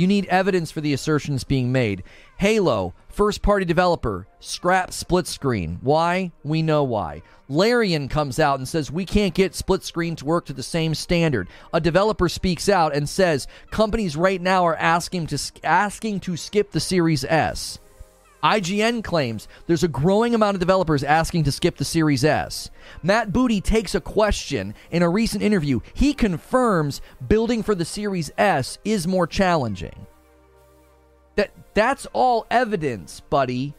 You 0.00 0.06
need 0.06 0.24
evidence 0.30 0.70
for 0.70 0.80
the 0.80 0.94
assertions 0.94 1.44
being 1.44 1.72
made. 1.72 2.04
Halo, 2.38 2.94
first 3.10 3.42
party 3.42 3.66
developer, 3.66 4.26
scrap 4.40 4.94
split 4.94 5.26
screen. 5.26 5.78
Why? 5.82 6.32
We 6.42 6.62
know 6.62 6.84
why. 6.84 7.20
Larian 7.50 8.08
comes 8.08 8.38
out 8.38 8.58
and 8.58 8.66
says 8.66 8.90
we 8.90 9.04
can't 9.04 9.34
get 9.34 9.54
split 9.54 9.84
screen 9.84 10.16
to 10.16 10.24
work 10.24 10.46
to 10.46 10.54
the 10.54 10.62
same 10.62 10.94
standard. 10.94 11.48
A 11.74 11.82
developer 11.82 12.30
speaks 12.30 12.66
out 12.66 12.94
and 12.94 13.06
says 13.06 13.46
companies 13.70 14.16
right 14.16 14.40
now 14.40 14.64
are 14.64 14.76
asking 14.76 15.26
to 15.26 15.38
asking 15.64 16.20
to 16.20 16.34
skip 16.34 16.70
the 16.70 16.80
Series 16.80 17.22
S. 17.24 17.78
IGN 18.42 19.04
claims 19.04 19.48
there's 19.66 19.84
a 19.84 19.88
growing 19.88 20.34
amount 20.34 20.54
of 20.54 20.60
developers 20.60 21.04
asking 21.04 21.44
to 21.44 21.52
skip 21.52 21.76
the 21.76 21.84
Series 21.84 22.24
S. 22.24 22.70
Matt 23.02 23.32
Booty 23.32 23.60
takes 23.60 23.94
a 23.94 24.00
question 24.00 24.74
in 24.90 25.02
a 25.02 25.08
recent 25.08 25.42
interview. 25.42 25.80
He 25.94 26.14
confirms 26.14 27.00
building 27.28 27.62
for 27.62 27.74
the 27.74 27.84
Series 27.84 28.30
S 28.38 28.78
is 28.84 29.06
more 29.06 29.26
challenging. 29.26 30.06
That 31.36 31.50
that's 31.74 32.06
all 32.12 32.46
evidence, 32.50 33.20
buddy. 33.20 33.74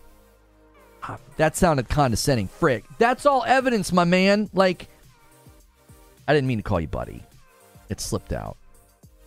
Ah, 1.04 1.18
that 1.38 1.56
sounded 1.56 1.90
condescending. 1.90 2.48
Frick. 2.48 2.86
That's 3.00 3.26
all 3.26 3.44
evidence, 3.46 3.92
my 3.92 4.04
man. 4.04 4.50
Like 4.54 4.88
I 6.28 6.34
didn't 6.34 6.48
mean 6.48 6.60
to 6.60 6.64
call 6.64 6.80
you 6.80 6.88
buddy. 6.88 7.24
It 7.90 8.00
slipped 8.00 8.32
out. 8.32 8.58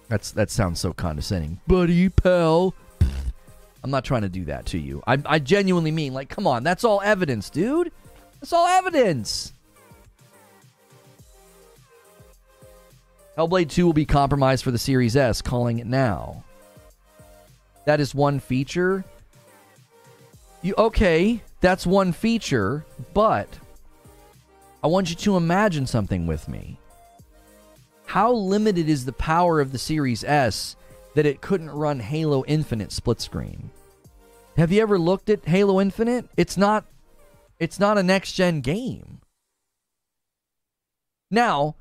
That's 0.09 0.31
that 0.33 0.51
sounds 0.51 0.81
so 0.81 0.93
condescending. 0.93 1.61
Buddy, 1.67 2.09
pal. 2.09 2.75
I'm 3.85 3.91
not 3.91 4.03
trying 4.03 4.23
to 4.23 4.31
do 4.31 4.47
that 4.47 4.65
to 4.67 4.79
you. 4.79 5.03
I, 5.07 5.19
I 5.27 5.39
genuinely 5.39 5.91
mean, 5.91 6.15
like, 6.15 6.31
come 6.31 6.47
on, 6.47 6.65
that's 6.65 6.85
all 6.85 7.03
evidence, 7.03 7.51
dude. 7.51 7.93
That's 8.41 8.55
all 8.55 8.67
evidence. 8.67 9.53
Hellblade 13.37 13.69
2 13.69 13.85
will 13.85 13.93
be 13.93 14.07
compromised 14.07 14.65
for 14.65 14.71
the 14.71 14.79
Series 14.79 15.17
S, 15.17 15.43
calling 15.43 15.81
it 15.81 15.87
now. 15.87 16.45
That 17.85 18.01
is 18.01 18.15
one 18.15 18.41
feature. 18.41 19.05
You 20.63 20.75
okay, 20.79 21.43
that's 21.61 21.87
one 21.87 22.13
feature, 22.13 22.87
but 23.13 23.49
I 24.83 24.87
want 24.87 25.11
you 25.11 25.17
to 25.17 25.37
imagine 25.37 25.87
something 25.87 26.27
with 26.27 26.49
me. 26.49 26.79
How 28.07 28.33
limited 28.33 28.89
is 28.89 29.05
the 29.05 29.13
power 29.13 29.61
of 29.61 29.73
the 29.73 29.79
Series 29.79 30.25
S 30.25 30.77
that 31.15 31.27
it 31.27 31.41
couldn't 31.41 31.71
run 31.71 32.01
Halo 32.01 32.45
Infinite 32.47 32.93
split 32.93 33.21
screen. 33.21 33.71
Have 34.57 34.71
you 34.71 34.83
ever 34.83 34.99
looked 34.99 35.29
at 35.31 35.47
Halo 35.47 35.81
Infinite? 35.81 36.29
It's 36.37 36.57
not 36.57 36.85
it's 37.59 37.81
not 37.81 37.99
a 37.99 38.03
next 38.03 38.33
gen 38.33 38.61
game. 38.61 39.21
Now, 41.31 41.77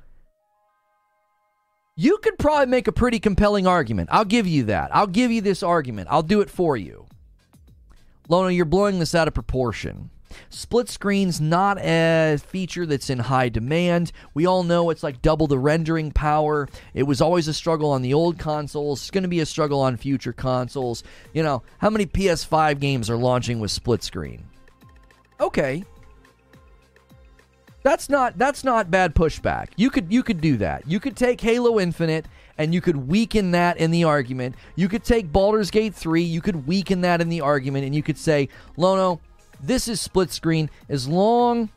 you 1.96 2.18
could 2.18 2.38
probably 2.38 2.66
make 2.66 2.88
a 2.88 2.92
pretty 2.92 3.20
compelling 3.20 3.66
argument. 3.66 4.08
I'll 4.10 4.24
give 4.24 4.46
you 4.46 4.64
that. 4.64 4.94
I'll 4.94 5.06
give 5.06 5.30
you 5.30 5.40
this 5.40 5.62
argument. 5.62 6.08
I'll 6.10 6.22
do 6.22 6.40
it 6.40 6.50
for 6.50 6.76
you. 6.76 7.06
Lono, 8.28 8.48
you're 8.48 8.64
blowing 8.64 8.98
this 8.98 9.14
out 9.14 9.28
of 9.28 9.34
proportion. 9.34 10.10
Split 10.50 10.88
screen's 10.88 11.40
not 11.40 11.78
a 11.78 12.38
feature 12.38 12.86
that's 12.86 13.10
in 13.10 13.18
high 13.18 13.48
demand. 13.48 14.12
We 14.34 14.46
all 14.46 14.62
know 14.62 14.90
it's 14.90 15.02
like 15.02 15.22
double 15.22 15.46
the 15.46 15.58
rendering 15.58 16.12
power. 16.12 16.68
It 16.94 17.04
was 17.04 17.20
always 17.20 17.48
a 17.48 17.54
struggle 17.54 17.90
on 17.90 18.02
the 18.02 18.14
old 18.14 18.38
consoles. 18.38 19.00
It's 19.00 19.10
going 19.10 19.22
to 19.22 19.28
be 19.28 19.40
a 19.40 19.46
struggle 19.46 19.80
on 19.80 19.96
future 19.96 20.32
consoles. 20.32 21.02
You 21.32 21.42
know, 21.42 21.62
how 21.78 21.90
many 21.90 22.06
PS5 22.06 22.80
games 22.80 23.10
are 23.10 23.16
launching 23.16 23.60
with 23.60 23.70
split 23.70 24.02
screen? 24.02 24.44
Okay. 25.40 25.84
That's 27.84 28.08
not 28.08 28.38
that's 28.38 28.64
not 28.64 28.90
bad 28.90 29.14
pushback. 29.14 29.68
You 29.76 29.90
could 29.90 30.10
you 30.10 30.22
could 30.22 30.40
do 30.40 30.56
that. 30.56 30.88
You 30.88 30.98
could 30.98 31.16
take 31.16 31.38
Halo 31.40 31.78
Infinite 31.78 32.24
and 32.56 32.72
you 32.72 32.80
could 32.80 32.96
weaken 32.96 33.50
that 33.50 33.76
in 33.76 33.90
the 33.90 34.04
argument. 34.04 34.54
You 34.74 34.88
could 34.88 35.04
take 35.04 35.30
Baldur's 35.30 35.70
Gate 35.70 35.94
3, 35.94 36.22
you 36.22 36.40
could 36.40 36.66
weaken 36.66 37.02
that 37.02 37.20
in 37.20 37.28
the 37.28 37.42
argument 37.42 37.84
and 37.84 37.94
you 37.94 38.02
could 38.02 38.16
say, 38.16 38.48
"Lono, 38.78 39.20
this 39.66 39.88
is 39.88 40.00
split 40.00 40.30
screen. 40.30 40.70
As 40.88 41.08
long 41.08 41.70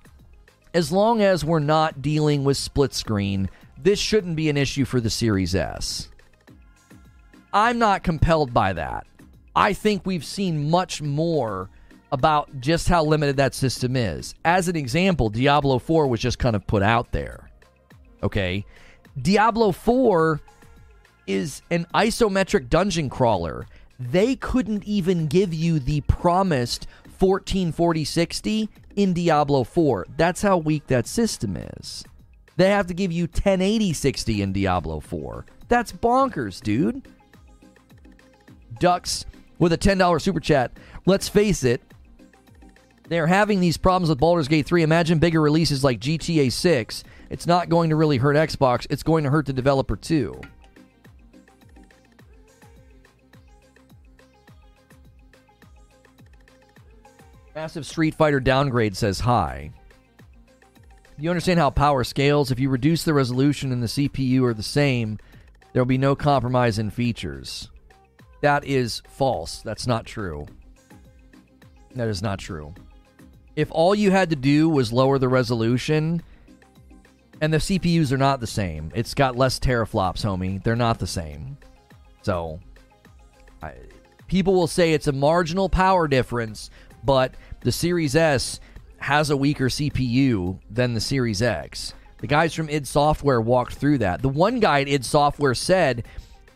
as 0.74 0.92
long 0.92 1.22
as 1.22 1.44
we're 1.44 1.60
not 1.60 2.02
dealing 2.02 2.44
with 2.44 2.58
split 2.58 2.94
screen, 2.94 3.50
this 3.82 4.00
shouldn't 4.00 4.36
be 4.36 4.50
an 4.50 4.58
issue 4.58 4.86
for 4.86 5.00
the 5.00 5.10
Series 5.10 5.56
S. 5.56 6.10
I'm 7.54 7.80
not 7.80 8.04
compelled 8.04 8.54
by 8.54 8.74
that. 8.74 9.08
I 9.56 9.74
think 9.74 10.06
we've 10.06 10.26
seen 10.26 10.70
much 10.70 11.02
more 11.02 11.70
about 12.12 12.60
just 12.60 12.88
how 12.88 13.04
limited 13.04 13.38
that 13.38 13.56
system 13.56 13.96
is. 13.96 14.36
As 14.46 14.68
an 14.68 14.76
example, 14.76 15.30
Diablo 15.30 15.80
4 15.80 16.08
was 16.08 16.20
just 16.20 16.40
kind 16.40 16.56
of 16.56 16.68
put 16.68 16.84
out 16.84 17.12
there. 17.12 17.50
Okay? 18.22 18.66
Diablo 19.20 19.72
4 19.72 20.40
is 21.26 21.62
an 21.72 21.88
isometric 21.94 22.70
dungeon 22.70 23.10
crawler. 23.10 23.66
They 24.00 24.36
couldn't 24.36 24.84
even 24.84 25.28
give 25.28 25.54
you 25.54 25.80
the 25.80 26.02
promised 26.02 26.88
144060 27.20 28.70
in 28.96 29.14
Diablo 29.14 29.64
4. 29.64 30.08
That's 30.18 30.42
how 30.42 30.58
weak 30.58 30.88
that 30.88 31.08
system 31.08 31.58
is. 31.58 32.04
They 32.58 32.70
have 32.70 32.88
to 32.88 32.94
give 32.94 33.12
you 33.12 33.24
108060 33.24 34.42
in 34.42 34.52
Diablo 34.52 35.00
4. 35.00 35.46
That's 35.68 35.92
bonkers, 35.92 36.62
dude. 36.62 37.08
Ducks 38.80 39.26
with 39.60 39.74
a 39.74 39.78
$10 39.78 40.22
super 40.22 40.40
chat. 40.40 40.72
Let's 41.06 41.30
face 41.30 41.64
it, 41.64 41.82
they're 43.10 43.28
having 43.28 43.60
these 43.60 43.78
problems 43.78 44.10
with 44.10 44.20
Baldur's 44.20 44.48
Gate 44.48 44.66
3. 44.66 44.84
Imagine 44.84 45.20
bigger 45.20 45.42
releases 45.42 45.84
like 45.84 46.00
GTA 46.00 46.52
6. 46.52 47.04
It's 47.30 47.48
not 47.48 47.70
going 47.70 47.90
to 47.90 47.96
really 47.96 48.18
hurt 48.18 48.36
Xbox, 48.36 48.88
it's 48.90 49.04
going 49.04 49.24
to 49.24 49.30
hurt 49.30 49.46
the 49.46 49.54
developer 49.54 49.96
too. 49.96 50.42
Massive 57.58 57.88
Street 57.88 58.14
Fighter 58.14 58.40
downgrade 58.40 58.96
says 58.96 59.20
hi. 59.20 59.72
You 61.18 61.32
understand 61.32 61.60
how 61.60 61.72
power 61.72 62.04
scales? 62.04 62.52
If 62.52 62.60
you 62.60 62.70
reduce 62.70 63.04
the 63.04 63.16
resolution 63.16 63.72
and 63.72 63.82
the 63.82 63.88
CPU 63.88 64.44
are 64.44 64.54
the 64.54 64.62
same, 64.62 65.18
there 65.74 65.82
will 65.82 65.88
be 65.88 65.98
no 65.98 66.16
compromise 66.16 66.78
in 66.78 66.92
features. 66.92 67.72
That 68.42 68.64
is 68.64 69.02
false. 69.08 69.64
That's 69.64 69.88
not 69.88 70.06
true. 70.06 70.46
That 71.96 72.08
is 72.08 72.22
not 72.22 72.38
true. 72.38 72.76
If 73.56 73.72
all 73.72 73.96
you 73.96 74.12
had 74.12 74.30
to 74.30 74.36
do 74.36 74.70
was 74.70 74.94
lower 74.94 75.18
the 75.18 75.28
resolution, 75.28 76.22
and 77.42 77.52
the 77.52 77.58
CPUs 77.58 78.12
are 78.12 78.18
not 78.18 78.40
the 78.40 78.46
same, 78.46 78.92
it's 78.94 79.16
got 79.16 79.36
less 79.36 79.60
teraflops, 79.60 80.24
homie. 80.24 80.64
They're 80.64 80.76
not 80.76 81.00
the 81.00 81.08
same. 81.08 81.58
So, 82.22 82.60
I, 83.64 83.74
people 84.28 84.54
will 84.54 84.68
say 84.68 84.94
it's 84.94 85.08
a 85.08 85.12
marginal 85.12 85.70
power 85.70 86.08
difference, 86.08 86.70
but 87.04 87.34
the 87.68 87.72
Series 87.74 88.16
S 88.16 88.62
has 89.00 89.30
a 89.30 89.36
weaker 89.36 89.66
CPU 89.66 90.58
than 90.72 90.94
the 90.94 91.02
Series 91.02 91.42
X. 91.42 91.94
The 92.20 92.28
guys 92.28 92.54
from 92.54 92.70
id 92.70 92.88
Software 92.88 93.42
walked 93.42 93.74
through 93.74 93.98
that. 93.98 94.22
The 94.22 94.30
one 94.30 94.62
guy 94.62 94.80
at 94.80 94.88
id 94.88 95.04
Software 95.04 95.54
said, 95.54 96.06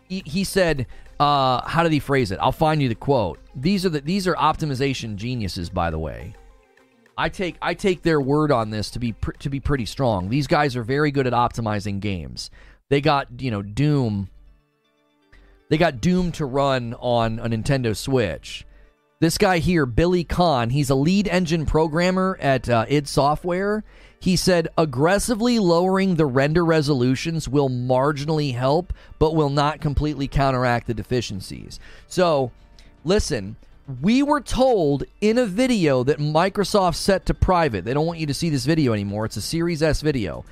he, 0.08 0.24
he 0.26 0.46
said, 0.46 0.88
uh, 1.20 1.68
how 1.68 1.84
did 1.84 1.92
he 1.92 2.00
phrase 2.00 2.32
it? 2.32 2.40
I'll 2.42 2.54
find 2.54 2.82
you 2.82 2.88
the 2.88 2.96
quote. 2.96 3.40
These 3.54 3.86
are 3.86 3.90
the 3.90 4.00
these 4.00 4.26
are 4.26 4.36
optimization 4.36 5.18
geniuses, 5.18 5.70
by 5.70 5.92
the 5.92 6.00
way. 6.00 6.34
I 7.18 7.28
take 7.28 7.58
I 7.62 7.74
take 7.74 8.04
their 8.04 8.22
word 8.22 8.50
on 8.50 8.70
this 8.70 8.90
to 8.92 9.00
be 9.00 9.12
pr- 9.12 9.32
to 9.32 9.50
be 9.50 9.60
pretty 9.60 9.88
strong. 9.88 10.30
These 10.30 10.48
guys 10.48 10.78
are 10.78 10.84
very 10.84 11.12
good 11.12 11.28
at 11.28 11.34
optimizing 11.34 12.00
games. 12.00 12.52
They 12.88 13.02
got 13.02 13.28
you 13.42 13.52
know 13.52 13.62
Doom. 13.62 14.30
They 15.68 15.78
got 15.78 16.00
Doom 16.00 16.32
to 16.34 16.46
run 16.46 16.96
on 17.02 17.38
a 17.40 17.50
Nintendo 17.50 17.98
Switch. 17.98 18.66
This 19.22 19.38
guy 19.38 19.60
here, 19.60 19.86
Billy 19.86 20.24
Khan, 20.24 20.72
he's 20.72 20.90
a 20.90 20.96
lead 20.96 21.28
engine 21.28 21.68
programmer 21.68 22.40
at 22.42 22.68
uh, 22.68 22.88
id 22.90 23.08
Software. 23.08 23.84
He 24.20 24.36
said 24.36 24.68
aggressively 24.80 25.60
lowering 25.60 26.16
the 26.16 26.26
render 26.26 26.66
resolutions 26.66 27.48
will 27.48 27.70
marginally 27.70 28.56
help, 28.56 28.94
but 29.20 29.36
will 29.36 29.52
not 29.52 29.80
completely 29.80 30.28
counteract 30.28 30.88
the 30.88 30.96
deficiencies. 30.96 31.80
So, 32.08 32.50
listen, 33.06 33.58
we 34.02 34.24
were 34.24 34.42
told 34.42 35.04
in 35.22 35.38
a 35.38 35.46
video 35.46 36.04
that 36.04 36.18
Microsoft 36.18 36.96
set 36.96 37.28
to 37.28 37.36
private. 37.36 37.86
They 37.86 37.94
don't 37.94 38.08
want 38.08 38.18
you 38.18 38.26
to 38.26 38.34
see 38.34 38.50
this 38.50 38.66
video 38.66 38.92
anymore. 38.92 39.26
It's 39.26 39.38
a 39.38 39.42
Series 39.44 39.84
S 39.84 40.02
video. 40.02 40.46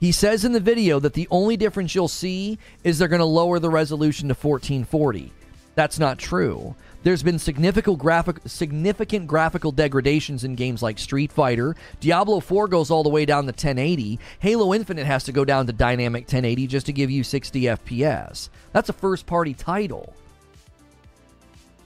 He 0.00 0.10
says 0.10 0.42
in 0.46 0.52
the 0.52 0.60
video 0.60 0.98
that 1.00 1.12
the 1.12 1.28
only 1.30 1.58
difference 1.58 1.94
you'll 1.94 2.08
see 2.08 2.58
is 2.82 2.98
they're 2.98 3.08
going 3.08 3.18
to 3.18 3.26
lower 3.26 3.58
the 3.58 3.68
resolution 3.68 4.28
to 4.28 4.34
1440. 4.34 5.32
That's 5.74 5.98
not 5.98 6.18
true. 6.18 6.74
There's 7.06 7.22
been 7.22 7.38
significant 7.38 8.00
graphic 8.00 8.40
significant 8.46 9.28
graphical 9.28 9.70
degradations 9.70 10.42
in 10.42 10.56
games 10.56 10.82
like 10.82 10.98
Street 10.98 11.30
Fighter. 11.30 11.76
Diablo 12.00 12.40
4 12.40 12.66
goes 12.66 12.90
all 12.90 13.04
the 13.04 13.08
way 13.08 13.24
down 13.24 13.44
to 13.44 13.52
1080. 13.52 14.18
Halo 14.40 14.74
Infinite 14.74 15.06
has 15.06 15.22
to 15.22 15.30
go 15.30 15.44
down 15.44 15.68
to 15.68 15.72
dynamic 15.72 16.22
1080 16.22 16.66
just 16.66 16.86
to 16.86 16.92
give 16.92 17.08
you 17.08 17.22
60 17.22 17.60
FPS. 17.60 18.48
That's 18.72 18.88
a 18.88 18.92
first 18.92 19.24
party 19.24 19.54
title. 19.54 20.14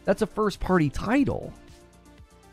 That's 0.06 0.22
a 0.22 0.26
first 0.26 0.58
party 0.58 0.88
title 0.88 1.52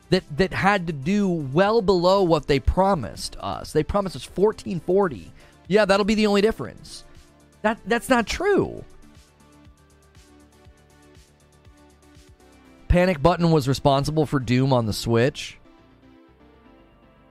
that 0.09 0.25
that 0.35 0.51
had 0.51 0.87
to 0.87 0.93
do 0.93 1.29
well 1.29 1.81
below 1.81 2.21
what 2.21 2.47
they 2.47 2.59
promised 2.59 3.37
us. 3.39 3.71
They 3.71 3.83
promised 3.83 4.17
us 4.17 4.25
1440. 4.25 5.31
Yeah, 5.69 5.85
that'll 5.85 6.03
be 6.03 6.15
the 6.15 6.27
only 6.27 6.41
difference. 6.41 7.05
That 7.61 7.79
that's 7.85 8.09
not 8.09 8.27
true. 8.27 8.83
Panic 12.87 13.21
Button 13.21 13.51
was 13.51 13.67
responsible 13.67 14.25
for 14.25 14.39
Doom 14.39 14.71
on 14.73 14.85
the 14.85 14.93
Switch. 14.93 15.57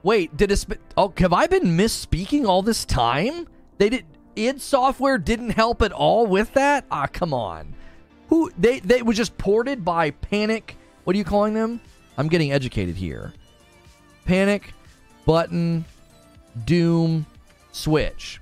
Wait, 0.03 0.35
did 0.37 0.51
it? 0.51 0.57
Sp- 0.61 0.81
oh, 0.95 1.13
have 1.17 1.33
I 1.33 1.47
been 1.47 1.77
misspeaking 1.77 2.45
all 2.45 2.61
this 2.61 2.85
time? 2.85 3.47
They 3.77 3.89
did. 3.89 4.05
id 4.35 4.61
Software 4.61 5.17
didn't 5.17 5.49
help 5.51 5.81
at 5.81 5.91
all 5.91 6.27
with 6.27 6.53
that. 6.53 6.85
Ah, 6.91 7.07
come 7.07 7.33
on. 7.33 7.75
Who 8.29 8.51
they 8.57 8.79
they 8.79 9.01
was 9.01 9.17
just 9.17 9.37
ported 9.37 9.83
by 9.83 10.11
Panic. 10.11 10.77
What 11.03 11.15
are 11.15 11.17
you 11.17 11.25
calling 11.25 11.53
them? 11.53 11.81
I'm 12.17 12.27
getting 12.27 12.51
educated 12.51 12.95
here. 12.95 13.33
Panic, 14.25 14.73
Button, 15.25 15.85
Doom, 16.65 17.25
Switch. 17.71 18.41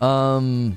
Um, 0.00 0.76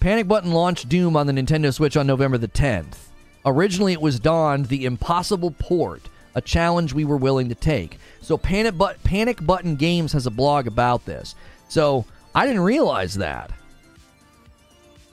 Panic 0.00 0.28
Button 0.28 0.52
launched 0.52 0.88
Doom 0.88 1.16
on 1.16 1.26
the 1.26 1.32
Nintendo 1.32 1.72
Switch 1.74 1.96
on 1.96 2.06
November 2.06 2.38
the 2.38 2.48
10th. 2.48 2.96
Originally, 3.44 3.92
it 3.92 4.00
was 4.00 4.20
Dawned 4.20 4.66
the 4.66 4.84
impossible 4.84 5.50
port, 5.58 6.02
a 6.34 6.40
challenge 6.40 6.92
we 6.92 7.04
were 7.04 7.16
willing 7.16 7.48
to 7.48 7.54
take. 7.54 7.98
So, 8.20 8.36
Panic, 8.36 8.76
but- 8.76 9.02
Panic 9.02 9.44
Button 9.44 9.76
Games 9.76 10.12
has 10.12 10.26
a 10.26 10.30
blog 10.30 10.66
about 10.66 11.04
this. 11.04 11.34
So, 11.68 12.04
I 12.34 12.46
didn't 12.46 12.62
realize 12.62 13.14
that. 13.14 13.50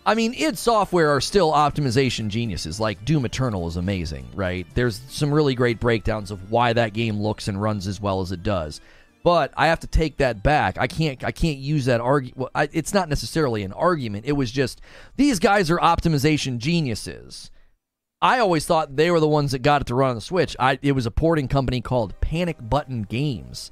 I 0.06 0.14
mean, 0.14 0.36
id 0.36 0.56
Software 0.58 1.10
are 1.10 1.22
still 1.22 1.52
optimization 1.52 2.28
geniuses. 2.28 2.80
Like 2.80 3.04
Doom 3.06 3.26
Eternal 3.26 3.68
is 3.68 3.76
amazing, 3.78 4.28
right? 4.36 4.68
There's 4.76 5.02
some 5.10 5.34
really 5.34 5.56
great 5.56 5.80
breakdowns 5.80 6.30
of 6.30 6.52
why 6.52 6.74
that 6.74 6.94
game 6.94 7.20
looks 7.20 7.48
and 7.48 7.60
runs 7.60 7.88
as 7.88 8.00
well 8.00 8.22
as 8.22 8.32
it 8.32 8.44
does. 8.44 8.82
But 9.26 9.56
I 9.58 9.66
have 9.70 9.80
to 9.80 9.88
take 9.88 10.18
that 10.18 10.44
back. 10.44 10.78
I 10.78 10.86
can't. 10.86 11.24
I 11.24 11.32
can't 11.32 11.58
use 11.58 11.86
that 11.86 12.00
argument. 12.00 12.38
Well, 12.38 12.68
it's 12.72 12.94
not 12.94 13.10
necessarily 13.10 13.64
an 13.64 13.74
argument. 13.74 14.28
It 14.28 14.34
was 14.34 14.52
just 14.52 14.82
these 15.16 15.40
guys 15.40 15.72
are 15.72 15.80
optimization 15.80 16.60
geniuses. 16.60 17.50
I 18.22 18.38
always 18.38 18.68
thought 18.68 18.96
they 18.96 19.10
were 19.10 19.20
the 19.20 19.28
ones 19.28 19.52
that 19.54 19.64
got 19.64 19.82
it 19.82 19.88
to 19.88 19.96
run 19.96 20.12
on 20.12 20.16
the 20.16 20.22
Switch. 20.22 20.56
I, 20.60 20.78
it 20.84 20.92
was 20.92 21.08
a 21.08 21.12
porting 21.12 21.48
company 21.48 21.82
called 21.82 22.22
Panic 22.22 22.58
Button 22.70 23.02
Games. 23.02 23.72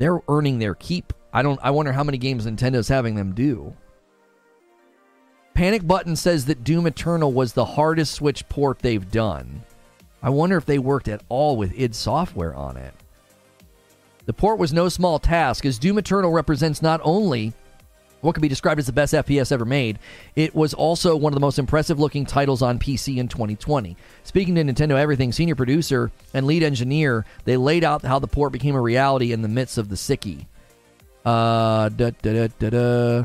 They're 0.00 0.18
earning 0.26 0.58
their 0.58 0.74
keep. 0.74 1.12
I 1.32 1.42
don't. 1.42 1.60
I 1.62 1.70
wonder 1.70 1.92
how 1.92 2.02
many 2.02 2.18
games 2.18 2.44
Nintendo's 2.44 2.88
having 2.88 3.14
them 3.14 3.36
do. 3.36 3.76
Panic 5.54 5.86
Button 5.86 6.16
says 6.16 6.46
that 6.46 6.64
Doom 6.64 6.88
Eternal 6.88 7.32
was 7.32 7.52
the 7.52 7.64
hardest 7.64 8.14
Switch 8.14 8.48
port 8.48 8.80
they've 8.80 9.12
done. 9.12 9.62
I 10.24 10.30
wonder 10.30 10.56
if 10.56 10.66
they 10.66 10.80
worked 10.80 11.06
at 11.06 11.22
all 11.28 11.56
with 11.56 11.72
id 11.78 11.94
Software 11.94 12.56
on 12.56 12.76
it. 12.76 12.94
The 14.26 14.32
port 14.32 14.58
was 14.58 14.72
no 14.72 14.88
small 14.88 15.18
task, 15.18 15.66
as 15.66 15.78
Doom 15.78 15.98
Eternal 15.98 16.30
represents 16.30 16.80
not 16.80 17.00
only 17.02 17.52
what 18.20 18.34
can 18.34 18.42
be 18.42 18.48
described 18.48 18.78
as 18.78 18.86
the 18.86 18.92
best 18.92 19.12
FPS 19.12 19.50
ever 19.50 19.64
made, 19.64 19.98
it 20.36 20.54
was 20.54 20.72
also 20.74 21.16
one 21.16 21.32
of 21.32 21.34
the 21.34 21.40
most 21.40 21.58
impressive 21.58 21.98
looking 21.98 22.24
titles 22.24 22.62
on 22.62 22.78
PC 22.78 23.16
in 23.16 23.26
2020. 23.28 23.96
Speaking 24.22 24.54
to 24.54 24.62
Nintendo 24.62 24.96
Everything, 24.96 25.32
senior 25.32 25.56
producer 25.56 26.12
and 26.32 26.46
lead 26.46 26.62
engineer, 26.62 27.26
they 27.44 27.56
laid 27.56 27.82
out 27.82 28.02
how 28.02 28.20
the 28.20 28.28
port 28.28 28.52
became 28.52 28.76
a 28.76 28.80
reality 28.80 29.32
in 29.32 29.42
the 29.42 29.48
midst 29.48 29.76
of 29.76 29.88
the 29.88 29.96
sickie. 29.96 30.46
Uh, 31.24 31.88
da, 31.88 32.10
da, 32.22 32.48
da, 32.58 33.24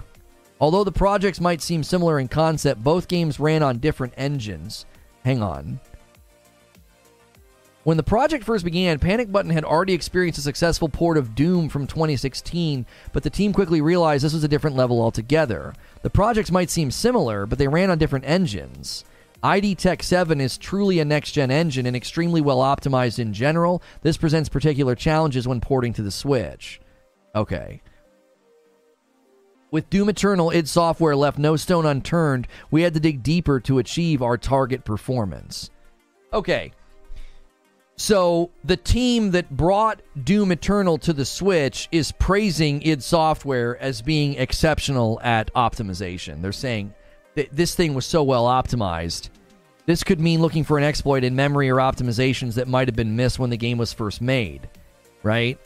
Although 0.60 0.84
the 0.84 0.92
projects 0.92 1.40
might 1.40 1.62
seem 1.62 1.84
similar 1.84 2.20
in 2.20 2.28
concept, 2.28 2.84
both 2.84 3.08
games 3.08 3.40
ran 3.40 3.62
on 3.62 3.78
different 3.78 4.14
engines. 4.18 4.86
Hang 5.24 5.44
on. 5.44 5.80
When 7.88 7.96
the 7.96 8.04
project 8.04 8.44
first 8.44 8.66
began, 8.66 9.00
Panic 9.00 9.32
Button 9.32 9.52
had 9.52 9.64
already 9.64 9.94
experienced 9.94 10.38
a 10.38 10.42
successful 10.42 10.90
port 10.90 11.18
of 11.18 11.36
Doom 11.36 11.70
from 11.70 11.88
2016, 11.88 12.86
but 13.14 13.24
the 13.24 13.30
team 13.30 13.54
quickly 13.54 13.80
realized 13.80 14.26
this 14.26 14.34
was 14.34 14.44
a 14.44 14.50
different 14.50 14.76
level 14.76 15.02
altogether. 15.02 15.74
The 16.02 16.10
projects 16.10 16.52
might 16.52 16.70
seem 16.70 16.92
similar, 16.92 17.46
but 17.46 17.58
they 17.58 17.70
ran 17.70 17.90
on 17.90 17.98
different 17.98 18.26
engines. 18.28 19.06
ID 19.42 19.76
Tech 19.76 20.04
7 20.04 20.42
is 20.42 20.58
truly 20.58 21.00
a 21.00 21.06
next 21.06 21.32
gen 21.32 21.50
engine 21.50 21.86
and 21.86 21.96
extremely 21.96 22.42
well 22.42 22.58
optimized 22.58 23.20
in 23.20 23.32
general. 23.32 23.82
This 24.02 24.18
presents 24.18 24.50
particular 24.50 24.94
challenges 24.94 25.48
when 25.48 25.62
porting 25.62 25.94
to 25.94 26.04
the 26.04 26.12
Switch. 26.12 26.82
Okay. 27.36 27.82
With 29.72 29.90
Doom 29.90 30.10
Eternal, 30.10 30.52
id 30.52 30.68
Software 30.68 31.16
left 31.16 31.38
no 31.38 31.56
stone 31.56 31.86
unturned. 31.86 32.50
We 32.70 32.82
had 32.82 32.96
to 32.96 33.00
dig 33.00 33.24
deeper 33.24 33.62
to 33.62 33.80
achieve 33.80 34.22
our 34.22 34.38
target 34.38 34.84
performance. 34.84 35.70
Okay, 36.34 36.74
so 37.98 38.52
the 38.64 38.78
team 38.78 39.32
that 39.32 39.50
brought 39.50 40.02
Doom 40.24 40.52
Eternal 40.52 41.00
to 41.00 41.14
the 41.14 41.26
Switch 41.26 41.90
is 41.92 42.12
praising 42.12 42.82
id 42.84 43.02
Software 43.02 43.78
as 43.82 44.02
being 44.04 44.36
exceptional 44.36 45.20
at 45.24 45.52
optimization. 45.56 46.42
They're 46.42 46.52
saying 46.52 46.94
that 47.34 47.50
this 47.52 47.74
thing 47.74 47.96
was 47.96 48.06
so 48.06 48.22
well 48.22 48.46
optimized. 48.46 49.30
This 49.88 50.04
could 50.04 50.20
mean 50.20 50.42
looking 50.42 50.64
for 50.64 50.78
an 50.78 50.84
exploit 50.84 51.24
in 51.24 51.36
memory 51.36 51.70
or 51.70 51.78
optimizations 51.78 52.54
that 52.56 52.68
might 52.68 52.88
have 52.88 52.96
been 52.96 53.16
missed 53.16 53.40
when 53.40 53.50
the 53.50 53.58
game 53.58 53.78
was 53.78 53.94
first 53.94 54.22
made, 54.22 54.70
right? 55.24 55.58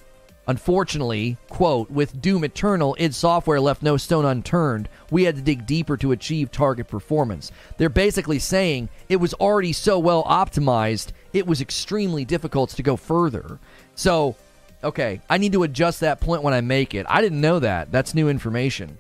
Unfortunately, 0.47 1.37
quote, 1.49 1.89
with 1.91 2.19
Doom 2.19 2.43
Eternal, 2.43 2.95
id 2.99 3.13
Software 3.13 3.61
left 3.61 3.83
no 3.83 3.95
stone 3.95 4.25
unturned. 4.25 4.89
We 5.11 5.23
had 5.23 5.35
to 5.35 5.41
dig 5.41 5.65
deeper 5.67 5.97
to 5.97 6.11
achieve 6.11 6.51
target 6.51 6.87
performance. 6.87 7.51
They're 7.77 7.89
basically 7.89 8.39
saying 8.39 8.89
it 9.07 9.17
was 9.17 9.35
already 9.35 9.71
so 9.71 9.99
well 9.99 10.23
optimized, 10.23 11.11
it 11.31 11.45
was 11.45 11.61
extremely 11.61 12.25
difficult 12.25 12.71
to 12.71 12.83
go 12.83 12.95
further. 12.95 13.59
So, 13.93 14.35
okay, 14.83 15.21
I 15.29 15.37
need 15.37 15.53
to 15.53 15.63
adjust 15.63 15.99
that 15.99 16.19
point 16.19 16.41
when 16.41 16.55
I 16.55 16.61
make 16.61 16.95
it. 16.95 17.05
I 17.07 17.21
didn't 17.21 17.41
know 17.41 17.59
that. 17.59 17.91
That's 17.91 18.15
new 18.15 18.27
information. 18.27 18.97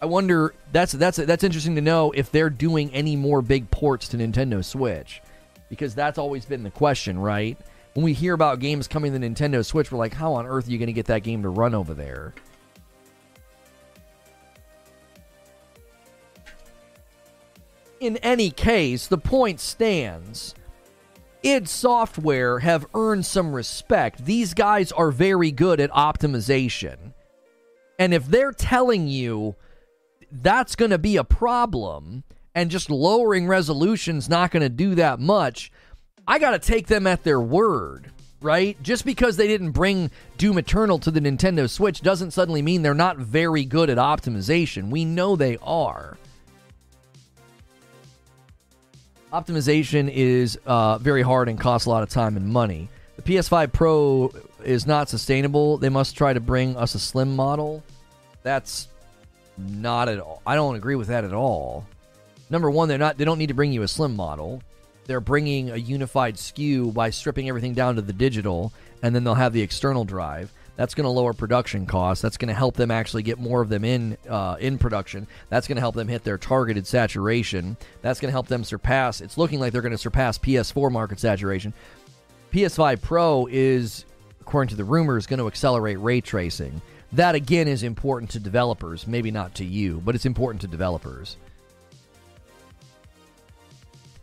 I 0.00 0.06
wonder 0.06 0.54
that's 0.72 0.92
that's 0.92 1.16
that's 1.16 1.42
interesting 1.42 1.74
to 1.74 1.80
know 1.80 2.12
if 2.12 2.30
they're 2.30 2.50
doing 2.50 2.92
any 2.94 3.16
more 3.16 3.42
big 3.42 3.70
ports 3.70 4.08
to 4.08 4.16
Nintendo 4.16 4.64
Switch 4.64 5.20
because 5.68 5.94
that's 5.94 6.18
always 6.18 6.44
been 6.44 6.62
the 6.62 6.70
question, 6.70 7.18
right? 7.18 7.58
When 7.98 8.04
we 8.04 8.12
hear 8.12 8.32
about 8.32 8.60
games 8.60 8.86
coming 8.86 9.10
to 9.12 9.18
Nintendo 9.18 9.66
Switch, 9.66 9.90
we're 9.90 9.98
like, 9.98 10.14
how 10.14 10.34
on 10.34 10.46
earth 10.46 10.68
are 10.68 10.70
you 10.70 10.78
going 10.78 10.86
to 10.86 10.92
get 10.92 11.06
that 11.06 11.24
game 11.24 11.42
to 11.42 11.48
run 11.48 11.74
over 11.74 11.94
there? 11.94 12.32
In 17.98 18.16
any 18.18 18.52
case, 18.52 19.08
the 19.08 19.18
point 19.18 19.58
stands. 19.58 20.54
id 21.42 21.68
Software 21.68 22.60
have 22.60 22.86
earned 22.94 23.26
some 23.26 23.52
respect. 23.52 24.24
These 24.24 24.54
guys 24.54 24.92
are 24.92 25.10
very 25.10 25.50
good 25.50 25.80
at 25.80 25.90
optimization. 25.90 27.14
And 27.98 28.14
if 28.14 28.26
they're 28.26 28.52
telling 28.52 29.08
you 29.08 29.56
that's 30.30 30.76
going 30.76 30.92
to 30.92 30.98
be 30.98 31.16
a 31.16 31.24
problem 31.24 32.22
and 32.54 32.70
just 32.70 32.90
lowering 32.90 33.48
resolution's 33.48 34.28
not 34.28 34.52
going 34.52 34.62
to 34.62 34.68
do 34.68 34.94
that 34.94 35.18
much, 35.18 35.72
I 36.28 36.38
got 36.38 36.50
to 36.50 36.58
take 36.58 36.88
them 36.88 37.06
at 37.06 37.24
their 37.24 37.40
word, 37.40 38.12
right? 38.42 38.80
Just 38.82 39.06
because 39.06 39.38
they 39.38 39.46
didn't 39.46 39.70
bring 39.70 40.10
Doom 40.36 40.58
Eternal 40.58 40.98
to 40.98 41.10
the 41.10 41.20
Nintendo 41.20 41.68
Switch 41.68 42.02
doesn't 42.02 42.32
suddenly 42.32 42.60
mean 42.60 42.82
they're 42.82 42.92
not 42.92 43.16
very 43.16 43.64
good 43.64 43.88
at 43.88 43.96
optimization. 43.96 44.90
We 44.90 45.06
know 45.06 45.36
they 45.36 45.56
are. 45.62 46.18
Optimization 49.32 50.10
is 50.12 50.58
uh, 50.66 50.98
very 50.98 51.22
hard 51.22 51.48
and 51.48 51.58
costs 51.58 51.86
a 51.86 51.90
lot 51.90 52.02
of 52.02 52.10
time 52.10 52.36
and 52.36 52.46
money. 52.46 52.90
The 53.16 53.22
PS5 53.22 53.72
Pro 53.72 54.30
is 54.62 54.86
not 54.86 55.08
sustainable. 55.08 55.78
They 55.78 55.88
must 55.88 56.14
try 56.14 56.34
to 56.34 56.40
bring 56.40 56.76
us 56.76 56.94
a 56.94 56.98
slim 56.98 57.36
model. 57.36 57.82
That's 58.42 58.88
not 59.56 60.10
at 60.10 60.20
all. 60.20 60.42
I 60.46 60.56
don't 60.56 60.76
agree 60.76 60.94
with 60.94 61.08
that 61.08 61.24
at 61.24 61.32
all. 61.32 61.86
Number 62.50 62.70
one, 62.70 62.88
they're 62.88 62.98
not. 62.98 63.16
They 63.16 63.24
don't 63.24 63.38
need 63.38 63.48
to 63.48 63.54
bring 63.54 63.72
you 63.72 63.82
a 63.82 63.88
slim 63.88 64.14
model 64.14 64.62
they're 65.08 65.20
bringing 65.20 65.70
a 65.70 65.76
unified 65.76 66.36
SKU 66.36 66.92
by 66.92 67.10
stripping 67.10 67.48
everything 67.48 67.72
down 67.72 67.96
to 67.96 68.02
the 68.02 68.12
digital, 68.12 68.72
and 69.02 69.14
then 69.14 69.24
they'll 69.24 69.34
have 69.34 69.54
the 69.54 69.62
external 69.62 70.04
drive. 70.04 70.52
That's 70.76 70.94
going 70.94 71.06
to 71.06 71.10
lower 71.10 71.32
production 71.32 71.86
costs. 71.86 72.22
That's 72.22 72.36
going 72.36 72.50
to 72.50 72.54
help 72.54 72.76
them 72.76 72.90
actually 72.90 73.24
get 73.24 73.38
more 73.38 73.62
of 73.62 73.70
them 73.70 73.84
in 73.84 74.18
uh, 74.28 74.58
in 74.60 74.78
production. 74.78 75.26
That's 75.48 75.66
going 75.66 75.76
to 75.76 75.80
help 75.80 75.96
them 75.96 76.08
hit 76.08 76.24
their 76.24 76.38
targeted 76.38 76.86
saturation. 76.86 77.76
That's 78.02 78.20
going 78.20 78.28
to 78.28 78.32
help 78.32 78.48
them 78.48 78.62
surpass. 78.62 79.20
It's 79.20 79.38
looking 79.38 79.58
like 79.58 79.72
they're 79.72 79.82
going 79.82 79.92
to 79.92 79.98
surpass 79.98 80.38
PS4 80.38 80.92
market 80.92 81.18
saturation. 81.18 81.72
PS5 82.52 83.00
Pro 83.00 83.48
is, 83.50 84.04
according 84.42 84.68
to 84.68 84.76
the 84.76 84.84
rumors, 84.84 85.26
going 85.26 85.40
to 85.40 85.46
accelerate 85.48 85.98
ray 86.00 86.20
tracing. 86.20 86.80
That 87.12 87.34
again 87.34 87.66
is 87.66 87.82
important 87.82 88.30
to 88.32 88.40
developers. 88.40 89.06
Maybe 89.06 89.30
not 89.30 89.54
to 89.56 89.64
you, 89.64 90.02
but 90.04 90.14
it's 90.14 90.26
important 90.26 90.60
to 90.60 90.68
developers. 90.68 91.38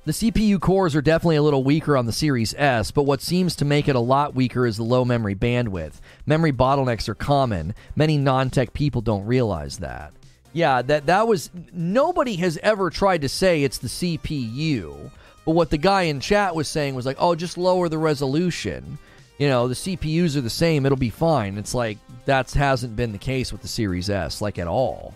The 0.05 0.11
CPU 0.11 0.61
cores 0.61 0.95
are 0.95 1.01
definitely 1.01 1.37
a 1.37 1.41
little 1.41 1.63
weaker 1.63 1.97
on 1.97 2.05
the 2.05 2.11
Series 2.11 2.53
S, 2.55 2.91
but 2.91 3.07
what 3.07 3.23
seems 3.23 3.55
to 3.55 3.65
make 3.65 3.87
it 3.87 3.95
a 3.95 3.99
lot 3.99 4.35
weaker 4.35 4.67
is 4.67 4.77
the 4.77 4.83
low 4.83 5.03
memory 5.03 5.33
bandwidth. 5.33 5.93
Memory 6.27 6.51
bottlenecks 6.51 7.09
are 7.09 7.15
common. 7.15 7.73
Many 7.95 8.19
non-tech 8.19 8.73
people 8.73 9.01
don't 9.01 9.25
realize 9.25 9.79
that. 9.79 10.13
Yeah, 10.53 10.83
that 10.83 11.07
that 11.07 11.27
was 11.27 11.49
nobody 11.73 12.35
has 12.35 12.59
ever 12.61 12.91
tried 12.91 13.21
to 13.23 13.29
say 13.29 13.63
it's 13.63 13.79
the 13.79 13.87
CPU. 13.87 15.09
But 15.43 15.51
what 15.51 15.71
the 15.71 15.77
guy 15.77 16.03
in 16.03 16.19
chat 16.19 16.55
was 16.55 16.67
saying 16.67 16.93
was 16.93 17.07
like, 17.07 17.17
"Oh, 17.19 17.33
just 17.33 17.57
lower 17.57 17.89
the 17.89 17.97
resolution." 17.97 18.99
You 19.39 19.49
know, 19.49 19.67
the 19.67 19.73
CPUs 19.75 20.37
are 20.37 20.41
the 20.41 20.49
same, 20.51 20.85
it'll 20.85 20.97
be 20.97 21.09
fine. 21.09 21.57
It's 21.57 21.73
like 21.73 21.97
that 22.25 22.51
hasn't 22.51 22.95
been 22.95 23.11
the 23.11 23.17
case 23.17 23.51
with 23.51 23.63
the 23.63 23.67
Series 23.67 24.09
S 24.09 24.39
like 24.39 24.59
at 24.59 24.67
all. 24.67 25.15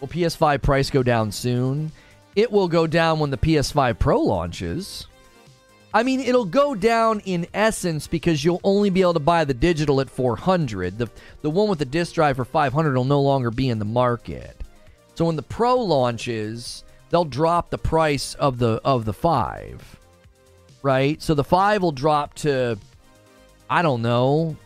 Will 0.00 0.08
PS5 0.08 0.60
price 0.60 0.90
go 0.90 1.02
down 1.04 1.30
soon? 1.30 1.92
It 2.36 2.50
will 2.50 2.68
go 2.68 2.86
down 2.86 3.18
when 3.18 3.30
the 3.30 3.36
PS5 3.36 3.98
Pro 3.98 4.20
launches. 4.20 5.06
I 5.92 6.04
mean, 6.04 6.20
it'll 6.20 6.44
go 6.44 6.74
down 6.74 7.20
in 7.24 7.48
essence 7.52 8.06
because 8.06 8.44
you'll 8.44 8.60
only 8.62 8.90
be 8.90 9.00
able 9.00 9.14
to 9.14 9.20
buy 9.20 9.44
the 9.44 9.54
digital 9.54 10.00
at 10.00 10.08
400. 10.08 10.98
The 10.98 11.10
the 11.42 11.50
one 11.50 11.68
with 11.68 11.80
the 11.80 11.84
disk 11.84 12.14
drive 12.14 12.36
for 12.36 12.44
500 12.44 12.96
will 12.96 13.04
no 13.04 13.20
longer 13.20 13.50
be 13.50 13.68
in 13.68 13.80
the 13.80 13.84
market. 13.84 14.62
So 15.14 15.24
when 15.24 15.36
the 15.36 15.42
Pro 15.42 15.76
launches, 15.76 16.84
they'll 17.10 17.24
drop 17.24 17.70
the 17.70 17.78
price 17.78 18.34
of 18.34 18.58
the 18.58 18.80
of 18.84 19.04
the 19.04 19.12
5. 19.12 19.96
Right? 20.82 21.20
So 21.20 21.34
the 21.34 21.44
5 21.44 21.82
will 21.82 21.92
drop 21.92 22.34
to 22.34 22.78
I 23.68 23.82
don't 23.82 24.02
know, 24.02 24.56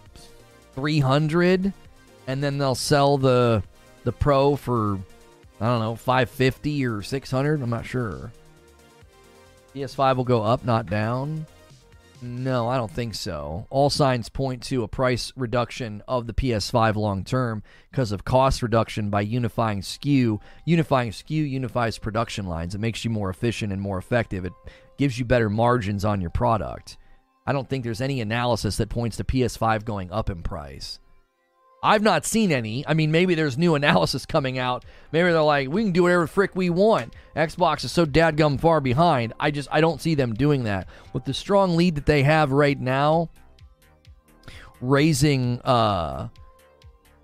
300 0.74 1.73
and 2.27 2.43
then 2.43 2.59
they'll 2.59 2.74
sell 2.74 3.16
the 3.16 3.62
the 4.05 4.12
Pro 4.12 4.57
for 4.57 4.99
I 5.61 5.67
don't 5.67 5.81
know, 5.81 5.95
550 5.95 6.87
or 6.87 7.03
600, 7.03 7.63
I'm 7.63 7.71
not 7.71 7.87
sure. 7.87 8.33
PS5 9.75 10.17
will 10.17 10.25
go 10.25 10.43
up, 10.43 10.65
not 10.65 10.87
down. 10.87 11.47
No, 12.23 12.69
I 12.69 12.77
don't 12.77 12.91
think 12.91 13.15
so. 13.15 13.67
All 13.69 13.91
signs 13.91 14.29
point 14.31 14.63
to 14.65 14.83
a 14.83 14.89
price 14.89 15.33
reduction 15.37 16.03
of 16.09 16.27
the 16.27 16.33
PS5 16.33 16.95
long 16.95 17.23
term 17.23 17.63
because 17.91 18.13
of 18.13 18.25
cost 18.25 18.63
reduction 18.63 19.11
by 19.11 19.21
unifying 19.21 19.81
SKU. 19.81 20.41
Unifying 20.65 21.11
SKU 21.11 21.49
unifies 21.49 21.99
production 21.99 22.47
lines. 22.47 22.75
It 22.75 22.81
makes 22.81 23.05
you 23.05 23.11
more 23.11 23.29
efficient 23.29 23.73
and 23.73 23.83
more 23.83 23.99
effective. 23.99 24.47
It 24.47 24.53
gives 24.97 25.19
you 25.19 25.25
better 25.27 25.51
margins 25.51 26.05
on 26.05 26.21
your 26.21 26.31
product. 26.31 26.97
I 27.47 27.53
don't 27.53 27.69
think 27.69 27.85
there's 27.85 28.01
any 28.01 28.23
analysis 28.23 28.79
that 28.79 28.89
points 28.89 29.19
to 29.19 29.25
PS5 29.25 29.85
going 29.85 30.11
up 30.11 30.31
in 30.31 30.43
price. 30.43 30.99
I've 31.85 32.02
not 32.02 32.24
seen 32.24 32.51
any. 32.51 32.82
I 32.86 32.94
mean, 32.94 33.12
maybe 33.12 33.35
there's 33.35 33.59
new 33.59 33.74
analysis 33.74 34.24
coming 34.24 34.59
out. 34.59 34.86
Maybe 35.12 35.31
they're 35.31 35.43
like, 35.43 35.69
we 35.69 35.82
can 35.82 35.93
do 35.93 36.05
whatever 36.05 36.27
frick 36.27 36.56
we 36.56 36.70
want. 36.70 37.12
Xbox 37.36 37.85
is 37.85 37.93
so 37.93 38.06
dadgum 38.06 38.59
far 38.59 38.81
behind. 38.81 39.35
I 39.39 39.51
just 39.51 39.69
I 39.70 39.82
don't 39.82 40.01
see 40.01 40.15
them 40.15 40.32
doing 40.32 40.65
that. 40.65 40.89
With 41.12 41.27
the 41.27 41.35
strong 41.35 41.77
lead 41.77 41.97
that 41.97 42.06
they 42.06 42.23
have 42.23 42.52
right 42.52 42.81
now, 42.81 43.28
raising 44.81 45.61
uh 45.61 46.28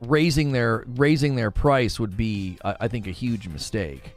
raising 0.03 0.53
their 0.53 0.85
raising 0.89 1.37
their 1.37 1.51
price 1.51 1.99
would 1.99 2.17
be 2.17 2.59
I, 2.63 2.77
I 2.81 2.89
think 2.89 3.07
a 3.07 3.13
huge 3.13 3.49
mistake. 3.49 4.15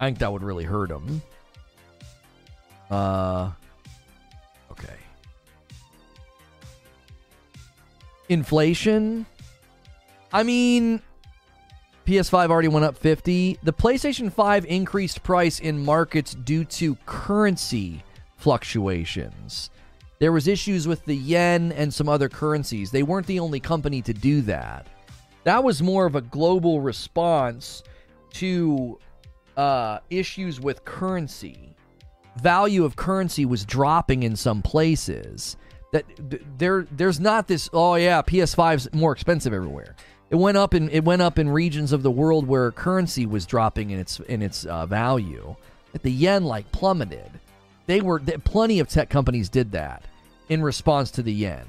I 0.00 0.06
think 0.06 0.18
that 0.18 0.32
would 0.32 0.42
really 0.42 0.64
hurt 0.64 0.88
them. 0.88 1.20
Uh 2.90 3.50
inflation. 8.32 9.26
I 10.32 10.42
mean, 10.42 11.02
PS5 12.06 12.50
already 12.50 12.68
went 12.68 12.84
up 12.84 12.96
50. 12.96 13.58
The 13.62 13.72
PlayStation 13.72 14.32
5 14.32 14.64
increased 14.66 15.22
price 15.22 15.60
in 15.60 15.84
markets 15.84 16.34
due 16.34 16.64
to 16.64 16.96
currency 17.06 18.02
fluctuations. 18.36 19.70
There 20.18 20.32
was 20.32 20.48
issues 20.48 20.88
with 20.88 21.04
the 21.04 21.16
yen 21.16 21.72
and 21.72 21.92
some 21.92 22.08
other 22.08 22.28
currencies. 22.28 22.90
They 22.90 23.02
weren't 23.02 23.26
the 23.26 23.40
only 23.40 23.60
company 23.60 24.02
to 24.02 24.12
do 24.12 24.40
that. 24.42 24.86
That 25.44 25.62
was 25.64 25.82
more 25.82 26.06
of 26.06 26.14
a 26.14 26.20
global 26.20 26.80
response 26.80 27.82
to 28.34 28.98
uh, 29.56 29.98
issues 30.10 30.60
with 30.60 30.84
currency. 30.84 31.74
Value 32.40 32.84
of 32.84 32.96
currency 32.96 33.44
was 33.44 33.64
dropping 33.64 34.22
in 34.22 34.36
some 34.36 34.62
places 34.62 35.56
that 35.92 36.04
there 36.58 36.86
there's 36.90 37.20
not 37.20 37.46
this 37.46 37.70
oh 37.72 37.94
yeah 37.94 38.22
PS5's 38.22 38.92
more 38.92 39.12
expensive 39.12 39.52
everywhere. 39.52 39.94
It 40.30 40.36
went 40.36 40.56
up 40.56 40.74
in 40.74 40.88
it 40.88 41.04
went 41.04 41.22
up 41.22 41.38
in 41.38 41.48
regions 41.48 41.92
of 41.92 42.02
the 42.02 42.10
world 42.10 42.46
where 42.46 42.72
currency 42.72 43.26
was 43.26 43.46
dropping 43.46 43.90
in 43.90 43.98
its 44.00 44.18
in 44.20 44.42
its 44.42 44.64
uh, 44.64 44.86
value. 44.86 45.54
The 46.02 46.10
yen 46.10 46.44
like 46.44 46.72
plummeted. 46.72 47.30
They 47.86 48.00
were 48.00 48.18
plenty 48.18 48.80
of 48.80 48.88
tech 48.88 49.10
companies 49.10 49.50
did 49.50 49.72
that 49.72 50.04
in 50.48 50.62
response 50.62 51.10
to 51.12 51.22
the 51.22 51.32
yen. 51.32 51.66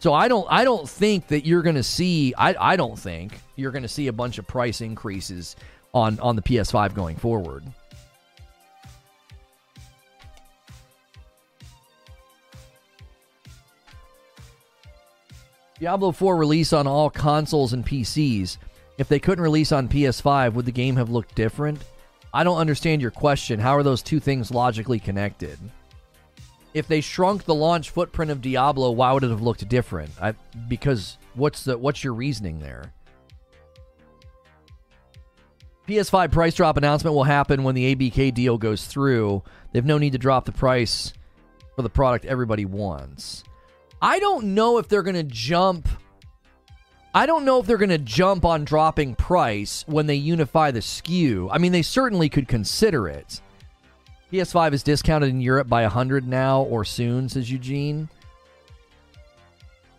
So 0.00 0.12
I 0.12 0.26
don't 0.26 0.46
I 0.50 0.64
don't 0.64 0.88
think 0.88 1.28
that 1.28 1.46
you're 1.46 1.62
going 1.62 1.76
to 1.76 1.84
see 1.84 2.34
I 2.36 2.72
I 2.72 2.76
don't 2.76 2.98
think 2.98 3.38
you're 3.54 3.70
going 3.70 3.82
to 3.82 3.88
see 3.88 4.08
a 4.08 4.12
bunch 4.12 4.38
of 4.38 4.46
price 4.48 4.80
increases 4.80 5.54
on 5.94 6.18
on 6.18 6.34
the 6.34 6.42
PS5 6.42 6.94
going 6.94 7.16
forward. 7.16 7.62
Diablo 15.84 16.12
4 16.12 16.38
release 16.38 16.72
on 16.72 16.86
all 16.86 17.10
consoles 17.10 17.74
and 17.74 17.84
PCs. 17.84 18.56
If 18.96 19.06
they 19.06 19.18
couldn't 19.18 19.44
release 19.44 19.70
on 19.70 19.86
PS5, 19.86 20.54
would 20.54 20.64
the 20.64 20.72
game 20.72 20.96
have 20.96 21.10
looked 21.10 21.34
different? 21.34 21.78
I 22.32 22.42
don't 22.42 22.56
understand 22.56 23.02
your 23.02 23.10
question. 23.10 23.60
How 23.60 23.76
are 23.76 23.82
those 23.82 24.00
two 24.00 24.18
things 24.18 24.50
logically 24.50 24.98
connected? 24.98 25.58
If 26.72 26.88
they 26.88 27.02
shrunk 27.02 27.44
the 27.44 27.54
launch 27.54 27.90
footprint 27.90 28.30
of 28.30 28.40
Diablo, 28.40 28.92
why 28.92 29.12
would 29.12 29.24
it 29.24 29.30
have 29.30 29.42
looked 29.42 29.68
different? 29.68 30.10
I, 30.18 30.32
because 30.68 31.18
what's 31.34 31.64
the 31.64 31.76
what's 31.76 32.02
your 32.02 32.14
reasoning 32.14 32.60
there? 32.60 32.90
PS5 35.86 36.32
price 36.32 36.54
drop 36.54 36.78
announcement 36.78 37.14
will 37.14 37.24
happen 37.24 37.62
when 37.62 37.74
the 37.74 37.94
ABK 37.94 38.32
deal 38.32 38.56
goes 38.56 38.86
through. 38.86 39.42
They 39.72 39.80
have 39.80 39.84
no 39.84 39.98
need 39.98 40.12
to 40.12 40.18
drop 40.18 40.46
the 40.46 40.52
price 40.52 41.12
for 41.76 41.82
the 41.82 41.90
product 41.90 42.24
everybody 42.24 42.64
wants. 42.64 43.44
I 44.04 44.18
don't 44.18 44.54
know 44.54 44.76
if 44.76 44.86
they're 44.86 45.02
going 45.02 45.16
to 45.16 45.22
jump. 45.22 45.88
I 47.14 47.24
don't 47.24 47.46
know 47.46 47.58
if 47.58 47.66
they're 47.66 47.78
going 47.78 47.88
to 47.88 47.96
jump 47.96 48.44
on 48.44 48.66
dropping 48.66 49.14
price 49.14 49.82
when 49.86 50.06
they 50.06 50.14
unify 50.14 50.72
the 50.72 50.80
SKU. 50.80 51.48
I 51.50 51.56
mean, 51.56 51.72
they 51.72 51.80
certainly 51.80 52.28
could 52.28 52.46
consider 52.46 53.08
it. 53.08 53.40
PS5 54.30 54.74
is 54.74 54.82
discounted 54.82 55.30
in 55.30 55.40
Europe 55.40 55.70
by 55.70 55.80
100 55.84 56.28
now 56.28 56.64
or 56.64 56.84
soon, 56.84 57.30
says 57.30 57.50
Eugene. 57.50 58.10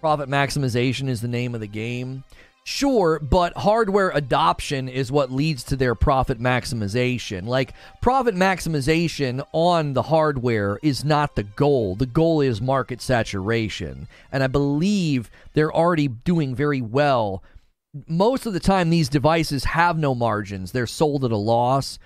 Profit 0.02 0.30
maximization 0.30 1.10
is 1.10 1.20
the 1.20 1.28
name 1.28 1.56
of 1.56 1.62
the 1.62 1.66
game. 1.66 2.24
Sure, 2.68 3.20
but 3.20 3.56
hardware 3.58 4.10
adoption 4.10 4.90
is 4.90 5.12
what 5.12 5.32
leads 5.32 5.64
to 5.66 5.76
their 5.76 5.94
profit 5.94 6.40
maximization. 6.40 7.46
Like, 7.46 7.76
profit 8.02 8.34
maximization 8.34 9.46
on 9.52 9.94
the 9.94 10.02
hardware 10.02 10.80
is 10.82 11.06
not 11.06 11.36
the 11.36 11.44
goal. 11.44 11.96
The 11.96 12.08
goal 12.08 12.42
is 12.42 12.60
market 12.60 13.04
saturation. 13.04 14.08
And 14.32 14.42
I 14.42 14.48
believe 14.48 15.30
they're 15.54 15.72
already 15.72 16.08
doing 16.08 16.56
very 16.56 16.82
well. 16.82 17.44
Most 18.08 18.48
of 18.48 18.54
the 18.54 18.60
time, 18.60 18.90
these 18.90 19.10
devices 19.10 19.66
have 19.66 20.00
no 20.00 20.16
margins, 20.16 20.72
they're 20.72 20.88
sold 20.88 21.24
at 21.24 21.32
a 21.32 21.38
loss. 21.38 22.00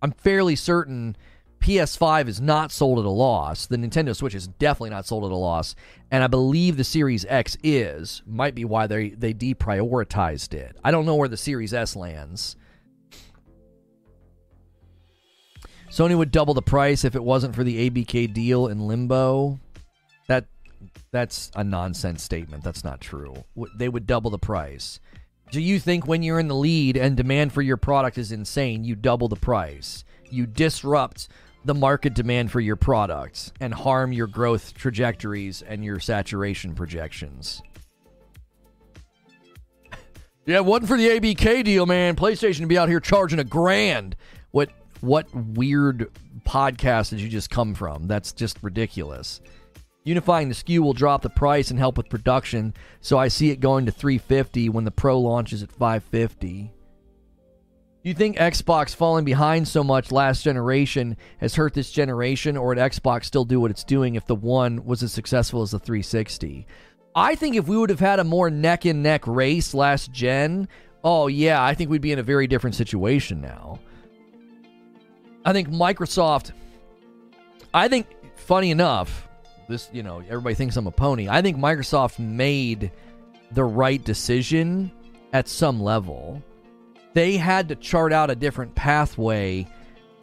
I'm 0.00 0.12
fairly 0.12 0.56
certain 0.56 1.16
PS5 1.60 2.28
is 2.28 2.40
not 2.40 2.70
sold 2.72 2.98
at 2.98 3.04
a 3.04 3.10
loss. 3.10 3.66
The 3.66 3.76
Nintendo 3.76 4.14
Switch 4.14 4.34
is 4.34 4.46
definitely 4.46 4.90
not 4.90 5.06
sold 5.06 5.24
at 5.24 5.30
a 5.30 5.36
loss, 5.36 5.74
and 6.10 6.22
I 6.22 6.26
believe 6.26 6.76
the 6.76 6.84
Series 6.84 7.24
X 7.28 7.56
is. 7.62 8.22
Might 8.26 8.54
be 8.54 8.64
why 8.64 8.86
they 8.86 9.10
they 9.10 9.34
deprioritized 9.34 10.54
it. 10.54 10.76
I 10.84 10.90
don't 10.90 11.06
know 11.06 11.16
where 11.16 11.28
the 11.28 11.36
Series 11.36 11.74
S 11.74 11.96
lands. 11.96 12.56
Sony 15.90 16.16
would 16.16 16.30
double 16.30 16.54
the 16.54 16.62
price 16.62 17.04
if 17.04 17.14
it 17.14 17.24
wasn't 17.24 17.54
for 17.54 17.64
the 17.64 17.90
ABK 17.90 18.32
deal 18.32 18.68
in 18.68 18.86
limbo. 18.86 19.58
That 20.28 20.46
that's 21.10 21.50
a 21.54 21.64
nonsense 21.64 22.22
statement. 22.22 22.62
That's 22.62 22.84
not 22.84 23.00
true. 23.00 23.34
They 23.76 23.88
would 23.88 24.06
double 24.06 24.30
the 24.30 24.38
price. 24.38 25.00
Do 25.50 25.60
you 25.60 25.80
think 25.80 26.06
when 26.06 26.22
you're 26.22 26.38
in 26.38 26.48
the 26.48 26.54
lead 26.54 26.96
and 26.98 27.16
demand 27.16 27.52
for 27.52 27.62
your 27.62 27.78
product 27.78 28.18
is 28.18 28.32
insane, 28.32 28.84
you 28.84 28.94
double 28.94 29.28
the 29.28 29.36
price? 29.36 30.04
You 30.30 30.46
disrupt 30.46 31.28
the 31.68 31.74
market 31.74 32.14
demand 32.14 32.50
for 32.50 32.60
your 32.60 32.76
products 32.76 33.52
and 33.60 33.74
harm 33.74 34.10
your 34.10 34.26
growth 34.26 34.72
trajectories 34.72 35.60
and 35.60 35.84
your 35.84 36.00
saturation 36.00 36.74
projections. 36.74 37.62
yeah, 40.46 40.60
wasn't 40.60 40.88
for 40.88 40.96
the 40.96 41.08
ABK 41.08 41.62
deal, 41.64 41.84
man. 41.84 42.16
PlayStation 42.16 42.60
would 42.60 42.70
be 42.70 42.78
out 42.78 42.88
here 42.88 43.00
charging 43.00 43.38
a 43.38 43.44
grand. 43.44 44.16
What 44.50 44.70
what 45.02 45.28
weird 45.34 46.10
podcast 46.46 47.10
did 47.10 47.20
you 47.20 47.28
just 47.28 47.50
come 47.50 47.74
from? 47.74 48.08
That's 48.08 48.32
just 48.32 48.58
ridiculous. 48.62 49.42
Unifying 50.04 50.48
the 50.48 50.54
SKU 50.54 50.78
will 50.78 50.94
drop 50.94 51.20
the 51.20 51.28
price 51.28 51.70
and 51.70 51.78
help 51.78 51.98
with 51.98 52.08
production, 52.08 52.72
so 53.02 53.18
I 53.18 53.28
see 53.28 53.50
it 53.50 53.60
going 53.60 53.84
to 53.84 53.92
350 53.92 54.70
when 54.70 54.84
the 54.84 54.90
Pro 54.90 55.20
launches 55.20 55.62
at 55.62 55.70
550. 55.70 56.72
Do 58.08 58.10
you 58.10 58.16
think 58.16 58.38
Xbox 58.38 58.94
falling 58.94 59.26
behind 59.26 59.68
so 59.68 59.84
much 59.84 60.10
last 60.10 60.42
generation 60.42 61.18
has 61.42 61.54
hurt 61.54 61.74
this 61.74 61.90
generation, 61.90 62.56
or 62.56 62.68
would 62.68 62.78
Xbox 62.78 63.26
still 63.26 63.44
do 63.44 63.60
what 63.60 63.70
it's 63.70 63.84
doing 63.84 64.14
if 64.14 64.24
the 64.24 64.34
One 64.34 64.82
was 64.86 65.02
as 65.02 65.12
successful 65.12 65.60
as 65.60 65.72
the 65.72 65.78
360? 65.78 66.66
I 67.14 67.34
think 67.34 67.56
if 67.56 67.68
we 67.68 67.76
would 67.76 67.90
have 67.90 68.00
had 68.00 68.18
a 68.18 68.24
more 68.24 68.48
neck 68.48 68.86
and 68.86 69.02
neck 69.02 69.26
race 69.26 69.74
last 69.74 70.10
gen, 70.10 70.68
oh 71.04 71.26
yeah, 71.26 71.62
I 71.62 71.74
think 71.74 71.90
we'd 71.90 72.00
be 72.00 72.12
in 72.12 72.18
a 72.18 72.22
very 72.22 72.46
different 72.46 72.76
situation 72.76 73.42
now. 73.42 73.78
I 75.44 75.52
think 75.52 75.68
Microsoft, 75.68 76.52
I 77.74 77.88
think, 77.88 78.06
funny 78.36 78.70
enough, 78.70 79.28
this, 79.68 79.90
you 79.92 80.02
know, 80.02 80.20
everybody 80.20 80.54
thinks 80.54 80.78
I'm 80.78 80.86
a 80.86 80.90
pony. 80.90 81.28
I 81.28 81.42
think 81.42 81.58
Microsoft 81.58 82.18
made 82.18 82.90
the 83.52 83.64
right 83.64 84.02
decision 84.02 84.92
at 85.34 85.46
some 85.46 85.78
level 85.78 86.42
they 87.18 87.36
had 87.36 87.68
to 87.68 87.74
chart 87.74 88.12
out 88.12 88.30
a 88.30 88.36
different 88.36 88.72
pathway 88.76 89.66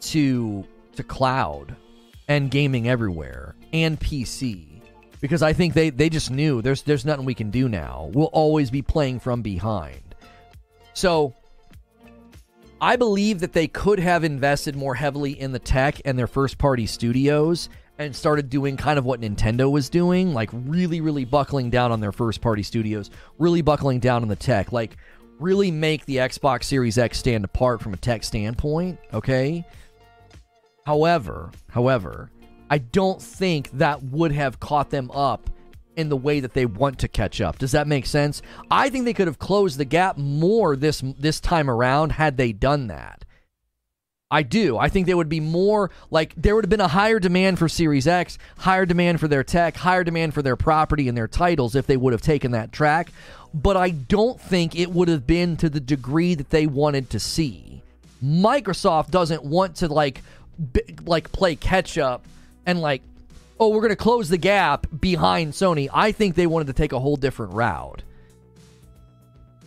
to 0.00 0.64
to 0.94 1.02
cloud 1.02 1.76
and 2.26 2.50
gaming 2.50 2.88
everywhere 2.88 3.54
and 3.74 4.00
PC 4.00 4.80
because 5.20 5.42
I 5.42 5.52
think 5.52 5.74
they 5.74 5.90
they 5.90 6.08
just 6.08 6.30
knew 6.30 6.62
there's 6.62 6.80
there's 6.84 7.04
nothing 7.04 7.26
we 7.26 7.34
can 7.34 7.50
do 7.50 7.68
now. 7.68 8.10
We'll 8.14 8.26
always 8.32 8.70
be 8.70 8.80
playing 8.80 9.20
from 9.20 9.42
behind. 9.42 10.14
So 10.94 11.34
I 12.80 12.96
believe 12.96 13.40
that 13.40 13.52
they 13.52 13.68
could 13.68 14.00
have 14.00 14.24
invested 14.24 14.74
more 14.74 14.94
heavily 14.94 15.38
in 15.38 15.52
the 15.52 15.58
tech 15.58 16.00
and 16.06 16.18
their 16.18 16.26
first 16.26 16.56
party 16.56 16.86
studios 16.86 17.68
and 17.98 18.16
started 18.16 18.48
doing 18.48 18.78
kind 18.78 18.98
of 18.98 19.04
what 19.04 19.20
Nintendo 19.20 19.70
was 19.70 19.90
doing, 19.90 20.32
like 20.32 20.48
really, 20.52 21.02
really 21.02 21.26
buckling 21.26 21.68
down 21.68 21.92
on 21.92 22.00
their 22.00 22.12
first 22.12 22.40
party 22.40 22.62
studios, 22.62 23.10
really 23.38 23.60
buckling 23.62 24.00
down 24.00 24.22
on 24.22 24.28
the 24.28 24.36
tech, 24.36 24.72
like 24.72 24.96
really 25.38 25.70
make 25.70 26.04
the 26.06 26.16
Xbox 26.16 26.64
Series 26.64 26.98
X 26.98 27.18
stand 27.18 27.44
apart 27.44 27.82
from 27.82 27.94
a 27.94 27.96
tech 27.96 28.24
standpoint, 28.24 28.98
okay? 29.12 29.64
However, 30.84 31.50
however, 31.70 32.30
I 32.70 32.78
don't 32.78 33.20
think 33.20 33.70
that 33.72 34.02
would 34.02 34.32
have 34.32 34.60
caught 34.60 34.90
them 34.90 35.10
up 35.10 35.50
in 35.96 36.08
the 36.08 36.16
way 36.16 36.40
that 36.40 36.52
they 36.52 36.66
want 36.66 36.98
to 37.00 37.08
catch 37.08 37.40
up. 37.40 37.58
Does 37.58 37.72
that 37.72 37.88
make 37.88 38.06
sense? 38.06 38.42
I 38.70 38.90
think 38.90 39.04
they 39.04 39.14
could 39.14 39.26
have 39.26 39.38
closed 39.38 39.78
the 39.78 39.84
gap 39.84 40.18
more 40.18 40.76
this 40.76 41.02
this 41.18 41.40
time 41.40 41.70
around 41.70 42.12
had 42.12 42.36
they 42.36 42.52
done 42.52 42.88
that. 42.88 43.24
I 44.28 44.42
do. 44.42 44.76
I 44.76 44.88
think 44.88 45.06
there 45.06 45.16
would 45.16 45.28
be 45.28 45.40
more 45.40 45.90
like 46.10 46.34
there 46.36 46.54
would 46.54 46.64
have 46.64 46.70
been 46.70 46.80
a 46.80 46.88
higher 46.88 47.20
demand 47.20 47.58
for 47.58 47.68
Series 47.68 48.08
X, 48.08 48.38
higher 48.58 48.84
demand 48.84 49.20
for 49.20 49.28
their 49.28 49.44
tech, 49.44 49.76
higher 49.76 50.02
demand 50.02 50.34
for 50.34 50.42
their 50.42 50.56
property 50.56 51.08
and 51.08 51.16
their 51.16 51.28
titles 51.28 51.76
if 51.76 51.86
they 51.86 51.96
would 51.96 52.12
have 52.12 52.22
taken 52.22 52.50
that 52.50 52.72
track, 52.72 53.12
but 53.56 53.74
I 53.74 53.90
don't 53.90 54.38
think 54.38 54.76
it 54.76 54.90
would 54.90 55.08
have 55.08 55.26
been 55.26 55.56
to 55.56 55.70
the 55.70 55.80
degree 55.80 56.34
that 56.34 56.50
they 56.50 56.66
wanted 56.66 57.08
to 57.10 57.18
see. 57.18 57.82
Microsoft 58.22 59.10
doesn't 59.10 59.44
want 59.44 59.76
to 59.76 59.88
like 59.88 60.22
b- 60.72 60.82
like 61.04 61.32
play 61.32 61.56
catch 61.56 61.96
up 61.96 62.26
and 62.66 62.80
like 62.80 63.02
oh, 63.58 63.70
we're 63.70 63.80
going 63.80 63.88
to 63.88 63.96
close 63.96 64.28
the 64.28 64.36
gap 64.36 64.86
behind 65.00 65.54
Sony. 65.54 65.88
I 65.90 66.12
think 66.12 66.34
they 66.34 66.46
wanted 66.46 66.66
to 66.66 66.74
take 66.74 66.92
a 66.92 67.00
whole 67.00 67.16
different 67.16 67.54
route. 67.54 68.02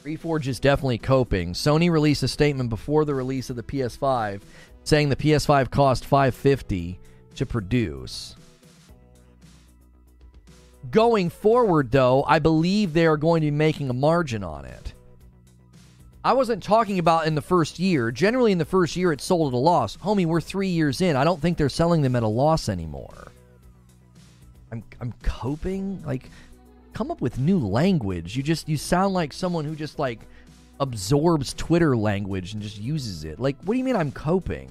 Reforge 0.04 0.46
is 0.46 0.60
definitely 0.60 1.00
coping. 1.00 1.54
Sony 1.54 1.90
released 1.90 2.22
a 2.22 2.28
statement 2.28 2.70
before 2.70 3.04
the 3.04 3.16
release 3.16 3.50
of 3.50 3.56
the 3.56 3.64
PS5 3.64 4.42
saying 4.84 5.10
the 5.10 5.16
PS5 5.16 5.72
cost 5.72 6.06
550 6.06 7.00
to 7.36 7.46
produce. 7.48 8.36
Going 10.92 11.30
forward 11.30 11.92
though, 11.92 12.24
I 12.24 12.40
believe 12.40 12.94
they 12.94 13.06
are 13.06 13.18
going 13.18 13.42
to 13.42 13.48
be 13.48 13.52
making 13.52 13.90
a 13.90 13.94
margin 13.94 14.44
on 14.44 14.66
it. 14.66 14.94
I 16.24 16.34
wasn't 16.34 16.64
talking 16.64 17.00
about 17.00 17.28
in 17.28 17.36
the 17.36 17.42
first 17.42 17.80
year. 17.80 18.12
Generally 18.12 18.52
in 18.52 18.58
the 18.58 18.66
first 18.66 18.96
year 18.96 19.12
it 19.12 19.22
sold 19.22 19.54
at 19.54 19.56
a 19.56 19.60
loss. 19.60 19.98
Homie, 19.98 20.26
we're 20.26 20.42
3 20.42 20.68
years 20.68 21.02
in. 21.02 21.16
I 21.16 21.24
don't 21.24 21.42
think 21.42 21.58
they're 21.58 21.70
selling 21.70 22.02
them 22.02 22.16
at 22.16 22.24
a 22.24 22.28
loss 22.28 22.70
anymore. 22.70 23.32
I'm 24.72 24.84
I'm 25.02 25.14
coping. 25.24 26.04
Like, 26.06 26.30
come 26.94 27.10
up 27.12 27.22
with 27.22 27.40
new 27.40 27.60
language. 27.60 28.36
You 28.36 28.44
just 28.44 28.70
you 28.70 28.78
sound 28.78 29.14
like 29.14 29.34
someone 29.34 29.66
who 29.66 29.76
just 29.76 29.98
like 30.00 30.20
absorbs 30.80 31.54
Twitter 31.54 31.96
language 31.96 32.54
and 32.54 32.62
just 32.62 32.80
uses 32.80 33.24
it. 33.24 33.40
Like, 33.40 33.58
what 33.64 33.74
do 33.74 33.78
you 33.78 33.84
mean 33.84 33.96
I'm 33.96 34.12
coping? 34.12 34.70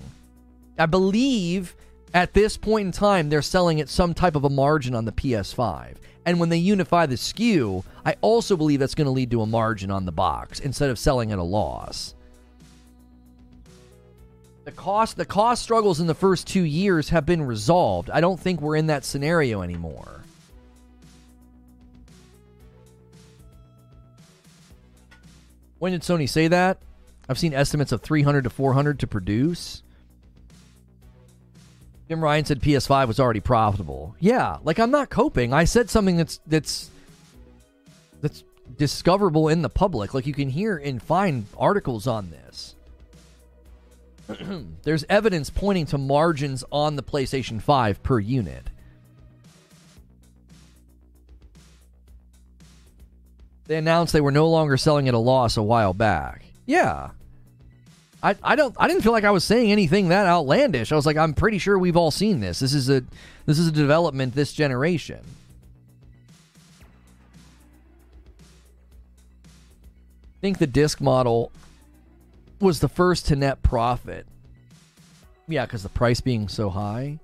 I 0.79 0.87
believe 0.87 1.75
at 2.15 2.35
this 2.35 2.57
point 2.57 2.87
in 2.87 2.93
time 2.93 3.29
they're 3.29 3.43
selling 3.43 3.81
at 3.81 3.89
some 3.89 4.15
type 4.15 4.37
of 4.37 4.45
a 4.45 4.51
margin 4.51 4.95
on 4.95 5.05
the 5.05 5.13
PS5. 5.13 5.97
And 6.25 6.39
when 6.39 6.51
they 6.51 6.59
unify 6.59 7.07
the 7.07 7.15
SKU, 7.15 7.85
I 8.05 8.17
also 8.21 8.57
believe 8.57 8.81
that's 8.81 8.95
going 8.95 9.07
to 9.07 9.11
lead 9.11 9.31
to 9.31 9.41
a 9.41 9.47
margin 9.47 9.91
on 9.91 10.05
the 10.05 10.13
box 10.13 10.61
instead 10.61 10.91
of 10.91 10.99
selling 10.99 11.33
at 11.33 11.39
a 11.39 11.43
loss. 11.43 12.15
The 14.65 14.73
cost 14.73 15.17
the 15.17 15.25
cost 15.25 15.63
struggles 15.63 16.01
in 16.01 16.07
the 16.07 16.15
first 16.15 16.47
2 16.49 16.63
years 16.63 17.09
have 17.09 17.25
been 17.25 17.43
resolved. 17.43 18.11
I 18.11 18.21
don't 18.21 18.39
think 18.39 18.61
we're 18.61 18.77
in 18.77 18.89
that 18.89 19.07
scenario 19.07 19.63
anymore. 19.63 20.21
When 25.79 25.93
did 25.93 26.03
Sony 26.03 26.29
say 26.29 26.49
that? 26.49 26.83
I've 27.29 27.39
seen 27.39 27.55
estimates 27.55 27.93
of 27.93 28.03
300 28.03 28.45
to 28.45 28.51
400 28.51 29.01
to 29.01 29.07
produce. 29.07 29.83
Jim 32.09 32.23
Ryan 32.23 32.45
said 32.47 32.61
PS5 32.61 33.07
was 33.07 33.21
already 33.21 33.41
profitable. 33.41 34.17
Yeah, 34.19 34.59
like 34.65 34.79
I'm 34.79 34.91
not 34.91 35.11
coping. 35.11 35.53
I 35.53 35.65
said 35.65 35.91
something 35.91 36.17
that's 36.17 36.41
that's 36.47 36.91
that's 38.23 38.45
discoverable 38.77 39.49
in 39.49 39.61
the 39.61 39.69
public. 39.69 40.15
Like 40.15 40.27
you 40.27 40.33
can 40.33 40.49
hear 40.49 40.79
and 40.79 41.03
find 41.03 41.47
articles 41.59 42.07
on 42.07 42.31
this. 42.31 42.75
there's 44.83 45.05
evidence 45.09 45.51
pointing 45.51 45.87
to 45.87 45.99
margins 45.99 46.65
on 46.73 46.97
the 46.97 47.03
PlayStation 47.03 47.61
5 47.61 48.03
per 48.03 48.19
unit. 48.19 48.71
They 53.67 53.77
announced 53.77 54.15
they 54.15 54.23
were 54.23 54.33
no 54.33 54.49
longer 54.49 54.79
selling 54.79 55.09
at 55.09 55.15
a 55.15 55.19
loss 55.19 55.59
a 55.59 55.63
while 55.63 55.93
back. 55.93 56.43
Yeah. 56.65 57.11
I, 58.23 58.35
I 58.43 58.57
don't 58.57 58.75
I 58.79 58.89
didn't 58.89 59.03
feel 59.03 59.13
like 59.13 59.25
I 59.25 59.31
was 59.31 59.45
saying 59.45 59.71
anything 59.71 60.09
that 60.09 60.27
outlandish. 60.27 60.91
I 60.91 60.97
was 60.97 61.07
like, 61.07 61.17
I'm 61.17 61.35
pretty 61.35 61.59
sure 61.59 61.79
we've 61.79 61.97
all 61.97 62.11
seen 62.11 62.41
this. 62.41 62.59
This 62.59 62.75
is 62.75 62.91
a 62.91 63.05
this 63.47 63.59
is 63.59 63.69
a 63.69 63.73
development 63.73 64.35
this 64.35 64.53
generation. 64.53 65.21
I 70.39 70.41
think 70.41 70.59
the 70.59 70.67
disc 70.67 71.01
model 71.01 71.53
was 72.61 72.81
the 72.81 72.89
first 72.89 73.27
to 73.27 73.37
net 73.37 73.63
profit. 73.63 74.27
Yeah, 75.47 75.65
because 75.67 75.83
the 75.83 75.89
price 75.89 76.21
being 76.21 76.49
so 76.49 76.71
high. 76.71 77.19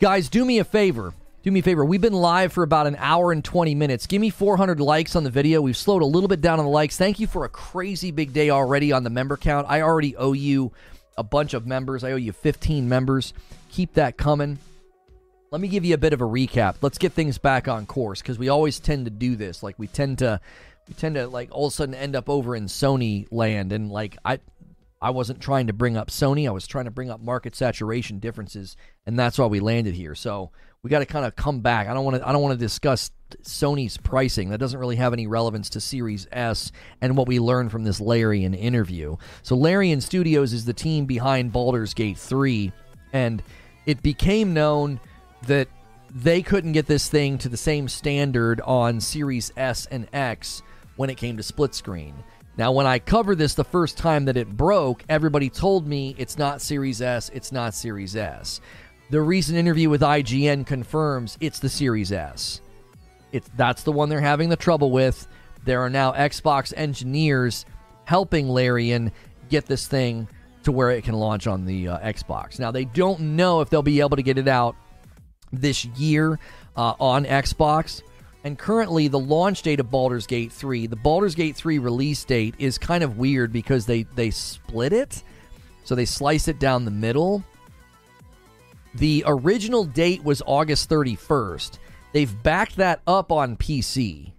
Guys, 0.00 0.28
do 0.28 0.44
me 0.44 0.58
a 0.58 0.64
favor. 0.64 1.12
Do 1.48 1.52
me 1.52 1.60
a 1.60 1.62
favor. 1.62 1.82
We've 1.82 1.98
been 1.98 2.12
live 2.12 2.52
for 2.52 2.62
about 2.62 2.86
an 2.86 2.96
hour 2.98 3.32
and 3.32 3.42
20 3.42 3.74
minutes. 3.74 4.06
Give 4.06 4.20
me 4.20 4.28
400 4.28 4.80
likes 4.80 5.16
on 5.16 5.24
the 5.24 5.30
video. 5.30 5.62
We've 5.62 5.78
slowed 5.78 6.02
a 6.02 6.04
little 6.04 6.28
bit 6.28 6.42
down 6.42 6.58
on 6.58 6.66
the 6.66 6.70
likes. 6.70 6.98
Thank 6.98 7.18
you 7.18 7.26
for 7.26 7.46
a 7.46 7.48
crazy 7.48 8.10
big 8.10 8.34
day 8.34 8.50
already 8.50 8.92
on 8.92 9.02
the 9.02 9.08
member 9.08 9.38
count. 9.38 9.66
I 9.66 9.80
already 9.80 10.14
owe 10.14 10.34
you 10.34 10.72
a 11.16 11.22
bunch 11.22 11.54
of 11.54 11.66
members. 11.66 12.04
I 12.04 12.12
owe 12.12 12.16
you 12.16 12.32
15 12.32 12.86
members. 12.86 13.32
Keep 13.70 13.94
that 13.94 14.18
coming. 14.18 14.58
Let 15.50 15.62
me 15.62 15.68
give 15.68 15.86
you 15.86 15.94
a 15.94 15.96
bit 15.96 16.12
of 16.12 16.20
a 16.20 16.26
recap. 16.26 16.74
Let's 16.82 16.98
get 16.98 17.14
things 17.14 17.38
back 17.38 17.66
on 17.66 17.86
course 17.86 18.20
because 18.20 18.38
we 18.38 18.50
always 18.50 18.78
tend 18.78 19.06
to 19.06 19.10
do 19.10 19.34
this. 19.34 19.62
Like 19.62 19.78
we 19.78 19.86
tend 19.86 20.18
to 20.18 20.42
we 20.86 20.92
tend 20.92 21.14
to 21.14 21.28
like 21.28 21.48
all 21.50 21.68
of 21.68 21.72
a 21.72 21.76
sudden 21.76 21.94
end 21.94 22.14
up 22.14 22.28
over 22.28 22.56
in 22.56 22.66
Sony 22.66 23.26
land 23.30 23.72
and 23.72 23.90
like 23.90 24.18
I 24.22 24.40
I 25.00 25.10
wasn't 25.10 25.40
trying 25.40 25.68
to 25.68 25.72
bring 25.72 25.96
up 25.96 26.08
Sony, 26.08 26.48
I 26.48 26.50
was 26.50 26.66
trying 26.66 26.86
to 26.86 26.90
bring 26.90 27.10
up 27.10 27.20
market 27.20 27.54
saturation 27.54 28.18
differences 28.18 28.76
and 29.06 29.18
that's 29.18 29.38
why 29.38 29.46
we 29.46 29.60
landed 29.60 29.94
here. 29.94 30.14
So 30.14 30.50
we 30.82 30.90
got 30.90 31.00
to 31.00 31.06
kind 31.06 31.24
of 31.24 31.36
come 31.36 31.60
back. 31.60 31.88
I 31.88 31.94
don't 31.94 32.04
want 32.04 32.16
to 32.16 32.28
I 32.28 32.32
don't 32.32 32.42
want 32.42 32.58
to 32.58 32.64
discuss 32.64 33.10
Sony's 33.42 33.96
pricing. 33.96 34.50
That 34.50 34.58
doesn't 34.58 34.78
really 34.78 34.96
have 34.96 35.12
any 35.12 35.26
relevance 35.26 35.70
to 35.70 35.80
Series 35.80 36.26
S 36.32 36.72
and 37.00 37.16
what 37.16 37.28
we 37.28 37.38
learned 37.38 37.70
from 37.70 37.84
this 37.84 38.00
Larian 38.00 38.54
interview. 38.54 39.16
So 39.42 39.56
Larian 39.56 40.00
Studios 40.00 40.52
is 40.52 40.64
the 40.64 40.72
team 40.72 41.06
behind 41.06 41.52
Baldur's 41.52 41.94
Gate 41.94 42.18
3 42.18 42.72
and 43.12 43.42
it 43.86 44.02
became 44.02 44.52
known 44.52 45.00
that 45.46 45.68
they 46.14 46.42
couldn't 46.42 46.72
get 46.72 46.86
this 46.86 47.08
thing 47.08 47.38
to 47.38 47.48
the 47.48 47.56
same 47.56 47.88
standard 47.88 48.60
on 48.62 49.00
Series 49.00 49.52
S 49.56 49.86
and 49.90 50.08
X 50.12 50.62
when 50.96 51.10
it 51.10 51.16
came 51.16 51.36
to 51.36 51.42
split 51.42 51.74
screen. 51.74 52.14
Now, 52.58 52.72
when 52.72 52.88
I 52.88 52.98
covered 52.98 53.38
this 53.38 53.54
the 53.54 53.62
first 53.62 53.96
time 53.96 54.24
that 54.24 54.36
it 54.36 54.48
broke, 54.48 55.04
everybody 55.08 55.48
told 55.48 55.86
me 55.86 56.16
it's 56.18 56.36
not 56.36 56.60
Series 56.60 57.00
S, 57.00 57.30
it's 57.32 57.52
not 57.52 57.72
Series 57.72 58.16
S. 58.16 58.60
The 59.10 59.22
recent 59.22 59.56
interview 59.56 59.88
with 59.88 60.00
IGN 60.00 60.66
confirms 60.66 61.38
it's 61.40 61.60
the 61.60 61.68
Series 61.68 62.10
S. 62.10 62.60
It's 63.30 63.48
that's 63.56 63.84
the 63.84 63.92
one 63.92 64.08
they're 64.08 64.20
having 64.20 64.48
the 64.48 64.56
trouble 64.56 64.90
with. 64.90 65.28
There 65.64 65.80
are 65.82 65.88
now 65.88 66.12
Xbox 66.12 66.74
engineers 66.76 67.64
helping 68.04 68.48
Larian 68.48 69.12
get 69.48 69.66
this 69.66 69.86
thing 69.86 70.26
to 70.64 70.72
where 70.72 70.90
it 70.90 71.04
can 71.04 71.14
launch 71.14 71.46
on 71.46 71.64
the 71.64 71.88
uh, 71.88 71.98
Xbox. 72.00 72.58
Now 72.58 72.72
they 72.72 72.86
don't 72.86 73.20
know 73.36 73.60
if 73.60 73.70
they'll 73.70 73.82
be 73.82 74.00
able 74.00 74.16
to 74.16 74.22
get 74.22 74.36
it 74.36 74.48
out 74.48 74.74
this 75.52 75.84
year 75.84 76.40
uh, 76.76 76.94
on 76.98 77.24
Xbox. 77.24 78.02
And 78.44 78.58
currently, 78.58 79.08
the 79.08 79.18
launch 79.18 79.62
date 79.62 79.80
of 79.80 79.90
Baldur's 79.90 80.26
Gate 80.26 80.52
3, 80.52 80.86
the 80.86 80.96
Baldur's 80.96 81.34
Gate 81.34 81.56
3 81.56 81.78
release 81.78 82.24
date 82.24 82.54
is 82.58 82.78
kind 82.78 83.02
of 83.02 83.18
weird 83.18 83.52
because 83.52 83.84
they, 83.84 84.04
they 84.14 84.30
split 84.30 84.92
it. 84.92 85.22
So 85.84 85.94
they 85.94 86.04
slice 86.04 86.48
it 86.48 86.60
down 86.60 86.84
the 86.84 86.90
middle. 86.90 87.42
The 88.94 89.24
original 89.26 89.84
date 89.84 90.22
was 90.22 90.42
August 90.46 90.88
31st. 90.88 91.78
They've 92.12 92.42
backed 92.42 92.76
that 92.76 93.00
up 93.06 93.32
on 93.32 93.56
PC. 93.56 94.32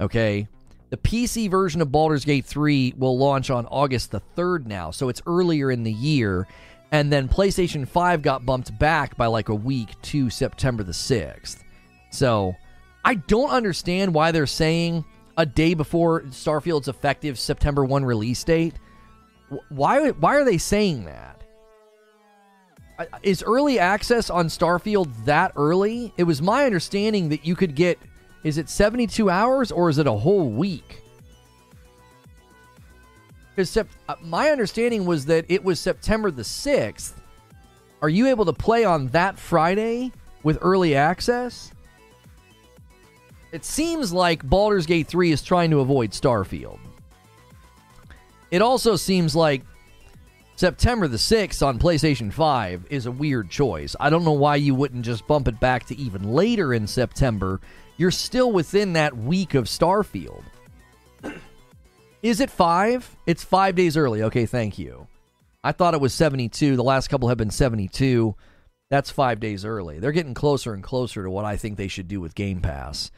Okay. 0.00 0.46
The 0.90 0.96
PC 0.96 1.50
version 1.50 1.80
of 1.82 1.92
Baldur's 1.92 2.24
Gate 2.24 2.46
3 2.46 2.94
will 2.96 3.18
launch 3.18 3.50
on 3.50 3.66
August 3.66 4.10
the 4.10 4.22
3rd 4.36 4.66
now. 4.66 4.90
So 4.90 5.08
it's 5.08 5.22
earlier 5.26 5.70
in 5.70 5.82
the 5.82 5.92
year. 5.92 6.46
And 6.92 7.12
then 7.12 7.28
PlayStation 7.28 7.86
5 7.86 8.22
got 8.22 8.46
bumped 8.46 8.78
back 8.78 9.16
by 9.16 9.26
like 9.26 9.50
a 9.50 9.54
week 9.54 9.90
to 10.02 10.30
September 10.30 10.82
the 10.82 10.92
6th. 10.92 11.62
So 12.10 12.56
I 13.04 13.14
don't 13.14 13.50
understand 13.50 14.14
why 14.14 14.32
they're 14.32 14.46
saying 14.46 15.04
a 15.36 15.46
day 15.46 15.74
before 15.74 16.22
Starfield's 16.22 16.88
effective 16.88 17.38
September 17.38 17.84
1 17.84 18.04
release 18.04 18.42
date. 18.44 18.74
Why 19.70 20.10
why 20.10 20.36
are 20.36 20.44
they 20.44 20.58
saying 20.58 21.04
that? 21.06 21.42
Is 23.22 23.42
early 23.44 23.78
access 23.78 24.28
on 24.28 24.48
Starfield 24.48 25.24
that 25.24 25.52
early? 25.56 26.12
It 26.16 26.24
was 26.24 26.42
my 26.42 26.66
understanding 26.66 27.28
that 27.28 27.46
you 27.46 27.54
could 27.54 27.74
get 27.74 27.98
is 28.44 28.58
it 28.58 28.68
72 28.68 29.30
hours 29.30 29.72
or 29.72 29.88
is 29.88 29.98
it 29.98 30.06
a 30.06 30.12
whole 30.12 30.50
week? 30.50 31.02
Sep- 33.62 33.88
uh, 34.08 34.14
my 34.22 34.50
understanding 34.50 35.04
was 35.04 35.26
that 35.26 35.44
it 35.48 35.64
was 35.64 35.80
September 35.80 36.30
the 36.30 36.42
6th. 36.42 37.14
Are 38.00 38.08
you 38.08 38.28
able 38.28 38.44
to 38.44 38.52
play 38.52 38.84
on 38.84 39.08
that 39.08 39.36
Friday 39.36 40.12
with 40.44 40.58
early 40.60 40.94
access? 40.94 41.72
It 43.52 43.64
seems 43.64 44.12
like 44.12 44.48
Baldur's 44.48 44.86
Gate 44.86 45.06
3 45.06 45.32
is 45.32 45.42
trying 45.42 45.70
to 45.70 45.80
avoid 45.80 46.10
Starfield. 46.10 46.78
It 48.50 48.62
also 48.62 48.96
seems 48.96 49.34
like 49.34 49.62
September 50.56 51.06
the 51.06 51.16
6th 51.16 51.64
on 51.64 51.78
PlayStation 51.78 52.32
5 52.32 52.86
is 52.90 53.06
a 53.06 53.12
weird 53.12 53.48
choice. 53.50 53.94
I 54.00 54.10
don't 54.10 54.24
know 54.24 54.32
why 54.32 54.56
you 54.56 54.74
wouldn't 54.74 55.04
just 55.04 55.26
bump 55.26 55.48
it 55.48 55.60
back 55.60 55.86
to 55.86 55.96
even 55.96 56.32
later 56.32 56.74
in 56.74 56.86
September. 56.86 57.60
You're 57.96 58.10
still 58.10 58.52
within 58.52 58.94
that 58.94 59.16
week 59.16 59.54
of 59.54 59.64
Starfield. 59.64 60.42
Is 62.22 62.40
it 62.40 62.50
five? 62.50 63.16
It's 63.26 63.44
five 63.44 63.76
days 63.76 63.96
early. 63.96 64.22
Okay, 64.24 64.46
thank 64.46 64.78
you. 64.78 65.06
I 65.62 65.72
thought 65.72 65.94
it 65.94 66.00
was 66.00 66.14
72. 66.14 66.76
The 66.76 66.82
last 66.82 67.08
couple 67.08 67.28
have 67.28 67.38
been 67.38 67.50
72. 67.50 68.34
That's 68.90 69.10
five 69.10 69.38
days 69.38 69.64
early. 69.64 69.98
They're 69.98 70.12
getting 70.12 70.34
closer 70.34 70.72
and 70.74 70.82
closer 70.82 71.22
to 71.22 71.30
what 71.30 71.44
I 71.44 71.56
think 71.56 71.76
they 71.76 71.88
should 71.88 72.08
do 72.08 72.20
with 72.20 72.34
Game 72.34 72.60
Pass. 72.60 73.10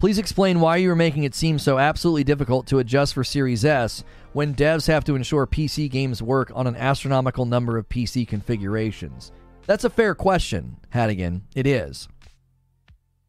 Please 0.00 0.18
explain 0.18 0.60
why 0.60 0.76
you 0.76 0.92
are 0.92 0.94
making 0.94 1.24
it 1.24 1.34
seem 1.34 1.58
so 1.58 1.76
absolutely 1.76 2.22
difficult 2.22 2.68
to 2.68 2.78
adjust 2.78 3.14
for 3.14 3.24
Series 3.24 3.64
S 3.64 4.04
when 4.32 4.54
devs 4.54 4.86
have 4.86 5.02
to 5.02 5.16
ensure 5.16 5.44
PC 5.44 5.90
games 5.90 6.22
work 6.22 6.52
on 6.54 6.68
an 6.68 6.76
astronomical 6.76 7.44
number 7.44 7.76
of 7.76 7.88
PC 7.88 8.26
configurations. 8.28 9.32
That's 9.66 9.82
a 9.82 9.90
fair 9.90 10.14
question, 10.14 10.76
Hadigan. 10.94 11.40
It 11.56 11.66
is. 11.66 12.06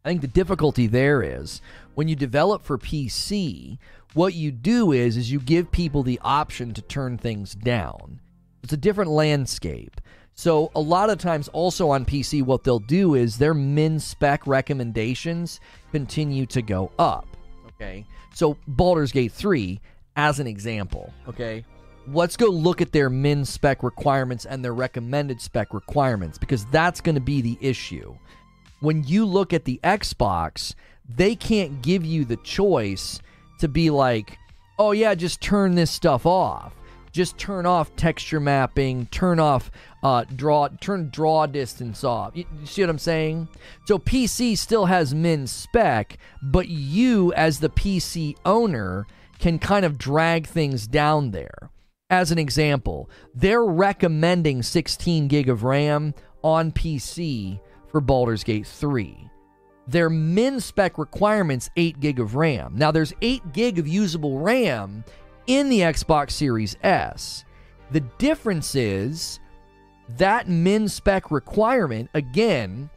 I 0.06 0.10
think 0.10 0.22
the 0.22 0.28
difficulty 0.28 0.86
there 0.86 1.24
is 1.24 1.60
when 1.96 2.08
you 2.08 2.16
develop 2.16 2.62
for 2.62 2.78
PC, 2.78 3.80
what 4.14 4.36
you 4.36 4.52
do 4.52 4.92
is 4.92 5.18
is 5.18 5.32
you 5.32 5.40
give 5.40 5.72
people 5.72 6.04
the 6.04 6.20
option 6.22 6.76
to 6.76 6.84
turn 6.84 7.18
things 7.18 7.56
down. 7.56 8.20
It's 8.62 8.74
a 8.74 8.78
different 8.78 9.10
landscape. 9.10 10.00
So 10.36 10.72
a 10.74 10.80
lot 10.80 11.10
of 11.10 11.18
times 11.18 11.48
also 11.48 11.90
on 11.90 12.06
PC 12.06 12.44
what 12.44 12.64
they'll 12.64 12.80
do 12.80 13.16
is 13.16 13.40
their 13.40 13.56
min 13.56 14.00
spec 14.00 14.46
recommendations 14.46 15.60
continue 15.92 16.46
to 16.48 16.62
go 16.62 16.92
up, 17.00 17.28
okay? 17.68 18.06
So 18.34 18.58
Baldur's 18.68 19.12
Gate 19.12 19.32
3 19.32 19.80
as 20.16 20.40
an 20.40 20.48
example, 20.48 21.14
okay? 21.28 21.64
Let's 22.08 22.38
go 22.38 22.48
look 22.48 22.82
at 22.82 22.92
their 22.92 23.10
min 23.10 23.46
spec 23.46 23.84
requirements 23.84 24.46
and 24.46 24.64
their 24.64 24.74
recommended 24.74 25.42
spec 25.42 25.74
requirements 25.74 26.38
because 26.38 26.66
that's 26.68 27.02
going 27.02 27.16
to 27.16 27.22
be 27.22 27.42
the 27.42 27.58
issue. 27.62 28.16
When 28.80 29.04
you 29.04 29.26
look 29.26 29.54
at 29.54 29.66
the 29.66 29.80
Xbox, 29.84 30.74
they 31.08 31.36
can't 31.36 31.82
give 31.82 32.06
you 32.06 32.26
the 32.26 32.38
choice 32.38 33.20
to 33.60 33.68
be 33.68 33.90
like, 33.90 34.38
"Oh 34.78 34.92
yeah, 34.92 35.14
just 35.16 35.42
turn 35.42 35.76
this 35.76 35.92
stuff 35.92 36.26
off." 36.26 36.74
Just 37.12 37.38
turn 37.38 37.66
off 37.66 37.96
texture 37.96 38.40
mapping, 38.40 39.08
turn 39.08 39.40
off 39.40 39.72
uh, 40.04 40.24
draw, 40.36 40.68
turn 40.80 41.10
draw 41.10 41.46
distance 41.46 42.04
off. 42.04 42.36
You, 42.36 42.46
you, 42.60 42.66
see 42.66 42.82
what 42.82 42.90
I'm 42.90 43.00
saying? 43.00 43.48
So 43.86 43.98
PC 43.98 44.58
still 44.58 44.86
has 44.86 45.14
min 45.14 45.48
spec, 45.48 46.18
but 46.42 46.70
you 46.70 47.34
as 47.34 47.60
the 47.60 47.70
PC 47.70 48.36
owner 48.46 49.06
can 49.40 49.60
kind 49.60 49.86
of 49.86 49.98
drag 49.98 50.48
things 50.48 50.88
down 50.88 51.32
there. 51.32 51.70
As 52.10 52.32
an 52.32 52.40
example, 52.40 53.10
they're 53.36 53.66
recommending 53.66 54.64
16 54.64 55.28
gig 55.28 55.48
of 55.48 55.64
RAM 55.64 56.14
on 56.44 56.72
PC 56.72 57.60
for 57.88 58.02
Baldur's 58.02 58.44
Gate 58.44 58.66
3. 58.66 59.30
Their 59.88 60.10
min 60.10 60.60
spec 60.60 60.98
requirements 60.98 61.70
8 61.76 62.00
gig 62.00 62.20
of 62.20 62.36
RAM. 62.36 62.74
Now 62.76 62.92
there's 62.92 63.14
8 63.22 63.54
gig 63.54 63.80
of 63.80 63.88
usable 63.88 64.40
RAM 64.40 65.04
in 65.50 65.68
the 65.68 65.80
Xbox 65.80 66.32
Series 66.32 66.78
S. 66.84 67.44
The 67.92 68.02
difference 68.20 68.76
is 68.76 69.40
that 70.18 70.48
min 70.48 70.88
spec 70.88 71.32
requirement 71.32 72.10
again 72.14 72.90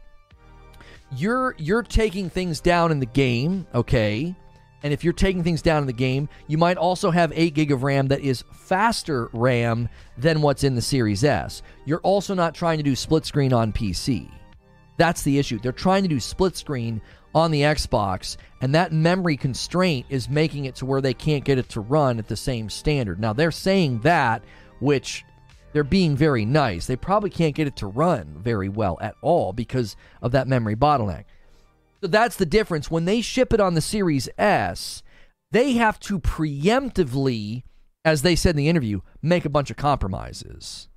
you're 1.15 1.55
you're 1.57 1.83
taking 1.83 2.29
things 2.29 2.61
down 2.61 2.91
in 2.91 2.99
the 2.99 3.05
game, 3.07 3.67
okay? 3.73 4.35
And 4.83 4.93
if 4.93 5.03
you're 5.03 5.13
taking 5.13 5.43
things 5.43 5.61
down 5.61 5.81
in 5.81 5.87
the 5.87 5.93
game, 5.93 6.29
you 6.47 6.57
might 6.57 6.77
also 6.77 7.09
have 7.09 7.31
8 7.33 7.53
gig 7.53 7.71
of 7.71 7.83
RAM 7.83 8.07
that 8.09 8.19
is 8.19 8.43
faster 8.51 9.29
RAM 9.33 9.87
than 10.17 10.41
what's 10.41 10.63
in 10.63 10.75
the 10.75 10.81
Series 10.81 11.23
S. 11.23 11.61
You're 11.85 12.01
also 12.01 12.33
not 12.33 12.53
trying 12.53 12.77
to 12.77 12.83
do 12.83 12.95
split 12.95 13.25
screen 13.25 13.53
on 13.53 13.71
PC. 13.71 14.29
That's 14.97 15.23
the 15.23 15.39
issue. 15.39 15.57
They're 15.59 15.71
trying 15.71 16.03
to 16.03 16.09
do 16.09 16.19
split 16.19 16.57
screen 16.57 17.01
on 17.35 17.51
the 17.51 17.61
Xbox, 17.61 18.37
and 18.61 18.75
that 18.75 18.91
memory 18.91 19.37
constraint 19.37 20.05
is 20.09 20.29
making 20.29 20.65
it 20.65 20.75
to 20.75 20.85
where 20.85 21.01
they 21.01 21.13
can't 21.13 21.43
get 21.43 21.57
it 21.57 21.69
to 21.69 21.81
run 21.81 22.19
at 22.19 22.27
the 22.27 22.35
same 22.35 22.69
standard. 22.69 23.19
Now, 23.19 23.33
they're 23.33 23.51
saying 23.51 24.01
that, 24.01 24.43
which 24.79 25.25
they're 25.73 25.83
being 25.83 26.15
very 26.15 26.45
nice. 26.45 26.85
They 26.85 26.95
probably 26.95 27.31
can't 27.31 27.55
get 27.55 27.67
it 27.67 27.75
to 27.77 27.87
run 27.87 28.35
very 28.37 28.69
well 28.69 28.97
at 29.01 29.15
all 29.21 29.51
because 29.53 29.95
of 30.21 30.31
that 30.33 30.47
memory 30.47 30.75
bottleneck. 30.75 31.25
So 32.01 32.07
that's 32.07 32.35
the 32.35 32.45
difference. 32.45 32.91
When 32.91 33.05
they 33.05 33.21
ship 33.21 33.53
it 33.53 33.59
on 33.59 33.73
the 33.73 33.81
Series 33.81 34.29
S, 34.37 35.01
they 35.51 35.73
have 35.73 35.99
to 36.01 36.19
preemptively, 36.19 37.63
as 38.05 38.21
they 38.21 38.35
said 38.35 38.51
in 38.51 38.57
the 38.57 38.69
interview, 38.69 39.01
make 39.21 39.45
a 39.45 39.49
bunch 39.49 39.71
of 39.71 39.77
compromises. 39.77 40.89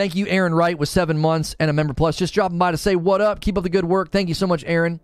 Thank 0.00 0.14
you, 0.14 0.26
Aaron 0.28 0.54
Wright, 0.54 0.78
with 0.78 0.88
seven 0.88 1.18
months 1.18 1.54
and 1.60 1.68
a 1.68 1.74
member 1.74 1.92
plus. 1.92 2.16
Just 2.16 2.32
dropping 2.32 2.56
by 2.56 2.70
to 2.70 2.78
say 2.78 2.96
what 2.96 3.20
up. 3.20 3.42
Keep 3.42 3.58
up 3.58 3.64
the 3.64 3.68
good 3.68 3.84
work. 3.84 4.10
Thank 4.10 4.28
you 4.30 4.34
so 4.34 4.46
much, 4.46 4.64
Aaron. 4.66 4.98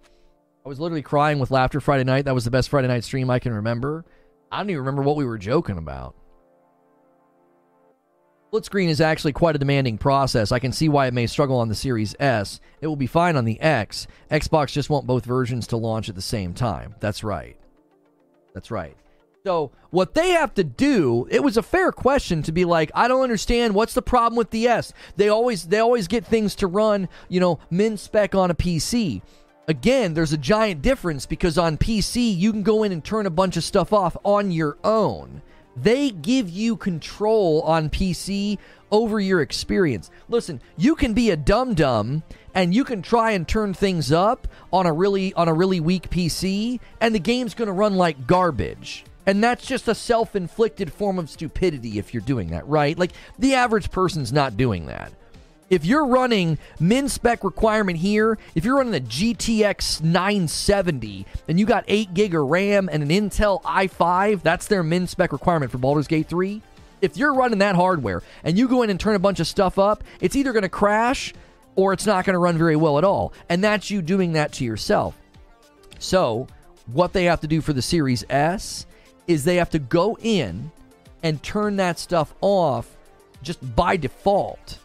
I 0.64 0.70
was 0.70 0.80
literally 0.80 1.02
crying 1.02 1.38
with 1.38 1.50
laughter 1.50 1.82
Friday 1.82 2.04
night. 2.04 2.24
That 2.24 2.34
was 2.34 2.46
the 2.46 2.50
best 2.50 2.70
Friday 2.70 2.88
night 2.88 3.04
stream 3.04 3.28
I 3.28 3.38
can 3.38 3.52
remember. 3.52 4.06
I 4.50 4.56
don't 4.56 4.70
even 4.70 4.80
remember 4.80 5.02
what 5.02 5.16
we 5.16 5.26
were 5.26 5.36
joking 5.36 5.76
about. 5.76 6.16
Split 8.46 8.64
screen 8.64 8.88
is 8.88 9.02
actually 9.02 9.34
quite 9.34 9.54
a 9.54 9.58
demanding 9.58 9.98
process. 9.98 10.50
I 10.50 10.60
can 10.60 10.72
see 10.72 10.88
why 10.88 11.08
it 11.08 11.12
may 11.12 11.26
struggle 11.26 11.58
on 11.58 11.68
the 11.68 11.74
Series 11.74 12.16
S. 12.18 12.58
It 12.80 12.86
will 12.86 12.96
be 12.96 13.06
fine 13.06 13.36
on 13.36 13.44
the 13.44 13.60
X. 13.60 14.06
Xbox 14.30 14.72
just 14.72 14.88
want 14.88 15.06
both 15.06 15.26
versions 15.26 15.66
to 15.66 15.76
launch 15.76 16.08
at 16.08 16.14
the 16.14 16.22
same 16.22 16.54
time. 16.54 16.94
That's 17.00 17.22
right. 17.22 17.58
That's 18.54 18.70
right. 18.70 18.96
So 19.46 19.70
what 19.90 20.14
they 20.14 20.30
have 20.30 20.54
to 20.54 20.64
do, 20.64 21.28
it 21.30 21.40
was 21.40 21.56
a 21.56 21.62
fair 21.62 21.92
question 21.92 22.42
to 22.42 22.50
be 22.50 22.64
like, 22.64 22.90
I 22.96 23.06
don't 23.06 23.22
understand 23.22 23.76
what's 23.76 23.94
the 23.94 24.02
problem 24.02 24.36
with 24.36 24.50
the 24.50 24.66
S. 24.66 24.92
They 25.14 25.28
always 25.28 25.68
they 25.68 25.78
always 25.78 26.08
get 26.08 26.26
things 26.26 26.56
to 26.56 26.66
run, 26.66 27.08
you 27.28 27.38
know, 27.38 27.60
min 27.70 27.96
spec 27.96 28.34
on 28.34 28.50
a 28.50 28.56
PC. 28.56 29.22
Again, 29.68 30.14
there's 30.14 30.32
a 30.32 30.36
giant 30.36 30.82
difference 30.82 31.26
because 31.26 31.58
on 31.58 31.78
PC 31.78 32.36
you 32.36 32.50
can 32.50 32.64
go 32.64 32.82
in 32.82 32.90
and 32.90 33.04
turn 33.04 33.24
a 33.24 33.30
bunch 33.30 33.56
of 33.56 33.62
stuff 33.62 33.92
off 33.92 34.16
on 34.24 34.50
your 34.50 34.78
own. 34.82 35.42
They 35.76 36.10
give 36.10 36.50
you 36.50 36.76
control 36.76 37.62
on 37.62 37.88
PC 37.88 38.58
over 38.90 39.20
your 39.20 39.42
experience. 39.42 40.10
Listen, 40.28 40.60
you 40.76 40.96
can 40.96 41.14
be 41.14 41.30
a 41.30 41.36
dum 41.36 41.74
dum 41.74 42.24
and 42.52 42.74
you 42.74 42.82
can 42.82 43.00
try 43.00 43.30
and 43.30 43.46
turn 43.46 43.74
things 43.74 44.10
up 44.10 44.48
on 44.72 44.86
a 44.86 44.92
really 44.92 45.32
on 45.34 45.46
a 45.46 45.54
really 45.54 45.78
weak 45.78 46.10
PC 46.10 46.80
and 47.00 47.14
the 47.14 47.20
game's 47.20 47.54
going 47.54 47.68
to 47.68 47.72
run 47.72 47.94
like 47.94 48.26
garbage. 48.26 49.04
And 49.26 49.42
that's 49.42 49.66
just 49.66 49.88
a 49.88 49.94
self 49.94 50.36
inflicted 50.36 50.92
form 50.92 51.18
of 51.18 51.28
stupidity 51.28 51.98
if 51.98 52.14
you're 52.14 52.22
doing 52.22 52.50
that, 52.50 52.66
right? 52.68 52.96
Like, 52.98 53.12
the 53.38 53.54
average 53.54 53.90
person's 53.90 54.32
not 54.32 54.56
doing 54.56 54.86
that. 54.86 55.12
If 55.68 55.84
you're 55.84 56.06
running 56.06 56.58
min 56.78 57.08
spec 57.08 57.42
requirement 57.42 57.98
here, 57.98 58.38
if 58.54 58.64
you're 58.64 58.76
running 58.76 58.94
a 58.94 59.04
GTX 59.04 60.00
970 60.00 61.26
and 61.48 61.58
you 61.58 61.66
got 61.66 61.84
8 61.88 62.14
gig 62.14 62.36
of 62.36 62.46
RAM 62.46 62.88
and 62.90 63.02
an 63.02 63.08
Intel 63.08 63.60
i5, 63.62 64.42
that's 64.42 64.68
their 64.68 64.84
min 64.84 65.08
spec 65.08 65.32
requirement 65.32 65.72
for 65.72 65.78
Baldur's 65.78 66.06
Gate 66.06 66.28
3. 66.28 66.62
If 67.02 67.16
you're 67.16 67.34
running 67.34 67.58
that 67.58 67.74
hardware 67.74 68.22
and 68.44 68.56
you 68.56 68.68
go 68.68 68.82
in 68.82 68.90
and 68.90 69.00
turn 69.00 69.16
a 69.16 69.18
bunch 69.18 69.40
of 69.40 69.48
stuff 69.48 69.76
up, 69.76 70.04
it's 70.20 70.36
either 70.36 70.52
going 70.52 70.62
to 70.62 70.68
crash 70.68 71.34
or 71.74 71.92
it's 71.92 72.06
not 72.06 72.24
going 72.24 72.34
to 72.34 72.38
run 72.38 72.56
very 72.56 72.76
well 72.76 72.96
at 72.96 73.04
all. 73.04 73.32
And 73.48 73.62
that's 73.62 73.90
you 73.90 74.02
doing 74.02 74.34
that 74.34 74.52
to 74.52 74.64
yourself. 74.64 75.20
So, 75.98 76.46
what 76.86 77.12
they 77.12 77.24
have 77.24 77.40
to 77.40 77.48
do 77.48 77.60
for 77.60 77.72
the 77.72 77.82
Series 77.82 78.24
S 78.30 78.86
is 79.26 79.44
they 79.44 79.56
have 79.56 79.70
to 79.70 79.78
go 79.78 80.16
in 80.20 80.70
and 81.22 81.42
turn 81.42 81.76
that 81.76 81.98
stuff 81.98 82.34
off 82.40 82.96
just 83.42 83.76
by 83.76 83.96
default. 83.96 84.78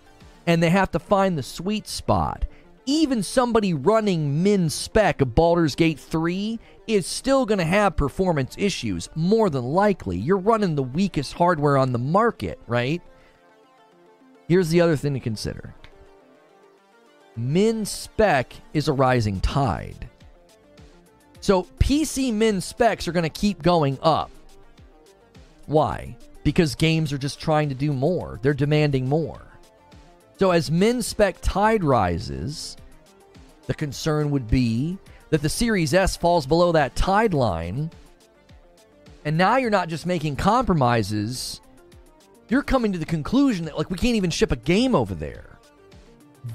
And 0.47 0.61
they 0.61 0.69
have 0.69 0.91
to 0.91 0.99
find 0.99 1.37
the 1.37 1.43
sweet 1.43 1.87
spot. 1.87 2.45
Even 2.85 3.21
somebody 3.21 3.73
running 3.73 4.41
min 4.41 4.69
spec 4.69 5.21
of 5.21 5.35
Baldur's 5.35 5.75
Gate 5.75 5.99
3 5.99 6.59
is 6.87 7.05
still 7.05 7.45
going 7.45 7.59
to 7.59 7.63
have 7.63 7.95
performance 7.95 8.55
issues, 8.57 9.07
more 9.15 9.49
than 9.49 9.63
likely. 9.63 10.17
You're 10.17 10.37
running 10.37 10.75
the 10.75 10.83
weakest 10.83 11.33
hardware 11.33 11.77
on 11.77 11.91
the 11.91 11.99
market, 11.99 12.59
right? 12.67 13.01
Here's 14.47 14.69
the 14.69 14.81
other 14.81 14.95
thing 14.97 15.13
to 15.13 15.19
consider. 15.19 15.75
min 17.37 17.85
spec 17.85 18.53
is 18.73 18.87
a 18.87 18.93
rising 18.93 19.39
tide. 19.39 20.09
So 21.41 21.63
PC 21.79 22.31
min 22.33 22.61
specs 22.61 23.07
are 23.07 23.11
going 23.11 23.23
to 23.23 23.29
keep 23.29 23.61
going 23.61 23.97
up. 24.01 24.31
Why? 25.65 26.15
Because 26.43 26.75
games 26.75 27.11
are 27.11 27.17
just 27.17 27.39
trying 27.39 27.69
to 27.69 27.75
do 27.75 27.91
more. 27.91 28.39
They're 28.41 28.53
demanding 28.53 29.09
more. 29.09 29.41
So 30.37 30.51
as 30.51 30.71
min 30.71 31.01
spec 31.01 31.37
tide 31.41 31.83
rises, 31.83 32.77
the 33.67 33.73
concern 33.73 34.31
would 34.31 34.49
be 34.49 34.97
that 35.29 35.41
the 35.41 35.49
Series 35.49 35.93
S 35.93 36.15
falls 36.15 36.45
below 36.45 36.71
that 36.71 36.95
tide 36.95 37.33
line. 37.33 37.91
And 39.25 39.37
now 39.37 39.57
you're 39.57 39.69
not 39.69 39.87
just 39.87 40.05
making 40.05 40.35
compromises, 40.35 41.61
you're 42.49 42.63
coming 42.63 42.91
to 42.91 42.99
the 42.99 43.05
conclusion 43.05 43.65
that 43.65 43.77
like 43.77 43.89
we 43.89 43.97
can't 43.97 44.15
even 44.15 44.29
ship 44.29 44.51
a 44.51 44.55
game 44.55 44.93
over 44.93 45.15
there. 45.15 45.50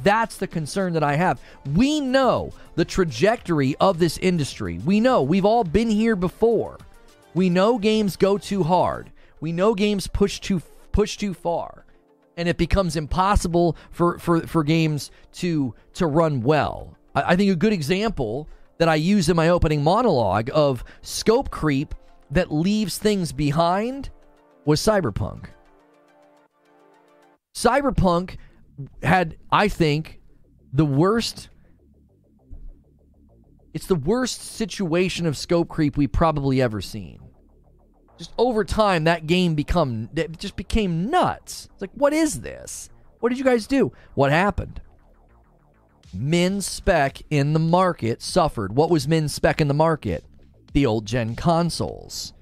That's 0.03 0.37
the 0.37 0.47
concern 0.47 0.93
that 0.95 1.03
I 1.03 1.15
have. 1.17 1.41
We 1.75 2.01
know 2.01 2.53
the 2.75 2.85
trajectory 2.85 3.77
of 3.77 3.99
this 3.99 4.19
industry. 4.19 4.81
We 4.85 5.01
know 5.01 5.23
we've 5.23 5.45
all 5.45 5.65
been 5.65 5.91
here 5.91 6.17
before. 6.17 6.79
We 7.35 7.51
know 7.51 7.79
games 7.79 8.17
go 8.17 8.39
too 8.39 8.63
hard. 8.63 9.11
We 9.41 9.53
know 9.53 9.75
games 9.75 10.07
push 10.07 10.41
too 10.41 10.63
push 10.93 11.17
too 11.17 11.35
far. 11.35 11.85
And 12.39 12.49
it 12.49 12.59
becomes 12.59 12.97
impossible 12.97 13.77
for, 13.91 14.19
for, 14.19 14.47
for 14.47 14.63
games 14.63 15.11
to 15.35 15.75
to 15.95 16.07
run 16.07 16.43
well. 16.43 16.97
I, 17.15 17.33
I 17.33 17.37
think 17.37 17.51
a 17.51 17.57
good 17.57 17.73
example 17.73 18.49
that 18.79 18.89
I 18.89 18.97
use 18.97 19.29
in 19.29 19.37
my 19.37 19.49
opening 19.49 19.83
monologue 19.83 20.51
of 20.53 20.85
scope 21.03 21.51
creep 21.51 21.95
that 22.31 22.53
leaves 22.53 22.99
things 22.99 23.33
behind 23.33 24.11
was 24.65 24.81
Cyberpunk. 24.81 25.47
Cyberpunk 27.55 28.37
had, 29.03 29.37
I 29.51 29.69
think, 29.69 30.21
the 30.73 30.85
worst. 30.85 31.49
It's 33.75 33.87
the 33.87 33.95
worst 33.95 34.41
situation 34.43 35.27
of 35.27 35.37
scope 35.37 35.69
creep 35.69 35.97
we 35.97 36.07
probably 36.07 36.63
ever 36.63 36.81
seen. 36.81 37.21
Just 38.19 38.33
over 38.39 38.65
time, 38.65 39.05
that 39.05 39.27
game 39.27 39.55
become 39.55 40.09
it 40.17 40.39
just 40.39 40.57
became 40.57 41.11
nuts. 41.11 41.69
It's 41.73 41.83
like, 41.83 41.91
what 41.93 42.15
is 42.15 42.41
this? 42.41 42.89
What 43.21 43.29
did 43.29 43.39
you 43.39 43.45
guys 43.45 43.67
do? 43.67 43.93
What 44.15 44.31
happened? 44.31 44.81
Min 46.15 46.63
spec 46.63 47.21
in 47.29 47.53
the 47.53 47.59
market 47.59 48.23
suffered. 48.23 48.75
What 48.75 48.91
was 48.91 49.07
min 49.07 49.29
spec 49.29 49.61
in 49.61 49.69
the 49.69 49.75
market? 49.75 50.25
The 50.73 50.87
old 50.87 51.05
gen 51.05 51.37
consoles. 51.37 52.33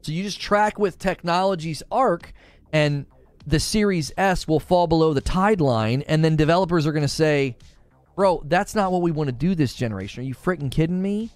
So 0.00 0.12
you 0.12 0.22
just 0.22 0.40
track 0.40 0.78
with 0.78 0.98
technology's 0.98 1.82
arc, 1.90 2.32
and 2.72 3.04
the 3.48 3.58
Series 3.58 4.12
S 4.18 4.46
will 4.46 4.60
fall 4.60 4.86
below 4.86 5.14
the 5.14 5.20
tide 5.20 5.60
line, 5.60 6.02
and 6.02 6.22
then 6.22 6.36
developers 6.36 6.86
are 6.86 6.92
going 6.92 7.02
to 7.02 7.08
say, 7.08 7.56
Bro, 8.14 8.42
that's 8.46 8.74
not 8.74 8.90
what 8.92 9.00
we 9.00 9.10
want 9.10 9.28
to 9.28 9.32
do 9.32 9.54
this 9.54 9.74
generation. 9.74 10.22
Are 10.22 10.26
you 10.26 10.34
freaking 10.34 10.70
kidding 10.70 11.00
me? 11.00 11.30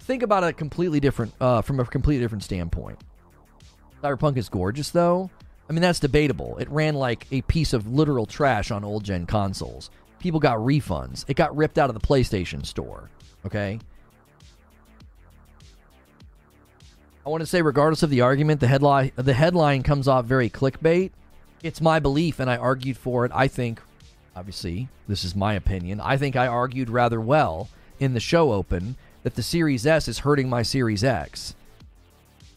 Think 0.00 0.22
about 0.22 0.42
it 0.44 0.54
completely 0.56 1.00
different, 1.00 1.32
uh, 1.40 1.62
from 1.62 1.80
a 1.80 1.84
completely 1.84 2.24
different 2.24 2.42
standpoint. 2.42 2.98
Cyberpunk 4.02 4.36
is 4.36 4.48
gorgeous, 4.48 4.90
though. 4.90 5.30
I 5.68 5.72
mean, 5.72 5.82
that's 5.82 6.00
debatable. 6.00 6.56
It 6.58 6.68
ran 6.70 6.94
like 6.94 7.26
a 7.30 7.42
piece 7.42 7.72
of 7.72 7.92
literal 7.92 8.26
trash 8.26 8.70
on 8.70 8.84
old 8.84 9.04
gen 9.04 9.26
consoles. 9.26 9.90
People 10.18 10.40
got 10.40 10.58
refunds. 10.58 11.24
It 11.28 11.34
got 11.34 11.56
ripped 11.56 11.78
out 11.78 11.88
of 11.88 11.94
the 11.94 12.06
PlayStation 12.06 12.66
store. 12.66 13.10
Okay? 13.46 13.78
I 17.28 17.30
want 17.30 17.42
to 17.42 17.46
say, 17.46 17.60
regardless 17.60 18.02
of 18.02 18.08
the 18.08 18.22
argument, 18.22 18.60
the 18.60 18.68
headline 18.68 19.12
the 19.14 19.34
headline 19.34 19.82
comes 19.82 20.08
off 20.08 20.24
very 20.24 20.48
clickbait. 20.48 21.10
It's 21.62 21.78
my 21.78 21.98
belief, 21.98 22.40
and 22.40 22.48
I 22.48 22.56
argued 22.56 22.96
for 22.96 23.26
it. 23.26 23.32
I 23.34 23.48
think, 23.48 23.82
obviously, 24.34 24.88
this 25.06 25.24
is 25.24 25.36
my 25.36 25.52
opinion. 25.52 26.00
I 26.00 26.16
think 26.16 26.36
I 26.36 26.46
argued 26.46 26.88
rather 26.88 27.20
well 27.20 27.68
in 28.00 28.14
the 28.14 28.18
show 28.18 28.52
open 28.52 28.96
that 29.24 29.34
the 29.34 29.42
Series 29.42 29.86
S 29.86 30.08
is 30.08 30.20
hurting 30.20 30.48
my 30.48 30.62
Series 30.62 31.04
X. 31.04 31.54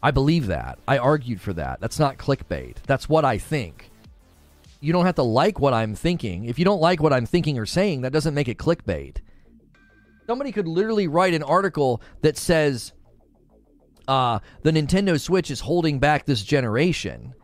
I 0.02 0.10
believe 0.10 0.46
that. 0.46 0.78
I 0.88 0.96
argued 0.96 1.42
for 1.42 1.52
that. 1.52 1.78
That's 1.82 1.98
not 1.98 2.16
clickbait. 2.16 2.76
That's 2.86 3.10
what 3.10 3.26
I 3.26 3.36
think. 3.36 3.90
You 4.80 4.94
don't 4.94 5.04
have 5.04 5.16
to 5.16 5.22
like 5.22 5.60
what 5.60 5.74
I'm 5.74 5.94
thinking. 5.94 6.46
If 6.46 6.58
you 6.58 6.64
don't 6.64 6.80
like 6.80 7.02
what 7.02 7.12
I'm 7.12 7.26
thinking 7.26 7.58
or 7.58 7.66
saying, 7.66 8.00
that 8.00 8.12
doesn't 8.14 8.32
make 8.32 8.48
it 8.48 8.56
clickbait. 8.56 9.16
Somebody 10.26 10.50
could 10.50 10.66
literally 10.66 11.08
write 11.08 11.34
an 11.34 11.42
article 11.42 12.00
that 12.22 12.38
says 12.38 12.94
uh, 14.08 14.38
the 14.62 14.70
Nintendo 14.70 15.20
Switch 15.20 15.50
is 15.50 15.60
holding 15.60 15.98
back 15.98 16.24
this 16.24 16.42
generation. 16.42 17.34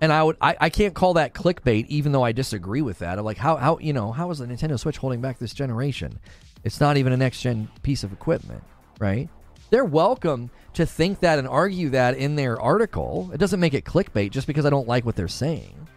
And 0.00 0.12
I 0.12 0.22
would 0.22 0.36
I, 0.40 0.56
I 0.60 0.70
can't 0.70 0.94
call 0.94 1.14
that 1.14 1.34
clickbait, 1.34 1.86
even 1.86 2.12
though 2.12 2.22
I 2.22 2.32
disagree 2.32 2.82
with 2.82 2.98
that. 2.98 3.18
I'm 3.18 3.24
like, 3.24 3.38
how 3.38 3.56
how 3.56 3.78
you 3.78 3.92
know, 3.92 4.12
how 4.12 4.30
is 4.30 4.38
the 4.38 4.46
Nintendo 4.46 4.78
Switch 4.78 4.98
holding 4.98 5.20
back 5.20 5.38
this 5.38 5.54
generation? 5.54 6.18
It's 6.64 6.80
not 6.80 6.96
even 6.96 7.12
a 7.12 7.16
next 7.16 7.40
gen 7.40 7.68
piece 7.82 8.04
of 8.04 8.12
equipment, 8.12 8.62
right? 8.98 9.28
They're 9.70 9.84
welcome 9.84 10.50
to 10.74 10.86
think 10.86 11.20
that 11.20 11.38
and 11.38 11.48
argue 11.48 11.90
that 11.90 12.16
in 12.16 12.36
their 12.36 12.60
article. 12.60 13.30
It 13.32 13.38
doesn't 13.38 13.60
make 13.60 13.74
it 13.74 13.84
clickbait 13.84 14.30
just 14.30 14.46
because 14.46 14.66
I 14.66 14.70
don't 14.70 14.88
like 14.88 15.04
what 15.04 15.16
they're 15.16 15.28
saying. 15.28 15.88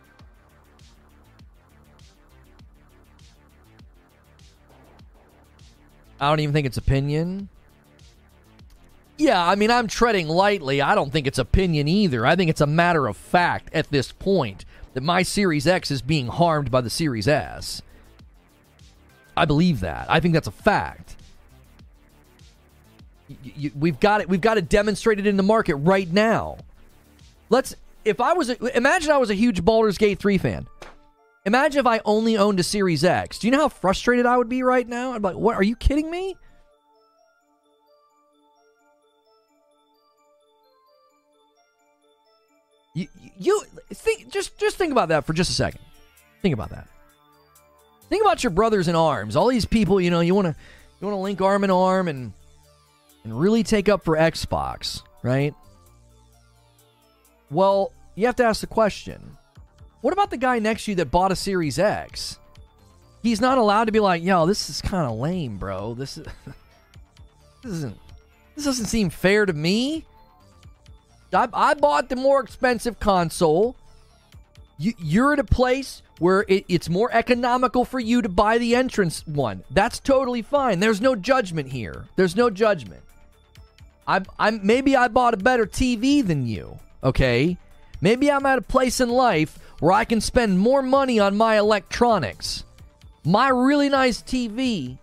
I 6.19 6.29
don't 6.29 6.39
even 6.39 6.53
think 6.53 6.65
it's 6.65 6.77
opinion. 6.77 7.49
Yeah, 9.17 9.43
I 9.43 9.55
mean, 9.55 9.71
I'm 9.71 9.87
treading 9.87 10.27
lightly. 10.27 10.81
I 10.81 10.93
don't 10.93 11.11
think 11.11 11.25
it's 11.25 11.39
opinion 11.39 11.87
either. 11.87 12.25
I 12.25 12.35
think 12.35 12.49
it's 12.49 12.61
a 12.61 12.67
matter 12.67 13.07
of 13.07 13.17
fact 13.17 13.69
at 13.73 13.89
this 13.89 14.11
point 14.11 14.63
that 14.93 15.01
my 15.01 15.23
Series 15.23 15.65
X 15.65 15.89
is 15.89 16.01
being 16.01 16.27
harmed 16.27 16.69
by 16.69 16.81
the 16.81 16.89
Series 16.89 17.27
S. 17.27 17.81
I 19.35 19.45
believe 19.45 19.79
that. 19.79 20.07
I 20.09 20.19
think 20.19 20.33
that's 20.33 20.47
a 20.47 20.51
fact. 20.51 21.15
we've 23.77 23.99
got 23.99 24.21
it. 24.21 24.29
We've 24.29 24.41
got 24.41 24.57
it 24.57 24.73
in 24.73 25.37
the 25.37 25.43
market 25.43 25.75
right 25.75 26.11
now. 26.11 26.57
Let's. 27.49 27.75
If 28.05 28.21
I 28.21 28.33
was, 28.33 28.49
a, 28.49 28.77
imagine 28.77 29.11
I 29.11 29.17
was 29.17 29.29
a 29.29 29.35
huge 29.35 29.65
Baldur's 29.65 29.97
Gate 29.97 30.17
three 30.17 30.37
fan. 30.37 30.67
Imagine 31.45 31.79
if 31.79 31.85
I 31.85 32.01
only 32.05 32.37
owned 32.37 32.59
a 32.59 32.63
Series 32.63 33.03
X. 33.03 33.39
Do 33.39 33.47
you 33.47 33.51
know 33.51 33.59
how 33.59 33.69
frustrated 33.69 34.25
I 34.25 34.37
would 34.37 34.49
be 34.49 34.63
right 34.63 34.87
now? 34.87 35.13
I'm 35.13 35.21
like, 35.21 35.35
what? 35.35 35.55
Are 35.55 35.63
you 35.63 35.75
kidding 35.75 36.09
me? 36.09 36.37
You, 42.97 43.07
you 43.37 43.61
think 43.93 44.31
just 44.31 44.57
just 44.57 44.75
think 44.75 44.91
about 44.91 45.09
that 45.09 45.27
for 45.27 45.33
just 45.33 45.51
a 45.51 45.53
second. 45.53 45.81
Think 46.41 46.53
about 46.55 46.71
that. 46.71 46.87
Think 48.09 48.23
about 48.23 48.43
your 48.43 48.49
brothers 48.49 48.87
in 48.87 48.95
arms. 48.95 49.35
All 49.35 49.49
these 49.49 49.65
people, 49.65 50.01
you 50.01 50.09
know, 50.09 50.19
you 50.19 50.33
want 50.33 50.47
to 50.47 50.55
you 50.99 51.05
want 51.05 51.15
to 51.15 51.21
link 51.21 51.39
arm 51.39 51.63
in 51.63 51.69
arm 51.69 52.07
and 52.07 52.33
and 53.23 53.39
really 53.39 53.61
take 53.61 53.87
up 53.87 54.03
for 54.03 54.17
Xbox, 54.17 55.03
right? 55.21 55.53
Well, 57.51 57.91
you 58.15 58.25
have 58.25 58.35
to 58.37 58.43
ask 58.43 58.61
the 58.61 58.67
question. 58.67 59.37
What 60.01 60.11
about 60.11 60.31
the 60.31 60.37
guy 60.37 60.57
next 60.57 60.85
to 60.85 60.91
you 60.91 60.95
that 60.95 61.11
bought 61.11 61.31
a 61.31 61.35
Series 61.35 61.77
X? 61.77 62.39
He's 63.21 63.39
not 63.39 63.59
allowed 63.59 63.85
to 63.85 63.91
be 63.91 63.99
like, 63.99 64.23
"Yo, 64.23 64.47
this 64.47 64.71
is 64.71 64.81
kind 64.81 65.05
of 65.05 65.19
lame, 65.19 65.57
bro. 65.57 65.93
This 65.93 66.17
is 66.17 66.25
this 67.61 67.73
isn't 67.73 67.97
this 68.55 68.65
doesn't 68.65 68.87
seem 68.87 69.11
fair 69.11 69.45
to 69.45 69.53
me." 69.53 70.03
I, 71.37 71.47
I 71.53 71.73
bought 71.75 72.09
the 72.09 72.15
more 72.15 72.41
expensive 72.41 72.99
console. 72.99 73.75
You, 74.79 74.93
you're 74.97 75.33
at 75.33 75.39
a 75.39 75.43
place 75.43 76.01
where 76.17 76.45
it, 76.47 76.65
it's 76.67 76.89
more 76.89 77.11
economical 77.13 77.85
for 77.85 77.99
you 77.99 78.23
to 78.23 78.29
buy 78.29 78.57
the 78.57 78.75
entrance 78.75 79.25
one. 79.27 79.63
That's 79.69 79.99
totally 79.99 80.41
fine. 80.41 80.79
There's 80.79 80.99
no 80.99 81.15
judgment 81.15 81.69
here. 81.69 82.05
There's 82.15 82.35
no 82.35 82.49
judgment. 82.49 83.03
I, 84.07 84.21
I'm 84.39 84.65
maybe 84.65 84.95
I 84.95 85.09
bought 85.09 85.35
a 85.35 85.37
better 85.37 85.67
TV 85.67 86.25
than 86.25 86.47
you. 86.47 86.79
Okay, 87.03 87.57
maybe 88.01 88.31
I'm 88.31 88.45
at 88.47 88.57
a 88.57 88.63
place 88.63 88.99
in 88.99 89.09
life 89.09 89.59
where 89.79 89.91
I 89.91 90.05
can 90.05 90.21
spend 90.21 90.57
more 90.57 90.81
money 90.81 91.19
on 91.19 91.37
my 91.37 91.59
electronics. 91.59 92.63
My 93.23 93.49
really 93.49 93.89
nice 93.89 94.23
TV, 94.23 94.97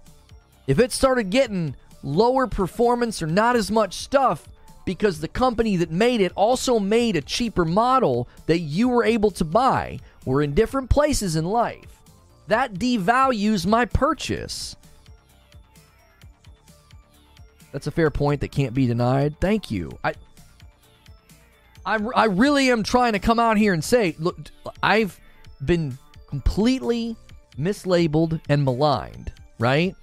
if 0.67 0.81
it 0.81 0.91
started 0.91 1.31
getting 1.31 1.77
lower 2.03 2.49
performance 2.49 3.23
or 3.23 3.27
not 3.29 3.55
as 3.55 3.71
much 3.71 3.95
stuff, 3.95 4.49
because 4.85 5.21
the 5.21 5.29
company 5.29 5.77
that 5.77 5.91
made 5.91 6.21
it 6.21 6.33
also 6.35 6.79
made 6.79 7.17
a 7.17 7.21
cheaper 7.21 7.65
model 7.65 8.29
that 8.47 8.61
you 8.61 8.89
were 8.89 9.05
able 9.05 9.31
to 9.33 9.45
buy. 9.45 9.99
We're 10.25 10.43
in 10.43 10.55
different 10.55 10.91
places 10.91 11.37
in 11.37 11.45
life. 11.45 12.01
That 12.49 12.75
devalues 12.75 13.67
my 13.67 13.87
purchase. 13.87 14.77
That's 17.73 17.87
a 17.87 17.91
fair 17.91 18.11
point 18.11 18.41
that 18.43 18.53
can't 18.53 18.75
be 18.75 18.87
denied. 18.87 19.41
Thank 19.41 19.71
you. 19.71 19.99
I 20.05 20.15
I, 21.87 21.99
I 22.15 22.25
really 22.27 22.71
am 22.71 22.83
trying 22.83 23.13
to 23.13 23.19
come 23.19 23.39
out 23.39 23.59
here 23.59 23.75
and 23.75 23.85
say, 23.85 24.17
look, 24.19 24.39
I've 24.83 25.21
been 25.65 25.99
completely 26.29 27.17
mislabeled 27.59 28.41
and 28.49 28.65
maligned, 28.65 29.33
right? 29.59 29.95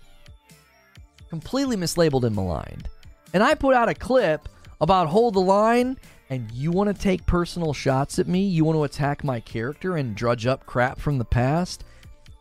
Completely 1.29 1.77
mislabeled 1.77 2.23
and 2.23 2.35
maligned. 2.35 2.87
And 3.33 3.41
I 3.41 3.55
put 3.55 3.73
out 3.73 3.89
a 3.89 3.95
clip 3.95 4.47
about 4.81 5.07
hold 5.07 5.35
the 5.35 5.39
line 5.39 5.97
and 6.29 6.51
you 6.51 6.71
want 6.71 6.93
to 6.93 7.01
take 7.01 7.25
personal 7.25 7.71
shots 7.71 8.19
at 8.19 8.27
me, 8.27 8.41
you 8.41 8.65
want 8.65 8.75
to 8.75 8.83
attack 8.83 9.23
my 9.23 9.39
character 9.39 9.95
and 9.95 10.15
drudge 10.15 10.45
up 10.45 10.65
crap 10.65 10.99
from 10.99 11.17
the 11.17 11.25
past, 11.25 11.85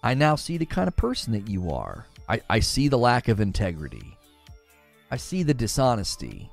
I 0.03 0.15
now 0.15 0.35
see 0.35 0.57
the 0.57 0.67
kind 0.67 0.89
of 0.89 0.97
person 0.97 1.33
that 1.35 1.49
you 1.49 1.71
are. 1.71 2.07
I, 2.29 2.41
I 2.49 2.61
see 2.61 2.89
the 2.89 2.99
lack 2.99 3.29
of 3.29 3.41
integrity. 3.41 4.17
I 5.11 5.17
see 5.17 5.43
the 5.43 5.55
dishonesty. 5.55 6.51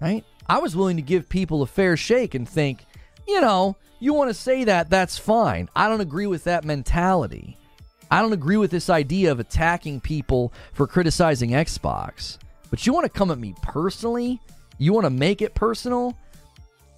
Right? 0.00 0.24
I 0.48 0.58
was 0.58 0.76
willing 0.76 0.96
to 0.96 1.02
give 1.02 1.28
people 1.28 1.62
a 1.62 1.66
fair 1.66 1.96
shake 1.96 2.34
and 2.34 2.48
think, 2.48 2.84
you 3.28 3.40
know, 3.40 3.76
you 3.98 4.14
want 4.14 4.30
to 4.30 4.34
say 4.34 4.64
that, 4.64 4.90
that's 4.90 5.18
fine. 5.18 5.68
I 5.74 5.88
don't 5.88 6.00
agree 6.00 6.26
with 6.26 6.44
that 6.44 6.64
mentality. 6.64 7.58
I 8.10 8.22
don't 8.22 8.32
agree 8.32 8.56
with 8.56 8.70
this 8.70 8.90
idea 8.90 9.32
of 9.32 9.40
attacking 9.40 10.00
people 10.00 10.52
for 10.72 10.86
criticizing 10.86 11.50
Xbox. 11.50 12.38
But 12.70 12.86
you 12.86 12.92
want 12.92 13.04
to 13.04 13.18
come 13.18 13.30
at 13.30 13.38
me 13.38 13.54
personally? 13.62 14.40
You 14.78 14.92
want 14.92 15.04
to 15.04 15.10
make 15.10 15.42
it 15.42 15.54
personal? 15.54 16.16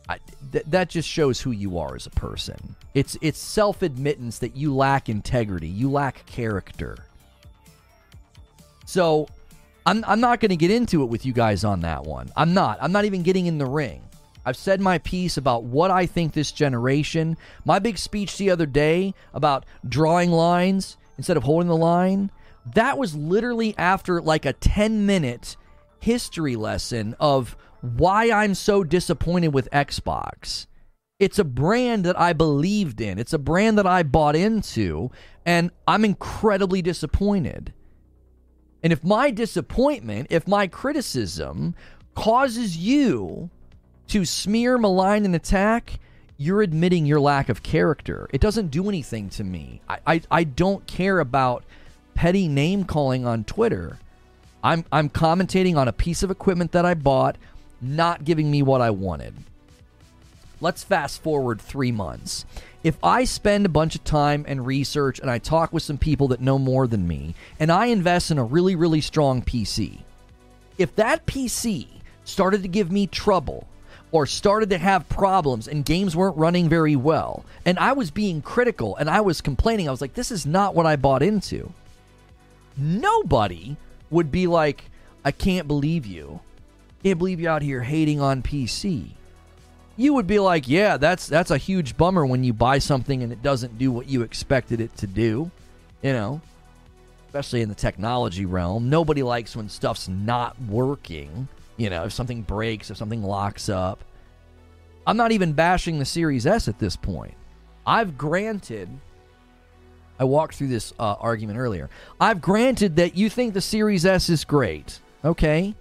I, 0.08 0.18
th- 0.52 0.64
that 0.66 0.88
just 0.88 1.08
shows 1.08 1.40
who 1.40 1.50
you 1.50 1.78
are 1.78 1.94
as 1.96 2.06
a 2.06 2.10
person. 2.10 2.76
It's 2.94 3.18
it's 3.20 3.38
self 3.38 3.82
admittance 3.82 4.38
that 4.38 4.56
you 4.56 4.74
lack 4.74 5.08
integrity, 5.08 5.68
you 5.68 5.90
lack 5.90 6.24
character. 6.26 6.96
So, 8.86 9.28
I'm 9.84 10.04
I'm 10.06 10.20
not 10.20 10.40
going 10.40 10.50
to 10.50 10.56
get 10.56 10.70
into 10.70 11.02
it 11.02 11.06
with 11.06 11.26
you 11.26 11.32
guys 11.32 11.64
on 11.64 11.80
that 11.80 12.04
one. 12.04 12.30
I'm 12.36 12.54
not. 12.54 12.78
I'm 12.80 12.92
not 12.92 13.04
even 13.04 13.22
getting 13.22 13.46
in 13.46 13.58
the 13.58 13.66
ring. 13.66 14.02
I've 14.46 14.56
said 14.56 14.80
my 14.80 14.98
piece 14.98 15.36
about 15.36 15.64
what 15.64 15.90
I 15.90 16.06
think 16.06 16.32
this 16.32 16.52
generation. 16.52 17.36
My 17.64 17.80
big 17.80 17.98
speech 17.98 18.38
the 18.38 18.50
other 18.50 18.64
day 18.64 19.12
about 19.34 19.66
drawing 19.88 20.30
lines 20.30 20.96
instead 21.18 21.36
of 21.36 21.42
holding 21.42 21.68
the 21.68 21.76
line. 21.76 22.30
That 22.74 22.96
was 22.96 23.16
literally 23.16 23.76
after 23.76 24.20
like 24.20 24.46
a 24.46 24.52
10 24.52 25.04
minute 25.04 25.56
history 26.00 26.54
lesson 26.54 27.16
of 27.18 27.56
why 27.80 28.30
I'm 28.30 28.54
so 28.54 28.84
disappointed 28.84 29.48
with 29.48 29.70
Xbox. 29.70 30.66
It's 31.18 31.38
a 31.38 31.44
brand 31.44 32.04
that 32.04 32.18
I 32.18 32.32
believed 32.32 33.00
in. 33.00 33.18
It's 33.18 33.32
a 33.32 33.38
brand 33.38 33.78
that 33.78 33.86
I 33.86 34.02
bought 34.02 34.36
into, 34.36 35.10
and 35.46 35.70
I'm 35.88 36.04
incredibly 36.04 36.82
disappointed. 36.82 37.72
And 38.82 38.92
if 38.92 39.02
my 39.02 39.30
disappointment, 39.30 40.28
if 40.30 40.46
my 40.46 40.66
criticism 40.66 41.74
causes 42.14 42.76
you 42.76 43.50
to 44.08 44.24
smear, 44.24 44.78
malign, 44.78 45.24
and 45.24 45.34
attack, 45.34 45.98
you're 46.36 46.62
admitting 46.62 47.06
your 47.06 47.20
lack 47.20 47.48
of 47.48 47.62
character. 47.62 48.28
It 48.32 48.40
doesn't 48.40 48.70
do 48.70 48.88
anything 48.88 49.30
to 49.30 49.44
me. 49.44 49.80
I, 49.88 49.98
I, 50.06 50.20
I 50.30 50.44
don't 50.44 50.86
care 50.86 51.18
about 51.18 51.64
petty 52.14 52.46
name 52.46 52.84
calling 52.84 53.26
on 53.26 53.44
Twitter. 53.44 53.98
I'm, 54.62 54.84
I'm 54.92 55.08
commentating 55.08 55.76
on 55.76 55.88
a 55.88 55.92
piece 55.92 56.22
of 56.22 56.30
equipment 56.30 56.72
that 56.72 56.84
I 56.84 56.94
bought, 56.94 57.36
not 57.94 58.24
giving 58.24 58.50
me 58.50 58.62
what 58.62 58.80
I 58.80 58.90
wanted. 58.90 59.34
Let's 60.60 60.82
fast 60.82 61.22
forward 61.22 61.60
three 61.60 61.92
months. 61.92 62.46
If 62.82 62.96
I 63.02 63.24
spend 63.24 63.66
a 63.66 63.70
bunch 63.70 63.94
of 63.94 64.04
time 64.04 64.44
and 64.48 64.64
research 64.64 65.18
and 65.18 65.30
I 65.30 65.38
talk 65.38 65.72
with 65.72 65.82
some 65.82 65.98
people 65.98 66.28
that 66.28 66.40
know 66.40 66.58
more 66.58 66.86
than 66.86 67.06
me, 67.06 67.34
and 67.60 67.70
I 67.70 67.86
invest 67.86 68.30
in 68.30 68.38
a 68.38 68.44
really, 68.44 68.74
really 68.74 69.00
strong 69.00 69.42
PC, 69.42 69.98
if 70.78 70.94
that 70.96 71.26
PC 71.26 71.88
started 72.24 72.62
to 72.62 72.68
give 72.68 72.90
me 72.90 73.06
trouble 73.06 73.66
or 74.12 74.24
started 74.24 74.70
to 74.70 74.78
have 74.78 75.08
problems 75.08 75.68
and 75.68 75.84
games 75.84 76.16
weren't 76.16 76.36
running 76.36 76.68
very 76.68 76.96
well, 76.96 77.44
and 77.64 77.78
I 77.78 77.92
was 77.92 78.10
being 78.10 78.40
critical 78.40 78.96
and 78.96 79.10
I 79.10 79.20
was 79.20 79.40
complaining, 79.40 79.88
I 79.88 79.90
was 79.90 80.00
like, 80.00 80.14
this 80.14 80.30
is 80.30 80.46
not 80.46 80.74
what 80.74 80.86
I 80.86 80.96
bought 80.96 81.22
into. 81.22 81.72
Nobody 82.76 83.76
would 84.10 84.30
be 84.30 84.46
like, 84.46 84.84
I 85.24 85.32
can't 85.32 85.66
believe 85.66 86.06
you. 86.06 86.40
Can't 87.06 87.18
believe 87.18 87.40
you 87.40 87.48
out 87.48 87.62
here 87.62 87.82
hating 87.82 88.20
on 88.20 88.42
PC 88.42 89.12
you 89.96 90.12
would 90.14 90.26
be 90.26 90.38
like, 90.38 90.68
yeah, 90.68 90.96
that's 90.96 91.26
that's 91.26 91.50
a 91.50 91.58
huge 91.58 91.96
bummer 91.96 92.26
when 92.26 92.44
you 92.44 92.52
buy 92.52 92.78
something 92.78 93.22
and 93.22 93.32
it 93.32 93.42
doesn't 93.42 93.78
do 93.78 93.90
what 93.90 94.08
you 94.08 94.22
expected 94.22 94.80
it 94.80 94.94
to 94.98 95.06
do. 95.06 95.50
You 96.02 96.12
know, 96.12 96.40
especially 97.26 97.62
in 97.62 97.68
the 97.68 97.74
technology 97.74 98.44
realm, 98.44 98.90
nobody 98.90 99.22
likes 99.22 99.56
when 99.56 99.68
stuff's 99.68 100.08
not 100.08 100.60
working. 100.62 101.48
You 101.78 101.90
know, 101.90 102.04
if 102.04 102.12
something 102.12 102.42
breaks, 102.42 102.90
if 102.90 102.96
something 102.96 103.22
locks 103.22 103.68
up. 103.68 104.04
I'm 105.06 105.16
not 105.16 105.32
even 105.32 105.52
bashing 105.52 105.98
the 105.98 106.04
Series 106.04 106.46
S 106.46 106.68
at 106.68 106.78
this 106.78 106.96
point. 106.96 107.34
I've 107.86 108.18
granted 108.18 108.88
I 110.18 110.24
walked 110.24 110.56
through 110.56 110.68
this 110.68 110.92
uh, 110.98 111.14
argument 111.20 111.58
earlier. 111.58 111.88
I've 112.20 112.40
granted 112.40 112.96
that 112.96 113.16
you 113.16 113.30
think 113.30 113.54
the 113.54 113.60
Series 113.60 114.04
S 114.04 114.28
is 114.28 114.44
great. 114.44 115.00
Okay 115.24 115.74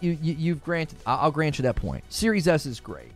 you, 0.00 0.16
you 0.22 0.54
have 0.54 0.64
granted. 0.64 0.98
I'll 1.06 1.30
grant 1.30 1.58
you 1.58 1.62
that 1.62 1.76
point. 1.76 2.04
Series 2.08 2.48
S 2.48 2.66
is 2.66 2.80
great, 2.80 3.12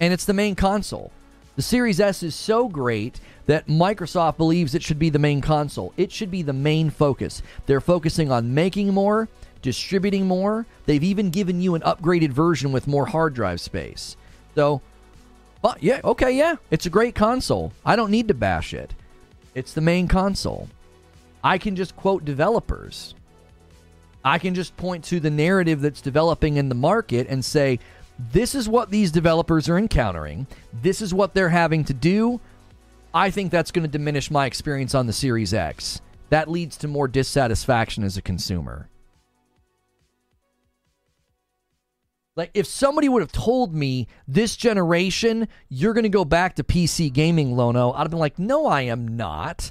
and 0.00 0.12
it's 0.12 0.24
the 0.24 0.34
main 0.34 0.54
console. 0.54 1.12
The 1.56 1.62
Series 1.62 2.00
S 2.00 2.22
is 2.22 2.34
so 2.34 2.68
great 2.68 3.20
that 3.46 3.66
Microsoft 3.66 4.38
believes 4.38 4.74
it 4.74 4.82
should 4.82 4.98
be 4.98 5.10
the 5.10 5.18
main 5.18 5.40
console. 5.40 5.92
It 5.96 6.10
should 6.10 6.30
be 6.30 6.42
the 6.42 6.52
main 6.52 6.88
focus. 6.90 7.42
They're 7.66 7.80
focusing 7.80 8.30
on 8.30 8.54
making 8.54 8.94
more, 8.94 9.28
distributing 9.60 10.26
more. 10.26 10.64
They've 10.86 11.02
even 11.02 11.30
given 11.30 11.60
you 11.60 11.74
an 11.74 11.82
upgraded 11.82 12.30
version 12.30 12.72
with 12.72 12.86
more 12.86 13.06
hard 13.06 13.34
drive 13.34 13.60
space. 13.60 14.16
So, 14.54 14.80
but 15.60 15.82
yeah, 15.82 16.00
okay, 16.04 16.32
yeah, 16.32 16.56
it's 16.70 16.86
a 16.86 16.90
great 16.90 17.14
console. 17.14 17.72
I 17.84 17.96
don't 17.96 18.10
need 18.10 18.28
to 18.28 18.34
bash 18.34 18.72
it. 18.72 18.94
It's 19.54 19.74
the 19.74 19.80
main 19.82 20.08
console. 20.08 20.68
I 21.44 21.58
can 21.58 21.76
just 21.76 21.96
quote 21.96 22.24
developers. 22.24 23.14
I 24.24 24.38
can 24.38 24.54
just 24.54 24.76
point 24.76 25.04
to 25.04 25.20
the 25.20 25.30
narrative 25.30 25.80
that's 25.80 26.00
developing 26.00 26.56
in 26.56 26.68
the 26.68 26.74
market 26.74 27.26
and 27.28 27.44
say, 27.44 27.78
this 28.30 28.54
is 28.54 28.68
what 28.68 28.90
these 28.90 29.10
developers 29.10 29.68
are 29.68 29.78
encountering. 29.78 30.46
This 30.82 31.02
is 31.02 31.12
what 31.12 31.34
they're 31.34 31.48
having 31.48 31.84
to 31.84 31.94
do. 31.94 32.40
I 33.14 33.30
think 33.30 33.50
that's 33.50 33.70
going 33.70 33.82
to 33.82 33.90
diminish 33.90 34.30
my 34.30 34.46
experience 34.46 34.94
on 34.94 35.06
the 35.06 35.12
Series 35.12 35.52
X. 35.52 36.00
That 36.30 36.48
leads 36.48 36.76
to 36.78 36.88
more 36.88 37.08
dissatisfaction 37.08 38.04
as 38.04 38.16
a 38.16 38.22
consumer. 38.22 38.88
Like, 42.34 42.50
if 42.54 42.66
somebody 42.66 43.10
would 43.10 43.20
have 43.20 43.32
told 43.32 43.74
me 43.74 44.08
this 44.26 44.56
generation, 44.56 45.48
you're 45.68 45.92
going 45.92 46.04
to 46.04 46.08
go 46.08 46.24
back 46.24 46.56
to 46.56 46.64
PC 46.64 47.12
gaming, 47.12 47.54
Lono, 47.54 47.92
I'd 47.92 48.00
have 48.00 48.10
been 48.10 48.18
like, 48.18 48.38
no, 48.38 48.66
I 48.66 48.82
am 48.82 49.16
not. 49.16 49.70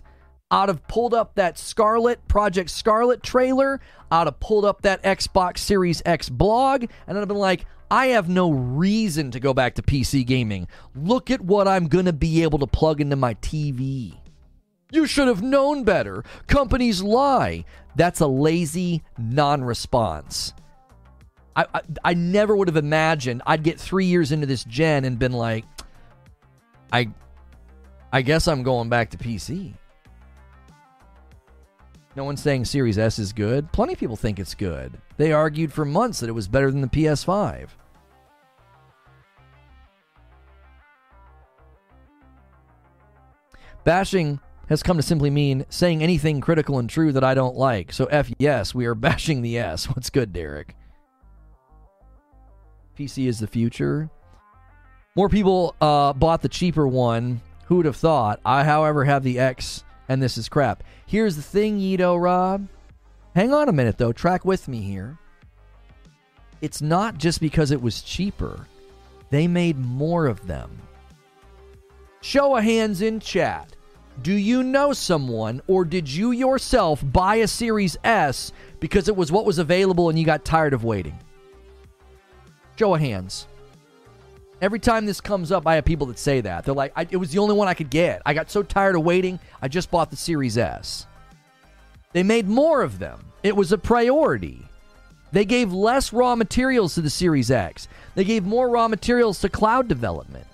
I'd 0.51 0.67
have 0.67 0.85
pulled 0.87 1.13
up 1.13 1.35
that 1.35 1.57
Scarlett, 1.57 2.27
Project 2.27 2.69
Scarlett 2.69 3.23
trailer. 3.23 3.79
I'd 4.11 4.27
have 4.27 4.39
pulled 4.41 4.65
up 4.65 4.81
that 4.81 5.01
Xbox 5.01 5.59
Series 5.59 6.01
X 6.05 6.27
blog, 6.27 6.83
and 7.07 7.17
I'd 7.17 7.21
have 7.21 7.29
been 7.29 7.37
like, 7.37 7.65
I 7.89 8.07
have 8.07 8.27
no 8.27 8.51
reason 8.51 9.31
to 9.31 9.39
go 9.39 9.53
back 9.53 9.75
to 9.75 9.81
PC 9.81 10.25
gaming. 10.25 10.67
Look 10.93 11.31
at 11.31 11.41
what 11.41 11.67
I'm 11.67 11.87
going 11.87 12.05
to 12.05 12.13
be 12.13 12.43
able 12.43 12.59
to 12.59 12.67
plug 12.67 12.99
into 12.99 13.15
my 13.15 13.35
TV. 13.35 14.17
You 14.91 15.05
should 15.05 15.29
have 15.29 15.41
known 15.41 15.85
better. 15.85 16.23
Companies 16.47 17.01
lie. 17.01 17.63
That's 17.95 18.19
a 18.19 18.27
lazy 18.27 19.03
non 19.17 19.63
response. 19.63 20.53
I, 21.55 21.65
I, 21.73 21.81
I 22.03 22.13
never 22.13 22.55
would 22.55 22.67
have 22.67 22.77
imagined 22.77 23.41
I'd 23.45 23.63
get 23.63 23.79
three 23.79 24.05
years 24.05 24.31
into 24.31 24.47
this 24.47 24.63
gen 24.65 25.05
and 25.05 25.17
been 25.17 25.33
like, 25.33 25.65
I 26.91 27.09
I 28.11 28.21
guess 28.21 28.47
I'm 28.49 28.63
going 28.63 28.89
back 28.89 29.11
to 29.11 29.17
PC. 29.17 29.73
No 32.15 32.25
one's 32.25 32.41
saying 32.41 32.65
Series 32.65 32.97
S 32.97 33.19
is 33.19 33.31
good. 33.31 33.71
Plenty 33.71 33.93
of 33.93 33.99
people 33.99 34.17
think 34.17 34.37
it's 34.37 34.53
good. 34.53 34.99
They 35.17 35.31
argued 35.31 35.71
for 35.71 35.85
months 35.85 36.19
that 36.19 36.29
it 36.29 36.33
was 36.33 36.47
better 36.47 36.69
than 36.69 36.81
the 36.81 36.87
PS5. 36.87 37.69
Bashing 43.83 44.39
has 44.67 44.83
come 44.83 44.97
to 44.97 45.03
simply 45.03 45.29
mean 45.29 45.65
saying 45.69 46.03
anything 46.03 46.41
critical 46.41 46.79
and 46.79 46.89
true 46.89 47.11
that 47.13 47.23
I 47.23 47.33
don't 47.33 47.55
like. 47.55 47.93
So, 47.93 48.05
F 48.05 48.31
yes, 48.37 48.75
we 48.75 48.85
are 48.85 48.95
bashing 48.95 49.41
the 49.41 49.57
S. 49.57 49.85
What's 49.85 50.09
good, 50.09 50.33
Derek? 50.33 50.75
PC 52.97 53.27
is 53.27 53.39
the 53.39 53.47
future. 53.47 54.09
More 55.15 55.29
people 55.29 55.75
uh, 55.81 56.13
bought 56.13 56.41
the 56.41 56.49
cheaper 56.49 56.87
one. 56.87 57.41
Who 57.65 57.77
would 57.77 57.85
have 57.85 57.95
thought? 57.95 58.41
I, 58.45 58.65
however, 58.65 59.05
have 59.05 59.23
the 59.23 59.39
X 59.39 59.85
and 60.11 60.21
this 60.21 60.37
is 60.37 60.49
crap. 60.49 60.83
Here's 61.11 61.35
the 61.35 61.41
thing, 61.41 61.77
Yito 61.77 62.17
Rob. 62.17 62.69
Hang 63.35 63.53
on 63.53 63.67
a 63.67 63.73
minute, 63.73 63.97
though. 63.97 64.13
Track 64.13 64.45
with 64.45 64.69
me 64.69 64.79
here. 64.79 65.17
It's 66.61 66.81
not 66.81 67.17
just 67.17 67.41
because 67.41 67.71
it 67.71 67.81
was 67.81 68.01
cheaper, 68.01 68.65
they 69.29 69.45
made 69.45 69.77
more 69.77 70.27
of 70.27 70.47
them. 70.47 70.71
Show 72.21 72.55
of 72.55 72.63
hands 72.63 73.01
in 73.01 73.19
chat. 73.19 73.75
Do 74.21 74.31
you 74.31 74.63
know 74.63 74.93
someone, 74.93 75.61
or 75.67 75.83
did 75.83 76.09
you 76.09 76.31
yourself 76.31 77.03
buy 77.11 77.35
a 77.35 77.47
Series 77.49 77.97
S 78.05 78.53
because 78.79 79.09
it 79.09 79.15
was 79.17 79.33
what 79.33 79.45
was 79.45 79.59
available 79.59 80.07
and 80.07 80.17
you 80.17 80.23
got 80.25 80.45
tired 80.45 80.73
of 80.73 80.85
waiting? 80.85 81.19
Show 82.79 82.95
of 82.95 83.01
hands. 83.01 83.47
Every 84.61 84.79
time 84.79 85.07
this 85.07 85.19
comes 85.19 85.51
up, 85.51 85.65
I 85.65 85.75
have 85.75 85.85
people 85.85 86.07
that 86.07 86.19
say 86.19 86.39
that. 86.41 86.63
They're 86.63 86.75
like, 86.75 86.93
it 87.09 87.17
was 87.17 87.31
the 87.31 87.39
only 87.39 87.55
one 87.55 87.67
I 87.67 87.73
could 87.73 87.89
get. 87.89 88.21
I 88.25 88.35
got 88.35 88.51
so 88.51 88.61
tired 88.61 88.95
of 88.95 89.03
waiting, 89.03 89.39
I 89.59 89.67
just 89.67 89.89
bought 89.89 90.11
the 90.11 90.15
Series 90.15 90.55
S. 90.57 91.07
They 92.13 92.21
made 92.21 92.47
more 92.47 92.83
of 92.83 92.99
them. 92.99 93.25
It 93.41 93.55
was 93.55 93.71
a 93.71 93.77
priority. 93.77 94.63
They 95.31 95.45
gave 95.45 95.73
less 95.73 96.13
raw 96.13 96.35
materials 96.35 96.93
to 96.93 97.01
the 97.01 97.09
Series 97.09 97.49
X. 97.49 97.87
They 98.13 98.23
gave 98.23 98.45
more 98.45 98.69
raw 98.69 98.87
materials 98.87 99.39
to 99.39 99.49
cloud 99.49 99.87
development. 99.87 100.45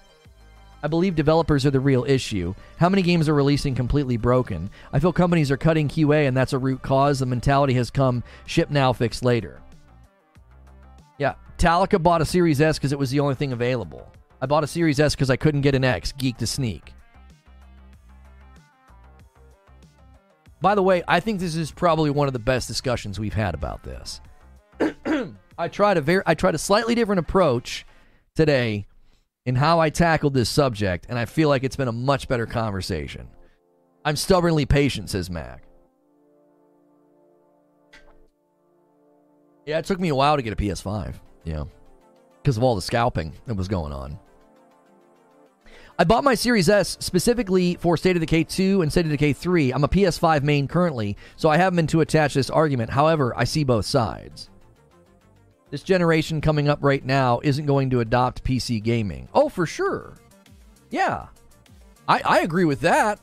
I 0.84 0.88
believe 0.88 1.16
developers 1.16 1.66
are 1.66 1.72
the 1.72 1.80
real 1.80 2.06
issue. 2.06 2.54
How 2.78 2.88
many 2.88 3.02
games 3.02 3.28
are 3.28 3.34
releasing 3.34 3.76
completely 3.76 4.16
broken? 4.16 4.70
I 4.94 5.00
feel 5.00 5.12
companies 5.12 5.52
are 5.52 5.58
cutting 5.58 5.90
QA, 5.90 6.28
and 6.28 6.38
that's 6.38 6.54
a 6.54 6.60
root 6.60 6.82
cause. 6.82 7.20
The 7.20 7.26
mentality 7.26 7.74
has 7.74 7.90
come 7.90 8.24
ship 8.46 8.70
now, 8.70 8.94
fix 8.94 9.24
later. 9.24 9.60
Yeah, 11.18 11.34
Talica 11.58 12.02
bought 12.02 12.22
a 12.22 12.26
Series 12.26 12.62
S 12.62 12.78
because 12.78 12.92
it 12.92 13.00
was 13.00 13.10
the 13.10 13.20
only 13.20 13.36
thing 13.36 13.52
available. 13.52 14.12
I 14.42 14.46
bought 14.46 14.64
a 14.64 14.68
Series 14.68 15.00
S 15.00 15.16
because 15.16 15.30
I 15.30 15.36
couldn't 15.36 15.62
get 15.62 15.76
an 15.76 15.84
X. 15.84 16.12
Geek 16.12 16.38
to 16.38 16.48
sneak. 16.48 16.94
By 20.62 20.76
the 20.76 20.84
way, 20.84 21.04
I 21.08 21.20
think 21.20 21.40
this 21.40 21.56
is 21.56 21.72
probably 21.72 22.10
one 22.10 22.28
of 22.28 22.34
the 22.34 22.40
best 22.40 22.68
discussions 22.68 23.20
we've 23.20 23.34
had 23.34 23.54
about 23.54 23.84
this. 23.84 24.22
I 25.58 25.68
tried 25.68 25.98
a 25.98 26.02
very, 26.02 26.24
I 26.26 26.36
tried 26.36 26.56
a 26.56 26.60
slightly 26.60 26.96
different 26.96 27.20
approach 27.20 27.86
today 28.36 28.88
in 29.46 29.56
how 29.56 29.80
I 29.80 29.90
tackled 29.90 30.34
this 30.34 30.50
subject, 30.50 31.06
and 31.10 31.18
I 31.18 31.26
feel 31.26 31.50
like 31.50 31.64
it's 31.64 31.76
been 31.76 31.88
a 31.88 31.94
much 31.94 32.28
better 32.28 32.46
conversation. 32.46 33.28
I'm 34.04 34.16
stubbornly 34.16 34.66
patient, 34.66 35.10
says 35.10 35.30
Mac. 35.30 35.64
Yeah, 39.66 39.80
it 39.80 39.86
took 39.86 40.00
me 40.00 40.10
a 40.10 40.16
while 40.16 40.38
to 40.38 40.42
get 40.42 40.54
a 40.54 40.56
PS5. 40.56 41.16
Yeah, 41.48 41.64
because 42.42 42.58
of 42.58 42.64
all 42.64 42.76
the 42.76 42.82
scalping 42.82 43.32
that 43.46 43.56
was 43.56 43.70
going 43.70 43.94
on. 43.94 44.20
I 45.98 46.04
bought 46.04 46.26
my 46.26 46.36
Series 46.36 46.68
S 46.68 46.98
specifically 47.00 47.76
for 47.76 47.96
State 47.96 48.18
of 48.18 48.20
Decay 48.20 48.44
2 48.44 48.82
and 48.82 48.92
State 48.92 49.06
of 49.06 49.12
Decay 49.12 49.32
3. 49.32 49.72
I'm 49.72 49.86
a 49.86 49.88
PS5 49.88 50.44
main 50.44 50.68
currently, 50.68 51.16
so 51.38 51.48
I 51.50 51.56
haven't 51.56 51.78
been 51.78 51.88
to 51.88 52.02
attach 52.02 52.34
this 52.34 52.50
argument. 52.50 52.90
However, 52.90 53.34
I 53.36 53.46
see 53.46 53.64
both 53.64 53.86
sides. 53.86 54.50
This 55.72 55.84
generation 55.84 56.42
coming 56.42 56.68
up 56.68 56.80
right 56.82 57.04
now 57.04 57.40
isn't 57.44 57.66
going 57.66 57.90
to 57.92 58.02
adopt 58.02 58.44
PC 58.44 58.84
gaming. 58.84 59.30
Oh, 59.34 59.48
for 59.48 59.66
sure. 59.66 60.16
Yeah. 60.90 61.28
I, 62.10 62.22
I 62.26 62.40
agree 62.42 62.66
with 62.66 62.82
that. 62.82 63.20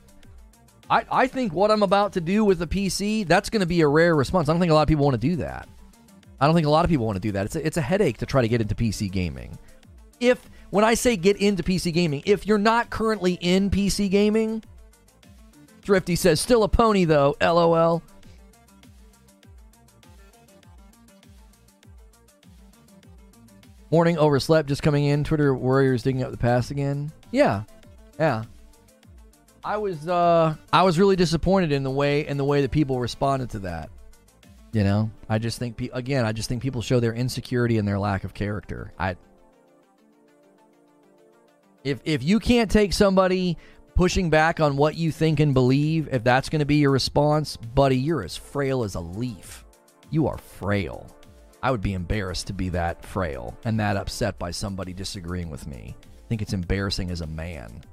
I, 0.89 1.05
I 1.13 1.27
think 1.27 1.53
what 1.53 1.71
I'm 1.71 1.83
about 1.83 2.15
to 2.15 2.23
do 2.23 2.43
with 2.43 2.59
the 2.59 2.67
PC, 2.67 3.29
that's 3.29 3.51
going 3.51 3.61
to 3.61 3.67
be 3.67 3.83
a 3.83 3.89
rare 3.89 4.17
response. 4.17 4.49
I 4.49 4.53
don't 4.53 4.61
think 4.61 4.73
a 4.73 4.75
lot 4.75 4.83
of 4.83 4.89
people 4.89 5.05
want 5.05 5.21
to 5.21 5.29
do 5.29 5.37
that. 5.37 5.69
I 6.40 6.47
don't 6.47 6.55
think 6.55 6.66
a 6.66 6.70
lot 6.70 6.85
of 6.85 6.90
people 6.90 7.06
want 7.06 7.16
to 7.16 7.20
do 7.20 7.32
that. 7.32 7.47
It's 7.47 7.56
a, 7.56 7.66
it's 7.66 7.77
a 7.77 7.82
headache 7.82 8.19
to 8.19 8.27
try 8.27 8.43
to 8.43 8.48
get 8.48 8.61
into 8.61 8.74
PC 8.74 9.11
gaming. 9.11 9.59
If 10.20 10.48
when 10.70 10.85
I 10.85 10.94
say 10.94 11.16
get 11.16 11.36
into 11.36 11.62
PC 11.62 11.93
gaming, 11.93 12.23
if 12.27 12.47
you're 12.47 12.59
not 12.59 12.90
currently 12.90 13.35
in 13.35 13.70
PC 13.70 14.11
gaming, 14.11 14.62
Thrifty 15.85 16.16
says, 16.16 16.40
still 16.40 16.62
a 16.62 16.69
pony 16.69 17.05
though, 17.05 17.36
lol. 17.43 18.02
Morning 23.90 24.16
overslept, 24.16 24.69
just 24.69 24.82
coming 24.82 25.05
in. 25.05 25.24
Twitter 25.24 25.55
warriors 25.55 26.02
digging 26.02 26.23
up 26.23 26.31
the 26.31 26.39
past 26.39 26.70
again. 26.70 27.12
Yeah, 27.31 27.65
yeah. 28.19 28.44
I 29.62 29.77
was 29.77 30.09
uh 30.09 30.55
I 30.73 30.82
was 30.82 30.98
really 30.98 31.16
disappointed 31.16 31.70
in 31.70 31.82
the 31.82 31.90
way 31.90 32.27
in 32.27 32.39
the 32.39 32.44
way 32.44 32.62
that 32.62 32.70
people 32.70 32.98
responded 32.98 33.51
to 33.51 33.59
that. 33.61 33.90
You 34.75 34.83
know, 34.83 35.11
I 35.29 35.39
just 35.39 35.61
think 35.61 35.77
pe- 35.77 35.91
again, 35.93 36.25
I 36.27 36.33
just 36.33 36.49
think 36.49 36.61
people 36.61 36.83
show 36.83 36.99
their 36.99 37.15
insecurity 37.15 37.79
and 37.79 37.87
their 37.87 37.99
lack 37.99 38.25
of 38.25 38.35
character. 38.35 38.93
I 38.99 39.15
if 41.85 42.01
if 42.05 42.25
you 42.25 42.41
can't 42.41 42.69
take 42.69 42.93
somebody 42.93 43.57
pushing 43.95 44.31
back 44.31 44.59
on 44.59 44.77
what 44.77 44.97
you 44.97 45.13
think 45.13 45.39
and 45.39 45.55
believe, 45.55 46.09
if 46.11 46.25
that's 46.25 46.49
going 46.49 46.59
to 46.59 46.67
be 46.67 46.77
your 46.77 46.91
response, 46.91 47.57
buddy, 47.57 47.97
you're 47.97 48.25
as 48.25 48.37
frail 48.37 48.83
as 48.83 48.97
a 48.97 49.01
leaf. 49.01 49.65
You 50.11 50.27
are 50.27 50.39
frail. 50.39 51.07
I 51.63 51.71
would 51.71 51.81
be 51.81 51.95
embarrassed 51.95 52.49
to 52.49 52.53
be 52.53 52.71
that 52.71 53.05
frail 53.05 53.57
and 53.65 53.79
that 53.79 53.97
upset 53.97 54.41
by 54.41 54.51
somebody 54.51 54.93
disagreeing 54.93 55.51
with 55.51 55.69
me. 55.69 55.95
I 56.03 56.29
think 56.29 56.43
it's 56.43 56.53
embarrassing 56.53 57.13
as 57.13 57.21
a 57.21 57.29
man. 57.29 57.85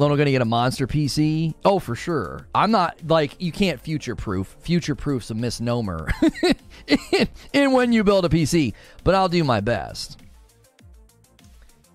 Lono 0.00 0.16
gonna 0.16 0.30
get 0.30 0.40
a 0.40 0.46
monster 0.46 0.86
PC? 0.86 1.52
Oh, 1.62 1.78
for 1.78 1.94
sure. 1.94 2.46
I'm 2.54 2.70
not 2.70 2.96
like 3.06 3.36
you 3.38 3.52
can't 3.52 3.78
future 3.78 4.16
proof. 4.16 4.56
Future 4.60 4.94
proof's 4.94 5.30
a 5.30 5.34
misnomer 5.34 6.08
in 7.52 7.72
when 7.72 7.92
you 7.92 8.02
build 8.02 8.24
a 8.24 8.30
PC, 8.30 8.72
but 9.04 9.14
I'll 9.14 9.28
do 9.28 9.44
my 9.44 9.60
best. 9.60 10.18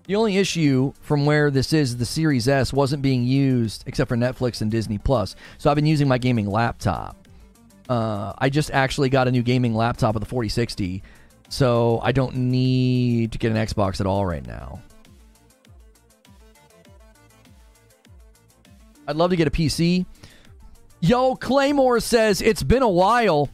The 0.06 0.14
only 0.14 0.36
issue 0.36 0.92
from 1.00 1.26
where 1.26 1.50
this 1.50 1.72
is 1.72 1.96
the 1.96 2.06
Series 2.06 2.46
S 2.46 2.72
wasn't 2.72 3.02
being 3.02 3.24
used 3.24 3.82
except 3.86 4.08
for 4.08 4.16
Netflix 4.16 4.62
and 4.62 4.70
Disney 4.70 4.98
Plus. 4.98 5.34
So 5.58 5.68
I've 5.68 5.74
been 5.74 5.84
using 5.84 6.06
my 6.06 6.18
gaming 6.18 6.48
laptop. 6.48 7.26
Uh, 7.88 8.34
I 8.38 8.50
just 8.50 8.70
actually 8.70 9.08
got 9.08 9.26
a 9.26 9.32
new 9.32 9.42
gaming 9.42 9.74
laptop 9.74 10.14
with 10.14 10.22
a 10.22 10.26
4060, 10.26 11.02
so 11.48 11.98
I 12.04 12.12
don't 12.12 12.36
need 12.36 13.32
to 13.32 13.38
get 13.38 13.50
an 13.50 13.58
Xbox 13.58 14.00
at 14.00 14.06
all 14.06 14.24
right 14.24 14.46
now. 14.46 14.80
I'd 19.06 19.16
love 19.16 19.30
to 19.30 19.36
get 19.36 19.46
a 19.46 19.50
PC. 19.50 20.06
Yo, 21.00 21.36
Claymore 21.36 22.00
says 22.00 22.40
it's 22.40 22.62
been 22.62 22.82
a 22.82 22.88
while 22.88 23.48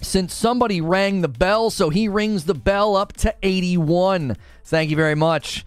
since 0.00 0.34
somebody 0.34 0.80
rang 0.80 1.20
the 1.20 1.28
bell, 1.28 1.70
so 1.70 1.90
he 1.90 2.08
rings 2.08 2.44
the 2.44 2.54
bell 2.54 2.96
up 2.96 3.12
to 3.14 3.34
81. 3.42 4.36
Thank 4.64 4.90
you 4.90 4.96
very 4.96 5.14
much. 5.14 5.64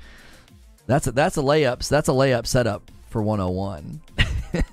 That's 0.87 1.07
a, 1.07 1.11
that's 1.11 1.37
a 1.37 1.41
layup. 1.41 1.87
That's 1.87 2.09
a 2.09 2.13
layup 2.13 2.47
setup 2.47 2.89
for 3.09 3.21
101. 3.21 4.01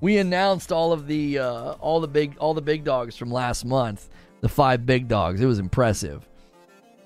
we 0.00 0.18
announced 0.18 0.70
all 0.70 0.92
of 0.92 1.06
the 1.06 1.38
uh, 1.38 1.72
all 1.80 2.00
the 2.00 2.08
big 2.08 2.36
all 2.38 2.54
the 2.54 2.62
big 2.62 2.84
dogs 2.84 3.16
from 3.16 3.30
last 3.30 3.64
month. 3.64 4.08
The 4.40 4.48
five 4.48 4.84
big 4.84 5.08
dogs. 5.08 5.40
It 5.40 5.46
was 5.46 5.58
impressive. 5.58 6.28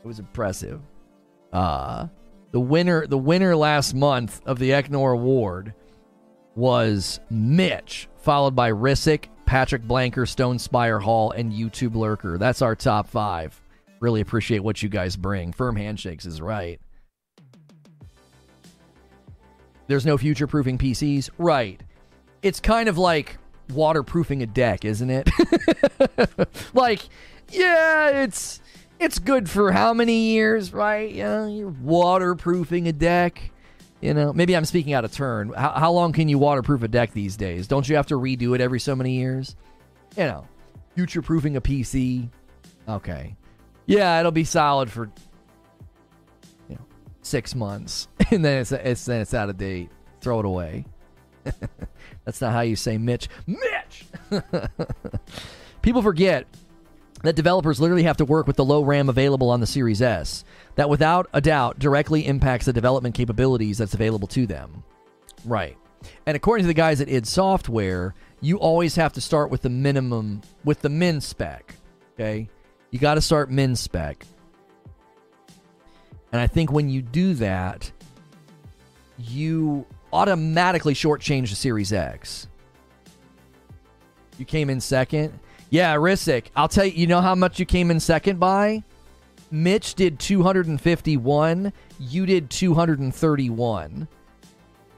It 0.03 0.07
was 0.07 0.19
impressive. 0.19 0.81
Uh 1.53 2.09
the 2.51 2.61
winner 2.61 3.07
the 3.07 3.19
winner 3.19 3.55
last 3.55 3.95
month 3.95 4.41
of 4.47 4.59
the 4.59 4.71
Eknor 4.71 5.13
Award 5.13 5.75
was 6.55 7.21
Mitch, 7.31 8.09
followed 8.17 8.57
by 8.57 8.69
Rissick, 8.69 9.31
Patrick 9.47 9.83
Blanker, 9.83 10.27
Stone 10.27 10.59
Spire 10.59 10.99
Hall, 10.99 11.31
and 11.31 11.53
YouTube 11.53 11.95
Lurker. 11.95 12.37
That's 12.37 12.63
our 12.63 12.75
top 12.75 13.09
five. 13.09 13.61
Really 14.01 14.21
appreciate 14.21 14.61
what 14.61 14.83
you 14.83 14.89
guys 14.89 15.17
bring. 15.17 15.53
Firm 15.53 15.77
handshakes 15.77 16.27
is 16.27 16.41
right. 16.41 16.81
There's 19.87 20.05
no 20.05 20.19
future 20.19 20.47
proofing 20.47 20.79
PCs. 20.79 21.31
Right. 21.39 21.81
It's 22.43 22.61
kind 22.61 22.89
of 22.89 22.99
like 22.99 23.39
waterproofing 23.73 24.43
a 24.43 24.47
deck, 24.47 24.85
isn't 24.85 25.11
it? 25.11 25.29
like, 26.75 27.01
yeah, 27.51 28.23
it's 28.23 28.61
it's 28.99 29.19
good 29.19 29.49
for 29.49 29.73
how 29.73 29.95
many 29.95 30.31
years, 30.33 30.73
right? 30.73 31.13
Yeah, 31.13 31.47
you're 31.47 31.69
waterproofing 31.69 32.89
a 32.89 32.93
deck. 32.93 33.51
You 34.01 34.15
know, 34.15 34.33
maybe 34.33 34.57
I'm 34.57 34.65
speaking 34.65 34.93
out 34.93 35.05
of 35.05 35.13
turn. 35.13 35.53
How, 35.53 35.71
how 35.71 35.93
long 35.93 36.13
can 36.13 36.29
you 36.29 36.39
waterproof 36.39 36.83
a 36.83 36.89
deck 36.89 37.13
these 37.13 37.37
days? 37.37 37.67
Don't 37.67 37.89
you 37.89 37.97
have 37.97 38.07
to 38.09 38.15
redo 38.15 38.55
it 38.55 38.61
every 38.61 38.81
so 38.81 38.95
many 38.95 39.17
years? 39.17 39.57
You 40.17 40.25
know, 40.25 40.49
future 40.95 41.23
proofing 41.23 41.57
a 41.57 41.61
PC. 41.61 42.29
Okay. 42.89 43.37
Yeah, 43.87 44.19
it'll 44.21 44.33
be 44.33 44.45
solid 44.45 44.91
for 44.91 45.11
you 46.69 46.77
know 46.77 46.87
six 47.23 47.55
months, 47.55 48.09
and 48.31 48.45
then 48.45 48.61
it's, 48.61 48.73
it's 48.73 49.05
then 49.05 49.21
it's 49.21 49.35
out 49.35 49.49
of 49.49 49.57
date. 49.57 49.91
Throw 50.21 50.41
it 50.41 50.45
away. 50.45 50.85
That's 52.25 52.41
not 52.41 52.53
how 52.53 52.61
you 52.61 52.77
say 52.77 52.99
Mitch. 52.99 53.29
Mitch. 53.47 54.07
People 55.83 56.03
forget 56.03 56.47
that 57.23 57.37
developers 57.37 57.81
literally 57.81 58.05
have 58.05 58.17
to 58.19 58.25
work 58.25 58.47
with 58.47 58.57
the 58.57 58.65
low 58.65 58.83
RAM 58.83 59.09
available 59.09 59.51
on 59.51 59.61
the 59.61 59.67
Series 59.67 60.01
S 60.01 60.45
that 60.77 60.89
without 60.89 61.29
a 61.33 61.41
doubt 61.41 61.79
directly 61.79 62.27
impacts 62.27 62.67
the 62.67 62.73
development 62.73 63.15
capabilities 63.15 63.79
that's 63.79 63.95
available 63.95 64.29
to 64.29 64.47
them. 64.47 64.85
Right. 65.45 65.77
And 66.27 66.37
according 66.37 66.65
to 66.65 66.69
the 66.69 66.75
guys 66.75 67.01
at 67.01 67.09
id 67.09 67.27
Software, 67.27 68.15
you 68.41 68.59
always 68.59 68.95
have 68.97 69.13
to 69.15 69.21
start 69.21 69.51
with 69.51 69.63
the 69.63 69.69
minimum, 69.69 70.43
with 70.65 70.81
the 70.81 70.89
min 70.89 71.21
spec. 71.21 71.75
Okay? 72.15 72.49
You 72.91 72.99
got 72.99 73.15
to 73.15 73.21
start 73.21 73.51
min 73.51 73.75
spec. 73.75 74.25
And 76.33 76.41
I 76.41 76.47
think 76.47 76.71
when 76.71 76.89
you 76.89 77.03
do 77.03 77.35
that, 77.35 77.91
you 79.19 79.87
automatically 80.13 80.95
shortchange 80.95 81.51
the 81.51 81.57
Series 81.57 81.93
X. 81.93 82.49
You 84.39 84.45
came 84.45 84.71
in 84.71 84.81
second. 84.81 85.39
Yeah, 85.71 85.95
Rissick. 85.97 86.51
I'll 86.57 86.69
tell 86.69 86.85
you, 86.85 86.93
you 86.93 87.07
know 87.07 87.21
how 87.21 87.35
much 87.35 87.59
you 87.59 87.67
came 87.67 87.91
in 87.91 88.01
second 88.01 88.41
by? 88.41 88.83
Mitch 89.51 89.95
did 89.95 90.19
251. 90.19 91.73
You 91.99 92.27
did 92.27 92.51
231. 92.51 94.09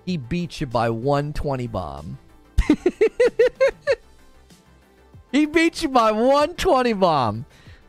He 0.07 0.17
beat 0.17 0.61
you 0.61 0.67
by 0.67 0.91
120 0.91 1.67
bomb. 1.69 2.19
he 5.33 5.47
beat 5.47 5.83
you 5.83 5.89
by 5.89 6.11
120 6.11 6.93
bomb. 6.95 7.47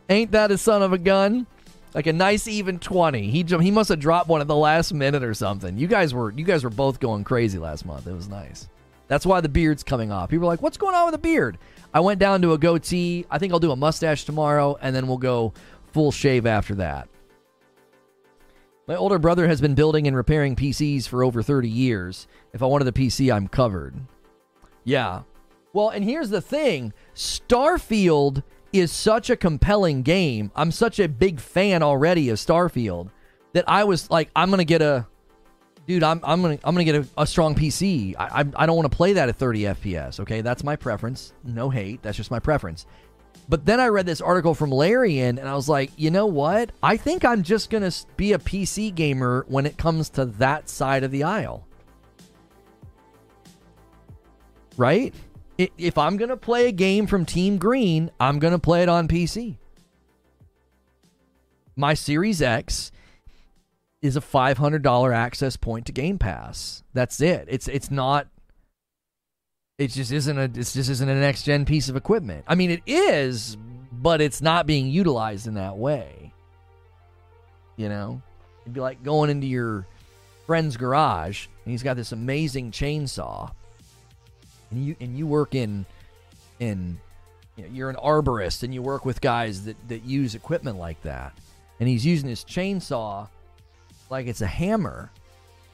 Ain't 0.09 0.31
that 0.31 0.51
a 0.51 0.57
son 0.57 0.81
of 0.81 0.93
a 0.93 0.97
gun? 0.97 1.47
Like 1.93 2.07
a 2.07 2.13
nice 2.13 2.47
even 2.47 2.79
20. 2.79 3.29
He 3.29 3.43
he 3.43 3.71
must 3.71 3.89
have 3.89 3.99
dropped 3.99 4.29
one 4.29 4.41
at 4.41 4.47
the 4.47 4.55
last 4.55 4.93
minute 4.93 5.23
or 5.23 5.33
something. 5.33 5.77
You 5.77 5.87
guys 5.87 6.13
were 6.13 6.31
you 6.31 6.45
guys 6.45 6.63
were 6.63 6.69
both 6.69 6.99
going 6.99 7.23
crazy 7.23 7.57
last 7.57 7.85
month. 7.85 8.07
It 8.07 8.13
was 8.13 8.29
nice. 8.29 8.69
That's 9.07 9.25
why 9.25 9.41
the 9.41 9.49
beard's 9.49 9.83
coming 9.83 10.09
off. 10.11 10.29
People 10.29 10.45
are 10.45 10.51
like, 10.51 10.61
"What's 10.61 10.77
going 10.77 10.95
on 10.95 11.05
with 11.05 11.13
the 11.13 11.17
beard?" 11.17 11.57
I 11.93 11.99
went 11.99 12.19
down 12.19 12.41
to 12.41 12.53
a 12.53 12.57
goatee. 12.57 13.25
I 13.29 13.37
think 13.37 13.51
I'll 13.53 13.59
do 13.59 13.71
a 13.71 13.75
mustache 13.75 14.23
tomorrow 14.25 14.77
and 14.81 14.95
then 14.95 15.07
we'll 15.07 15.17
go 15.17 15.53
full 15.91 16.11
shave 16.11 16.45
after 16.45 16.75
that. 16.75 17.09
My 18.87 18.95
older 18.95 19.19
brother 19.19 19.47
has 19.47 19.61
been 19.61 19.75
building 19.75 20.07
and 20.07 20.15
repairing 20.15 20.55
PCs 20.55 21.07
for 21.07 21.23
over 21.23 21.41
30 21.41 21.69
years. 21.69 22.27
If 22.53 22.61
I 22.61 22.65
wanted 22.65 22.87
a 22.87 22.91
PC, 22.91 23.33
I'm 23.33 23.47
covered. 23.47 23.95
Yeah. 24.83 25.21
Well, 25.73 25.89
and 25.89 26.03
here's 26.03 26.29
the 26.29 26.41
thing 26.41 26.93
Starfield 27.15 28.43
is 28.73 28.91
such 28.91 29.29
a 29.29 29.37
compelling 29.37 30.01
game. 30.01 30.51
I'm 30.55 30.71
such 30.71 30.99
a 30.99 31.07
big 31.07 31.39
fan 31.39 31.83
already 31.83 32.29
of 32.29 32.37
Starfield 32.37 33.09
that 33.53 33.65
I 33.67 33.83
was 33.83 34.09
like, 34.09 34.29
I'm 34.35 34.49
going 34.49 34.59
to 34.59 34.65
get 34.65 34.81
a. 34.81 35.07
Dude, 35.91 36.03
I'm, 36.03 36.21
I'm 36.23 36.41
gonna 36.41 36.57
I'm 36.63 36.73
gonna 36.73 36.85
get 36.85 36.95
a, 36.95 37.07
a 37.17 37.27
strong 37.27 37.53
PC. 37.53 38.15
I, 38.17 38.43
I, 38.43 38.45
I 38.55 38.65
don't 38.65 38.77
want 38.77 38.89
to 38.89 38.95
play 38.95 39.11
that 39.11 39.27
at 39.27 39.35
30 39.35 39.63
FPS. 39.63 40.21
Okay, 40.21 40.39
that's 40.39 40.63
my 40.63 40.77
preference. 40.77 41.33
No 41.43 41.69
hate. 41.69 42.01
That's 42.01 42.15
just 42.15 42.31
my 42.31 42.39
preference. 42.39 42.85
But 43.49 43.65
then 43.65 43.81
I 43.81 43.87
read 43.87 44.05
this 44.05 44.21
article 44.21 44.55
from 44.55 44.71
Larian 44.71 45.37
and 45.37 45.49
I 45.49 45.53
was 45.53 45.67
like, 45.67 45.91
you 45.97 46.09
know 46.09 46.27
what? 46.27 46.71
I 46.81 46.95
think 46.95 47.25
I'm 47.25 47.43
just 47.43 47.69
to 47.83 48.05
be 48.15 48.31
a 48.31 48.39
PC 48.39 48.95
gamer 48.95 49.43
when 49.49 49.65
it 49.65 49.77
comes 49.77 50.07
to 50.11 50.23
that 50.23 50.69
side 50.69 51.03
of 51.03 51.11
the 51.11 51.23
aisle. 51.23 51.67
Right? 54.77 55.13
If 55.57 55.97
I'm 55.97 56.15
to 56.29 56.37
play 56.37 56.69
a 56.69 56.71
game 56.71 57.05
from 57.05 57.25
Team 57.25 57.57
Green, 57.57 58.11
I'm 58.17 58.39
to 58.53 58.59
play 58.59 58.81
it 58.81 58.87
on 58.87 59.09
PC. 59.09 59.57
My 61.75 61.93
Series 61.95 62.41
X 62.41 62.93
is 64.01 64.15
a 64.15 64.21
$500 64.21 65.13
access 65.13 65.55
point 65.55 65.85
to 65.85 65.91
Game 65.91 66.17
Pass. 66.17 66.83
That's 66.93 67.21
it. 67.21 67.47
It's 67.49 67.67
it's 67.67 67.91
not 67.91 68.27
it 69.77 69.87
just 69.91 70.11
isn't 70.11 70.37
a 70.37 70.43
it 70.43 70.53
just 70.53 70.77
isn't 70.77 71.09
a 71.09 71.15
next 71.15 71.43
gen 71.43 71.65
piece 71.65 71.89
of 71.89 71.95
equipment. 71.95 72.45
I 72.47 72.55
mean, 72.55 72.71
it 72.71 72.81
is, 72.85 73.57
but 73.91 74.21
it's 74.21 74.41
not 74.41 74.65
being 74.65 74.87
utilized 74.89 75.47
in 75.47 75.55
that 75.55 75.77
way. 75.77 76.33
You 77.77 77.89
know, 77.89 78.21
it'd 78.63 78.73
be 78.73 78.79
like 78.79 79.03
going 79.03 79.29
into 79.29 79.47
your 79.47 79.87
friend's 80.45 80.77
garage 80.77 81.47
and 81.63 81.71
he's 81.71 81.83
got 81.83 81.95
this 81.95 82.11
amazing 82.11 82.71
chainsaw, 82.71 83.51
and 84.71 84.85
you 84.85 84.95
and 84.99 85.17
you 85.17 85.27
work 85.27 85.55
in 85.55 85.85
in 86.59 86.99
you 87.55 87.63
know, 87.63 87.69
you're 87.71 87.89
an 87.89 87.95
arborist 87.97 88.63
and 88.63 88.73
you 88.73 88.81
work 88.81 89.05
with 89.05 89.21
guys 89.21 89.65
that 89.65 89.77
that 89.89 90.03
use 90.03 90.33
equipment 90.33 90.77
like 90.77 91.01
that, 91.03 91.33
and 91.79 91.87
he's 91.87 92.05
using 92.05 92.29
his 92.29 92.43
chainsaw 92.43 93.27
like 94.11 94.27
it's 94.27 94.41
a 94.41 94.47
hammer. 94.47 95.09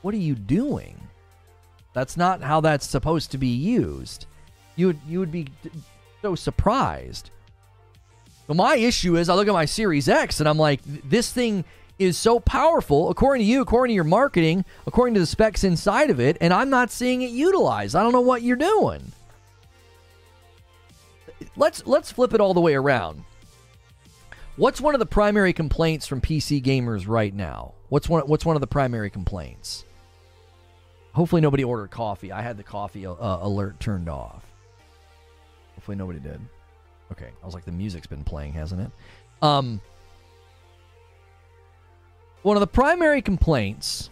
What 0.04 0.14
are 0.14 0.18
you 0.18 0.36
doing? 0.36 0.96
That's 1.94 2.16
not 2.16 2.42
how 2.42 2.62
that's 2.62 2.88
supposed 2.88 3.32
to 3.32 3.38
be 3.38 3.48
used. 3.48 4.28
You 4.76 4.88
would 4.88 5.00
you 5.08 5.20
would 5.20 5.32
be 5.32 5.48
so 6.22 6.36
surprised. 6.36 7.32
My 8.48 8.78
issue 8.78 9.18
is 9.18 9.28
I 9.28 9.34
look 9.34 9.48
at 9.48 9.54
my 9.54 9.66
Series 9.66 10.08
X 10.08 10.40
and 10.40 10.48
I'm 10.48 10.60
like, 10.60 10.80
this 10.86 11.32
thing 11.34 11.66
is 12.00 12.18
so 12.18 12.40
powerful, 12.40 13.10
according 13.10 13.44
to 13.44 13.52
you, 13.52 13.62
according 13.62 13.92
to 13.94 13.96
your 13.96 14.04
marketing, 14.04 14.64
according 14.86 15.16
to 15.16 15.20
the 15.20 15.26
specs 15.26 15.64
inside 15.64 16.12
of 16.12 16.20
it, 16.20 16.38
and 16.40 16.54
I'm 16.54 16.70
not 16.70 16.92
seeing 16.92 17.24
it 17.24 17.32
utilized. 17.32 17.96
I 17.96 18.04
don't 18.04 18.14
know 18.14 18.22
what 18.22 18.44
you're 18.44 18.56
doing. 18.56 19.12
Let's 21.56 21.86
let's 21.88 22.12
flip 22.12 22.36
it 22.36 22.40
all 22.40 22.54
the 22.54 22.62
way 22.62 22.76
around. 22.76 23.24
What's 24.56 24.80
one 24.80 24.96
of 24.96 25.00
the 25.00 25.06
primary 25.06 25.54
complaints 25.54 26.08
from 26.08 26.22
PC 26.22 26.64
gamers 26.64 27.08
right 27.08 27.34
now? 27.34 27.74
What's 27.90 28.10
one 28.10 28.24
what's 28.24 28.46
one 28.46 28.56
of 28.56 28.62
the 28.62 28.68
primary 28.68 29.10
complaints? 29.10 29.86
Hopefully 31.14 31.42
nobody 31.42 31.64
ordered 31.64 31.90
coffee. 31.90 32.32
I 32.32 32.42
had 32.42 32.58
the 32.58 32.64
coffee 32.64 33.08
uh, 33.08 33.16
alert 33.18 33.80
turned 33.80 34.10
off. 34.10 34.46
Hopefully 35.76 35.98
nobody 35.98 36.20
did. 36.20 36.40
Okay, 37.12 37.30
I 37.42 37.46
was 37.46 37.56
like, 37.56 37.66
the 37.66 37.72
music's 37.72 38.08
been 38.08 38.24
playing, 38.24 38.54
hasn't 38.54 38.82
it? 38.82 38.92
Um, 39.42 39.82
one 42.44 42.58
of 42.58 42.62
the 42.62 42.68
primary 42.68 43.22
complaints 43.22 44.10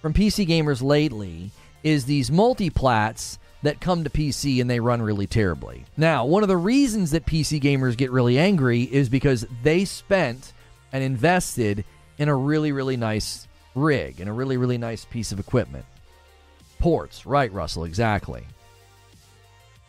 from 0.00 0.14
PC 0.14 0.46
gamers 0.46 0.82
lately 0.82 1.50
is 1.82 2.04
these 2.04 2.30
multiplats 2.30 3.38
that 3.62 3.80
come 3.80 4.04
to 4.04 4.10
PC 4.10 4.60
and 4.60 4.70
they 4.70 4.80
run 4.80 5.02
really 5.02 5.26
terribly. 5.26 5.84
Now, 5.96 6.24
one 6.24 6.42
of 6.42 6.48
the 6.48 6.56
reasons 6.56 7.10
that 7.10 7.26
PC 7.26 7.60
gamers 7.60 7.96
get 7.96 8.10
really 8.10 8.38
angry 8.38 8.82
is 8.82 9.08
because 9.08 9.46
they 9.62 9.84
spent 9.84 10.52
and 10.92 11.02
invested 11.02 11.84
in 12.18 12.28
a 12.28 12.34
really, 12.34 12.72
really 12.72 12.96
nice 12.96 13.46
rig 13.74 14.20
and 14.20 14.28
a 14.28 14.32
really, 14.32 14.56
really 14.56 14.78
nice 14.78 15.04
piece 15.04 15.32
of 15.32 15.40
equipment. 15.40 15.84
Ports, 16.78 17.26
right, 17.26 17.52
Russell, 17.52 17.84
exactly. 17.84 18.44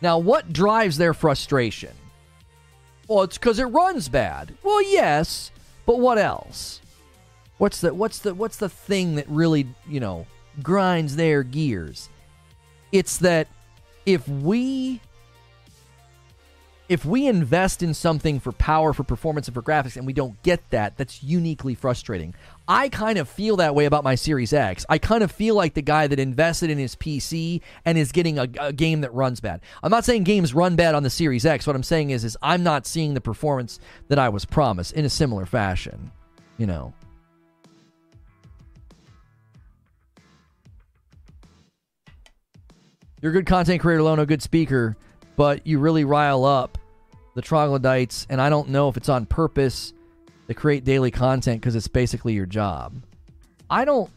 Now, 0.00 0.18
what 0.18 0.52
drives 0.52 0.98
their 0.98 1.14
frustration? 1.14 1.92
Well, 3.08 3.22
it's 3.22 3.38
because 3.38 3.58
it 3.58 3.64
runs 3.64 4.08
bad. 4.08 4.54
Well, 4.62 4.82
yes, 4.82 5.50
but 5.86 5.98
what 5.98 6.18
else? 6.18 6.80
What's 7.56 7.80
the 7.80 7.92
what's 7.92 8.20
the 8.20 8.34
what's 8.34 8.58
the 8.58 8.68
thing 8.68 9.16
that 9.16 9.28
really 9.28 9.66
you 9.88 9.98
know 9.98 10.26
grinds 10.62 11.16
their 11.16 11.42
gears? 11.42 12.08
It's 12.92 13.18
that 13.18 13.48
if 14.06 14.28
we 14.28 15.00
if 16.88 17.04
we 17.04 17.26
invest 17.26 17.82
in 17.82 17.92
something 17.92 18.40
for 18.40 18.52
power, 18.52 18.94
for 18.94 19.04
performance, 19.04 19.46
and 19.46 19.54
for 19.54 19.62
graphics, 19.62 19.96
and 19.96 20.06
we 20.06 20.14
don't 20.14 20.42
get 20.42 20.68
that, 20.70 20.96
that's 20.96 21.22
uniquely 21.22 21.74
frustrating. 21.74 22.34
I 22.66 22.88
kind 22.88 23.18
of 23.18 23.28
feel 23.28 23.56
that 23.56 23.74
way 23.74 23.84
about 23.84 24.04
my 24.04 24.14
Series 24.14 24.54
X. 24.54 24.86
I 24.88 24.96
kind 24.96 25.22
of 25.22 25.30
feel 25.30 25.54
like 25.54 25.74
the 25.74 25.82
guy 25.82 26.06
that 26.06 26.18
invested 26.18 26.70
in 26.70 26.78
his 26.78 26.96
PC 26.96 27.60
and 27.84 27.98
is 27.98 28.10
getting 28.10 28.38
a, 28.38 28.48
a, 28.58 28.72
game 28.72 29.02
that 29.02 29.12
runs 29.12 29.40
bad. 29.40 29.60
I'm 29.82 29.90
not 29.90 30.06
saying 30.06 30.24
games 30.24 30.54
run 30.54 30.76
bad 30.76 30.94
on 30.94 31.02
the 31.02 31.10
Series 31.10 31.44
X. 31.44 31.66
What 31.66 31.76
I'm 31.76 31.82
saying 31.82 32.10
is, 32.10 32.24
is 32.24 32.38
I'm 32.42 32.62
not 32.62 32.86
seeing 32.86 33.12
the 33.12 33.20
performance 33.20 33.80
that 34.08 34.18
I 34.18 34.30
was 34.30 34.46
promised 34.46 34.94
in 34.94 35.04
a 35.04 35.10
similar 35.10 35.44
fashion. 35.44 36.10
You 36.56 36.66
know. 36.66 36.94
You're 43.20 43.32
a 43.32 43.34
good 43.34 43.46
content 43.46 43.80
creator, 43.80 44.02
Lono, 44.02 44.24
good 44.24 44.42
speaker 44.42 44.96
but 45.38 45.64
you 45.64 45.78
really 45.78 46.04
rile 46.04 46.44
up 46.44 46.76
the 47.36 47.42
troglodytes, 47.42 48.26
and 48.28 48.40
I 48.40 48.50
don't 48.50 48.70
know 48.70 48.88
if 48.88 48.96
it's 48.96 49.08
on 49.08 49.24
purpose 49.24 49.94
to 50.48 50.54
create 50.54 50.84
daily 50.84 51.12
content 51.12 51.60
because 51.60 51.76
it's 51.76 51.86
basically 51.86 52.32
your 52.32 52.44
job. 52.44 53.00
I 53.70 53.84
don't. 53.84 54.10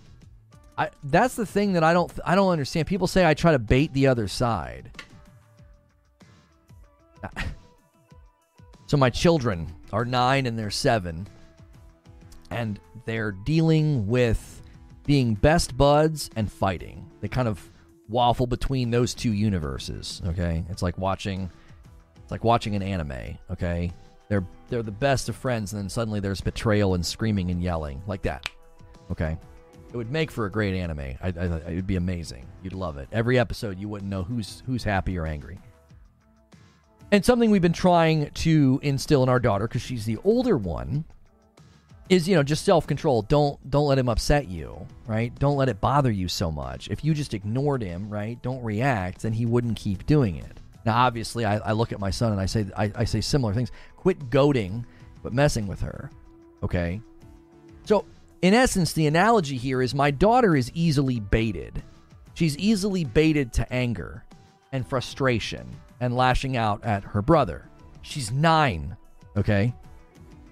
I 0.79 0.89
that's 1.03 1.35
the 1.35 1.45
thing 1.45 1.73
that 1.73 1.83
I 1.83 1.93
don't 1.93 2.11
I 2.25 2.33
don't 2.33 2.49
understand. 2.49 2.87
People 2.87 3.05
say 3.05 3.23
I 3.23 3.35
try 3.35 3.51
to 3.51 3.59
bait 3.59 3.93
the 3.93 4.07
other 4.07 4.27
side. 4.27 4.89
So 8.87 8.97
my 8.97 9.11
children 9.11 9.67
are 9.93 10.03
nine 10.03 10.47
and 10.47 10.57
they're 10.57 10.71
seven, 10.71 11.27
and 12.49 12.79
they're 13.05 13.31
dealing 13.31 14.07
with 14.07 14.63
being 15.05 15.35
best 15.35 15.77
buds 15.77 16.31
and 16.35 16.51
fighting. 16.51 17.09
They 17.21 17.27
kind 17.27 17.47
of 17.47 17.70
waffle 18.11 18.47
between 18.47 18.91
those 18.91 19.13
two 19.13 19.31
universes. 19.31 20.21
Okay, 20.27 20.63
it's 20.69 20.83
like 20.83 20.97
watching, 20.97 21.49
it's 22.21 22.31
like 22.31 22.43
watching 22.43 22.75
an 22.75 22.83
anime. 22.83 23.37
Okay, 23.49 23.91
they're 24.27 24.45
they're 24.69 24.83
the 24.83 24.91
best 24.91 25.29
of 25.29 25.35
friends, 25.35 25.73
and 25.73 25.81
then 25.81 25.89
suddenly 25.89 26.19
there's 26.19 26.41
betrayal 26.41 26.93
and 26.93 27.05
screaming 27.05 27.49
and 27.49 27.61
yelling 27.63 28.01
like 28.07 28.21
that. 28.23 28.49
Okay, 29.09 29.37
it 29.91 29.97
would 29.97 30.11
make 30.11 30.31
for 30.31 30.45
a 30.45 30.51
great 30.51 30.75
anime. 30.75 30.99
I, 30.99 31.15
I, 31.21 31.29
it 31.29 31.75
would 31.75 31.87
be 31.87 31.97
amazing. 31.97 32.45
You'd 32.63 32.73
love 32.73 32.97
it. 32.97 33.07
Every 33.11 33.39
episode, 33.39 33.79
you 33.79 33.89
wouldn't 33.89 34.09
know 34.09 34.23
who's 34.23 34.63
who's 34.65 34.83
happy 34.83 35.17
or 35.17 35.25
angry. 35.25 35.57
And 37.11 37.25
something 37.25 37.51
we've 37.51 37.61
been 37.61 37.73
trying 37.73 38.29
to 38.29 38.79
instill 38.83 39.21
in 39.23 39.27
our 39.29 39.39
daughter 39.39 39.67
because 39.67 39.81
she's 39.81 40.05
the 40.05 40.17
older 40.23 40.57
one 40.57 41.03
is 42.11 42.27
you 42.27 42.35
know 42.35 42.43
just 42.43 42.65
self-control. 42.65 43.23
Don't 43.23 43.57
don't 43.71 43.87
let 43.87 43.97
him 43.97 44.09
upset 44.09 44.47
you 44.47 44.85
right? 45.07 45.33
Don't 45.39 45.55
let 45.55 45.69
it 45.69 45.81
bother 45.81 46.11
you 46.11 46.27
so 46.27 46.51
much. 46.51 46.89
If 46.89 47.03
you 47.03 47.13
just 47.13 47.33
ignored 47.33 47.81
him 47.81 48.09
right 48.09 48.39
don't 48.41 48.61
react 48.61 49.21
then 49.21 49.33
he 49.33 49.45
wouldn't 49.45 49.77
keep 49.77 50.05
doing 50.05 50.35
it. 50.35 50.59
Now 50.85 50.97
obviously 50.97 51.45
i, 51.45 51.57
I 51.57 51.71
look 51.71 51.93
at 51.93 51.99
my 51.99 52.09
son 52.09 52.33
and 52.33 52.41
i 52.41 52.45
say 52.45 52.65
I, 52.75 52.91
I 52.95 53.03
say 53.05 53.21
similar 53.21 53.53
things. 53.53 53.71
Quit 53.95 54.29
goading 54.29 54.85
but 55.23 55.33
messing 55.33 55.67
with 55.67 55.79
her 55.81 56.11
okay? 56.61 57.01
So 57.85 58.05
in 58.41 58.53
essence 58.53 58.91
the 58.91 59.07
analogy 59.07 59.55
here 59.55 59.81
is 59.81 59.95
my 59.95 60.11
daughter 60.11 60.55
is 60.55 60.69
easily 60.73 61.21
baited. 61.21 61.81
She's 62.33 62.57
easily 62.57 63.05
baited 63.05 63.53
to 63.53 63.73
anger 63.73 64.25
and 64.73 64.85
frustration 64.85 65.65
and 66.01 66.15
lashing 66.15 66.57
out 66.57 66.83
at 66.83 67.03
her 67.05 67.21
brother. 67.21 67.69
She's 68.01 68.31
nine 68.31 68.97
okay 69.37 69.73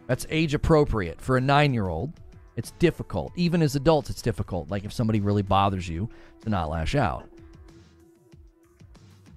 that's 0.10 0.26
age 0.31 0.56
appropriate 0.56 1.22
for 1.22 1.38
a 1.38 1.41
nine 1.41 1.72
year 1.72 1.88
old. 1.88 2.11
It's 2.56 2.72
difficult. 2.80 3.31
Even 3.36 3.61
as 3.61 3.76
adults, 3.76 4.10
it's 4.10 4.23
difficult. 4.23 4.68
Like 4.68 4.84
if 4.84 4.91
somebody 4.91 5.22
really 5.22 5.44
bothers 5.44 5.88
you, 5.88 6.10
to 6.41 6.49
not 6.49 6.68
lash 6.68 6.95
out. 6.95 7.30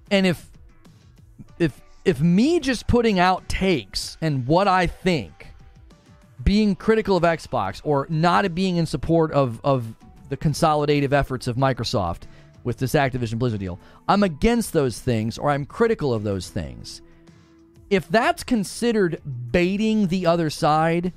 And 0.09 0.25
if 0.25 0.49
if 1.59 1.79
if 2.05 2.21
me 2.21 2.59
just 2.59 2.87
putting 2.87 3.19
out 3.19 3.47
takes 3.47 4.17
and 4.19 4.47
what 4.47 4.67
I 4.67 4.87
think, 4.87 5.49
being 6.43 6.75
critical 6.75 7.15
of 7.15 7.21
Xbox 7.21 7.79
or 7.83 8.07
not 8.09 8.55
being 8.55 8.77
in 8.77 8.87
support 8.87 9.31
of 9.31 9.61
of 9.63 9.93
the 10.29 10.37
consolidative 10.37 11.13
efforts 11.13 11.45
of 11.45 11.55
Microsoft 11.55 12.23
with 12.63 12.79
this 12.79 12.93
Activision 12.93 13.37
Blizzard 13.37 13.59
deal, 13.59 13.79
I'm 14.07 14.23
against 14.23 14.73
those 14.73 14.99
things 14.99 15.37
or 15.37 15.51
I'm 15.51 15.65
critical 15.65 16.15
of 16.15 16.23
those 16.23 16.49
things 16.49 17.03
if 17.93 18.07
that's 18.09 18.43
considered 18.43 19.21
baiting 19.51 20.07
the 20.07 20.25
other 20.25 20.49
side, 20.49 21.13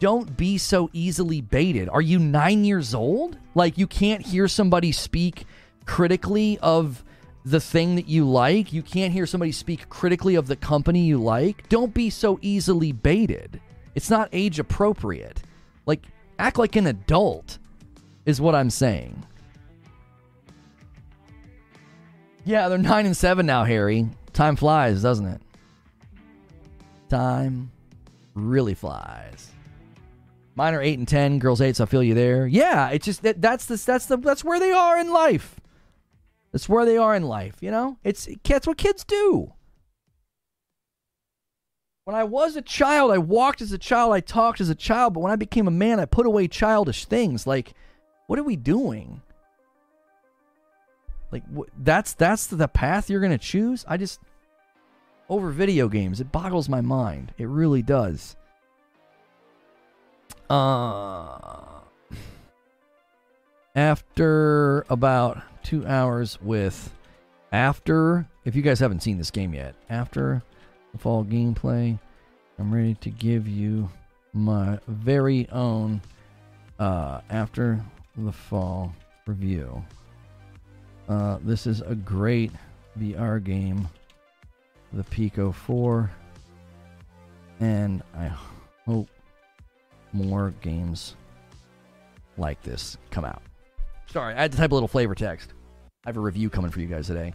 don't 0.00 0.36
be 0.36 0.58
so 0.58 0.90
easily 0.92 1.40
baited. 1.40 1.88
Are 1.88 2.02
you 2.02 2.18
nine 2.18 2.64
years 2.64 2.94
old? 2.94 3.36
Like, 3.54 3.78
you 3.78 3.86
can't 3.86 4.24
hear 4.24 4.48
somebody 4.48 4.92
speak 4.92 5.44
critically 5.86 6.58
of 6.60 7.02
the 7.44 7.60
thing 7.60 7.96
that 7.96 8.08
you 8.08 8.28
like. 8.28 8.72
You 8.72 8.82
can't 8.82 9.12
hear 9.12 9.26
somebody 9.26 9.52
speak 9.52 9.88
critically 9.88 10.34
of 10.34 10.46
the 10.46 10.56
company 10.56 11.00
you 11.00 11.18
like. 11.18 11.68
Don't 11.68 11.94
be 11.94 12.10
so 12.10 12.38
easily 12.42 12.92
baited. 12.92 13.60
It's 13.94 14.10
not 14.10 14.28
age 14.32 14.58
appropriate. 14.58 15.42
Like, 15.86 16.04
act 16.38 16.58
like 16.58 16.76
an 16.76 16.86
adult, 16.86 17.58
is 18.26 18.40
what 18.40 18.54
I'm 18.54 18.70
saying. 18.70 19.24
Yeah, 22.44 22.68
they're 22.68 22.78
nine 22.78 23.06
and 23.06 23.16
seven 23.16 23.46
now, 23.46 23.64
Harry. 23.64 24.08
Time 24.32 24.54
flies, 24.54 25.02
doesn't 25.02 25.26
it? 25.26 25.40
Time 27.08 27.70
really 28.34 28.74
flies. 28.74 29.50
Mine 30.54 30.74
are 30.74 30.82
eight 30.82 30.98
and 30.98 31.06
ten, 31.06 31.38
girls 31.38 31.60
eight, 31.60 31.76
so 31.76 31.84
I 31.84 31.86
feel 31.86 32.02
you 32.02 32.14
there. 32.14 32.46
Yeah, 32.46 32.90
it's 32.90 33.04
just 33.04 33.22
that 33.22 33.40
that's 33.40 33.66
the 33.66 33.76
that's 33.76 34.06
the 34.06 34.16
that's 34.16 34.44
where 34.44 34.58
they 34.58 34.72
are 34.72 34.98
in 34.98 35.12
life. 35.12 35.60
That's 36.52 36.68
where 36.68 36.84
they 36.84 36.96
are 36.96 37.14
in 37.14 37.22
life, 37.22 37.56
you 37.60 37.70
know? 37.70 37.98
It's 38.02 38.28
that's 38.44 38.66
what 38.66 38.78
kids 38.78 39.04
do. 39.04 39.52
When 42.04 42.16
I 42.16 42.24
was 42.24 42.56
a 42.56 42.62
child, 42.62 43.12
I 43.12 43.18
walked 43.18 43.60
as 43.60 43.70
a 43.70 43.78
child, 43.78 44.14
I 44.14 44.20
talked 44.20 44.60
as 44.60 44.70
a 44.70 44.74
child, 44.74 45.14
but 45.14 45.20
when 45.20 45.30
I 45.30 45.36
became 45.36 45.68
a 45.68 45.70
man, 45.70 46.00
I 46.00 46.06
put 46.06 46.26
away 46.26 46.48
childish 46.48 47.04
things. 47.04 47.46
Like, 47.46 47.74
what 48.26 48.38
are 48.38 48.44
we 48.44 48.56
doing? 48.56 49.20
Like 51.30 51.44
wh- 51.54 51.70
that's 51.78 52.14
that's 52.14 52.46
the 52.46 52.68
path 52.68 53.10
you're 53.10 53.20
to 53.30 53.38
choose? 53.38 53.84
I 53.86 53.96
just 53.96 54.20
over 55.28 55.50
video 55.50 55.88
games, 55.88 56.20
it 56.20 56.32
boggles 56.32 56.68
my 56.68 56.80
mind. 56.80 57.32
It 57.38 57.46
really 57.48 57.82
does. 57.82 58.36
Uh 60.48 61.64
after 63.74 64.84
about 64.88 65.40
2 65.62 65.86
hours 65.86 66.38
with 66.40 66.92
after 67.52 68.26
if 68.44 68.56
you 68.56 68.62
guys 68.62 68.80
haven't 68.80 69.02
seen 69.02 69.18
this 69.18 69.30
game 69.30 69.52
yet, 69.52 69.74
after 69.90 70.42
the 70.92 70.98
fall 70.98 71.24
gameplay, 71.24 71.98
I'm 72.58 72.72
ready 72.74 72.94
to 72.94 73.10
give 73.10 73.46
you 73.46 73.90
my 74.32 74.78
very 74.88 75.48
own 75.50 76.00
uh 76.78 77.20
after 77.28 77.80
the 78.16 78.32
fall 78.32 78.94
review. 79.26 79.84
Uh, 81.08 81.38
this 81.42 81.66
is 81.66 81.80
a 81.82 81.94
great 81.94 82.52
VR 82.98 83.42
game, 83.42 83.88
the 84.92 85.04
Pico 85.04 85.52
4, 85.52 86.10
and 87.60 88.02
I 88.14 88.30
hope 88.86 89.08
more 90.12 90.54
games 90.62 91.14
like 92.36 92.62
this 92.62 92.96
come 93.10 93.24
out. 93.24 93.42
Sorry, 94.06 94.34
I 94.34 94.42
had 94.42 94.52
to 94.52 94.58
type 94.58 94.70
a 94.72 94.74
little 94.74 94.88
flavor 94.88 95.14
text. 95.14 95.52
I 96.04 96.08
have 96.08 96.16
a 96.16 96.20
review 96.20 96.48
coming 96.48 96.70
for 96.70 96.80
you 96.80 96.86
guys 96.86 97.06
today. 97.06 97.34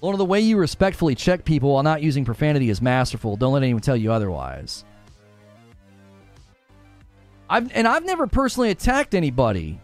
Lono, 0.00 0.16
the 0.16 0.24
way 0.24 0.40
you 0.40 0.56
respectfully 0.56 1.14
check 1.14 1.44
people 1.44 1.72
while 1.72 1.82
not 1.82 2.02
using 2.02 2.24
profanity 2.24 2.70
is 2.70 2.80
masterful. 2.82 3.36
Don't 3.36 3.52
let 3.52 3.62
anyone 3.62 3.82
tell 3.82 3.96
you 3.96 4.12
otherwise. 4.12 4.84
I've 7.48 7.70
and 7.72 7.86
I've 7.86 8.04
never 8.04 8.26
personally 8.26 8.70
attacked 8.70 9.14
anybody. 9.14 9.80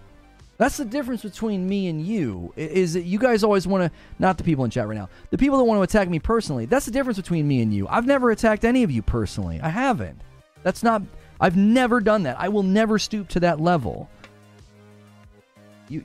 That's 0.60 0.76
the 0.76 0.84
difference 0.84 1.22
between 1.22 1.66
me 1.66 1.88
and 1.88 2.04
you. 2.04 2.52
Is 2.54 2.92
that 2.92 3.04
you 3.04 3.18
guys 3.18 3.42
always 3.42 3.66
want 3.66 3.82
to 3.82 3.98
not 4.18 4.36
the 4.36 4.44
people 4.44 4.62
in 4.66 4.70
chat 4.70 4.86
right 4.86 4.94
now. 4.94 5.08
The 5.30 5.38
people 5.38 5.56
that 5.56 5.64
want 5.64 5.78
to 5.78 5.82
attack 5.82 6.10
me 6.10 6.18
personally. 6.18 6.66
That's 6.66 6.84
the 6.84 6.92
difference 6.92 7.16
between 7.16 7.48
me 7.48 7.62
and 7.62 7.72
you. 7.72 7.88
I've 7.88 8.04
never 8.04 8.30
attacked 8.30 8.66
any 8.66 8.82
of 8.82 8.90
you 8.90 9.00
personally. 9.00 9.58
I 9.62 9.70
haven't. 9.70 10.20
That's 10.62 10.82
not 10.82 11.00
I've 11.40 11.56
never 11.56 11.98
done 11.98 12.24
that. 12.24 12.38
I 12.38 12.50
will 12.50 12.62
never 12.62 12.98
stoop 12.98 13.28
to 13.28 13.40
that 13.40 13.58
level. 13.58 14.10
You 15.88 16.04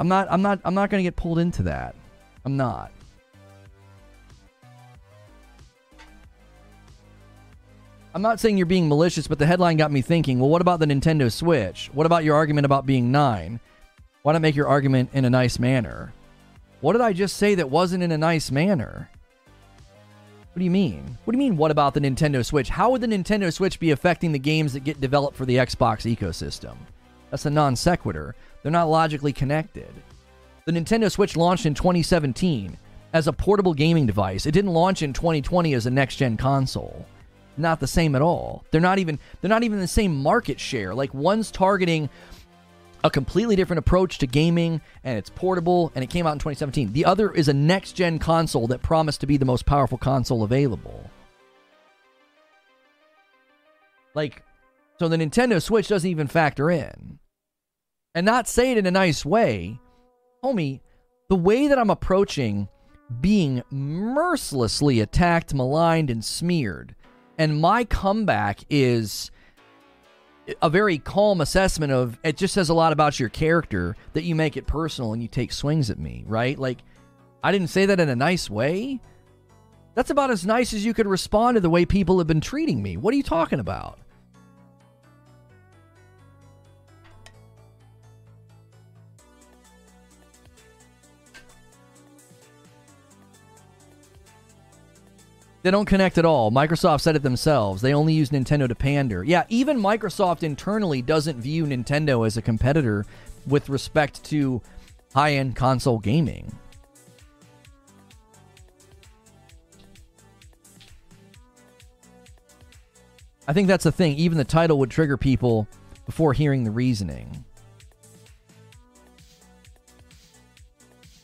I'm 0.00 0.08
not 0.08 0.26
I'm 0.32 0.42
not 0.42 0.58
I'm 0.64 0.74
not 0.74 0.90
going 0.90 0.98
to 0.98 1.06
get 1.06 1.14
pulled 1.14 1.38
into 1.38 1.62
that. 1.62 1.94
I'm 2.44 2.56
not. 2.56 2.90
I'm 8.16 8.22
not 8.22 8.40
saying 8.40 8.56
you're 8.56 8.66
being 8.66 8.88
malicious, 8.88 9.28
but 9.28 9.38
the 9.38 9.46
headline 9.46 9.76
got 9.76 9.92
me 9.92 10.02
thinking, 10.02 10.40
well, 10.40 10.48
what 10.48 10.60
about 10.60 10.80
the 10.80 10.86
Nintendo 10.86 11.30
Switch? 11.30 11.88
What 11.92 12.06
about 12.06 12.24
your 12.24 12.34
argument 12.34 12.64
about 12.64 12.84
being 12.84 13.12
9? 13.12 13.60
Why 14.26 14.32
not 14.32 14.42
make 14.42 14.56
your 14.56 14.66
argument 14.66 15.10
in 15.12 15.24
a 15.24 15.30
nice 15.30 15.60
manner? 15.60 16.12
What 16.80 16.94
did 16.94 17.00
I 17.00 17.12
just 17.12 17.36
say 17.36 17.54
that 17.54 17.70
wasn't 17.70 18.02
in 18.02 18.10
a 18.10 18.18
nice 18.18 18.50
manner? 18.50 19.08
What 20.52 20.58
do 20.58 20.64
you 20.64 20.70
mean? 20.72 21.16
What 21.22 21.30
do 21.30 21.38
you 21.38 21.44
mean, 21.44 21.56
what 21.56 21.70
about 21.70 21.94
the 21.94 22.00
Nintendo 22.00 22.44
Switch? 22.44 22.68
How 22.68 22.90
would 22.90 23.02
the 23.02 23.06
Nintendo 23.06 23.52
Switch 23.52 23.78
be 23.78 23.92
affecting 23.92 24.32
the 24.32 24.40
games 24.40 24.72
that 24.72 24.82
get 24.82 25.00
developed 25.00 25.36
for 25.36 25.46
the 25.46 25.58
Xbox 25.58 26.12
ecosystem? 26.12 26.74
That's 27.30 27.46
a 27.46 27.50
non 27.50 27.76
sequitur. 27.76 28.34
They're 28.64 28.72
not 28.72 28.88
logically 28.88 29.32
connected. 29.32 29.94
The 30.64 30.72
Nintendo 30.72 31.08
Switch 31.08 31.36
launched 31.36 31.64
in 31.64 31.74
2017 31.74 32.76
as 33.12 33.28
a 33.28 33.32
portable 33.32 33.74
gaming 33.74 34.06
device. 34.06 34.44
It 34.44 34.50
didn't 34.50 34.72
launch 34.72 35.02
in 35.02 35.12
2020 35.12 35.72
as 35.72 35.86
a 35.86 35.90
next 35.92 36.16
gen 36.16 36.36
console 36.36 37.06
not 37.58 37.80
the 37.80 37.86
same 37.86 38.14
at 38.14 38.22
all. 38.22 38.64
They're 38.70 38.80
not 38.80 38.98
even 38.98 39.18
they're 39.40 39.48
not 39.48 39.62
even 39.62 39.80
the 39.80 39.86
same 39.86 40.22
market 40.22 40.60
share. 40.60 40.94
Like 40.94 41.12
one's 41.14 41.50
targeting 41.50 42.08
a 43.06 43.10
completely 43.10 43.56
different 43.56 43.78
approach 43.78 44.18
to 44.18 44.26
gaming 44.26 44.80
and 45.04 45.18
it's 45.18 45.30
portable 45.30 45.92
and 45.94 46.04
it 46.04 46.10
came 46.10 46.26
out 46.26 46.32
in 46.32 46.38
2017. 46.38 46.92
The 46.92 47.04
other 47.04 47.30
is 47.30 47.48
a 47.48 47.54
next 47.54 47.92
gen 47.92 48.18
console 48.18 48.66
that 48.68 48.82
promised 48.82 49.20
to 49.20 49.26
be 49.26 49.36
the 49.36 49.44
most 49.44 49.66
powerful 49.66 49.98
console 49.98 50.42
available. 50.42 51.10
Like 54.14 54.42
so 54.98 55.08
the 55.08 55.16
Nintendo 55.16 55.62
Switch 55.62 55.88
doesn't 55.88 56.08
even 56.08 56.26
factor 56.26 56.70
in. 56.70 57.18
And 58.14 58.24
not 58.24 58.48
say 58.48 58.72
it 58.72 58.78
in 58.78 58.86
a 58.86 58.90
nice 58.90 59.26
way. 59.26 59.78
Homie, 60.42 60.80
the 61.28 61.36
way 61.36 61.68
that 61.68 61.78
I'm 61.78 61.90
approaching 61.90 62.68
being 63.20 63.62
mercilessly 63.70 65.00
attacked, 65.00 65.54
maligned 65.54 66.10
and 66.10 66.24
smeared 66.24 66.96
and 67.38 67.60
my 67.60 67.84
comeback 67.84 68.60
is 68.70 69.30
a 70.62 70.70
very 70.70 70.98
calm 70.98 71.40
assessment 71.40 71.92
of 71.92 72.18
it 72.22 72.36
just 72.36 72.54
says 72.54 72.68
a 72.68 72.74
lot 72.74 72.92
about 72.92 73.18
your 73.18 73.28
character 73.28 73.96
that 74.12 74.24
you 74.24 74.34
make 74.34 74.56
it 74.56 74.66
personal 74.66 75.12
and 75.12 75.22
you 75.22 75.28
take 75.28 75.52
swings 75.52 75.90
at 75.90 75.98
me, 75.98 76.24
right? 76.26 76.58
Like 76.58 76.78
I 77.42 77.52
didn't 77.52 77.68
say 77.68 77.86
that 77.86 78.00
in 78.00 78.08
a 78.08 78.16
nice 78.16 78.48
way. 78.48 79.00
That's 79.94 80.10
about 80.10 80.30
as 80.30 80.44
nice 80.44 80.74
as 80.74 80.84
you 80.84 80.92
could 80.92 81.06
respond 81.06 81.54
to 81.54 81.60
the 81.60 81.70
way 81.70 81.86
people 81.86 82.18
have 82.18 82.26
been 82.26 82.40
treating 82.40 82.82
me. 82.82 82.96
What 82.96 83.14
are 83.14 83.16
you 83.16 83.22
talking 83.22 83.60
about? 83.60 83.98
They 95.66 95.72
don't 95.72 95.84
connect 95.84 96.16
at 96.16 96.24
all. 96.24 96.52
Microsoft 96.52 97.00
said 97.00 97.16
it 97.16 97.24
themselves. 97.24 97.82
They 97.82 97.92
only 97.92 98.14
use 98.14 98.30
Nintendo 98.30 98.68
to 98.68 98.74
pander. 98.76 99.24
Yeah, 99.24 99.42
even 99.48 99.80
Microsoft 99.80 100.44
internally 100.44 101.02
doesn't 101.02 101.40
view 101.40 101.66
Nintendo 101.66 102.24
as 102.24 102.36
a 102.36 102.40
competitor 102.40 103.04
with 103.48 103.68
respect 103.68 104.22
to 104.26 104.62
high 105.12 105.32
end 105.32 105.56
console 105.56 105.98
gaming. 105.98 106.56
I 113.48 113.52
think 113.52 113.66
that's 113.66 113.82
the 113.82 113.90
thing. 113.90 114.16
Even 114.18 114.38
the 114.38 114.44
title 114.44 114.78
would 114.78 114.92
trigger 114.92 115.16
people 115.16 115.66
before 116.04 116.32
hearing 116.32 116.62
the 116.62 116.70
reasoning. 116.70 117.44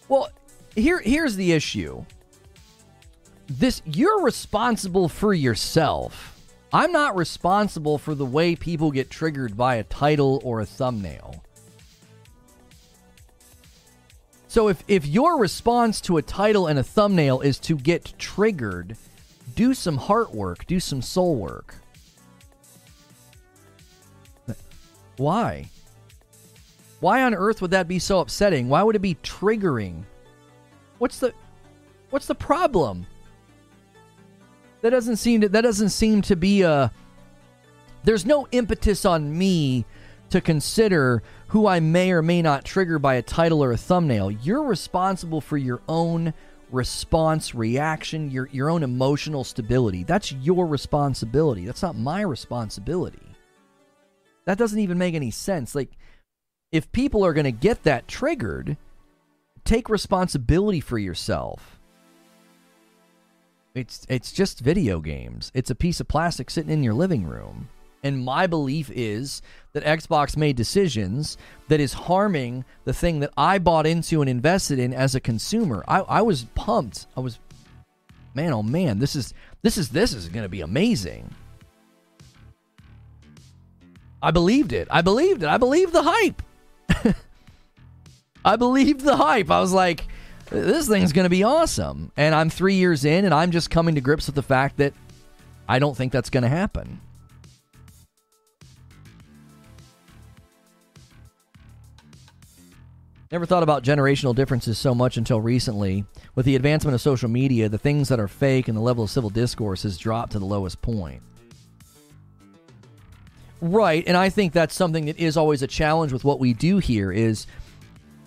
Well, 0.08 0.30
here 0.74 0.98
here's 0.98 1.36
the 1.36 1.52
issue 1.52 2.04
this 3.58 3.82
you're 3.84 4.22
responsible 4.22 5.08
for 5.08 5.34
yourself. 5.34 6.40
I'm 6.72 6.92
not 6.92 7.16
responsible 7.16 7.98
for 7.98 8.14
the 8.14 8.24
way 8.24 8.56
people 8.56 8.90
get 8.90 9.10
triggered 9.10 9.56
by 9.56 9.76
a 9.76 9.84
title 9.84 10.40
or 10.42 10.60
a 10.60 10.66
thumbnail. 10.66 11.44
So 14.48 14.68
if 14.68 14.82
if 14.88 15.06
your 15.06 15.38
response 15.38 16.00
to 16.02 16.16
a 16.16 16.22
title 16.22 16.66
and 16.66 16.78
a 16.78 16.82
thumbnail 16.82 17.40
is 17.40 17.58
to 17.60 17.76
get 17.76 18.14
triggered, 18.18 18.96
do 19.54 19.74
some 19.74 19.96
heart 19.96 20.34
work, 20.34 20.66
do 20.66 20.80
some 20.80 21.02
soul 21.02 21.36
work. 21.36 21.74
Why? 25.16 25.68
Why 27.00 27.22
on 27.22 27.34
earth 27.34 27.60
would 27.60 27.72
that 27.72 27.88
be 27.88 27.98
so 27.98 28.20
upsetting? 28.20 28.68
Why 28.68 28.82
would 28.82 28.96
it 28.96 29.00
be 29.00 29.16
triggering? 29.16 30.04
What's 30.98 31.18
the 31.18 31.34
what's 32.10 32.26
the 32.26 32.34
problem? 32.34 33.06
That 34.82 34.90
doesn't 34.90 35.16
seem 35.16 35.40
to 35.40 35.48
that 35.48 35.62
doesn't 35.62 35.88
seem 35.88 36.22
to 36.22 36.36
be 36.36 36.62
a 36.62 36.92
there's 38.04 38.26
no 38.26 38.46
impetus 38.52 39.04
on 39.04 39.36
me 39.36 39.84
to 40.30 40.40
consider 40.40 41.22
who 41.48 41.66
I 41.66 41.80
may 41.80 42.10
or 42.10 42.22
may 42.22 42.42
not 42.42 42.64
trigger 42.64 42.98
by 42.98 43.14
a 43.14 43.22
title 43.22 43.62
or 43.62 43.72
a 43.72 43.76
thumbnail. 43.76 44.30
You're 44.30 44.64
responsible 44.64 45.40
for 45.40 45.56
your 45.56 45.82
own 45.88 46.34
response, 46.70 47.54
reaction, 47.54 48.30
your 48.30 48.48
your 48.50 48.70
own 48.70 48.82
emotional 48.82 49.44
stability. 49.44 50.04
That's 50.04 50.32
your 50.32 50.66
responsibility. 50.66 51.64
That's 51.64 51.82
not 51.82 51.96
my 51.96 52.22
responsibility. 52.22 53.36
That 54.46 54.58
doesn't 54.58 54.78
even 54.78 54.98
make 54.98 55.14
any 55.14 55.30
sense. 55.30 55.74
Like 55.74 55.90
if 56.72 56.90
people 56.90 57.24
are 57.24 57.34
going 57.34 57.44
to 57.44 57.52
get 57.52 57.84
that 57.84 58.08
triggered, 58.08 58.76
take 59.64 59.88
responsibility 59.88 60.80
for 60.80 60.98
yourself. 60.98 61.78
It's 63.74 64.06
it's 64.08 64.32
just 64.32 64.60
video 64.60 65.00
games. 65.00 65.50
It's 65.54 65.70
a 65.70 65.74
piece 65.74 66.00
of 66.00 66.08
plastic 66.08 66.50
sitting 66.50 66.70
in 66.70 66.82
your 66.82 66.94
living 66.94 67.24
room. 67.24 67.68
And 68.04 68.24
my 68.24 68.46
belief 68.46 68.90
is 68.92 69.40
that 69.72 69.84
Xbox 69.84 70.36
made 70.36 70.56
decisions 70.56 71.38
that 71.68 71.78
is 71.80 71.92
harming 71.92 72.64
the 72.84 72.92
thing 72.92 73.20
that 73.20 73.32
I 73.36 73.58
bought 73.58 73.86
into 73.86 74.20
and 74.20 74.28
invested 74.28 74.80
in 74.80 74.92
as 74.92 75.14
a 75.14 75.20
consumer. 75.20 75.84
I, 75.86 76.00
I 76.00 76.22
was 76.22 76.46
pumped. 76.56 77.06
I 77.16 77.20
was 77.20 77.38
man, 78.34 78.52
oh 78.52 78.62
man, 78.62 78.98
this 78.98 79.16
is 79.16 79.32
this 79.62 79.78
is 79.78 79.88
this 79.90 80.12
is 80.12 80.28
gonna 80.28 80.48
be 80.48 80.60
amazing. 80.60 81.32
I 84.22 84.32
believed 84.32 84.72
it. 84.72 84.86
I 84.90 85.00
believed 85.00 85.42
it. 85.42 85.48
I 85.48 85.56
believed 85.56 85.92
the 85.92 86.02
hype. 86.02 86.42
I 88.44 88.56
believed 88.56 89.00
the 89.00 89.16
hype. 89.16 89.50
I 89.50 89.60
was 89.60 89.72
like, 89.72 90.06
this 90.52 90.88
thing's 90.88 91.12
going 91.12 91.24
to 91.24 91.30
be 91.30 91.42
awesome. 91.42 92.12
And 92.16 92.34
I'm 92.34 92.50
three 92.50 92.74
years 92.74 93.04
in, 93.04 93.24
and 93.24 93.34
I'm 93.34 93.50
just 93.50 93.70
coming 93.70 93.94
to 93.94 94.00
grips 94.00 94.26
with 94.26 94.34
the 94.34 94.42
fact 94.42 94.76
that 94.76 94.92
I 95.68 95.78
don't 95.78 95.96
think 95.96 96.12
that's 96.12 96.30
going 96.30 96.42
to 96.42 96.48
happen. 96.48 97.00
Never 103.30 103.46
thought 103.46 103.62
about 103.62 103.82
generational 103.82 104.34
differences 104.34 104.76
so 104.76 104.94
much 104.94 105.16
until 105.16 105.40
recently. 105.40 106.04
With 106.34 106.44
the 106.44 106.54
advancement 106.54 106.94
of 106.94 107.00
social 107.00 107.30
media, 107.30 107.70
the 107.70 107.78
things 107.78 108.10
that 108.10 108.20
are 108.20 108.28
fake 108.28 108.68
and 108.68 108.76
the 108.76 108.82
level 108.82 109.04
of 109.04 109.10
civil 109.10 109.30
discourse 109.30 109.84
has 109.84 109.96
dropped 109.96 110.32
to 110.32 110.38
the 110.38 110.44
lowest 110.44 110.82
point. 110.82 111.22
Right, 113.62 114.04
and 114.06 114.16
I 114.16 114.28
think 114.28 114.52
that's 114.52 114.74
something 114.74 115.06
that 115.06 115.18
is 115.18 115.38
always 115.38 115.62
a 115.62 115.66
challenge 115.66 116.12
with 116.12 116.24
what 116.24 116.40
we 116.40 116.52
do 116.52 116.76
here 116.78 117.10
is 117.10 117.46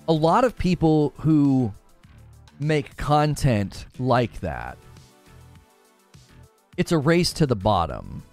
a 0.08 0.14
lot 0.14 0.44
of 0.44 0.58
people 0.58 1.14
who 1.18 1.72
make 2.60 2.96
content 2.98 3.86
like 4.00 4.40
that. 4.42 4.78
It's 6.78 6.92
a 6.92 6.98
race 6.98 7.32
to 7.34 7.46
the 7.46 7.56
bottom. 7.56 8.24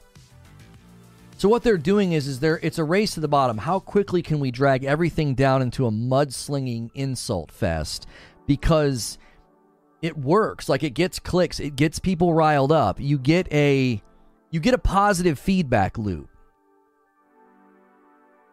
So 1.38 1.48
what 1.48 1.62
they're 1.62 1.76
doing 1.76 2.12
is 2.12 2.28
is 2.28 2.40
there 2.40 2.60
it's 2.62 2.78
a 2.78 2.84
race 2.84 3.14
to 3.14 3.20
the 3.20 3.28
bottom. 3.28 3.58
How 3.58 3.80
quickly 3.80 4.22
can 4.22 4.38
we 4.38 4.50
drag 4.50 4.84
everything 4.84 5.34
down 5.34 5.62
into 5.62 5.86
a 5.86 5.90
mudslinging 5.90 6.90
insult 6.94 7.50
fest 7.50 8.06
because 8.46 9.18
it 10.02 10.18
works. 10.18 10.68
Like 10.68 10.82
it 10.82 10.90
gets 10.90 11.18
clicks, 11.18 11.60
it 11.60 11.76
gets 11.76 11.98
people 11.98 12.34
riled 12.34 12.72
up. 12.72 13.00
You 13.00 13.18
get 13.18 13.50
a 13.52 14.02
you 14.50 14.60
get 14.60 14.74
a 14.74 14.78
positive 14.78 15.38
feedback 15.38 15.96
loop. 15.96 16.28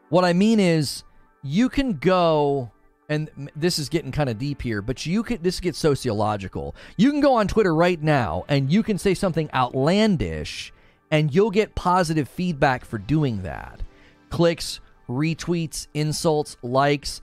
What 0.09 0.23
I 0.23 0.33
mean 0.33 0.59
is 0.59 1.03
you 1.43 1.67
can 1.67 1.97
go 1.97 2.71
and 3.10 3.49
this 3.56 3.80
is 3.80 3.90
getting 3.90 4.11
kind 4.11 4.30
of 4.30 4.38
deep 4.38 4.61
here, 4.61 4.81
but 4.81 5.06
you 5.06 5.23
could 5.23 5.44
this 5.44 5.60
gets 5.60 5.80
sociological. 5.80 6.76
You 6.95 7.11
can 7.11 7.19
go 7.19 7.34
on 7.34 7.48
Twitter 7.48 7.73
right 7.73 8.02
now 8.02 8.45
and 8.48 8.72
you 8.72 8.84
can 8.84 8.98
say 8.99 9.15
something 9.15 9.49
outlandish 9.53 10.72
and 11.11 11.34
you'll 11.34 11.52
get 11.52 11.73
positive 11.73 12.30
feedback 12.30 12.86
for 12.86 12.99
doing 12.99 13.41
that. 13.41 13.81
Clicks, 14.30 14.80
retweets, 15.10 15.88
insults, 15.95 16.56
likes, 16.61 17.22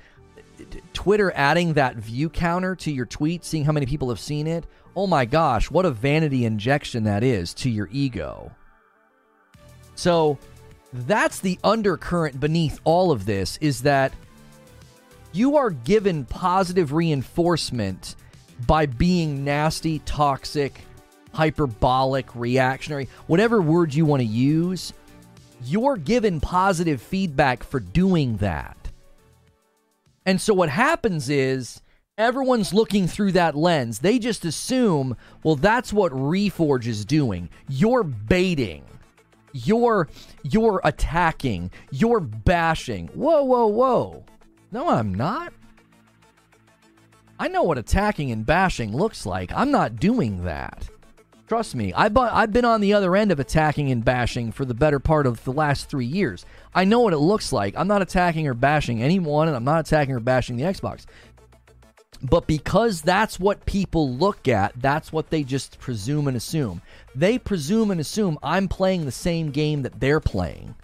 Twitter 0.92 1.32
adding 1.36 1.74
that 1.74 1.96
view 1.96 2.28
counter 2.28 2.74
to 2.76 2.90
your 2.90 3.06
tweet, 3.06 3.44
seeing 3.44 3.64
how 3.64 3.72
many 3.72 3.86
people 3.86 4.08
have 4.08 4.20
seen 4.20 4.46
it. 4.46 4.66
Oh 4.96 5.06
my 5.06 5.24
gosh, 5.24 5.70
what 5.70 5.86
a 5.86 5.90
vanity 5.90 6.44
injection 6.44 7.04
that 7.04 7.22
is 7.22 7.54
to 7.54 7.70
your 7.70 7.88
ego. 7.92 8.50
So, 9.94 10.38
that's 10.92 11.40
the 11.40 11.58
undercurrent 11.62 12.40
beneath 12.40 12.80
all 12.84 13.10
of 13.10 13.26
this 13.26 13.58
is 13.60 13.82
that 13.82 14.12
you 15.36 15.56
are 15.58 15.70
given 15.70 16.24
positive 16.24 16.92
reinforcement 16.92 18.16
by 18.66 18.86
being 18.86 19.44
nasty, 19.44 19.98
toxic, 20.00 20.80
hyperbolic, 21.32 22.34
reactionary, 22.34 23.08
whatever 23.26 23.60
word 23.60 23.92
you 23.92 24.06
want 24.06 24.20
to 24.20 24.26
use. 24.26 24.94
You're 25.62 25.98
given 25.98 26.40
positive 26.40 27.02
feedback 27.02 27.62
for 27.62 27.80
doing 27.80 28.38
that. 28.38 28.76
And 30.24 30.40
so 30.40 30.54
what 30.54 30.70
happens 30.70 31.28
is 31.28 31.82
everyone's 32.16 32.72
looking 32.72 33.06
through 33.06 33.32
that 33.32 33.54
lens. 33.54 33.98
They 33.98 34.18
just 34.18 34.44
assume, 34.44 35.16
well, 35.42 35.56
that's 35.56 35.92
what 35.92 36.12
Reforge 36.12 36.86
is 36.86 37.04
doing. 37.04 37.50
You're 37.68 38.04
baiting. 38.04 38.84
You're 39.52 40.08
you're 40.42 40.80
attacking. 40.84 41.70
You're 41.90 42.20
bashing. 42.20 43.08
Whoa, 43.08 43.42
whoa, 43.42 43.66
whoa. 43.66 44.24
No, 44.72 44.88
I'm 44.88 45.14
not. 45.14 45.52
I 47.38 47.48
know 47.48 47.62
what 47.62 47.78
attacking 47.78 48.30
and 48.30 48.46
bashing 48.46 48.96
looks 48.96 49.26
like. 49.26 49.52
I'm 49.52 49.70
not 49.70 49.96
doing 49.96 50.44
that. 50.44 50.88
Trust 51.46 51.76
me, 51.76 51.92
I've, 51.92 52.16
I've 52.16 52.52
been 52.52 52.64
on 52.64 52.80
the 52.80 52.94
other 52.94 53.14
end 53.14 53.30
of 53.30 53.38
attacking 53.38 53.92
and 53.92 54.04
bashing 54.04 54.50
for 54.50 54.64
the 54.64 54.74
better 54.74 54.98
part 54.98 55.26
of 55.26 55.44
the 55.44 55.52
last 55.52 55.88
three 55.88 56.06
years. 56.06 56.44
I 56.74 56.84
know 56.84 57.00
what 57.00 57.12
it 57.12 57.18
looks 57.18 57.52
like. 57.52 57.74
I'm 57.76 57.86
not 57.86 58.02
attacking 58.02 58.48
or 58.48 58.54
bashing 58.54 59.00
anyone, 59.00 59.46
and 59.46 59.56
I'm 59.56 59.64
not 59.64 59.86
attacking 59.86 60.14
or 60.14 60.20
bashing 60.20 60.56
the 60.56 60.64
Xbox. 60.64 61.04
But 62.20 62.48
because 62.48 63.02
that's 63.02 63.38
what 63.38 63.64
people 63.64 64.10
look 64.16 64.48
at, 64.48 64.72
that's 64.80 65.12
what 65.12 65.30
they 65.30 65.44
just 65.44 65.78
presume 65.78 66.26
and 66.26 66.36
assume. 66.36 66.82
They 67.14 67.38
presume 67.38 67.92
and 67.92 68.00
assume 68.00 68.38
I'm 68.42 68.66
playing 68.66 69.04
the 69.04 69.12
same 69.12 69.50
game 69.50 69.82
that 69.82 70.00
they're 70.00 70.20
playing. 70.20 70.74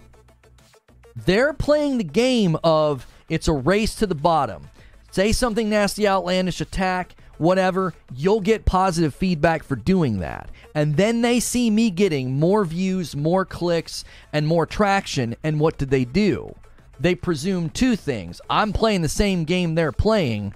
They're 1.17 1.55
playing 1.55 1.99
the 1.99 2.05
game 2.05 2.57
of 2.63 3.07
it's 3.33 3.49
a 3.49 3.53
race 3.53 3.95
to 3.97 4.07
the 4.07 4.15
bottom. 4.15 4.69
Say 5.11 5.33
something 5.33 5.69
nasty, 5.69 6.07
outlandish, 6.07 6.61
attack, 6.61 7.15
whatever, 7.39 7.93
you'll 8.15 8.41
get 8.41 8.65
positive 8.65 9.15
feedback 9.15 9.63
for 9.63 9.77
doing 9.77 10.19
that. 10.21 10.51
And 10.75 10.97
then 10.97 11.23
they 11.23 11.41
see 11.41 11.71
me 11.71 11.91
getting 11.91 12.39
more 12.39 12.65
views, 12.65 13.17
more 13.17 13.45
clicks, 13.45 14.05
and 14.33 14.47
more 14.47 14.65
traction. 14.65 15.37
And 15.43 15.61
what 15.61 15.77
did 15.77 15.91
they 15.91 16.05
do? 16.05 16.55
They 17.01 17.15
presume 17.15 17.69
two 17.71 17.97
things 17.97 18.41
I'm 18.49 18.73
playing 18.73 19.03
the 19.03 19.09
same 19.09 19.45
game 19.45 19.75
they're 19.75 19.93
playing, 19.93 20.55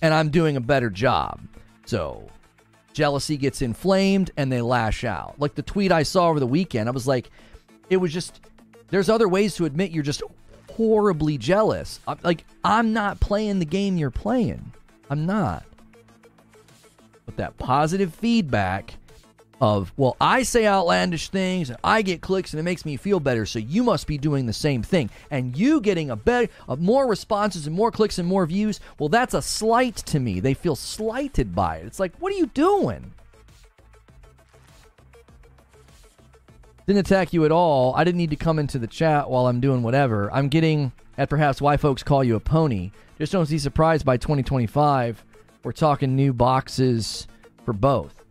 and 0.00 0.14
I'm 0.14 0.30
doing 0.30 0.56
a 0.56 0.60
better 0.60 0.90
job. 0.90 1.40
So 1.84 2.28
jealousy 2.92 3.36
gets 3.36 3.62
inflamed 3.62 4.30
and 4.36 4.50
they 4.50 4.62
lash 4.62 5.04
out. 5.04 5.38
Like 5.38 5.54
the 5.54 5.62
tweet 5.62 5.92
I 5.92 6.02
saw 6.02 6.28
over 6.28 6.40
the 6.40 6.46
weekend, 6.46 6.88
I 6.88 6.92
was 6.92 7.06
like, 7.06 7.30
it 7.90 7.98
was 7.98 8.12
just, 8.12 8.40
there's 8.88 9.08
other 9.08 9.28
ways 9.28 9.54
to 9.56 9.64
admit 9.64 9.90
you're 9.90 10.02
just 10.02 10.22
horribly 10.76 11.38
jealous. 11.38 12.00
I'm, 12.06 12.18
like, 12.22 12.44
I'm 12.64 12.92
not 12.92 13.20
playing 13.20 13.58
the 13.58 13.64
game 13.64 13.96
you're 13.96 14.10
playing. 14.10 14.72
I'm 15.10 15.26
not. 15.26 15.64
But 17.26 17.36
that 17.36 17.58
positive 17.58 18.14
feedback 18.14 18.94
of, 19.60 19.92
well, 19.96 20.16
I 20.20 20.42
say 20.42 20.66
outlandish 20.66 21.28
things 21.28 21.70
and 21.70 21.78
I 21.84 22.02
get 22.02 22.20
clicks 22.20 22.52
and 22.52 22.58
it 22.58 22.64
makes 22.64 22.84
me 22.84 22.96
feel 22.96 23.20
better, 23.20 23.46
so 23.46 23.60
you 23.60 23.84
must 23.84 24.08
be 24.08 24.18
doing 24.18 24.46
the 24.46 24.52
same 24.52 24.82
thing. 24.82 25.08
And 25.30 25.56
you 25.56 25.80
getting 25.80 26.10
a 26.10 26.16
better, 26.16 26.48
more 26.78 27.06
responses 27.06 27.68
and 27.68 27.76
more 27.76 27.92
clicks 27.92 28.18
and 28.18 28.26
more 28.26 28.44
views, 28.44 28.80
well, 28.98 29.08
that's 29.08 29.34
a 29.34 29.42
slight 29.42 29.96
to 29.96 30.18
me. 30.18 30.40
They 30.40 30.54
feel 30.54 30.74
slighted 30.74 31.54
by 31.54 31.76
it. 31.76 31.86
It's 31.86 32.00
like, 32.00 32.12
what 32.18 32.32
are 32.32 32.36
you 32.36 32.46
doing? 32.46 33.12
Didn't 36.86 37.00
attack 37.00 37.32
you 37.32 37.44
at 37.44 37.52
all. 37.52 37.94
I 37.94 38.04
didn't 38.04 38.18
need 38.18 38.30
to 38.30 38.36
come 38.36 38.58
into 38.58 38.78
the 38.78 38.86
chat 38.86 39.30
while 39.30 39.46
I'm 39.46 39.60
doing 39.60 39.82
whatever. 39.82 40.32
I'm 40.32 40.48
getting 40.48 40.92
at 41.16 41.30
perhaps 41.30 41.60
why 41.60 41.76
folks 41.76 42.02
call 42.02 42.24
you 42.24 42.36
a 42.36 42.40
pony. 42.40 42.90
Just 43.18 43.32
don't 43.32 43.48
be 43.48 43.58
surprised 43.58 44.04
by 44.04 44.16
2025. 44.16 45.24
We're 45.62 45.72
talking 45.72 46.16
new 46.16 46.32
boxes 46.32 47.28
for 47.64 47.72
both. 47.72 48.24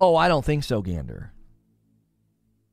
Oh, 0.00 0.16
I 0.16 0.28
don't 0.28 0.44
think 0.44 0.64
so, 0.64 0.80
Gander. 0.80 1.32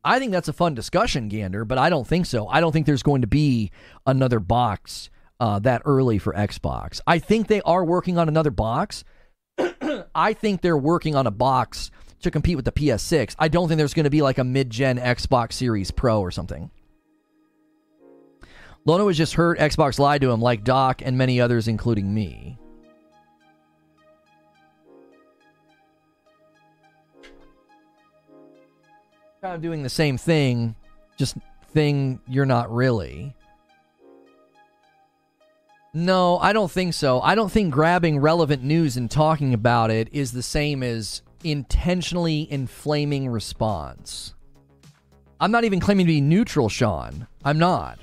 I 0.03 0.19
think 0.19 0.31
that's 0.31 0.47
a 0.47 0.53
fun 0.53 0.75
discussion, 0.75 1.27
Gander, 1.29 1.65
but 1.65 1.77
I 1.77 1.89
don't 1.89 2.07
think 2.07 2.27
so. 2.27 2.47
I 2.47 2.61
don't 2.61 2.71
think 2.71 2.85
there's 2.85 3.03
going 3.03 3.21
to 3.21 3.27
be 3.27 3.71
another 4.05 4.39
box 4.39 5.09
uh, 5.39 5.59
that 5.59 5.81
early 5.83 6.19
for 6.19 6.31
Xbox. 6.33 7.01
I 7.07 7.19
think 7.19 7.47
they 7.47 7.61
are 7.61 7.83
working 7.83 8.17
on 8.17 8.29
another 8.29 8.51
box. 8.51 9.03
I 10.15 10.33
think 10.33 10.61
they're 10.61 10.77
working 10.77 11.15
on 11.15 11.27
a 11.27 11.31
box 11.31 11.89
to 12.25 12.31
compete 12.31 12.57
with 12.57 12.65
the 12.65 12.71
PS6. 12.71 13.35
I 13.39 13.47
don't 13.47 13.67
think 13.67 13.77
there's 13.77 13.93
going 13.93 14.03
to 14.03 14.09
be 14.09 14.21
like 14.21 14.37
a 14.37 14.43
mid 14.43 14.69
gen 14.69 14.97
Xbox 14.97 15.53
Series 15.53 15.89
Pro 15.89 16.19
or 16.19 16.31
something. 16.31 16.69
Lono 18.85 19.05
was 19.05 19.17
just 19.17 19.33
hurt. 19.33 19.57
Xbox 19.57 19.97
lied 19.97 20.21
to 20.21 20.29
him, 20.29 20.41
like 20.41 20.63
Doc 20.63 21.01
and 21.03 21.17
many 21.17 21.41
others, 21.41 21.67
including 21.67 22.13
me. 22.13 22.59
Kind 29.41 29.55
of 29.55 29.61
doing 29.61 29.81
the 29.81 29.89
same 29.89 30.17
thing, 30.17 30.75
just 31.17 31.37
thing 31.73 32.19
you're 32.27 32.45
not 32.45 32.71
really. 32.71 33.35
No, 35.93 36.37
I 36.39 36.51
don't 36.51 36.69
think 36.69 36.93
so. 36.93 37.21
I 37.21 37.35
don't 37.35 37.51
think 37.51 37.73
grabbing 37.73 38.19
relevant 38.19 38.63
news 38.63 38.97
and 38.97 39.09
talking 39.09 39.53
about 39.53 39.91
it 39.91 40.09
is 40.11 40.33
the 40.33 40.43
same 40.43 40.83
as 40.83 41.21
intentionally 41.45 42.51
inflaming 42.51 43.29
response. 43.29 44.33
I'm 45.39 45.51
not 45.51 45.63
even 45.63 45.79
claiming 45.79 46.05
to 46.05 46.11
be 46.11 46.21
neutral, 46.21 46.69
Sean. 46.69 47.27
I'm 47.43 47.59
not. 47.59 47.99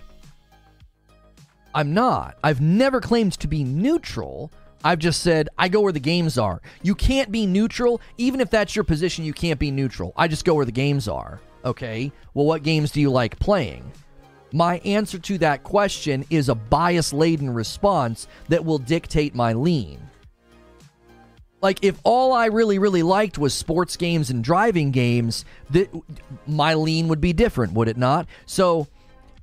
I'm 1.75 1.95
not. 1.95 2.37
I've 2.45 2.61
never 2.61 3.01
claimed 3.01 3.33
to 3.41 3.49
be 3.49 3.65
neutral. 3.65 4.53
I've 4.85 4.99
just 4.99 5.23
said 5.23 5.49
I 5.59 5.69
go 5.69 5.81
where 5.81 5.93
the 5.93 6.01
games 6.01 6.39
are. 6.39 6.61
You 6.83 6.95
can't 6.95 7.33
be 7.33 7.47
neutral, 7.47 8.01
even 8.19 8.41
if 8.41 8.51
that's 8.51 8.77
your 8.77 8.85
position. 8.85 9.25
You 9.25 9.33
can't 9.33 9.59
be 9.59 9.71
neutral. 9.71 10.13
I 10.17 10.29
just 10.29 10.45
go 10.45 10.55
where 10.55 10.67
the 10.67 10.73
games 10.73 11.09
are. 11.09 11.41
Okay. 11.65 12.13
Well, 12.35 12.47
what 12.47 12.63
games 12.63 12.91
do 12.91 13.01
you 13.01 13.11
like 13.11 13.39
playing? 13.39 13.91
My 14.53 14.79
answer 14.81 15.19
to 15.19 15.39
that 15.39 15.63
question 15.63 16.27
is 16.29 16.49
a 16.49 16.55
bias 16.55 17.13
laden 17.13 17.49
response 17.49 18.27
that 18.49 18.65
will 18.65 18.79
dictate 18.79 19.35
my 19.35 19.55
lean. 19.55 19.99
Like 21.63 21.79
if 21.83 21.99
all 22.03 22.33
I 22.33 22.47
really 22.47 22.79
really 22.81 23.05
liked 23.05 23.39
was 23.39 23.55
sports 23.55 23.97
games 23.97 24.31
and 24.31 24.43
driving 24.43 24.91
games, 24.91 25.45
that 25.71 25.89
my 26.47 26.75
lean 26.75 27.09
would 27.09 27.21
be 27.21 27.33
different, 27.33 27.73
would 27.73 27.89
it 27.89 27.97
not? 27.97 28.27
So 28.47 28.89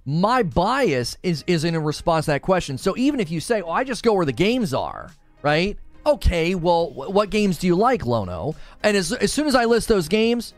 my 0.05 0.43
bias 0.43 1.17
is 1.23 1.43
is 1.47 1.63
in 1.63 1.77
response 1.77 2.25
to 2.25 2.31
that 2.31 2.41
question. 2.41 2.77
So 2.77 2.97
even 2.97 3.21
if 3.21 3.31
you 3.31 3.39
say, 3.39 3.61
"Oh, 3.61 3.71
I 3.71 3.85
just 3.85 4.03
go 4.03 4.13
where 4.13 4.25
the 4.25 4.33
games 4.33 4.73
are," 4.73 5.11
right? 5.41 5.77
Okay, 6.05 6.55
well, 6.55 6.91
what 6.91 7.29
games 7.29 7.57
do 7.57 7.67
you 7.67 7.75
like, 7.75 8.05
Lono? 8.05 8.55
And 8.83 8.97
as 8.97 9.13
as 9.13 9.31
soon 9.31 9.47
as 9.47 9.55
I 9.55 9.65
list 9.65 9.87
those 9.87 10.09
games, 10.09 10.53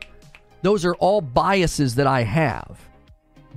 those 0.64 0.84
are 0.84 0.96
all 0.96 1.22
biases 1.22 1.96
that 1.96 2.08
I 2.08 2.24
have. 2.24 2.80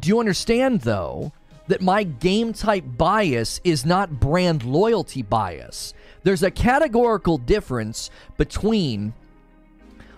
Do 0.00 0.08
you 0.08 0.20
understand 0.20 0.82
though 0.82 1.32
that 1.68 1.80
my 1.80 2.02
game 2.02 2.52
type 2.52 2.84
bias 2.98 3.60
is 3.64 3.86
not 3.86 4.20
brand 4.20 4.62
loyalty 4.62 5.22
bias? 5.22 5.94
There's 6.24 6.42
a 6.42 6.50
categorical 6.50 7.38
difference 7.38 8.10
between 8.36 9.12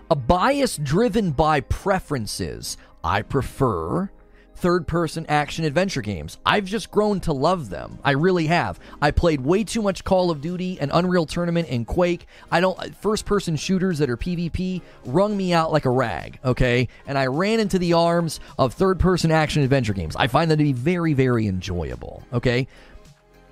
a 0.09 0.15
bias 0.15 0.77
driven 0.77 1.31
by 1.31 1.59
preferences. 1.61 2.77
I 3.03 3.21
prefer 3.21 4.09
third 4.55 4.87
person 4.87 5.25
action 5.27 5.65
adventure 5.65 6.01
games. 6.01 6.37
I've 6.45 6.65
just 6.65 6.89
grown 6.89 7.19
to 7.21 7.33
love 7.33 7.69
them. 7.69 7.99
I 8.03 8.11
really 8.11 8.47
have. 8.47 8.79
I 9.01 9.11
played 9.11 9.41
way 9.41 9.65
too 9.65 9.81
much 9.81 10.03
Call 10.03 10.31
of 10.31 10.41
Duty 10.41 10.79
and 10.79 10.89
Unreal 10.93 11.25
Tournament 11.25 11.67
and 11.69 11.85
Quake. 11.85 12.25
I 12.51 12.61
don't 12.61 12.95
first 12.95 13.25
person 13.25 13.57
shooters 13.57 13.99
that 13.99 14.09
are 14.09 14.17
PvP 14.17 14.81
wrung 15.05 15.35
me 15.35 15.53
out 15.53 15.71
like 15.73 15.85
a 15.85 15.91
rag, 15.91 16.39
okay? 16.43 16.87
And 17.05 17.17
I 17.17 17.27
ran 17.27 17.59
into 17.59 17.77
the 17.77 17.93
arms 17.93 18.39
of 18.57 18.73
third 18.73 18.97
person 18.99 19.29
action 19.29 19.61
adventure 19.61 19.93
games. 19.93 20.15
I 20.15 20.27
find 20.27 20.49
them 20.49 20.57
to 20.57 20.63
be 20.63 20.73
very 20.73 21.13
very 21.13 21.47
enjoyable, 21.47 22.23
okay? 22.33 22.67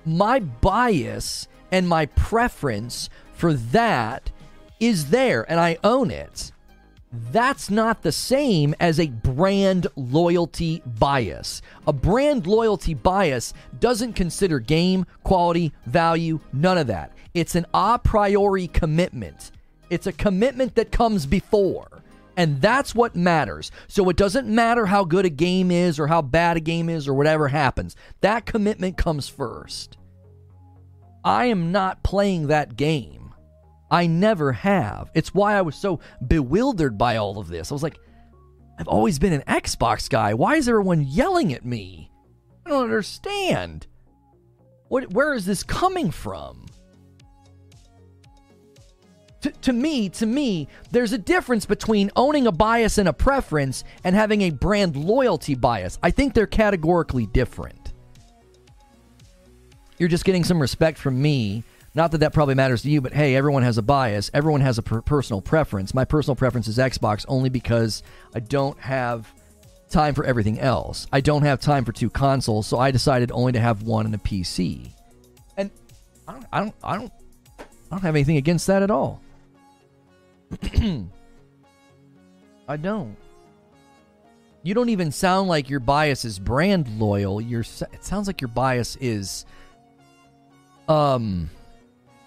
My 0.06 0.40
bias 0.40 1.48
and 1.70 1.88
my 1.88 2.06
preference 2.06 3.08
for 3.32 3.52
that 3.54 4.30
is 4.80 5.10
there 5.10 5.50
and 5.50 5.60
I 5.60 5.78
own 5.84 6.10
it. 6.10 6.52
That's 7.30 7.70
not 7.70 8.02
the 8.02 8.12
same 8.12 8.74
as 8.80 9.00
a 9.00 9.06
brand 9.06 9.86
loyalty 9.96 10.82
bias. 10.84 11.62
A 11.86 11.92
brand 11.92 12.46
loyalty 12.46 12.94
bias 12.94 13.54
doesn't 13.80 14.14
consider 14.14 14.58
game, 14.58 15.06
quality, 15.22 15.72
value, 15.86 16.40
none 16.52 16.78
of 16.78 16.88
that. 16.88 17.12
It's 17.32 17.54
an 17.54 17.66
a 17.72 17.98
priori 17.98 18.68
commitment. 18.68 19.52
It's 19.88 20.06
a 20.06 20.12
commitment 20.12 20.74
that 20.74 20.92
comes 20.92 21.26
before. 21.26 22.02
And 22.36 22.60
that's 22.60 22.94
what 22.94 23.16
matters. 23.16 23.70
So 23.88 24.08
it 24.10 24.16
doesn't 24.16 24.46
matter 24.46 24.84
how 24.86 25.04
good 25.04 25.24
a 25.24 25.30
game 25.30 25.70
is 25.70 25.98
or 25.98 26.06
how 26.06 26.20
bad 26.20 26.58
a 26.58 26.60
game 26.60 26.90
is 26.90 27.08
or 27.08 27.14
whatever 27.14 27.48
happens. 27.48 27.96
That 28.20 28.44
commitment 28.44 28.98
comes 28.98 29.28
first. 29.28 29.96
I 31.26 31.46
am 31.46 31.72
not 31.72 32.04
playing 32.04 32.46
that 32.46 32.76
game. 32.76 33.34
I 33.90 34.06
never 34.06 34.52
have. 34.52 35.10
It's 35.12 35.34
why 35.34 35.56
I 35.56 35.62
was 35.62 35.74
so 35.74 35.98
bewildered 36.24 36.96
by 36.96 37.16
all 37.16 37.38
of 37.38 37.48
this. 37.48 37.72
I 37.72 37.74
was 37.74 37.82
like, 37.82 37.98
I've 38.78 38.86
always 38.86 39.18
been 39.18 39.32
an 39.32 39.42
Xbox 39.42 40.08
guy. 40.08 40.34
Why 40.34 40.54
is 40.54 40.68
everyone 40.68 41.02
yelling 41.02 41.52
at 41.52 41.64
me? 41.64 42.12
I 42.64 42.70
don't 42.70 42.84
understand. 42.84 43.88
What 44.86 45.12
where 45.12 45.34
is 45.34 45.46
this 45.46 45.64
coming 45.64 46.12
from? 46.12 46.66
To, 49.40 49.50
to 49.50 49.72
me, 49.72 50.08
to 50.10 50.26
me, 50.26 50.68
there's 50.92 51.12
a 51.12 51.18
difference 51.18 51.66
between 51.66 52.12
owning 52.14 52.46
a 52.46 52.52
bias 52.52 52.98
and 52.98 53.08
a 53.08 53.12
preference 53.12 53.82
and 54.04 54.14
having 54.14 54.42
a 54.42 54.50
brand 54.50 54.94
loyalty 54.94 55.56
bias. 55.56 55.98
I 56.04 56.12
think 56.12 56.34
they're 56.34 56.46
categorically 56.46 57.26
different. 57.26 57.85
You're 59.98 60.08
just 60.08 60.24
getting 60.24 60.44
some 60.44 60.60
respect 60.60 60.98
from 60.98 61.20
me 61.20 61.64
not 61.96 62.10
that 62.10 62.18
that 62.18 62.34
probably 62.34 62.54
matters 62.54 62.82
to 62.82 62.90
you, 62.90 63.00
but 63.00 63.14
hey, 63.14 63.34
everyone 63.34 63.62
has 63.62 63.78
a 63.78 63.82
bias. 63.82 64.30
Everyone 64.34 64.60
has 64.60 64.76
a 64.76 64.82
per- 64.82 65.00
personal 65.00 65.40
preference. 65.40 65.94
My 65.94 66.04
personal 66.04 66.36
preference 66.36 66.68
is 66.68 66.76
Xbox 66.76 67.24
only 67.26 67.48
because 67.48 68.02
I 68.34 68.40
don't 68.40 68.78
have 68.80 69.32
time 69.88 70.12
for 70.14 70.22
everything 70.22 70.60
else. 70.60 71.06
I 71.10 71.22
don't 71.22 71.40
have 71.40 71.58
time 71.58 71.86
for 71.86 71.92
two 71.92 72.10
consoles, 72.10 72.66
so 72.66 72.78
I 72.78 72.90
decided 72.90 73.32
only 73.32 73.52
to 73.52 73.60
have 73.60 73.82
one 73.82 74.04
and 74.04 74.14
a 74.14 74.18
PC. 74.18 74.90
And 75.56 75.70
I 76.28 76.32
don't, 76.32 76.46
I 76.52 76.60
don't, 76.60 76.74
I 76.84 76.96
don't, 76.98 77.12
I 77.58 77.64
don't 77.92 78.02
have 78.02 78.14
anything 78.14 78.36
against 78.36 78.66
that 78.66 78.82
at 78.82 78.90
all. 78.90 79.22
I 82.68 82.76
don't. 82.76 83.16
You 84.62 84.74
don't 84.74 84.90
even 84.90 85.12
sound 85.12 85.48
like 85.48 85.70
your 85.70 85.80
bias 85.80 86.26
is 86.26 86.38
brand 86.38 86.88
loyal. 86.98 87.40
Your 87.40 87.62
it 87.62 88.04
sounds 88.04 88.26
like 88.26 88.42
your 88.42 88.48
bias 88.48 88.96
is 88.96 89.46
um 90.88 91.50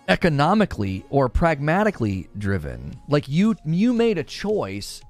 economically 0.08 1.06
or 1.10 1.30
pragmatically 1.30 2.28
driven. 2.38 3.00
Like 3.08 3.30
you 3.30 3.56
you 3.66 3.94
made 3.94 4.18
a 4.18 4.24
choice 4.24 5.02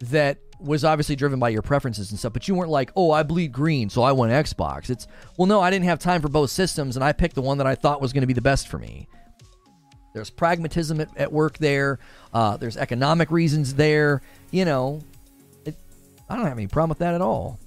that 0.00 0.38
was 0.58 0.84
obviously 0.84 1.14
driven 1.16 1.38
by 1.38 1.50
your 1.50 1.62
preferences 1.62 2.10
and 2.10 2.18
stuff, 2.18 2.32
but 2.32 2.48
you 2.48 2.54
weren't 2.54 2.70
like, 2.70 2.90
"Oh, 2.96 3.10
I 3.10 3.22
bleed 3.22 3.52
green, 3.52 3.90
so 3.90 4.02
I 4.02 4.12
want 4.12 4.32
Xbox." 4.32 4.88
It's, 4.88 5.06
"Well, 5.36 5.46
no, 5.46 5.60
I 5.60 5.70
didn't 5.70 5.84
have 5.84 5.98
time 5.98 6.22
for 6.22 6.28
both 6.28 6.50
systems 6.50 6.96
and 6.96 7.04
I 7.04 7.12
picked 7.12 7.34
the 7.34 7.42
one 7.42 7.58
that 7.58 7.66
I 7.66 7.74
thought 7.74 8.00
was 8.00 8.12
going 8.12 8.22
to 8.22 8.26
be 8.26 8.32
the 8.32 8.40
best 8.40 8.68
for 8.68 8.78
me." 8.78 9.06
There's 10.14 10.30
pragmatism 10.30 11.02
at, 11.02 11.14
at 11.18 11.30
work 11.30 11.58
there. 11.58 11.98
Uh, 12.32 12.56
there's 12.56 12.78
economic 12.78 13.30
reasons 13.30 13.74
there. 13.74 14.22
You 14.50 14.64
know, 14.64 15.02
it, 15.66 15.76
I 16.30 16.36
don't 16.36 16.46
have 16.46 16.56
any 16.56 16.68
problem 16.68 16.88
with 16.88 16.98
that 17.00 17.12
at 17.12 17.20
all. 17.20 17.60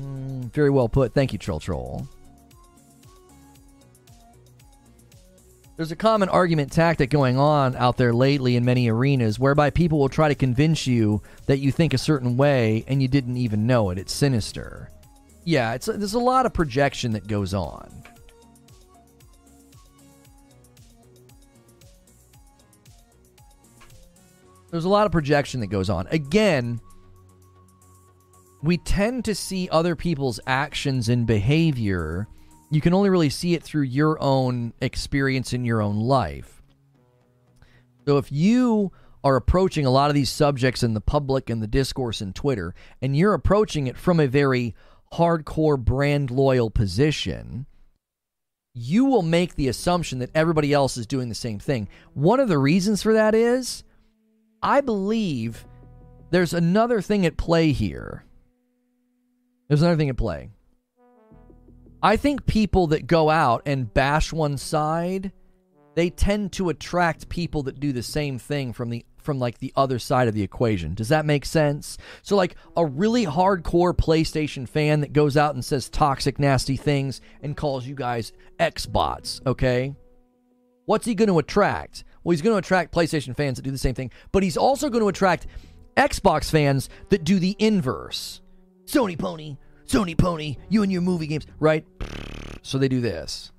Mm, 0.00 0.52
very 0.52 0.70
well 0.70 0.88
put. 0.88 1.14
Thank 1.14 1.32
you, 1.32 1.38
Troll 1.38 1.60
Troll. 1.60 2.08
There's 5.76 5.92
a 5.92 5.96
common 5.96 6.28
argument 6.28 6.70
tactic 6.70 7.08
going 7.08 7.38
on 7.38 7.74
out 7.76 7.96
there 7.96 8.12
lately 8.12 8.56
in 8.56 8.66
many 8.66 8.90
arenas 8.90 9.38
whereby 9.38 9.70
people 9.70 9.98
will 9.98 10.10
try 10.10 10.28
to 10.28 10.34
convince 10.34 10.86
you 10.86 11.22
that 11.46 11.58
you 11.58 11.72
think 11.72 11.94
a 11.94 11.98
certain 11.98 12.36
way 12.36 12.84
and 12.86 13.00
you 13.00 13.08
didn't 13.08 13.38
even 13.38 13.66
know 13.66 13.88
it. 13.88 13.96
It's 13.96 14.12
sinister. 14.12 14.90
Yeah, 15.44 15.72
it's 15.72 15.86
there's 15.86 16.12
a 16.12 16.18
lot 16.18 16.44
of 16.44 16.52
projection 16.52 17.12
that 17.12 17.26
goes 17.26 17.54
on. 17.54 17.90
There's 24.70 24.84
a 24.84 24.88
lot 24.88 25.06
of 25.06 25.12
projection 25.12 25.60
that 25.60 25.68
goes 25.68 25.88
on. 25.88 26.06
Again, 26.08 26.78
we 28.62 28.76
tend 28.78 29.24
to 29.24 29.34
see 29.34 29.68
other 29.70 29.96
people's 29.96 30.40
actions 30.46 31.08
and 31.08 31.26
behavior. 31.26 32.28
You 32.70 32.80
can 32.80 32.94
only 32.94 33.10
really 33.10 33.30
see 33.30 33.54
it 33.54 33.62
through 33.62 33.82
your 33.82 34.20
own 34.22 34.72
experience 34.80 35.52
in 35.52 35.64
your 35.64 35.80
own 35.80 35.98
life. 36.00 36.62
So 38.06 38.18
if 38.18 38.30
you 38.30 38.92
are 39.22 39.36
approaching 39.36 39.86
a 39.86 39.90
lot 39.90 40.10
of 40.10 40.14
these 40.14 40.30
subjects 40.30 40.82
in 40.82 40.94
the 40.94 41.00
public 41.00 41.50
and 41.50 41.62
the 41.62 41.66
discourse 41.66 42.20
in 42.20 42.32
Twitter, 42.32 42.74
and 43.02 43.16
you're 43.16 43.34
approaching 43.34 43.86
it 43.86 43.96
from 43.96 44.20
a 44.20 44.26
very 44.26 44.74
hardcore 45.12 45.78
brand 45.78 46.30
loyal 46.30 46.70
position, 46.70 47.66
you 48.72 49.04
will 49.04 49.22
make 49.22 49.54
the 49.54 49.68
assumption 49.68 50.20
that 50.20 50.30
everybody 50.34 50.72
else 50.72 50.96
is 50.96 51.06
doing 51.06 51.28
the 51.28 51.34
same 51.34 51.58
thing. 51.58 51.88
One 52.14 52.40
of 52.40 52.48
the 52.48 52.58
reasons 52.58 53.02
for 53.02 53.12
that 53.12 53.34
is 53.34 53.84
I 54.62 54.80
believe 54.80 55.66
there's 56.30 56.54
another 56.54 57.00
thing 57.00 57.26
at 57.26 57.36
play 57.36 57.72
here. 57.72 58.24
There's 59.70 59.82
another 59.82 59.96
thing 59.96 60.08
at 60.08 60.16
play. 60.16 60.50
I 62.02 62.16
think 62.16 62.44
people 62.44 62.88
that 62.88 63.06
go 63.06 63.30
out 63.30 63.62
and 63.66 63.94
bash 63.94 64.32
one 64.32 64.58
side, 64.58 65.30
they 65.94 66.10
tend 66.10 66.50
to 66.54 66.70
attract 66.70 67.28
people 67.28 67.62
that 67.62 67.78
do 67.78 67.92
the 67.92 68.02
same 68.02 68.36
thing 68.36 68.72
from 68.72 68.90
the 68.90 69.06
from 69.18 69.38
like 69.38 69.58
the 69.58 69.72
other 69.76 70.00
side 70.00 70.26
of 70.26 70.34
the 70.34 70.42
equation. 70.42 70.94
Does 70.94 71.10
that 71.10 71.24
make 71.24 71.44
sense? 71.44 71.98
So 72.22 72.34
like 72.34 72.56
a 72.76 72.84
really 72.84 73.26
hardcore 73.26 73.96
PlayStation 73.96 74.68
fan 74.68 75.02
that 75.02 75.12
goes 75.12 75.36
out 75.36 75.54
and 75.54 75.64
says 75.64 75.88
toxic 75.88 76.40
nasty 76.40 76.76
things 76.76 77.20
and 77.40 77.56
calls 77.56 77.86
you 77.86 77.94
guys 77.94 78.32
Xbots, 78.58 79.46
okay? 79.46 79.94
What's 80.86 81.06
he 81.06 81.14
going 81.14 81.28
to 81.28 81.38
attract? 81.38 82.02
Well, 82.24 82.32
he's 82.32 82.42
going 82.42 82.54
to 82.54 82.58
attract 82.58 82.92
PlayStation 82.92 83.36
fans 83.36 83.58
that 83.58 83.62
do 83.62 83.70
the 83.70 83.78
same 83.78 83.94
thing, 83.94 84.10
but 84.32 84.42
he's 84.42 84.56
also 84.56 84.88
going 84.88 85.02
to 85.02 85.08
attract 85.08 85.46
Xbox 85.96 86.50
fans 86.50 86.88
that 87.10 87.22
do 87.22 87.38
the 87.38 87.54
inverse. 87.60 88.40
Sony 88.90 89.18
pony. 89.18 89.56
Sony 89.86 90.16
Pony, 90.16 90.56
you 90.68 90.84
and 90.84 90.92
your 90.92 91.02
movie 91.02 91.26
games, 91.26 91.46
right? 91.58 91.84
So 92.62 92.78
they 92.78 92.86
do 92.86 93.00
this. 93.00 93.50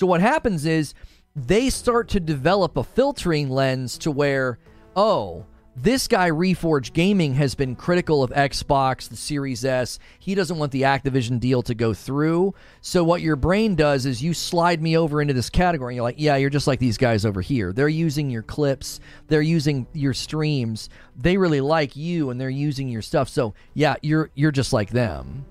So 0.00 0.06
what 0.06 0.20
happens 0.20 0.66
is 0.66 0.94
they 1.36 1.70
start 1.70 2.08
to 2.08 2.20
develop 2.20 2.76
a 2.76 2.82
filtering 2.82 3.50
lens 3.50 3.96
to 3.98 4.10
where, 4.10 4.58
oh, 4.96 5.46
this 5.74 6.06
guy 6.06 6.30
Reforge 6.30 6.92
Gaming 6.92 7.34
has 7.34 7.54
been 7.54 7.74
critical 7.74 8.22
of 8.22 8.30
Xbox, 8.30 9.08
the 9.08 9.16
Series 9.16 9.64
S. 9.64 9.98
He 10.18 10.34
doesn't 10.34 10.58
want 10.58 10.70
the 10.72 10.82
Activision 10.82 11.40
deal 11.40 11.62
to 11.62 11.74
go 11.74 11.94
through. 11.94 12.54
So 12.82 13.02
what 13.02 13.22
your 13.22 13.36
brain 13.36 13.74
does 13.74 14.04
is 14.04 14.22
you 14.22 14.34
slide 14.34 14.82
me 14.82 14.98
over 14.98 15.22
into 15.22 15.34
this 15.34 15.48
category. 15.48 15.92
And 15.92 15.96
you're 15.96 16.04
like, 16.04 16.16
yeah, 16.18 16.36
you're 16.36 16.50
just 16.50 16.66
like 16.66 16.78
these 16.78 16.98
guys 16.98 17.24
over 17.24 17.40
here. 17.40 17.72
They're 17.72 17.88
using 17.88 18.28
your 18.30 18.42
clips, 18.42 19.00
they're 19.28 19.40
using 19.40 19.86
your 19.92 20.14
streams. 20.14 20.90
They 21.16 21.36
really 21.36 21.60
like 21.60 21.96
you, 21.96 22.30
and 22.30 22.40
they're 22.40 22.50
using 22.50 22.88
your 22.88 23.02
stuff. 23.02 23.28
So 23.28 23.54
yeah, 23.74 23.96
you're 24.02 24.30
you're 24.34 24.52
just 24.52 24.72
like 24.72 24.90
them 24.90 25.46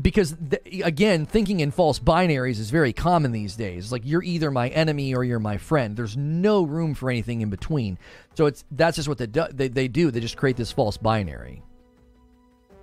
because 0.00 0.36
th- 0.50 0.84
again 0.84 1.26
thinking 1.26 1.60
in 1.60 1.70
false 1.70 1.98
binaries 1.98 2.58
is 2.58 2.70
very 2.70 2.92
common 2.92 3.32
these 3.32 3.56
days. 3.56 3.90
Like 3.90 4.02
you're 4.04 4.22
either 4.22 4.50
my 4.50 4.68
enemy 4.68 5.14
or 5.14 5.24
you're 5.24 5.38
my 5.38 5.56
friend. 5.56 5.96
There's 5.96 6.16
no 6.16 6.62
room 6.62 6.94
for 6.94 7.10
anything 7.10 7.40
in 7.40 7.50
between. 7.50 7.98
So 8.34 8.46
it's 8.46 8.64
that's 8.70 8.96
just 8.96 9.08
what 9.08 9.18
they 9.18 9.26
do 9.26 9.46
they, 9.52 9.68
they 9.68 9.88
do. 9.88 10.10
They 10.10 10.20
just 10.20 10.36
create 10.36 10.56
this 10.56 10.72
false 10.72 10.96
binary. 10.96 11.62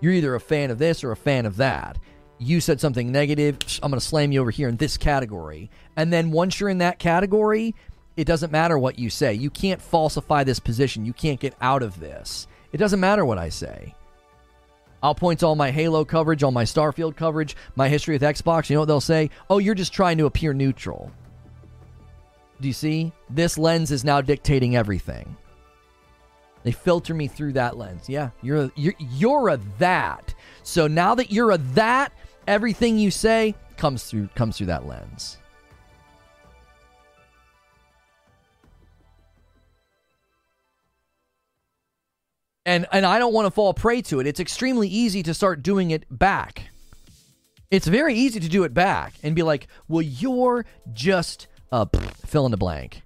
You're 0.01 0.13
either 0.13 0.35
a 0.35 0.39
fan 0.39 0.71
of 0.71 0.77
this 0.77 1.03
or 1.03 1.11
a 1.11 1.17
fan 1.17 1.45
of 1.45 1.57
that. 1.57 1.97
You 2.37 2.59
said 2.59 2.81
something 2.81 3.13
negative 3.13 3.59
i'm 3.81 3.91
going 3.91 3.99
to 3.99 4.05
slam 4.05 4.33
you 4.33 4.41
over 4.41 4.51
here 4.51 4.67
in 4.67 4.77
this 4.77 4.97
category. 4.97 5.69
And 5.95 6.11
then 6.11 6.31
once 6.31 6.59
you're 6.59 6.69
in 6.69 6.79
that 6.79 6.99
category 6.99 7.75
it 8.17 8.25
doesn't 8.25 8.51
matter 8.51 8.79
what 8.79 8.97
you 8.97 9.09
say. 9.09 9.33
You 9.33 9.49
can't 9.49 9.81
falsify 9.81 10.45
this 10.45 10.59
position. 10.59 11.05
You 11.05 11.11
can't 11.11 11.37
get 11.37 11.53
out 11.59 11.83
of 11.83 11.99
this. 11.99 12.47
It 12.71 12.77
doesn't 12.77 12.99
matter 12.99 13.25
what 13.25 13.37
i 13.37 13.49
say 13.49 13.93
I'll 15.05 15.13
point 15.13 15.41
to 15.41 15.45
all 15.45 15.55
my 15.55 15.69
Halo 15.69 16.03
coverage, 16.03 16.41
all 16.41 16.49
my 16.49 16.63
Starfield 16.63 17.15
coverage, 17.15 17.55
my 17.75 17.87
history 17.87 18.15
with 18.15 18.23
Xbox. 18.23 18.71
You 18.71 18.75
know 18.75 18.79
what 18.79 18.87
they'll 18.87 18.99
say? 18.99 19.29
Oh, 19.51 19.59
you're 19.59 19.75
just 19.75 19.93
trying 19.93 20.17
to 20.17 20.25
appear 20.25 20.51
neutral. 20.51 21.11
Do 22.59 22.67
you 22.67 22.73
see? 22.73 23.11
This 23.29 23.59
lens 23.59 23.91
is 23.91 24.03
now 24.03 24.21
dictating 24.21 24.75
everything. 24.75 25.37
They 26.63 26.71
filter 26.71 27.13
me 27.13 27.27
through 27.27 27.53
that 27.53 27.77
lens. 27.77 28.09
Yeah, 28.09 28.31
you're 28.41 28.63
a, 28.63 28.71
you're 28.75 28.95
you're 28.97 29.49
a 29.49 29.59
that. 29.77 30.33
So 30.63 30.87
now 30.87 31.13
that 31.13 31.31
you're 31.31 31.51
a 31.51 31.59
that, 31.59 32.11
everything 32.47 32.97
you 32.97 33.11
say 33.11 33.53
comes 33.77 34.05
through 34.05 34.29
comes 34.29 34.57
through 34.57 34.67
that 34.67 34.87
lens. 34.87 35.37
And 42.65 42.85
and 42.91 43.05
I 43.05 43.19
don't 43.19 43.33
want 43.33 43.45
to 43.45 43.51
fall 43.51 43.73
prey 43.73 44.01
to 44.03 44.19
it. 44.19 44.27
It's 44.27 44.39
extremely 44.39 44.87
easy 44.87 45.23
to 45.23 45.33
start 45.33 45.63
doing 45.63 45.91
it 45.91 46.05
back. 46.09 46.69
It's 47.71 47.87
very 47.87 48.13
easy 48.15 48.39
to 48.39 48.49
do 48.49 48.63
it 48.63 48.73
back 48.73 49.13
and 49.23 49.35
be 49.35 49.43
like, 49.43 49.67
"Well, 49.87 50.01
you're 50.01 50.65
just 50.93 51.47
uh, 51.71 51.85
fill 52.25 52.45
in 52.45 52.51
the 52.51 52.57
blank." 52.57 53.01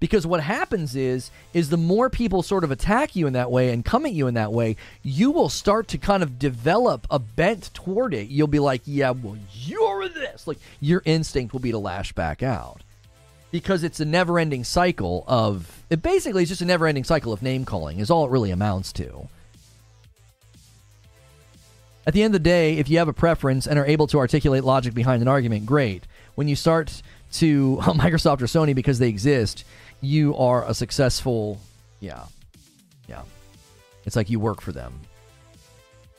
Because 0.00 0.26
what 0.26 0.40
happens 0.40 0.96
is 0.96 1.30
is 1.54 1.70
the 1.70 1.76
more 1.76 2.10
people 2.10 2.42
sort 2.42 2.64
of 2.64 2.72
attack 2.72 3.14
you 3.14 3.26
in 3.26 3.34
that 3.34 3.52
way 3.52 3.70
and 3.70 3.84
come 3.84 4.04
at 4.04 4.12
you 4.12 4.26
in 4.26 4.34
that 4.34 4.52
way, 4.52 4.76
you 5.02 5.30
will 5.30 5.48
start 5.48 5.86
to 5.88 5.98
kind 5.98 6.24
of 6.24 6.40
develop 6.40 7.06
a 7.08 7.20
bent 7.20 7.72
toward 7.72 8.12
it. 8.12 8.28
You'll 8.28 8.48
be 8.48 8.58
like, 8.58 8.82
"Yeah, 8.84 9.10
well, 9.10 9.36
you're 9.52 10.08
this." 10.08 10.46
Like 10.46 10.58
your 10.80 11.02
instinct 11.04 11.52
will 11.52 11.60
be 11.60 11.70
to 11.70 11.78
lash 11.78 12.12
back 12.12 12.42
out 12.42 12.82
because 13.52 13.84
it's 13.84 14.00
a 14.00 14.04
never 14.04 14.38
ending 14.40 14.64
cycle 14.64 15.24
of 15.28 15.84
it 15.90 16.02
basically 16.02 16.42
it's 16.42 16.48
just 16.48 16.62
a 16.62 16.64
never 16.64 16.88
ending 16.88 17.04
cycle 17.04 17.32
of 17.32 17.42
name 17.42 17.64
calling 17.64 18.00
is 18.00 18.10
all 18.10 18.24
it 18.26 18.30
really 18.30 18.50
amounts 18.50 18.92
to. 18.94 19.28
At 22.04 22.14
the 22.14 22.24
end 22.24 22.34
of 22.34 22.42
the 22.42 22.48
day, 22.48 22.78
if 22.78 22.88
you 22.88 22.98
have 22.98 23.06
a 23.06 23.12
preference 23.12 23.64
and 23.64 23.78
are 23.78 23.86
able 23.86 24.08
to 24.08 24.18
articulate 24.18 24.64
logic 24.64 24.92
behind 24.92 25.22
an 25.22 25.28
argument, 25.28 25.66
great. 25.66 26.04
When 26.34 26.48
you 26.48 26.56
start 26.56 27.00
to 27.34 27.76
Microsoft 27.82 28.42
or 28.42 28.46
Sony 28.46 28.74
because 28.74 28.98
they 28.98 29.08
exist, 29.08 29.64
you 30.00 30.36
are 30.36 30.68
a 30.68 30.74
successful 30.74 31.60
yeah. 32.00 32.24
Yeah. 33.08 33.22
It's 34.04 34.16
like 34.16 34.30
you 34.30 34.40
work 34.40 34.60
for 34.60 34.72
them. 34.72 34.98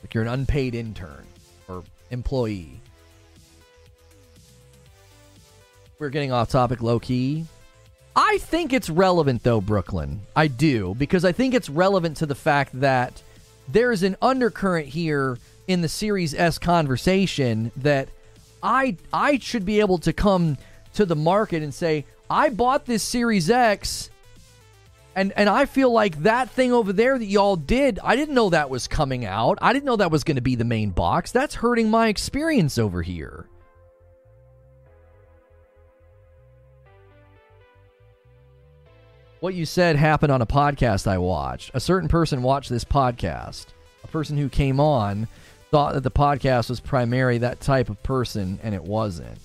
Like 0.02 0.14
you're 0.14 0.22
an 0.22 0.30
unpaid 0.30 0.74
intern 0.74 1.26
or 1.68 1.84
employee. 2.10 2.80
We're 5.98 6.10
getting 6.10 6.32
off 6.32 6.50
topic 6.50 6.82
low 6.82 6.98
key. 6.98 7.46
I 8.16 8.38
think 8.38 8.72
it's 8.72 8.90
relevant 8.90 9.42
though, 9.42 9.60
Brooklyn. 9.60 10.20
I 10.36 10.46
do, 10.48 10.94
because 10.98 11.24
I 11.24 11.32
think 11.32 11.54
it's 11.54 11.68
relevant 11.68 12.16
to 12.18 12.26
the 12.26 12.34
fact 12.34 12.78
that 12.80 13.22
there 13.68 13.92
is 13.92 14.02
an 14.02 14.16
undercurrent 14.20 14.88
here 14.88 15.38
in 15.66 15.80
the 15.80 15.88
Series 15.88 16.34
S 16.34 16.58
conversation 16.58 17.72
that 17.76 18.08
I 18.62 18.96
I 19.12 19.38
should 19.38 19.64
be 19.64 19.80
able 19.80 19.98
to 19.98 20.12
come 20.12 20.58
to 20.94 21.06
the 21.06 21.16
market 21.16 21.62
and 21.62 21.72
say, 21.72 22.04
I 22.28 22.50
bought 22.50 22.86
this 22.86 23.02
Series 23.02 23.50
X 23.50 24.10
and 25.16 25.32
and 25.36 25.48
I 25.48 25.66
feel 25.66 25.92
like 25.92 26.22
that 26.22 26.50
thing 26.50 26.72
over 26.72 26.92
there 26.92 27.18
that 27.18 27.24
y'all 27.24 27.56
did, 27.56 27.98
I 28.02 28.16
didn't 28.16 28.34
know 28.34 28.50
that 28.50 28.70
was 28.70 28.88
coming 28.88 29.24
out. 29.24 29.58
I 29.62 29.72
didn't 29.72 29.86
know 29.86 29.96
that 29.96 30.10
was 30.10 30.24
going 30.24 30.36
to 30.36 30.42
be 30.42 30.56
the 30.56 30.64
main 30.64 30.90
box. 30.90 31.32
That's 31.32 31.54
hurting 31.54 31.88
my 31.88 32.08
experience 32.08 32.78
over 32.78 33.02
here. 33.02 33.46
What 39.44 39.52
you 39.52 39.66
said 39.66 39.94
happened 39.94 40.32
on 40.32 40.40
a 40.40 40.46
podcast 40.46 41.06
I 41.06 41.18
watched. 41.18 41.70
A 41.74 41.80
certain 41.80 42.08
person 42.08 42.42
watched 42.42 42.70
this 42.70 42.82
podcast. 42.82 43.66
A 44.02 44.06
person 44.06 44.38
who 44.38 44.48
came 44.48 44.80
on 44.80 45.28
thought 45.70 45.92
that 45.92 46.02
the 46.02 46.10
podcast 46.10 46.70
was 46.70 46.80
primarily 46.80 47.36
that 47.36 47.60
type 47.60 47.90
of 47.90 48.02
person, 48.02 48.58
and 48.62 48.74
it 48.74 48.82
wasn't. 48.82 49.36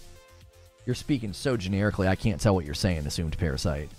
You're 0.86 0.96
speaking 0.96 1.34
so 1.34 1.58
generically, 1.58 2.08
I 2.08 2.16
can't 2.16 2.40
tell 2.40 2.56
what 2.56 2.64
you're 2.64 2.76
saying, 2.76 3.08
assumed 3.08 3.38
parasite. 3.38 3.90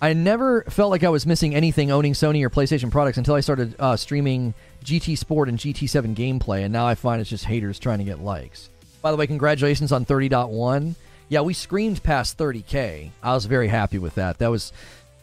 I 0.00 0.12
never 0.12 0.62
felt 0.68 0.92
like 0.92 1.02
I 1.02 1.08
was 1.08 1.26
missing 1.26 1.52
anything 1.52 1.90
owning 1.90 2.12
Sony 2.12 2.44
or 2.44 2.48
PlayStation 2.48 2.92
products 2.92 3.18
until 3.18 3.34
I 3.34 3.40
started 3.40 3.74
uh, 3.80 3.96
streaming 3.96 4.54
GT 4.84 5.18
Sport 5.18 5.48
and 5.48 5.58
GT7 5.58 6.14
gameplay, 6.14 6.62
and 6.62 6.72
now 6.72 6.86
I 6.86 6.94
find 6.94 7.20
it's 7.20 7.28
just 7.28 7.46
haters 7.46 7.80
trying 7.80 7.98
to 7.98 8.04
get 8.04 8.20
likes. 8.20 8.69
By 9.02 9.10
the 9.10 9.16
way, 9.16 9.26
congratulations 9.26 9.92
on 9.92 10.04
30.1. 10.04 10.94
Yeah, 11.28 11.40
we 11.40 11.54
screamed 11.54 12.02
past 12.02 12.36
30k. 12.36 13.10
I 13.22 13.34
was 13.34 13.46
very 13.46 13.68
happy 13.68 13.98
with 13.98 14.16
that. 14.16 14.38
That 14.38 14.48
was 14.48 14.72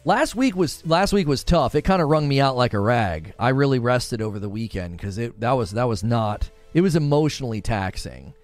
last 0.04 0.34
week 0.34 0.56
was 0.56 0.84
last 0.86 1.12
week 1.12 1.28
was 1.28 1.44
tough. 1.44 1.74
It 1.74 1.82
kind 1.82 2.00
of 2.00 2.08
wrung 2.08 2.26
me 2.26 2.40
out 2.40 2.56
like 2.56 2.72
a 2.72 2.80
rag. 2.80 3.34
I 3.38 3.50
really 3.50 3.78
rested 3.78 4.22
over 4.22 4.38
the 4.38 4.48
weekend 4.48 4.96
because 4.96 5.18
it 5.18 5.38
that 5.40 5.52
was 5.52 5.72
that 5.72 5.84
was 5.84 6.02
not 6.02 6.50
it 6.74 6.80
was 6.80 6.96
emotionally 6.96 7.60
taxing 7.60 8.34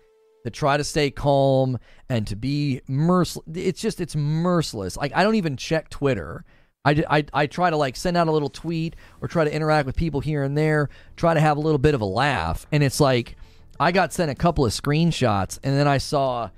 to 0.44 0.50
try 0.50 0.76
to 0.76 0.84
stay 0.84 1.10
calm 1.10 1.78
and 2.08 2.26
to 2.26 2.36
be 2.36 2.82
merciless. 2.86 3.46
It's 3.54 3.80
just 3.80 4.00
it's 4.00 4.14
merciless. 4.14 4.96
Like 4.96 5.16
I 5.16 5.24
don't 5.24 5.36
even 5.36 5.56
check 5.56 5.88
Twitter. 5.88 6.44
I, 6.84 7.02
I, 7.08 7.24
I 7.32 7.46
try 7.46 7.70
to 7.70 7.78
like 7.78 7.96
send 7.96 8.16
out 8.18 8.28
a 8.28 8.32
little 8.32 8.50
tweet 8.50 8.94
or 9.22 9.28
try 9.28 9.44
to 9.44 9.54
interact 9.54 9.86
with 9.86 9.96
people 9.96 10.20
here 10.20 10.42
and 10.42 10.56
there, 10.56 10.90
try 11.16 11.32
to 11.32 11.40
have 11.40 11.56
a 11.56 11.60
little 11.60 11.78
bit 11.78 11.94
of 11.94 12.02
a 12.02 12.06
laugh, 12.06 12.66
and 12.70 12.82
it's 12.82 13.00
like 13.00 13.36
I 13.78 13.92
got 13.92 14.12
sent 14.12 14.30
a 14.30 14.34
couple 14.34 14.64
of 14.64 14.72
screenshots, 14.72 15.58
and 15.62 15.76
then 15.76 15.88
I 15.88 15.98
saw 15.98 16.50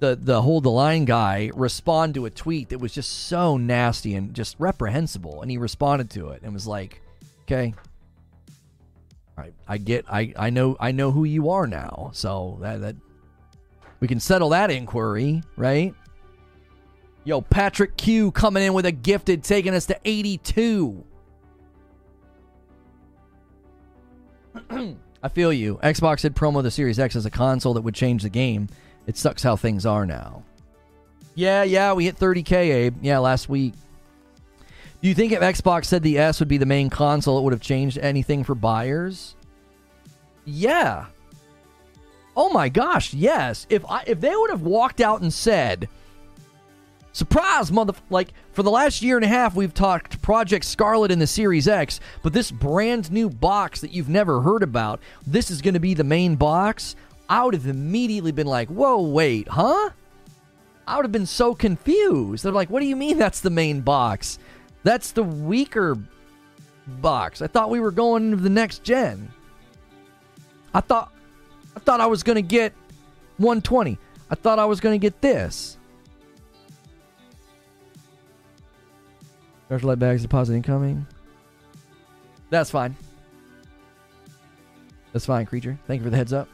the 0.00 0.16
the 0.16 0.40
hold 0.42 0.64
the 0.64 0.70
line 0.70 1.04
guy 1.04 1.50
respond 1.54 2.14
to 2.14 2.26
a 2.26 2.30
tweet 2.30 2.70
that 2.70 2.78
was 2.78 2.94
just 2.94 3.26
so 3.26 3.56
nasty 3.56 4.14
and 4.14 4.34
just 4.34 4.56
reprehensible, 4.58 5.42
and 5.42 5.50
he 5.50 5.58
responded 5.58 6.10
to 6.10 6.28
it 6.30 6.42
and 6.42 6.54
was 6.54 6.66
like, 6.66 7.02
"Okay, 7.42 7.74
right, 9.36 9.54
I 9.66 9.78
get, 9.78 10.04
I 10.08 10.32
I 10.36 10.50
know 10.50 10.76
I 10.80 10.92
know 10.92 11.10
who 11.10 11.24
you 11.24 11.50
are 11.50 11.66
now, 11.66 12.10
so 12.14 12.58
that 12.62 12.80
that 12.80 12.96
we 14.00 14.08
can 14.08 14.20
settle 14.20 14.50
that 14.50 14.70
inquiry, 14.70 15.42
right?" 15.56 15.94
Yo, 17.24 17.42
Patrick 17.42 17.96
Q 17.98 18.30
coming 18.30 18.62
in 18.62 18.72
with 18.72 18.86
a 18.86 18.92
gifted, 18.92 19.44
taking 19.44 19.74
us 19.74 19.84
to 19.86 19.98
82. 20.04 21.04
I 25.22 25.28
feel 25.28 25.52
you. 25.52 25.78
Xbox 25.82 26.20
did 26.20 26.36
promo 26.36 26.62
the 26.62 26.70
Series 26.70 26.98
X 26.98 27.16
as 27.16 27.26
a 27.26 27.30
console 27.30 27.74
that 27.74 27.80
would 27.82 27.94
change 27.94 28.22
the 28.22 28.28
game. 28.28 28.68
It 29.06 29.16
sucks 29.16 29.42
how 29.42 29.56
things 29.56 29.84
are 29.84 30.06
now. 30.06 30.44
Yeah, 31.34 31.62
yeah, 31.62 31.92
we 31.92 32.04
hit 32.04 32.18
30k, 32.18 32.52
Abe. 32.52 32.96
Yeah, 33.00 33.18
last 33.18 33.48
week. 33.48 33.74
Do 35.00 35.08
you 35.08 35.14
think 35.14 35.32
if 35.32 35.40
Xbox 35.40 35.84
said 35.84 36.02
the 36.02 36.18
S 36.18 36.40
would 36.40 36.48
be 36.48 36.58
the 36.58 36.66
main 36.66 36.90
console, 36.90 37.38
it 37.38 37.42
would 37.42 37.52
have 37.52 37.62
changed 37.62 37.98
anything 37.98 38.42
for 38.42 38.54
buyers? 38.54 39.36
Yeah. 40.44 41.06
Oh 42.36 42.48
my 42.50 42.68
gosh, 42.68 43.14
yes. 43.14 43.66
If 43.70 43.84
I 43.86 44.02
if 44.06 44.20
they 44.20 44.34
would 44.34 44.50
have 44.50 44.62
walked 44.62 45.00
out 45.00 45.20
and 45.20 45.32
said, 45.32 45.88
Surprise, 47.12 47.72
mother! 47.72 47.94
Like, 48.10 48.32
for 48.52 48.62
the 48.62 48.70
last 48.70 49.02
year 49.02 49.16
and 49.16 49.24
a 49.24 49.28
half, 49.28 49.56
we've 49.56 49.74
talked 49.74 50.22
Project 50.22 50.64
Scarlett 50.64 51.10
in 51.10 51.18
the 51.18 51.26
Series 51.26 51.66
X, 51.66 52.00
but 52.22 52.32
this 52.32 52.50
brand 52.50 53.10
new 53.10 53.28
box 53.28 53.80
that 53.80 53.92
you've 53.92 54.08
never 54.08 54.40
heard 54.40 54.62
about, 54.62 55.00
this 55.26 55.50
is 55.50 55.62
going 55.62 55.74
to 55.74 55.80
be 55.80 55.94
the 55.94 56.04
main 56.04 56.36
box. 56.36 56.94
I 57.28 57.44
would 57.44 57.54
have 57.54 57.66
immediately 57.66 58.32
been 58.32 58.46
like, 58.46 58.68
whoa, 58.68 59.02
wait, 59.02 59.48
huh? 59.48 59.90
I 60.86 60.96
would 60.96 61.04
have 61.04 61.12
been 61.12 61.26
so 61.26 61.54
confused. 61.54 62.44
They're 62.44 62.52
like, 62.52 62.70
what 62.70 62.80
do 62.80 62.86
you 62.86 62.96
mean 62.96 63.18
that's 63.18 63.40
the 63.40 63.50
main 63.50 63.80
box? 63.80 64.38
That's 64.84 65.12
the 65.12 65.22
weaker 65.22 65.98
box. 66.86 67.42
I 67.42 67.46
thought 67.46 67.70
we 67.70 67.80
were 67.80 67.90
going 67.90 68.30
into 68.30 68.42
the 68.42 68.48
next 68.48 68.84
gen. 68.84 69.30
I 70.72 70.80
thought 70.80 71.12
I 71.76 71.80
thought 71.80 72.00
I 72.00 72.06
was 72.06 72.22
going 72.22 72.36
to 72.36 72.42
get 72.42 72.72
120. 73.38 73.98
I 74.30 74.34
thought 74.34 74.58
I 74.58 74.64
was 74.64 74.80
going 74.80 74.98
to 74.98 75.02
get 75.02 75.20
this. 75.20 75.77
Special 79.68 79.90
light 79.90 79.98
bags 79.98 80.22
deposit 80.22 80.54
incoming. 80.54 81.06
That's 82.48 82.70
fine. 82.70 82.96
That's 85.12 85.26
fine, 85.26 85.44
creature. 85.44 85.78
Thank 85.86 86.00
you 86.00 86.04
for 86.04 86.10
the 86.10 86.16
heads 86.16 86.32
up. 86.32 86.48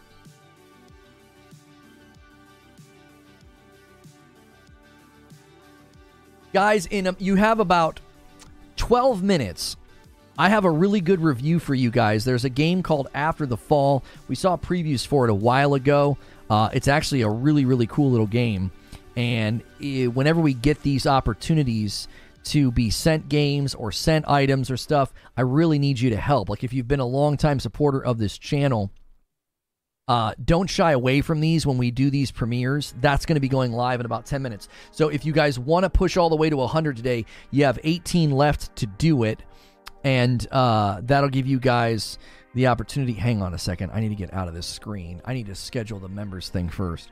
Guys, 6.53 6.87
in 6.87 7.07
a, 7.07 7.15
you 7.21 7.37
have 7.37 7.61
about 7.61 8.01
12 8.75 9.23
minutes. 9.23 9.77
I 10.37 10.49
have 10.49 10.65
a 10.65 10.71
really 10.71 11.01
good 11.01 11.21
review 11.21 11.61
for 11.61 11.77
you 11.77 11.93
guys. 11.93 12.25
There's 12.25 12.45
a 12.45 12.49
game 12.49 12.83
called 12.83 13.07
After 13.15 13.47
the 13.47 13.57
Fall. 13.57 14.03
We 14.27 14.35
saw 14.35 14.57
previews 14.57 15.07
for 15.07 15.25
it 15.25 15.31
a 15.31 15.35
while 15.35 15.75
ago. 15.75 16.19
Uh, 16.51 16.69
it's 16.73 16.89
actually 16.89 17.23
a 17.23 17.29
really, 17.29 17.65
really 17.65 17.87
cool 17.87 18.11
little 18.11 18.27
game. 18.27 18.73
And 19.15 19.63
it, 19.79 20.09
whenever 20.09 20.41
we 20.41 20.53
get 20.53 20.83
these 20.83 21.07
opportunities 21.07 22.09
to 22.45 22.71
be 22.71 22.91
sent 22.91 23.29
games 23.29 23.75
or 23.75 23.93
sent 23.93 24.29
items 24.29 24.71
or 24.71 24.77
stuff, 24.77 25.13
I 25.37 25.43
really 25.43 25.79
need 25.79 25.99
you 25.99 26.11
to 26.11 26.17
help. 26.17 26.49
Like 26.49 26.65
if 26.65 26.73
you've 26.73 26.89
been 26.89 27.01
a 27.01 27.07
long-time 27.07 27.61
supporter 27.61 28.05
of 28.05 28.19
this 28.19 28.39
channel, 28.39 28.91
uh, 30.07 30.35
don't 30.45 30.69
shy 30.69 30.93
away 30.93 31.23
from 31.23 31.41
these 31.41 31.67
when 31.67 31.79
we 31.79 31.91
do 31.91 32.11
these 32.11 32.31
premieres. 32.31 32.95
That's 33.01 33.25
going 33.25 33.37
to 33.37 33.41
be 33.41 33.49
going 33.49 33.73
live 33.73 34.01
in 34.01 34.07
about 34.07 34.27
10 34.27 34.43
minutes. 34.43 34.69
So 34.91 35.09
if 35.09 35.25
you 35.25 35.33
guys 35.33 35.59
want 35.59 35.85
to 35.85 35.91
push 35.91 36.17
all 36.17 36.29
the 36.29 36.37
way 36.37 36.51
to 36.51 36.57
100 36.57 36.97
today, 36.97 37.25
you 37.51 37.65
have 37.65 37.79
18 37.83 38.31
left 38.31 38.77
to 38.77 38.87
do 38.87 39.23
it. 39.25 39.43
And 40.03 40.47
uh, 40.53 41.01
that'll 41.03 41.31
give 41.31 41.47
you 41.47 41.59
guys 41.59 42.19
the 42.55 42.67
opportunity. 42.67 43.15
Hang 43.15 43.41
on 43.41 43.55
a 43.55 43.59
second. 43.59 43.93
I 43.93 44.01
need 44.01 44.11
to 44.11 44.15
get 44.15 44.35
out 44.35 44.49
of 44.49 44.55
this 44.55 44.67
screen. 44.67 45.23
I 45.25 45.33
need 45.33 45.47
to 45.47 45.55
schedule 45.55 45.99
the 45.99 46.09
members 46.09 46.51
thing 46.51 46.69
first. 46.69 47.11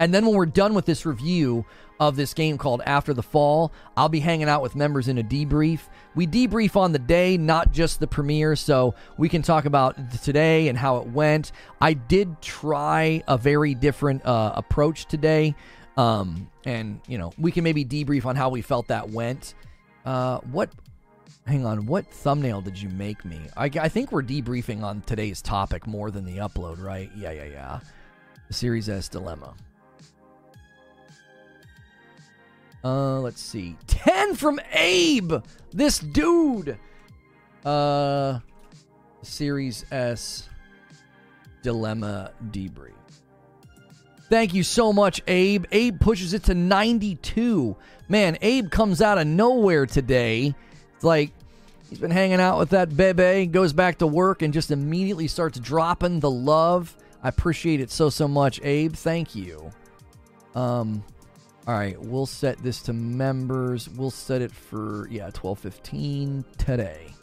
And 0.00 0.12
then 0.12 0.26
when 0.26 0.34
we're 0.34 0.46
done 0.46 0.74
with 0.74 0.86
this 0.86 1.06
review 1.06 1.64
of 2.00 2.16
this 2.16 2.34
game 2.34 2.58
called 2.58 2.82
After 2.84 3.14
the 3.14 3.22
Fall, 3.22 3.72
I'll 3.96 4.08
be 4.08 4.20
hanging 4.20 4.48
out 4.48 4.62
with 4.62 4.74
members 4.74 5.08
in 5.08 5.18
a 5.18 5.22
debrief. 5.22 5.80
We 6.14 6.26
debrief 6.26 6.76
on 6.76 6.92
the 6.92 6.98
day, 6.98 7.36
not 7.36 7.72
just 7.72 8.00
the 8.00 8.06
premiere, 8.06 8.56
so 8.56 8.94
we 9.16 9.28
can 9.28 9.42
talk 9.42 9.64
about 9.64 9.96
today 10.22 10.68
and 10.68 10.76
how 10.76 10.96
it 10.98 11.06
went. 11.06 11.52
I 11.80 11.94
did 11.94 12.40
try 12.42 13.22
a 13.28 13.38
very 13.38 13.74
different 13.74 14.24
uh, 14.26 14.52
approach 14.56 15.06
today, 15.06 15.54
um, 15.96 16.50
and 16.64 17.00
you 17.06 17.18
know 17.18 17.32
we 17.38 17.52
can 17.52 17.62
maybe 17.62 17.84
debrief 17.84 18.26
on 18.26 18.36
how 18.36 18.48
we 18.48 18.62
felt 18.62 18.88
that 18.88 19.10
went. 19.10 19.54
Uh, 20.04 20.38
what? 20.38 20.70
Hang 21.46 21.66
on, 21.66 21.84
what 21.84 22.06
thumbnail 22.06 22.62
did 22.62 22.80
you 22.80 22.88
make 22.88 23.22
me? 23.24 23.38
I, 23.54 23.66
I 23.66 23.88
think 23.90 24.12
we're 24.12 24.22
debriefing 24.22 24.82
on 24.82 25.02
today's 25.02 25.42
topic 25.42 25.86
more 25.86 26.10
than 26.10 26.24
the 26.24 26.38
upload, 26.38 26.82
right? 26.82 27.10
Yeah, 27.14 27.32
yeah, 27.32 27.44
yeah. 27.44 27.80
The 28.48 28.54
Series 28.54 28.88
S 28.88 29.08
dilemma. 29.08 29.54
Uh, 32.84 33.20
let's 33.20 33.40
see. 33.40 33.76
10 33.86 34.34
from 34.34 34.60
Abe. 34.72 35.34
This 35.72 35.98
dude. 35.98 36.78
Uh, 37.64 38.40
Series 39.22 39.86
S 39.90 40.48
Dilemma 41.62 42.32
Debrief. 42.50 42.92
Thank 44.28 44.52
you 44.52 44.62
so 44.62 44.92
much, 44.92 45.22
Abe. 45.26 45.64
Abe 45.72 45.98
pushes 45.98 46.34
it 46.34 46.44
to 46.44 46.54
92. 46.54 47.76
Man, 48.08 48.36
Abe 48.42 48.70
comes 48.70 49.00
out 49.00 49.16
of 49.16 49.26
nowhere 49.26 49.86
today. 49.86 50.54
It's 50.94 51.04
like 51.04 51.30
he's 51.88 51.98
been 51.98 52.10
hanging 52.10 52.40
out 52.40 52.58
with 52.58 52.70
that 52.70 52.94
bebe, 52.96 53.46
goes 53.46 53.72
back 53.72 53.98
to 53.98 54.06
work, 54.06 54.42
and 54.42 54.52
just 54.52 54.70
immediately 54.70 55.28
starts 55.28 55.58
dropping 55.58 56.20
the 56.20 56.30
love. 56.30 56.94
I 57.22 57.28
appreciate 57.28 57.80
it 57.80 57.90
so, 57.90 58.10
so 58.10 58.28
much, 58.28 58.60
Abe. 58.62 58.94
Thank 58.94 59.34
you. 59.34 59.70
Um, 60.54 61.02
all 61.66 61.74
right, 61.74 61.98
we'll 61.98 62.26
set 62.26 62.58
this 62.58 62.82
to 62.82 62.92
members. 62.92 63.88
We'll 63.88 64.10
set 64.10 64.42
it 64.42 64.52
for, 64.52 65.08
yeah, 65.10 65.24
1215 65.24 66.44
today. 66.58 67.14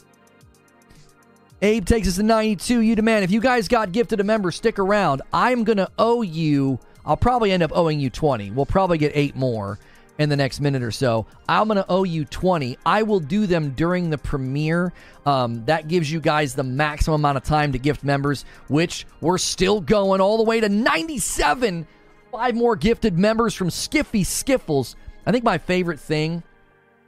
Abe 1.60 1.86
takes 1.86 2.08
us 2.08 2.16
to 2.16 2.24
92. 2.24 2.80
You 2.80 2.96
demand. 2.96 3.24
If 3.24 3.30
you 3.30 3.40
guys 3.40 3.68
got 3.68 3.92
gifted 3.92 4.18
a 4.18 4.24
member, 4.24 4.50
stick 4.50 4.80
around. 4.80 5.22
I'm 5.32 5.62
going 5.62 5.76
to 5.76 5.88
owe 5.96 6.22
you, 6.22 6.80
I'll 7.06 7.16
probably 7.16 7.52
end 7.52 7.62
up 7.62 7.70
owing 7.72 8.00
you 8.00 8.10
20. 8.10 8.50
We'll 8.50 8.66
probably 8.66 8.98
get 8.98 9.12
eight 9.14 9.36
more 9.36 9.78
in 10.18 10.28
the 10.28 10.36
next 10.36 10.58
minute 10.58 10.82
or 10.82 10.90
so. 10.90 11.24
I'm 11.48 11.68
going 11.68 11.76
to 11.76 11.86
owe 11.88 12.02
you 12.02 12.24
20. 12.24 12.78
I 12.84 13.04
will 13.04 13.20
do 13.20 13.46
them 13.46 13.70
during 13.70 14.10
the 14.10 14.18
premiere. 14.18 14.92
Um, 15.24 15.64
that 15.66 15.86
gives 15.86 16.10
you 16.10 16.18
guys 16.18 16.56
the 16.56 16.64
maximum 16.64 17.20
amount 17.20 17.36
of 17.36 17.44
time 17.44 17.70
to 17.72 17.78
gift 17.78 18.02
members, 18.02 18.44
which 18.66 19.06
we're 19.20 19.38
still 19.38 19.80
going 19.80 20.20
all 20.20 20.38
the 20.38 20.42
way 20.42 20.58
to 20.58 20.68
97 20.68 21.86
Five 22.32 22.54
more 22.54 22.76
gifted 22.76 23.18
members 23.18 23.54
from 23.54 23.68
Skiffy 23.68 24.24
Skiffles. 24.24 24.96
I 25.26 25.32
think 25.32 25.44
my 25.44 25.58
favorite 25.58 26.00
thing 26.00 26.42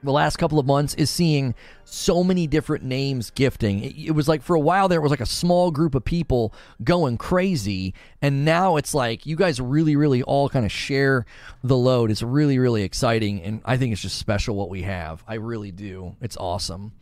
the 0.02 0.12
last 0.12 0.36
couple 0.36 0.58
of 0.58 0.66
months 0.66 0.94
is 0.94 1.08
seeing 1.08 1.54
so 1.84 2.22
many 2.22 2.46
different 2.46 2.84
names 2.84 3.30
gifting. 3.30 3.82
It, 3.82 3.96
it, 3.96 4.10
was 4.10 4.28
like 4.28 4.42
for 4.42 4.54
a 4.54 4.60
while 4.60 4.86
there 4.86 4.98
it 4.98 5.02
was 5.02 5.10
like 5.10 5.20
a 5.20 5.26
small 5.26 5.70
group 5.70 5.94
of 5.94 6.04
people 6.04 6.52
going 6.82 7.16
crazy, 7.16 7.94
and 8.20 8.44
now 8.44 8.76
it's 8.76 8.94
like 8.94 9.24
you 9.24 9.34
guys 9.34 9.60
really, 9.60 9.96
really 9.96 10.22
all 10.22 10.50
kind 10.50 10.66
of 10.66 10.70
share 10.70 11.24
the 11.62 11.76
load. 11.76 12.10
It's 12.10 12.22
really, 12.22 12.58
really 12.58 12.82
exciting, 12.82 13.42
and 13.42 13.62
I 13.64 13.78
think 13.78 13.92
it's 13.92 14.02
just 14.02 14.18
special 14.18 14.56
what 14.56 14.68
we 14.68 14.82
have. 14.82 15.24
I 15.26 15.34
really 15.34 15.72
do. 15.72 16.16
It's 16.20 16.36
awesome. 16.36 16.92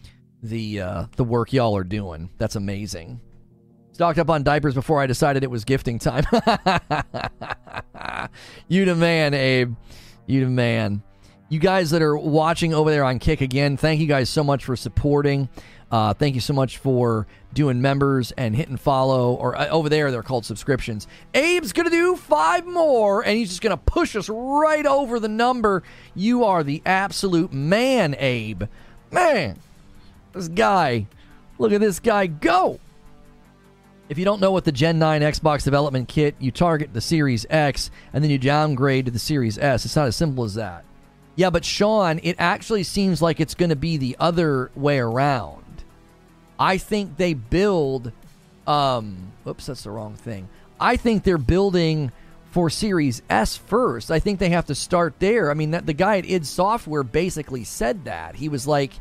The 0.42 0.80
uh, 0.80 1.06
the 1.16 1.24
work 1.24 1.52
y'all 1.52 1.76
are 1.76 1.84
doing. 1.84 2.30
That's 2.38 2.54
amazing. 2.54 3.20
Stocked 3.92 4.18
up 4.18 4.30
on 4.30 4.42
diapers 4.42 4.74
before 4.74 5.02
I 5.02 5.06
decided 5.06 5.44
it 5.44 5.50
was 5.50 5.64
gifting 5.64 5.98
time. 5.98 6.24
you 8.68 8.86
the 8.86 8.94
man, 8.94 9.34
Abe. 9.34 9.74
You 10.26 10.44
the 10.44 10.50
man. 10.50 11.02
You 11.50 11.58
guys 11.58 11.90
that 11.90 12.00
are 12.00 12.16
watching 12.16 12.72
over 12.72 12.90
there 12.90 13.04
on 13.04 13.18
Kick 13.18 13.42
again, 13.42 13.76
thank 13.76 14.00
you 14.00 14.06
guys 14.06 14.30
so 14.30 14.42
much 14.42 14.64
for 14.64 14.76
supporting. 14.76 15.50
Uh, 15.90 16.14
thank 16.14 16.34
you 16.34 16.40
so 16.40 16.54
much 16.54 16.78
for 16.78 17.26
doing 17.52 17.82
members 17.82 18.32
and 18.32 18.56
hitting 18.56 18.78
follow. 18.78 19.34
Or 19.34 19.58
uh, 19.58 19.68
over 19.68 19.90
there, 19.90 20.10
they're 20.10 20.22
called 20.22 20.46
subscriptions. 20.46 21.06
Abe's 21.34 21.74
going 21.74 21.84
to 21.84 21.90
do 21.90 22.16
five 22.16 22.64
more, 22.64 23.22
and 23.22 23.36
he's 23.36 23.50
just 23.50 23.60
going 23.60 23.76
to 23.76 23.82
push 23.84 24.16
us 24.16 24.30
right 24.30 24.86
over 24.86 25.20
the 25.20 25.28
number. 25.28 25.82
You 26.14 26.44
are 26.44 26.64
the 26.64 26.80
absolute 26.86 27.52
man, 27.52 28.16
Abe. 28.18 28.62
Man, 29.10 29.58
this 30.32 30.48
guy. 30.48 31.08
Look 31.58 31.72
at 31.72 31.82
this 31.82 32.00
guy 32.00 32.26
go. 32.26 32.80
If 34.08 34.18
you 34.18 34.24
don't 34.24 34.40
know 34.40 34.50
what 34.50 34.64
the 34.64 34.72
Gen 34.72 34.98
9 34.98 35.22
Xbox 35.22 35.64
development 35.64 36.08
kit, 36.08 36.34
you 36.38 36.50
target 36.50 36.92
the 36.92 37.00
Series 37.00 37.46
X 37.48 37.90
and 38.12 38.22
then 38.22 38.30
you 38.30 38.38
downgrade 38.38 39.06
to 39.06 39.10
the 39.10 39.18
Series 39.18 39.58
S. 39.58 39.84
It's 39.84 39.96
not 39.96 40.08
as 40.08 40.16
simple 40.16 40.44
as 40.44 40.54
that. 40.54 40.84
Yeah, 41.34 41.50
but 41.50 41.64
Sean, 41.64 42.20
it 42.22 42.36
actually 42.38 42.82
seems 42.82 43.22
like 43.22 43.40
it's 43.40 43.54
going 43.54 43.70
to 43.70 43.76
be 43.76 43.96
the 43.96 44.16
other 44.20 44.70
way 44.74 44.98
around. 44.98 45.84
I 46.58 46.78
think 46.78 47.16
they 47.16 47.34
build. 47.34 48.12
Um, 48.66 49.32
oops, 49.46 49.66
that's 49.66 49.84
the 49.84 49.90
wrong 49.90 50.14
thing. 50.14 50.48
I 50.78 50.96
think 50.96 51.24
they're 51.24 51.38
building 51.38 52.12
for 52.50 52.68
Series 52.68 53.22
S 53.30 53.56
first. 53.56 54.10
I 54.10 54.18
think 54.18 54.38
they 54.38 54.50
have 54.50 54.66
to 54.66 54.74
start 54.74 55.14
there. 55.20 55.50
I 55.50 55.54
mean, 55.54 55.70
that, 55.70 55.86
the 55.86 55.94
guy 55.94 56.18
at 56.18 56.26
id 56.26 56.46
Software 56.46 57.02
basically 57.02 57.64
said 57.64 58.04
that. 58.04 58.36
He 58.36 58.50
was 58.50 58.66
like, 58.66 58.92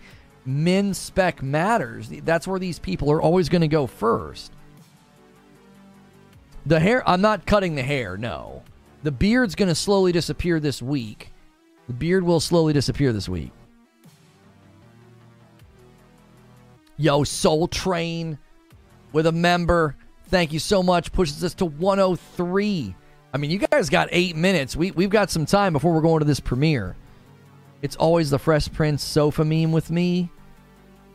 "Min 0.45 0.93
spec 0.93 1.43
matters. 1.43 2.07
That's 2.23 2.47
where 2.47 2.59
these 2.59 2.79
people 2.79 3.11
are 3.11 3.21
always 3.21 3.49
going 3.49 3.61
to 3.61 3.67
go 3.67 3.87
first. 3.87 4.53
The 6.65 6.79
hair, 6.79 7.07
I'm 7.09 7.21
not 7.21 7.45
cutting 7.45 7.75
the 7.75 7.83
hair, 7.83 8.17
no. 8.17 8.63
The 9.03 9.11
beard's 9.11 9.55
going 9.55 9.69
to 9.69 9.75
slowly 9.75 10.11
disappear 10.11 10.59
this 10.59 10.81
week. 10.81 11.31
The 11.87 11.93
beard 11.93 12.23
will 12.23 12.39
slowly 12.39 12.73
disappear 12.73 13.11
this 13.11 13.27
week. 13.27 13.51
Yo, 16.97 17.23
Soul 17.23 17.67
Train 17.67 18.37
with 19.11 19.25
a 19.25 19.31
member. 19.31 19.95
Thank 20.27 20.53
you 20.53 20.59
so 20.59 20.83
much. 20.83 21.11
Pushes 21.11 21.43
us 21.43 21.55
to 21.55 21.65
103. 21.65 22.95
I 23.33 23.37
mean, 23.37 23.49
you 23.49 23.57
guys 23.59 23.89
got 23.89 24.09
eight 24.11 24.35
minutes. 24.35 24.75
We, 24.75 24.91
we've 24.91 25.09
got 25.09 25.31
some 25.31 25.45
time 25.45 25.73
before 25.73 25.93
we're 25.93 26.01
going 26.01 26.19
to 26.19 26.25
this 26.25 26.39
premiere. 26.39 26.95
It's 27.81 27.95
always 27.95 28.29
the 28.29 28.37
Fresh 28.37 28.71
Prince 28.71 29.03
sofa 29.03 29.43
meme 29.43 29.71
with 29.71 29.89
me. 29.89 30.29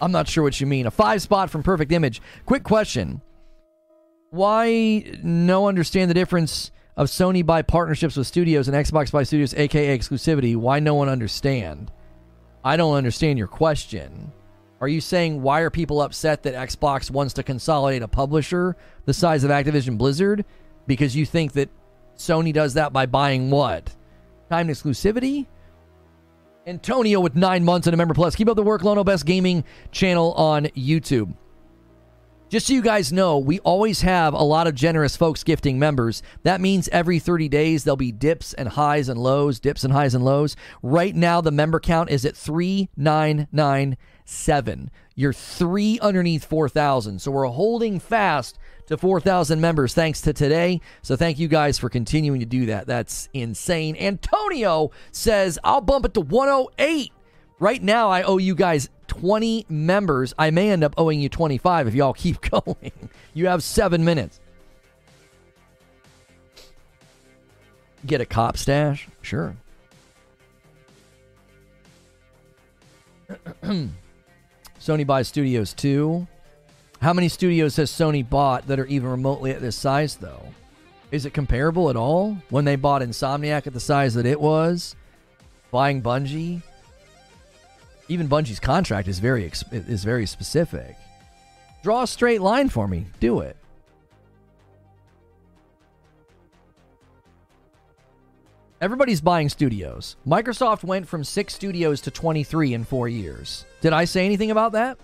I'm 0.01 0.13
not 0.13 0.29
sure 0.29 0.43
what 0.43 0.61
you 0.61 0.67
mean. 0.67 0.87
A 0.87 0.91
five 0.91 1.23
spot 1.23 1.51
from 1.51 1.63
Perfect 1.63 1.93
Image. 1.93 2.21
Quick 2.45 2.65
question 2.65 3.23
why 4.31 5.19
no 5.23 5.69
understand 5.69 6.11
the 6.11 6.15
difference 6.15 6.71
of 6.97 7.09
Sony 7.09 7.45
by 7.45 7.63
partnerships 7.63 8.17
with 8.17 8.27
studios 8.27 8.69
and 8.69 8.77
Xbox 8.77 9.13
by 9.13 9.23
studios, 9.23 9.55
aka 9.55 9.97
exclusivity? 9.97 10.57
Why 10.57 10.81
no 10.81 10.95
one 10.95 11.09
understand? 11.09 11.91
I 12.65 12.77
don't 12.77 12.95
understand 12.95 13.39
your 13.39 13.49
question. 13.49 14.33
Are 14.81 14.89
you 14.89 15.01
saying 15.01 15.41
why 15.41 15.61
are 15.61 15.71
people 15.71 16.03
upset 16.03 16.43
that 16.43 16.55
Xbox 16.55 17.11
wants 17.11 17.35
to 17.35 17.43
consolidate 17.43 18.03
a 18.03 18.09
publisher 18.09 18.77
the 19.05 19.15
size 19.15 19.45
of 19.45 19.51
Activision 19.51 19.97
Blizzard? 19.97 20.45
Because 20.87 21.17
you 21.17 21.25
think 21.25 21.53
that 21.53 21.71
Sony 22.17 22.53
does 22.53 22.75
that 22.75 22.93
by 22.93 23.07
buying 23.07 23.51
what? 23.51 23.95
Time 24.51 24.69
exclusivity? 24.69 25.47
Antonio 26.67 27.21
with 27.21 27.37
nine 27.37 27.65
months 27.65 27.87
and 27.87 27.95
a 27.95 27.97
member 27.97 28.15
plus. 28.15 28.35
Keep 28.35 28.49
up 28.49 28.57
the 28.57 28.63
work, 28.63 28.83
Lono 28.83 29.05
Best 29.05 29.25
Gaming 29.25 29.65
channel 29.93 30.33
on 30.33 30.65
YouTube. 30.67 31.35
Just 32.49 32.69
so 32.69 32.75
you 32.75 32.81
guys 32.81 33.13
know, 33.13 33.39
we 33.39 33.59
always 33.61 34.03
have 34.03 34.33
a 34.33 34.43
lot 34.43 34.69
of 34.69 34.77
generous 34.77 35.17
folks 35.17 35.43
gifting 35.43 35.81
members. 35.81 36.23
That 36.45 36.61
means 36.61 36.89
every 36.93 37.19
30 37.19 37.49
days 37.49 37.83
there'll 37.83 37.97
be 37.97 38.13
dips 38.13 38.55
and 38.55 38.69
highs 38.69 39.09
and 39.09 39.19
lows, 39.19 39.59
dips 39.59 39.83
and 39.83 39.93
highs 39.93 40.15
and 40.15 40.25
lows. 40.25 40.55
Right 40.81 41.17
now, 41.17 41.41
the 41.41 41.51
member 41.51 41.81
count 41.81 42.09
is 42.09 42.25
at 42.25 42.37
3997. 42.37 44.91
You're 45.17 45.33
three 45.33 45.99
underneath 46.01 46.45
4,000. 46.45 47.21
So 47.21 47.33
we're 47.33 47.47
holding 47.47 47.99
fast 47.99 48.61
to 48.87 48.97
4,000 48.97 49.61
members 49.61 49.93
thanks 49.93 50.21
to 50.21 50.33
today. 50.33 50.81
So 51.03 51.17
thank 51.17 51.41
you 51.41 51.49
guys 51.49 51.81
for 51.81 51.89
continuing 51.89 52.39
to 52.39 52.47
do 52.47 52.67
that. 52.67 52.87
That's 52.87 53.29
insane. 53.33 53.97
Antonio 53.97 54.93
says, 55.11 55.59
I'll 55.65 55.81
bump 55.81 56.05
it 56.05 56.15
to 56.15 56.21
108. 56.21 57.13
Right 57.59 57.83
now, 57.83 58.11
I 58.11 58.23
owe 58.23 58.37
you 58.37 58.55
guys 58.55 58.91
20 59.21 59.67
members. 59.69 60.35
I 60.39 60.51
may 60.51 60.71
end 60.71 60.85
up 60.85 60.95
owing 60.97 61.21
you 61.21 61.29
25 61.29 61.89
if 61.89 61.95
y'all 61.95 62.13
keep 62.15 62.41
going. 62.41 62.93
you 63.35 63.47
have 63.49 63.63
seven 63.63 64.05
minutes. 64.05 64.41
Get 68.05 68.21
a 68.21 68.27
cop 68.27 68.57
stash? 68.57 69.09
Sure. 69.23 69.57
Sony 74.81 75.07
buys 75.07 75.27
studios 75.27 75.73
too. 75.75 76.27
How 77.01 77.13
many 77.13 77.29
studios 77.29 77.77
has 77.77 77.91
Sony 77.91 78.29
bought 78.29 78.69
that 78.69 78.79
are 78.79 78.87
even 78.87 79.11
remotely 79.11 79.51
at 79.51 79.61
this 79.61 79.77
size, 79.77 80.17
though? 80.17 80.55
Is 81.11 81.27
it 81.27 81.35
comparable 81.35 81.91
at 81.91 81.97
all? 81.97 82.39
When 82.51 82.65
they 82.65 82.77
bought 82.77 83.03
Insomniac 83.03 83.67
at 83.67 83.75
the 83.75 83.81
size 83.81 84.15
that 84.15 84.27
it 84.27 84.41
was, 84.41 84.97
buying 85.71 86.03
Bungie, 86.03 86.63
even 88.09 88.29
Bungie's 88.29 88.61
contract 88.61 89.09
is 89.09 89.19
very 89.19 89.51
is 89.73 90.05
very 90.05 90.27
specific. 90.27 90.97
Draw 91.83 92.03
a 92.03 92.07
straight 92.07 92.41
line 92.41 92.69
for 92.69 92.89
me. 92.89 93.07
Do 93.21 93.41
it. 93.41 93.57
Everybody's 98.81 99.23
buying 99.23 99.49
studios. 99.49 100.17
Microsoft 100.27 100.85
went 100.85 101.09
from 101.09 101.25
6 101.25 101.55
studios 101.55 102.01
to 102.03 102.11
23 102.11 102.75
in 102.75 102.85
4 102.85 103.09
years. 103.09 103.65
Did 103.81 103.95
I 103.95 104.05
say 104.05 104.27
anything 104.27 104.51
about 104.51 104.73
that? 104.73 104.99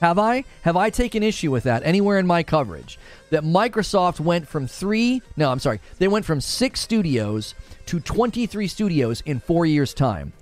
Have 0.00 0.18
I? 0.18 0.44
Have 0.62 0.78
I 0.78 0.88
taken 0.88 1.22
issue 1.22 1.50
with 1.50 1.64
that 1.64 1.82
anywhere 1.84 2.18
in 2.18 2.26
my 2.26 2.42
coverage? 2.42 2.98
That 3.28 3.44
Microsoft 3.44 4.18
went 4.18 4.48
from 4.48 4.66
3, 4.66 5.20
no, 5.36 5.52
I'm 5.52 5.58
sorry. 5.58 5.78
They 5.98 6.08
went 6.08 6.24
from 6.24 6.40
6 6.40 6.80
studios 6.80 7.54
to 7.84 8.00
23 8.00 8.66
studios 8.66 9.20
in 9.26 9.40
4 9.40 9.66
years 9.66 9.92
time. 9.92 10.32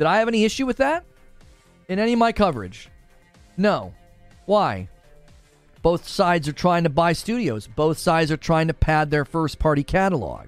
Did 0.00 0.06
I 0.06 0.20
have 0.20 0.28
any 0.28 0.46
issue 0.46 0.64
with 0.64 0.78
that? 0.78 1.04
In 1.86 1.98
any 1.98 2.14
of 2.14 2.18
my 2.18 2.32
coverage? 2.32 2.88
No. 3.58 3.92
Why? 4.46 4.88
Both 5.82 6.08
sides 6.08 6.48
are 6.48 6.54
trying 6.54 6.84
to 6.84 6.88
buy 6.88 7.12
studios. 7.12 7.66
Both 7.66 7.98
sides 7.98 8.32
are 8.32 8.38
trying 8.38 8.68
to 8.68 8.72
pad 8.72 9.10
their 9.10 9.26
first 9.26 9.58
party 9.58 9.84
catalog. 9.84 10.46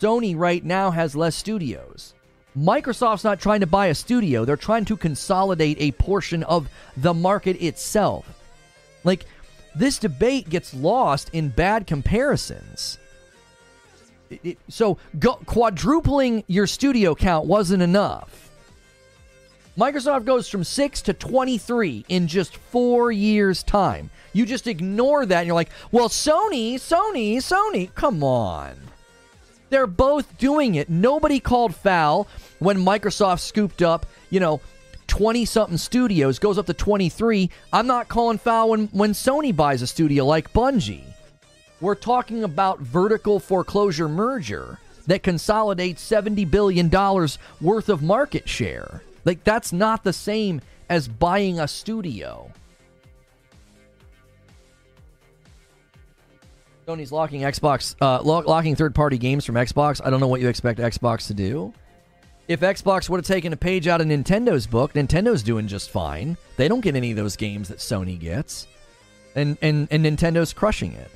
Sony 0.00 0.34
right 0.34 0.64
now 0.64 0.90
has 0.90 1.14
less 1.14 1.36
studios. 1.36 2.14
Microsoft's 2.56 3.24
not 3.24 3.40
trying 3.40 3.60
to 3.60 3.66
buy 3.66 3.88
a 3.88 3.94
studio, 3.94 4.46
they're 4.46 4.56
trying 4.56 4.86
to 4.86 4.96
consolidate 4.96 5.76
a 5.78 5.92
portion 5.92 6.44
of 6.44 6.70
the 6.96 7.12
market 7.12 7.62
itself. 7.62 8.40
Like, 9.04 9.26
this 9.74 9.98
debate 9.98 10.48
gets 10.48 10.72
lost 10.72 11.28
in 11.34 11.50
bad 11.50 11.86
comparisons 11.86 12.96
it, 14.30 14.58
so 14.68 14.98
go, 15.18 15.34
quadrupling 15.46 16.44
your 16.46 16.66
studio 16.66 17.14
count 17.14 17.46
wasn't 17.46 17.82
enough. 17.82 18.50
Microsoft 19.76 20.24
goes 20.24 20.48
from 20.48 20.62
6 20.62 21.02
to 21.02 21.12
23 21.12 22.04
in 22.08 22.28
just 22.28 22.56
4 22.56 23.10
years 23.10 23.62
time. 23.64 24.10
You 24.32 24.46
just 24.46 24.66
ignore 24.66 25.26
that 25.26 25.38
and 25.38 25.46
you're 25.46 25.54
like, 25.54 25.70
"Well, 25.90 26.08
Sony, 26.08 26.74
Sony, 26.74 27.36
Sony, 27.36 27.92
come 27.94 28.22
on." 28.22 28.74
They're 29.70 29.86
both 29.86 30.38
doing 30.38 30.76
it. 30.76 30.88
Nobody 30.88 31.40
called 31.40 31.74
foul 31.74 32.28
when 32.60 32.78
Microsoft 32.78 33.40
scooped 33.40 33.82
up, 33.82 34.06
you 34.30 34.38
know, 34.38 34.60
20 35.08 35.44
something 35.44 35.78
studios, 35.78 36.38
goes 36.38 36.58
up 36.58 36.66
to 36.66 36.74
23. 36.74 37.50
I'm 37.72 37.86
not 37.86 38.08
calling 38.08 38.38
foul 38.38 38.70
when, 38.70 38.86
when 38.88 39.12
Sony 39.12 39.54
buys 39.54 39.82
a 39.82 39.86
studio 39.86 40.24
like 40.24 40.52
Bungie. 40.52 41.13
We're 41.80 41.94
talking 41.94 42.44
about 42.44 42.80
vertical 42.80 43.40
foreclosure 43.40 44.08
merger 44.08 44.78
that 45.06 45.22
consolidates 45.22 46.08
$70 46.08 46.50
billion 46.50 46.90
worth 47.60 47.88
of 47.88 48.02
market 48.02 48.48
share. 48.48 49.02
Like, 49.24 49.44
that's 49.44 49.72
not 49.72 50.04
the 50.04 50.12
same 50.12 50.60
as 50.88 51.08
buying 51.08 51.60
a 51.60 51.68
studio. 51.68 52.50
Sony's 56.86 57.12
locking 57.12 57.42
Xbox, 57.42 57.96
uh, 58.00 58.22
locking 58.22 58.76
third-party 58.76 59.18
games 59.18 59.44
from 59.44 59.54
Xbox. 59.54 60.00
I 60.04 60.10
don't 60.10 60.20
know 60.20 60.28
what 60.28 60.40
you 60.40 60.48
expect 60.48 60.78
Xbox 60.78 61.26
to 61.28 61.34
do. 61.34 61.72
If 62.46 62.60
Xbox 62.60 63.08
would 63.08 63.18
have 63.18 63.26
taken 63.26 63.54
a 63.54 63.56
page 63.56 63.88
out 63.88 64.02
of 64.02 64.06
Nintendo's 64.06 64.66
book, 64.66 64.92
Nintendo's 64.92 65.42
doing 65.42 65.66
just 65.66 65.90
fine. 65.90 66.36
They 66.58 66.68
don't 66.68 66.82
get 66.82 66.94
any 66.94 67.10
of 67.10 67.16
those 67.16 67.36
games 67.36 67.68
that 67.68 67.78
Sony 67.78 68.20
gets, 68.20 68.66
and 69.34 69.56
and 69.62 69.88
and 69.90 70.04
Nintendo's 70.04 70.52
crushing 70.52 70.92
it. 70.92 71.10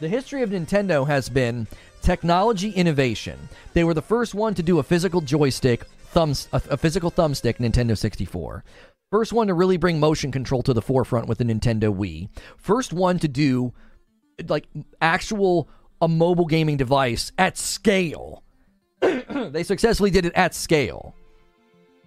The 0.00 0.08
history 0.08 0.42
of 0.42 0.50
Nintendo 0.50 1.04
has 1.08 1.28
been 1.28 1.66
technology 2.02 2.70
innovation. 2.70 3.36
They 3.72 3.82
were 3.82 3.94
the 3.94 4.02
first 4.02 4.32
one 4.32 4.54
to 4.54 4.62
do 4.62 4.78
a 4.78 4.82
physical 4.84 5.20
joystick, 5.20 5.84
thumbs, 6.10 6.46
a, 6.52 6.62
a 6.70 6.76
physical 6.76 7.10
thumbstick, 7.10 7.56
Nintendo 7.56 7.98
64. 7.98 8.62
First 9.10 9.32
one 9.32 9.48
to 9.48 9.54
really 9.54 9.76
bring 9.76 9.98
motion 9.98 10.30
control 10.30 10.62
to 10.62 10.72
the 10.72 10.82
forefront 10.82 11.26
with 11.26 11.38
the 11.38 11.44
Nintendo 11.44 11.92
Wii. 11.92 12.28
First 12.58 12.92
one 12.92 13.18
to 13.18 13.26
do 13.26 13.72
like 14.46 14.68
actual 15.00 15.68
a 16.00 16.06
mobile 16.06 16.46
gaming 16.46 16.76
device 16.76 17.32
at 17.36 17.58
scale. 17.58 18.44
they 19.00 19.64
successfully 19.64 20.12
did 20.12 20.24
it 20.24 20.32
at 20.36 20.54
scale. 20.54 21.12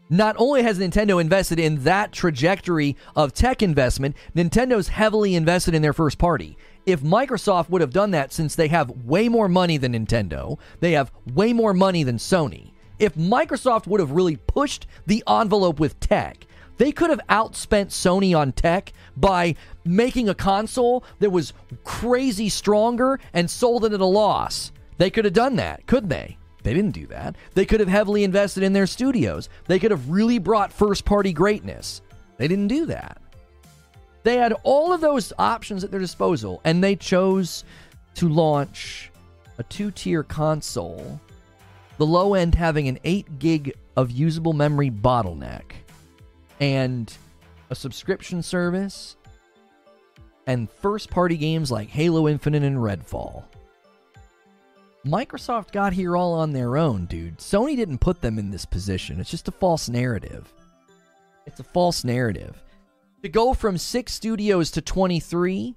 Not 0.09 0.37
only 0.37 0.63
has 0.63 0.79
Nintendo 0.79 1.19
invested 1.19 1.59
in 1.59 1.83
that 1.83 2.13
trajectory 2.13 2.95
of 3.17 3.33
tech 3.33 3.61
investment, 3.61 4.15
Nintendo's 4.33 4.87
heavily 4.87 5.35
invested 5.35 5.73
in 5.73 5.81
their 5.81 5.93
first 5.93 6.17
party 6.17 6.57
if 6.85 7.01
Microsoft 7.01 7.69
would 7.69 7.81
have 7.81 7.93
done 7.93 8.11
that 8.11 8.33
since 8.33 8.55
they 8.55 8.67
have 8.67 8.89
way 9.05 9.29
more 9.29 9.47
money 9.47 9.77
than 9.77 9.93
Nintendo, 9.93 10.57
they 10.79 10.93
have 10.93 11.11
way 11.33 11.53
more 11.53 11.73
money 11.73 12.03
than 12.03 12.17
Sony. 12.17 12.71
If 12.99 13.15
Microsoft 13.15 13.87
would 13.87 13.99
have 13.99 14.11
really 14.11 14.35
pushed 14.35 14.87
the 15.05 15.23
envelope 15.27 15.79
with 15.79 15.99
tech, 15.99 16.45
they 16.77 16.91
could 16.91 17.09
have 17.09 17.21
outspent 17.29 17.87
Sony 17.87 18.35
on 18.35 18.51
tech 18.51 18.93
by 19.15 19.55
making 19.85 20.29
a 20.29 20.35
console 20.35 21.03
that 21.19 21.29
was 21.29 21.53
crazy 21.83 22.49
stronger 22.49 23.19
and 23.33 23.49
sold 23.49 23.85
it 23.85 23.93
at 23.93 24.01
a 24.01 24.05
loss. 24.05 24.71
They 24.97 25.09
could 25.09 25.25
have 25.25 25.33
done 25.33 25.57
that, 25.57 25.85
couldn't 25.85 26.09
they? 26.09 26.37
They 26.63 26.73
didn't 26.73 26.91
do 26.91 27.07
that. 27.07 27.35
They 27.53 27.65
could 27.65 27.79
have 27.79 27.89
heavily 27.89 28.23
invested 28.23 28.63
in 28.63 28.73
their 28.73 28.87
studios. 28.87 29.49
They 29.67 29.79
could 29.79 29.91
have 29.91 30.09
really 30.09 30.39
brought 30.39 30.73
first 30.73 31.05
party 31.05 31.33
greatness. 31.33 32.01
They 32.37 32.47
didn't 32.47 32.67
do 32.67 32.87
that. 32.87 33.20
They 34.23 34.37
had 34.37 34.53
all 34.63 34.93
of 34.93 35.01
those 35.01 35.33
options 35.39 35.83
at 35.83 35.91
their 35.91 35.99
disposal, 35.99 36.61
and 36.63 36.83
they 36.83 36.95
chose 36.95 37.63
to 38.15 38.29
launch 38.29 39.11
a 39.57 39.63
two 39.63 39.91
tier 39.91 40.23
console, 40.23 41.19
the 41.97 42.05
low 42.05 42.33
end 42.33 42.55
having 42.55 42.87
an 42.87 42.99
8 43.03 43.39
gig 43.39 43.73
of 43.97 44.11
usable 44.11 44.53
memory 44.53 44.91
bottleneck, 44.91 45.63
and 46.59 47.11
a 47.69 47.75
subscription 47.75 48.43
service, 48.43 49.15
and 50.45 50.69
first 50.69 51.09
party 51.09 51.37
games 51.37 51.71
like 51.71 51.89
Halo 51.89 52.27
Infinite 52.27 52.63
and 52.63 52.77
Redfall. 52.77 53.43
Microsoft 55.05 55.71
got 55.71 55.93
here 55.93 56.15
all 56.15 56.33
on 56.33 56.53
their 56.53 56.77
own, 56.77 57.05
dude. 57.05 57.37
Sony 57.39 57.75
didn't 57.75 57.97
put 57.97 58.21
them 58.21 58.37
in 58.37 58.51
this 58.51 58.65
position. 58.65 59.19
It's 59.19 59.31
just 59.31 59.47
a 59.47 59.51
false 59.51 59.89
narrative. 59.89 60.53
It's 61.47 61.59
a 61.59 61.63
false 61.63 62.03
narrative 62.03 62.61
to 63.23 63.29
go 63.29 63.53
from 63.53 63.77
six 63.77 64.13
studios 64.13 64.71
to 64.71 64.81
23 64.81 65.75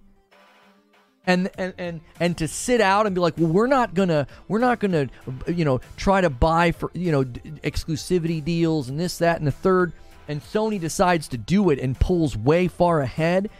and 1.26 1.50
and 1.56 1.74
and 1.78 2.00
and 2.20 2.38
to 2.38 2.48
sit 2.48 2.80
out 2.80 3.06
and 3.06 3.14
be 3.14 3.20
like 3.20 3.34
well 3.38 3.48
we're 3.48 3.66
not 3.66 3.94
gonna 3.94 4.26
we're 4.48 4.58
not 4.58 4.78
gonna 4.78 5.08
you 5.46 5.64
know 5.64 5.80
try 5.96 6.20
to 6.20 6.30
buy 6.30 6.70
for 6.72 6.90
you 6.94 7.10
know 7.10 7.24
exclusivity 7.24 8.44
deals 8.44 8.88
and 8.88 8.98
this 8.98 9.18
that 9.18 9.38
and 9.38 9.46
the 9.46 9.52
third. 9.52 9.92
And 10.26 10.42
sony 10.42 10.80
decides 10.80 11.28
to 11.28 11.38
do 11.38 11.68
it 11.68 11.78
and 11.78 11.98
pulls 12.00 12.34
way 12.34 12.66
far 12.66 13.02
ahead. 13.02 13.50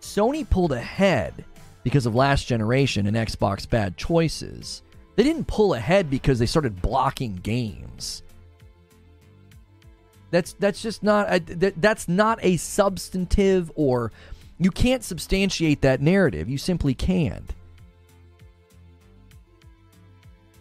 Sony 0.00 0.48
pulled 0.48 0.72
ahead 0.72 1.44
because 1.84 2.06
of 2.06 2.14
last 2.14 2.48
generation 2.48 3.06
and 3.06 3.16
xbox 3.16 3.68
bad 3.68 3.96
choices. 3.96 4.82
They 5.14 5.22
didn't 5.22 5.46
pull 5.46 5.74
ahead 5.74 6.10
because 6.10 6.40
they 6.40 6.46
started 6.46 6.82
blocking 6.82 7.36
games 7.36 8.22
that's 10.30 10.52
that's 10.54 10.82
just 10.82 11.02
not 11.02 11.46
that, 11.46 11.80
that's 11.80 12.08
not 12.08 12.38
a 12.42 12.56
substantive 12.56 13.70
or 13.74 14.12
you 14.58 14.70
can't 14.70 15.04
substantiate 15.04 15.82
that 15.82 16.00
narrative. 16.00 16.48
You 16.48 16.58
simply 16.58 16.94
can't. 16.94 17.54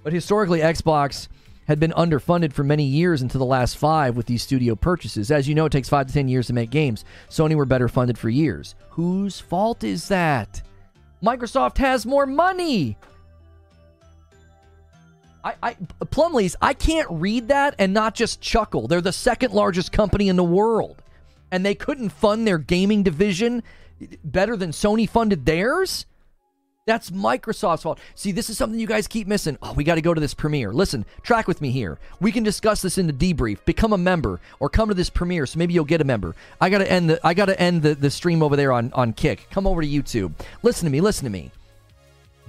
But 0.03 0.13
historically, 0.13 0.59
Xbox 0.59 1.27
had 1.67 1.79
been 1.81 1.91
underfunded 1.91 2.53
for 2.53 2.63
many 2.63 2.85
years 2.85 3.21
into 3.21 3.37
the 3.37 3.45
last 3.45 3.75
five 3.75 4.15
with 4.15 4.25
these 4.25 4.41
studio 4.41 4.73
purchases. 4.73 5.31
As 5.31 5.49
you 5.49 5.55
know, 5.55 5.65
it 5.65 5.71
takes 5.71 5.89
five 5.89 6.07
to 6.07 6.13
ten 6.13 6.29
years 6.29 6.47
to 6.47 6.53
make 6.53 6.69
games. 6.69 7.03
Sony 7.29 7.55
were 7.55 7.65
better 7.65 7.89
funded 7.89 8.17
for 8.17 8.29
years. 8.29 8.75
Whose 8.91 9.39
fault 9.39 9.83
is 9.83 10.07
that? 10.07 10.61
Microsoft 11.21 11.77
has 11.79 12.05
more 12.05 12.25
money. 12.25 12.97
I, 15.47 15.55
I 15.69 15.73
Plumleys, 16.05 16.55
I 16.61 16.73
can't 16.73 17.07
read 17.09 17.47
that 17.49 17.75
and 17.79 17.93
not 17.93 18.15
just 18.15 18.41
chuckle. 18.41 18.87
They're 18.87 19.01
the 19.01 19.13
second 19.13 19.53
largest 19.53 19.91
company 19.91 20.27
in 20.27 20.35
the 20.35 20.43
world, 20.43 21.01
and 21.51 21.65
they 21.65 21.75
couldn't 21.75 22.09
fund 22.09 22.45
their 22.45 22.57
gaming 22.57 23.03
division 23.03 23.63
better 24.23 24.57
than 24.57 24.71
Sony 24.71 25.09
funded 25.09 25.45
theirs. 25.45 26.05
That's 26.85 27.09
Microsoft's 27.11 27.83
fault. 27.83 27.99
See, 28.15 28.31
this 28.31 28.49
is 28.49 28.57
something 28.57 28.79
you 28.79 28.87
guys 28.87 29.07
keep 29.07 29.27
missing. 29.27 29.57
Oh, 29.61 29.73
we 29.73 29.83
got 29.83 29.95
to 29.95 30.01
go 30.01 30.13
to 30.13 30.21
this 30.21 30.33
premiere. 30.33 30.71
Listen, 30.71 31.05
track 31.21 31.45
with 31.45 31.59
me 31.59 31.69
here. 31.69 31.99
We 32.21 32.31
can 32.31 32.43
discuss 32.43 32.81
this 32.81 32.97
in 32.97 33.07
the 33.07 33.13
debrief. 33.13 33.63
Become 33.65 33.91
a 33.91 33.97
member 33.97 34.39
or 34.61 34.69
come 34.69 34.87
to 34.87 34.95
this 34.95 35.09
premiere, 35.09 35.45
so 35.45 35.59
maybe 35.59 35.73
you'll 35.73 35.83
get 35.83 35.99
a 35.99 36.05
member. 36.05 36.33
I 36.61 36.69
got 36.69 36.77
to 36.77 36.89
end 36.89 37.09
the 37.09 37.19
I 37.27 37.33
got 37.33 37.47
to 37.47 37.59
end 37.59 37.81
the, 37.81 37.93
the 37.93 38.09
stream 38.09 38.41
over 38.41 38.55
there 38.55 38.71
on 38.71 38.93
on 38.93 39.13
Kick. 39.13 39.47
Come 39.51 39.67
over 39.67 39.81
to 39.81 39.87
YouTube. 39.87 40.31
Listen 40.63 40.85
to 40.85 40.91
me. 40.91 41.01
Listen 41.01 41.25
to 41.25 41.29
me. 41.29 41.51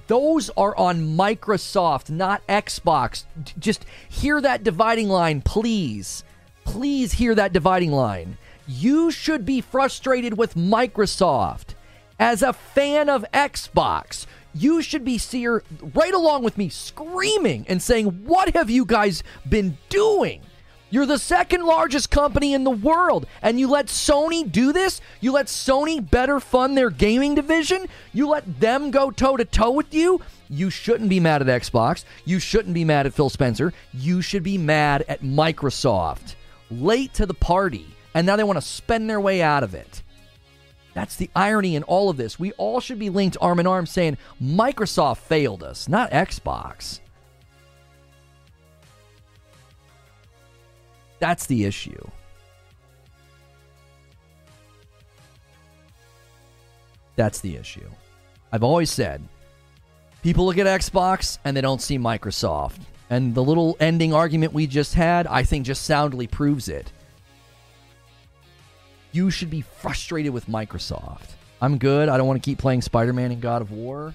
Those 0.09 0.49
are 0.57 0.75
on 0.75 1.15
Microsoft, 1.15 2.09
not 2.09 2.45
Xbox. 2.47 3.23
Just 3.57 3.85
hear 4.09 4.41
that 4.41 4.65
dividing 4.65 5.07
line, 5.07 5.41
please. 5.41 6.25
Please 6.65 7.13
hear 7.13 7.33
that 7.35 7.53
dividing 7.53 7.93
line. 7.93 8.37
You 8.67 9.09
should 9.09 9.45
be 9.45 9.61
frustrated 9.61 10.37
with 10.37 10.55
Microsoft 10.55 11.75
as 12.19 12.43
a 12.43 12.53
fan 12.53 13.09
of 13.09 13.25
Xbox, 13.33 14.25
you 14.53 14.81
should 14.81 15.05
be 15.05 15.17
seer 15.17 15.63
right 15.93 16.13
along 16.13 16.43
with 16.43 16.57
me 16.57 16.67
screaming 16.69 17.65
and 17.69 17.81
saying, 17.81 18.07
What 18.25 18.53
have 18.55 18.69
you 18.69 18.85
guys 18.85 19.23
been 19.47 19.77
doing? 19.87 20.41
You're 20.91 21.05
the 21.05 21.19
second 21.19 21.65
largest 21.65 22.09
company 22.09 22.53
in 22.53 22.63
the 22.63 22.71
world, 22.71 23.27
and 23.41 23.59
you 23.59 23.69
let 23.69 23.87
Sony 23.87 24.49
do 24.49 24.73
this? 24.73 25.01
You 25.21 25.33
let 25.33 25.45
Sony 25.45 26.07
better 26.07 26.39
fund 26.39 26.75
their 26.75 26.89
gaming 26.89 27.35
division? 27.35 27.87
You 28.11 28.27
let 28.29 28.59
them 28.59 28.89
go 28.89 29.11
toe 29.11 29.37
to 29.37 29.45
toe 29.45 29.71
with 29.71 29.93
you? 29.93 30.21
You 30.49 30.71
shouldn't 30.71 31.09
be 31.09 31.19
mad 31.19 31.47
at 31.47 31.61
Xbox. 31.61 32.05
You 32.25 32.39
shouldn't 32.39 32.73
be 32.73 32.85
mad 32.85 33.05
at 33.05 33.13
Phil 33.13 33.29
Spencer. 33.29 33.71
You 33.93 34.23
should 34.23 34.41
be 34.41 34.57
mad 34.57 35.05
at 35.07 35.21
Microsoft. 35.21 36.35
Late 36.71 37.13
to 37.15 37.27
the 37.27 37.35
party, 37.35 37.85
and 38.15 38.25
now 38.25 38.35
they 38.35 38.43
want 38.43 38.57
to 38.57 38.65
spend 38.65 39.07
their 39.07 39.21
way 39.21 39.43
out 39.43 39.63
of 39.63 39.75
it. 39.75 40.01
That's 40.95 41.15
the 41.15 41.29
irony 41.35 41.75
in 41.75 41.83
all 41.83 42.09
of 42.09 42.17
this. 42.17 42.39
We 42.39 42.51
all 42.53 42.79
should 42.79 42.99
be 42.99 43.11
linked 43.11 43.37
arm 43.39 43.59
in 43.59 43.67
arm 43.67 43.85
saying 43.85 44.17
Microsoft 44.41 45.17
failed 45.17 45.61
us, 45.61 45.87
not 45.87 46.09
Xbox. 46.11 46.99
That's 51.19 51.45
the 51.45 51.65
issue. 51.65 52.07
That's 57.15 57.41
the 57.41 57.55
issue. 57.57 57.89
I've 58.51 58.63
always 58.63 58.89
said 58.89 59.21
people 60.23 60.45
look 60.45 60.57
at 60.57 60.65
Xbox 60.65 61.37
and 61.43 61.55
they 61.55 61.61
don't 61.61 61.81
see 61.81 61.97
Microsoft. 61.97 62.79
And 63.09 63.33
the 63.33 63.43
little 63.43 63.75
ending 63.79 64.13
argument 64.13 64.53
we 64.53 64.67
just 64.67 64.93
had, 64.93 65.27
I 65.27 65.43
think, 65.43 65.65
just 65.65 65.83
soundly 65.83 66.27
proves 66.27 66.69
it 66.69 66.91
you 69.11 69.31
should 69.31 69.49
be 69.49 69.61
frustrated 69.61 70.33
with 70.33 70.47
Microsoft. 70.47 71.29
I'm 71.61 71.77
good. 71.77 72.09
I 72.09 72.17
don't 72.17 72.27
want 72.27 72.41
to 72.41 72.47
keep 72.47 72.57
playing 72.57 72.81
Spider 72.81 73.13
Man 73.13 73.31
and 73.31 73.41
God 73.41 73.61
of 73.61 73.71
War. 73.71 74.13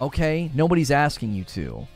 Okay, 0.00 0.50
nobody's 0.54 0.90
asking 0.90 1.34
you 1.34 1.44
to. 1.44 1.86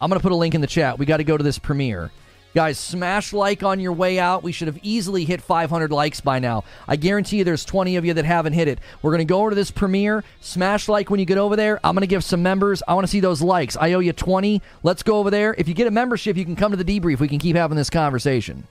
I'm 0.00 0.10
going 0.10 0.18
to 0.18 0.22
put 0.22 0.32
a 0.32 0.36
link 0.36 0.54
in 0.54 0.60
the 0.60 0.66
chat. 0.66 0.98
We 0.98 1.06
got 1.06 1.18
to 1.18 1.24
go 1.24 1.36
to 1.36 1.44
this 1.44 1.58
premiere. 1.58 2.10
Guys, 2.58 2.76
smash 2.76 3.32
like 3.32 3.62
on 3.62 3.78
your 3.78 3.92
way 3.92 4.18
out. 4.18 4.42
We 4.42 4.50
should 4.50 4.66
have 4.66 4.80
easily 4.82 5.24
hit 5.24 5.40
500 5.40 5.92
likes 5.92 6.20
by 6.20 6.40
now. 6.40 6.64
I 6.88 6.96
guarantee 6.96 7.38
you 7.38 7.44
there's 7.44 7.64
20 7.64 7.94
of 7.94 8.04
you 8.04 8.14
that 8.14 8.24
haven't 8.24 8.54
hit 8.54 8.66
it. 8.66 8.80
We're 9.00 9.12
going 9.12 9.20
to 9.20 9.24
go 9.24 9.42
over 9.42 9.50
to 9.50 9.54
this 9.54 9.70
premiere. 9.70 10.24
Smash 10.40 10.88
like 10.88 11.08
when 11.08 11.20
you 11.20 11.24
get 11.24 11.38
over 11.38 11.54
there. 11.54 11.78
I'm 11.84 11.94
going 11.94 12.00
to 12.00 12.08
give 12.08 12.24
some 12.24 12.42
members. 12.42 12.82
I 12.88 12.94
want 12.94 13.06
to 13.06 13.10
see 13.12 13.20
those 13.20 13.42
likes. 13.42 13.76
I 13.76 13.92
owe 13.92 14.00
you 14.00 14.12
20. 14.12 14.60
Let's 14.82 15.04
go 15.04 15.18
over 15.18 15.30
there. 15.30 15.54
If 15.56 15.68
you 15.68 15.74
get 15.74 15.86
a 15.86 15.92
membership, 15.92 16.36
you 16.36 16.44
can 16.44 16.56
come 16.56 16.72
to 16.72 16.76
the 16.76 17.00
debrief. 17.00 17.20
We 17.20 17.28
can 17.28 17.38
keep 17.38 17.54
having 17.54 17.76
this 17.76 17.90
conversation. 17.90 18.66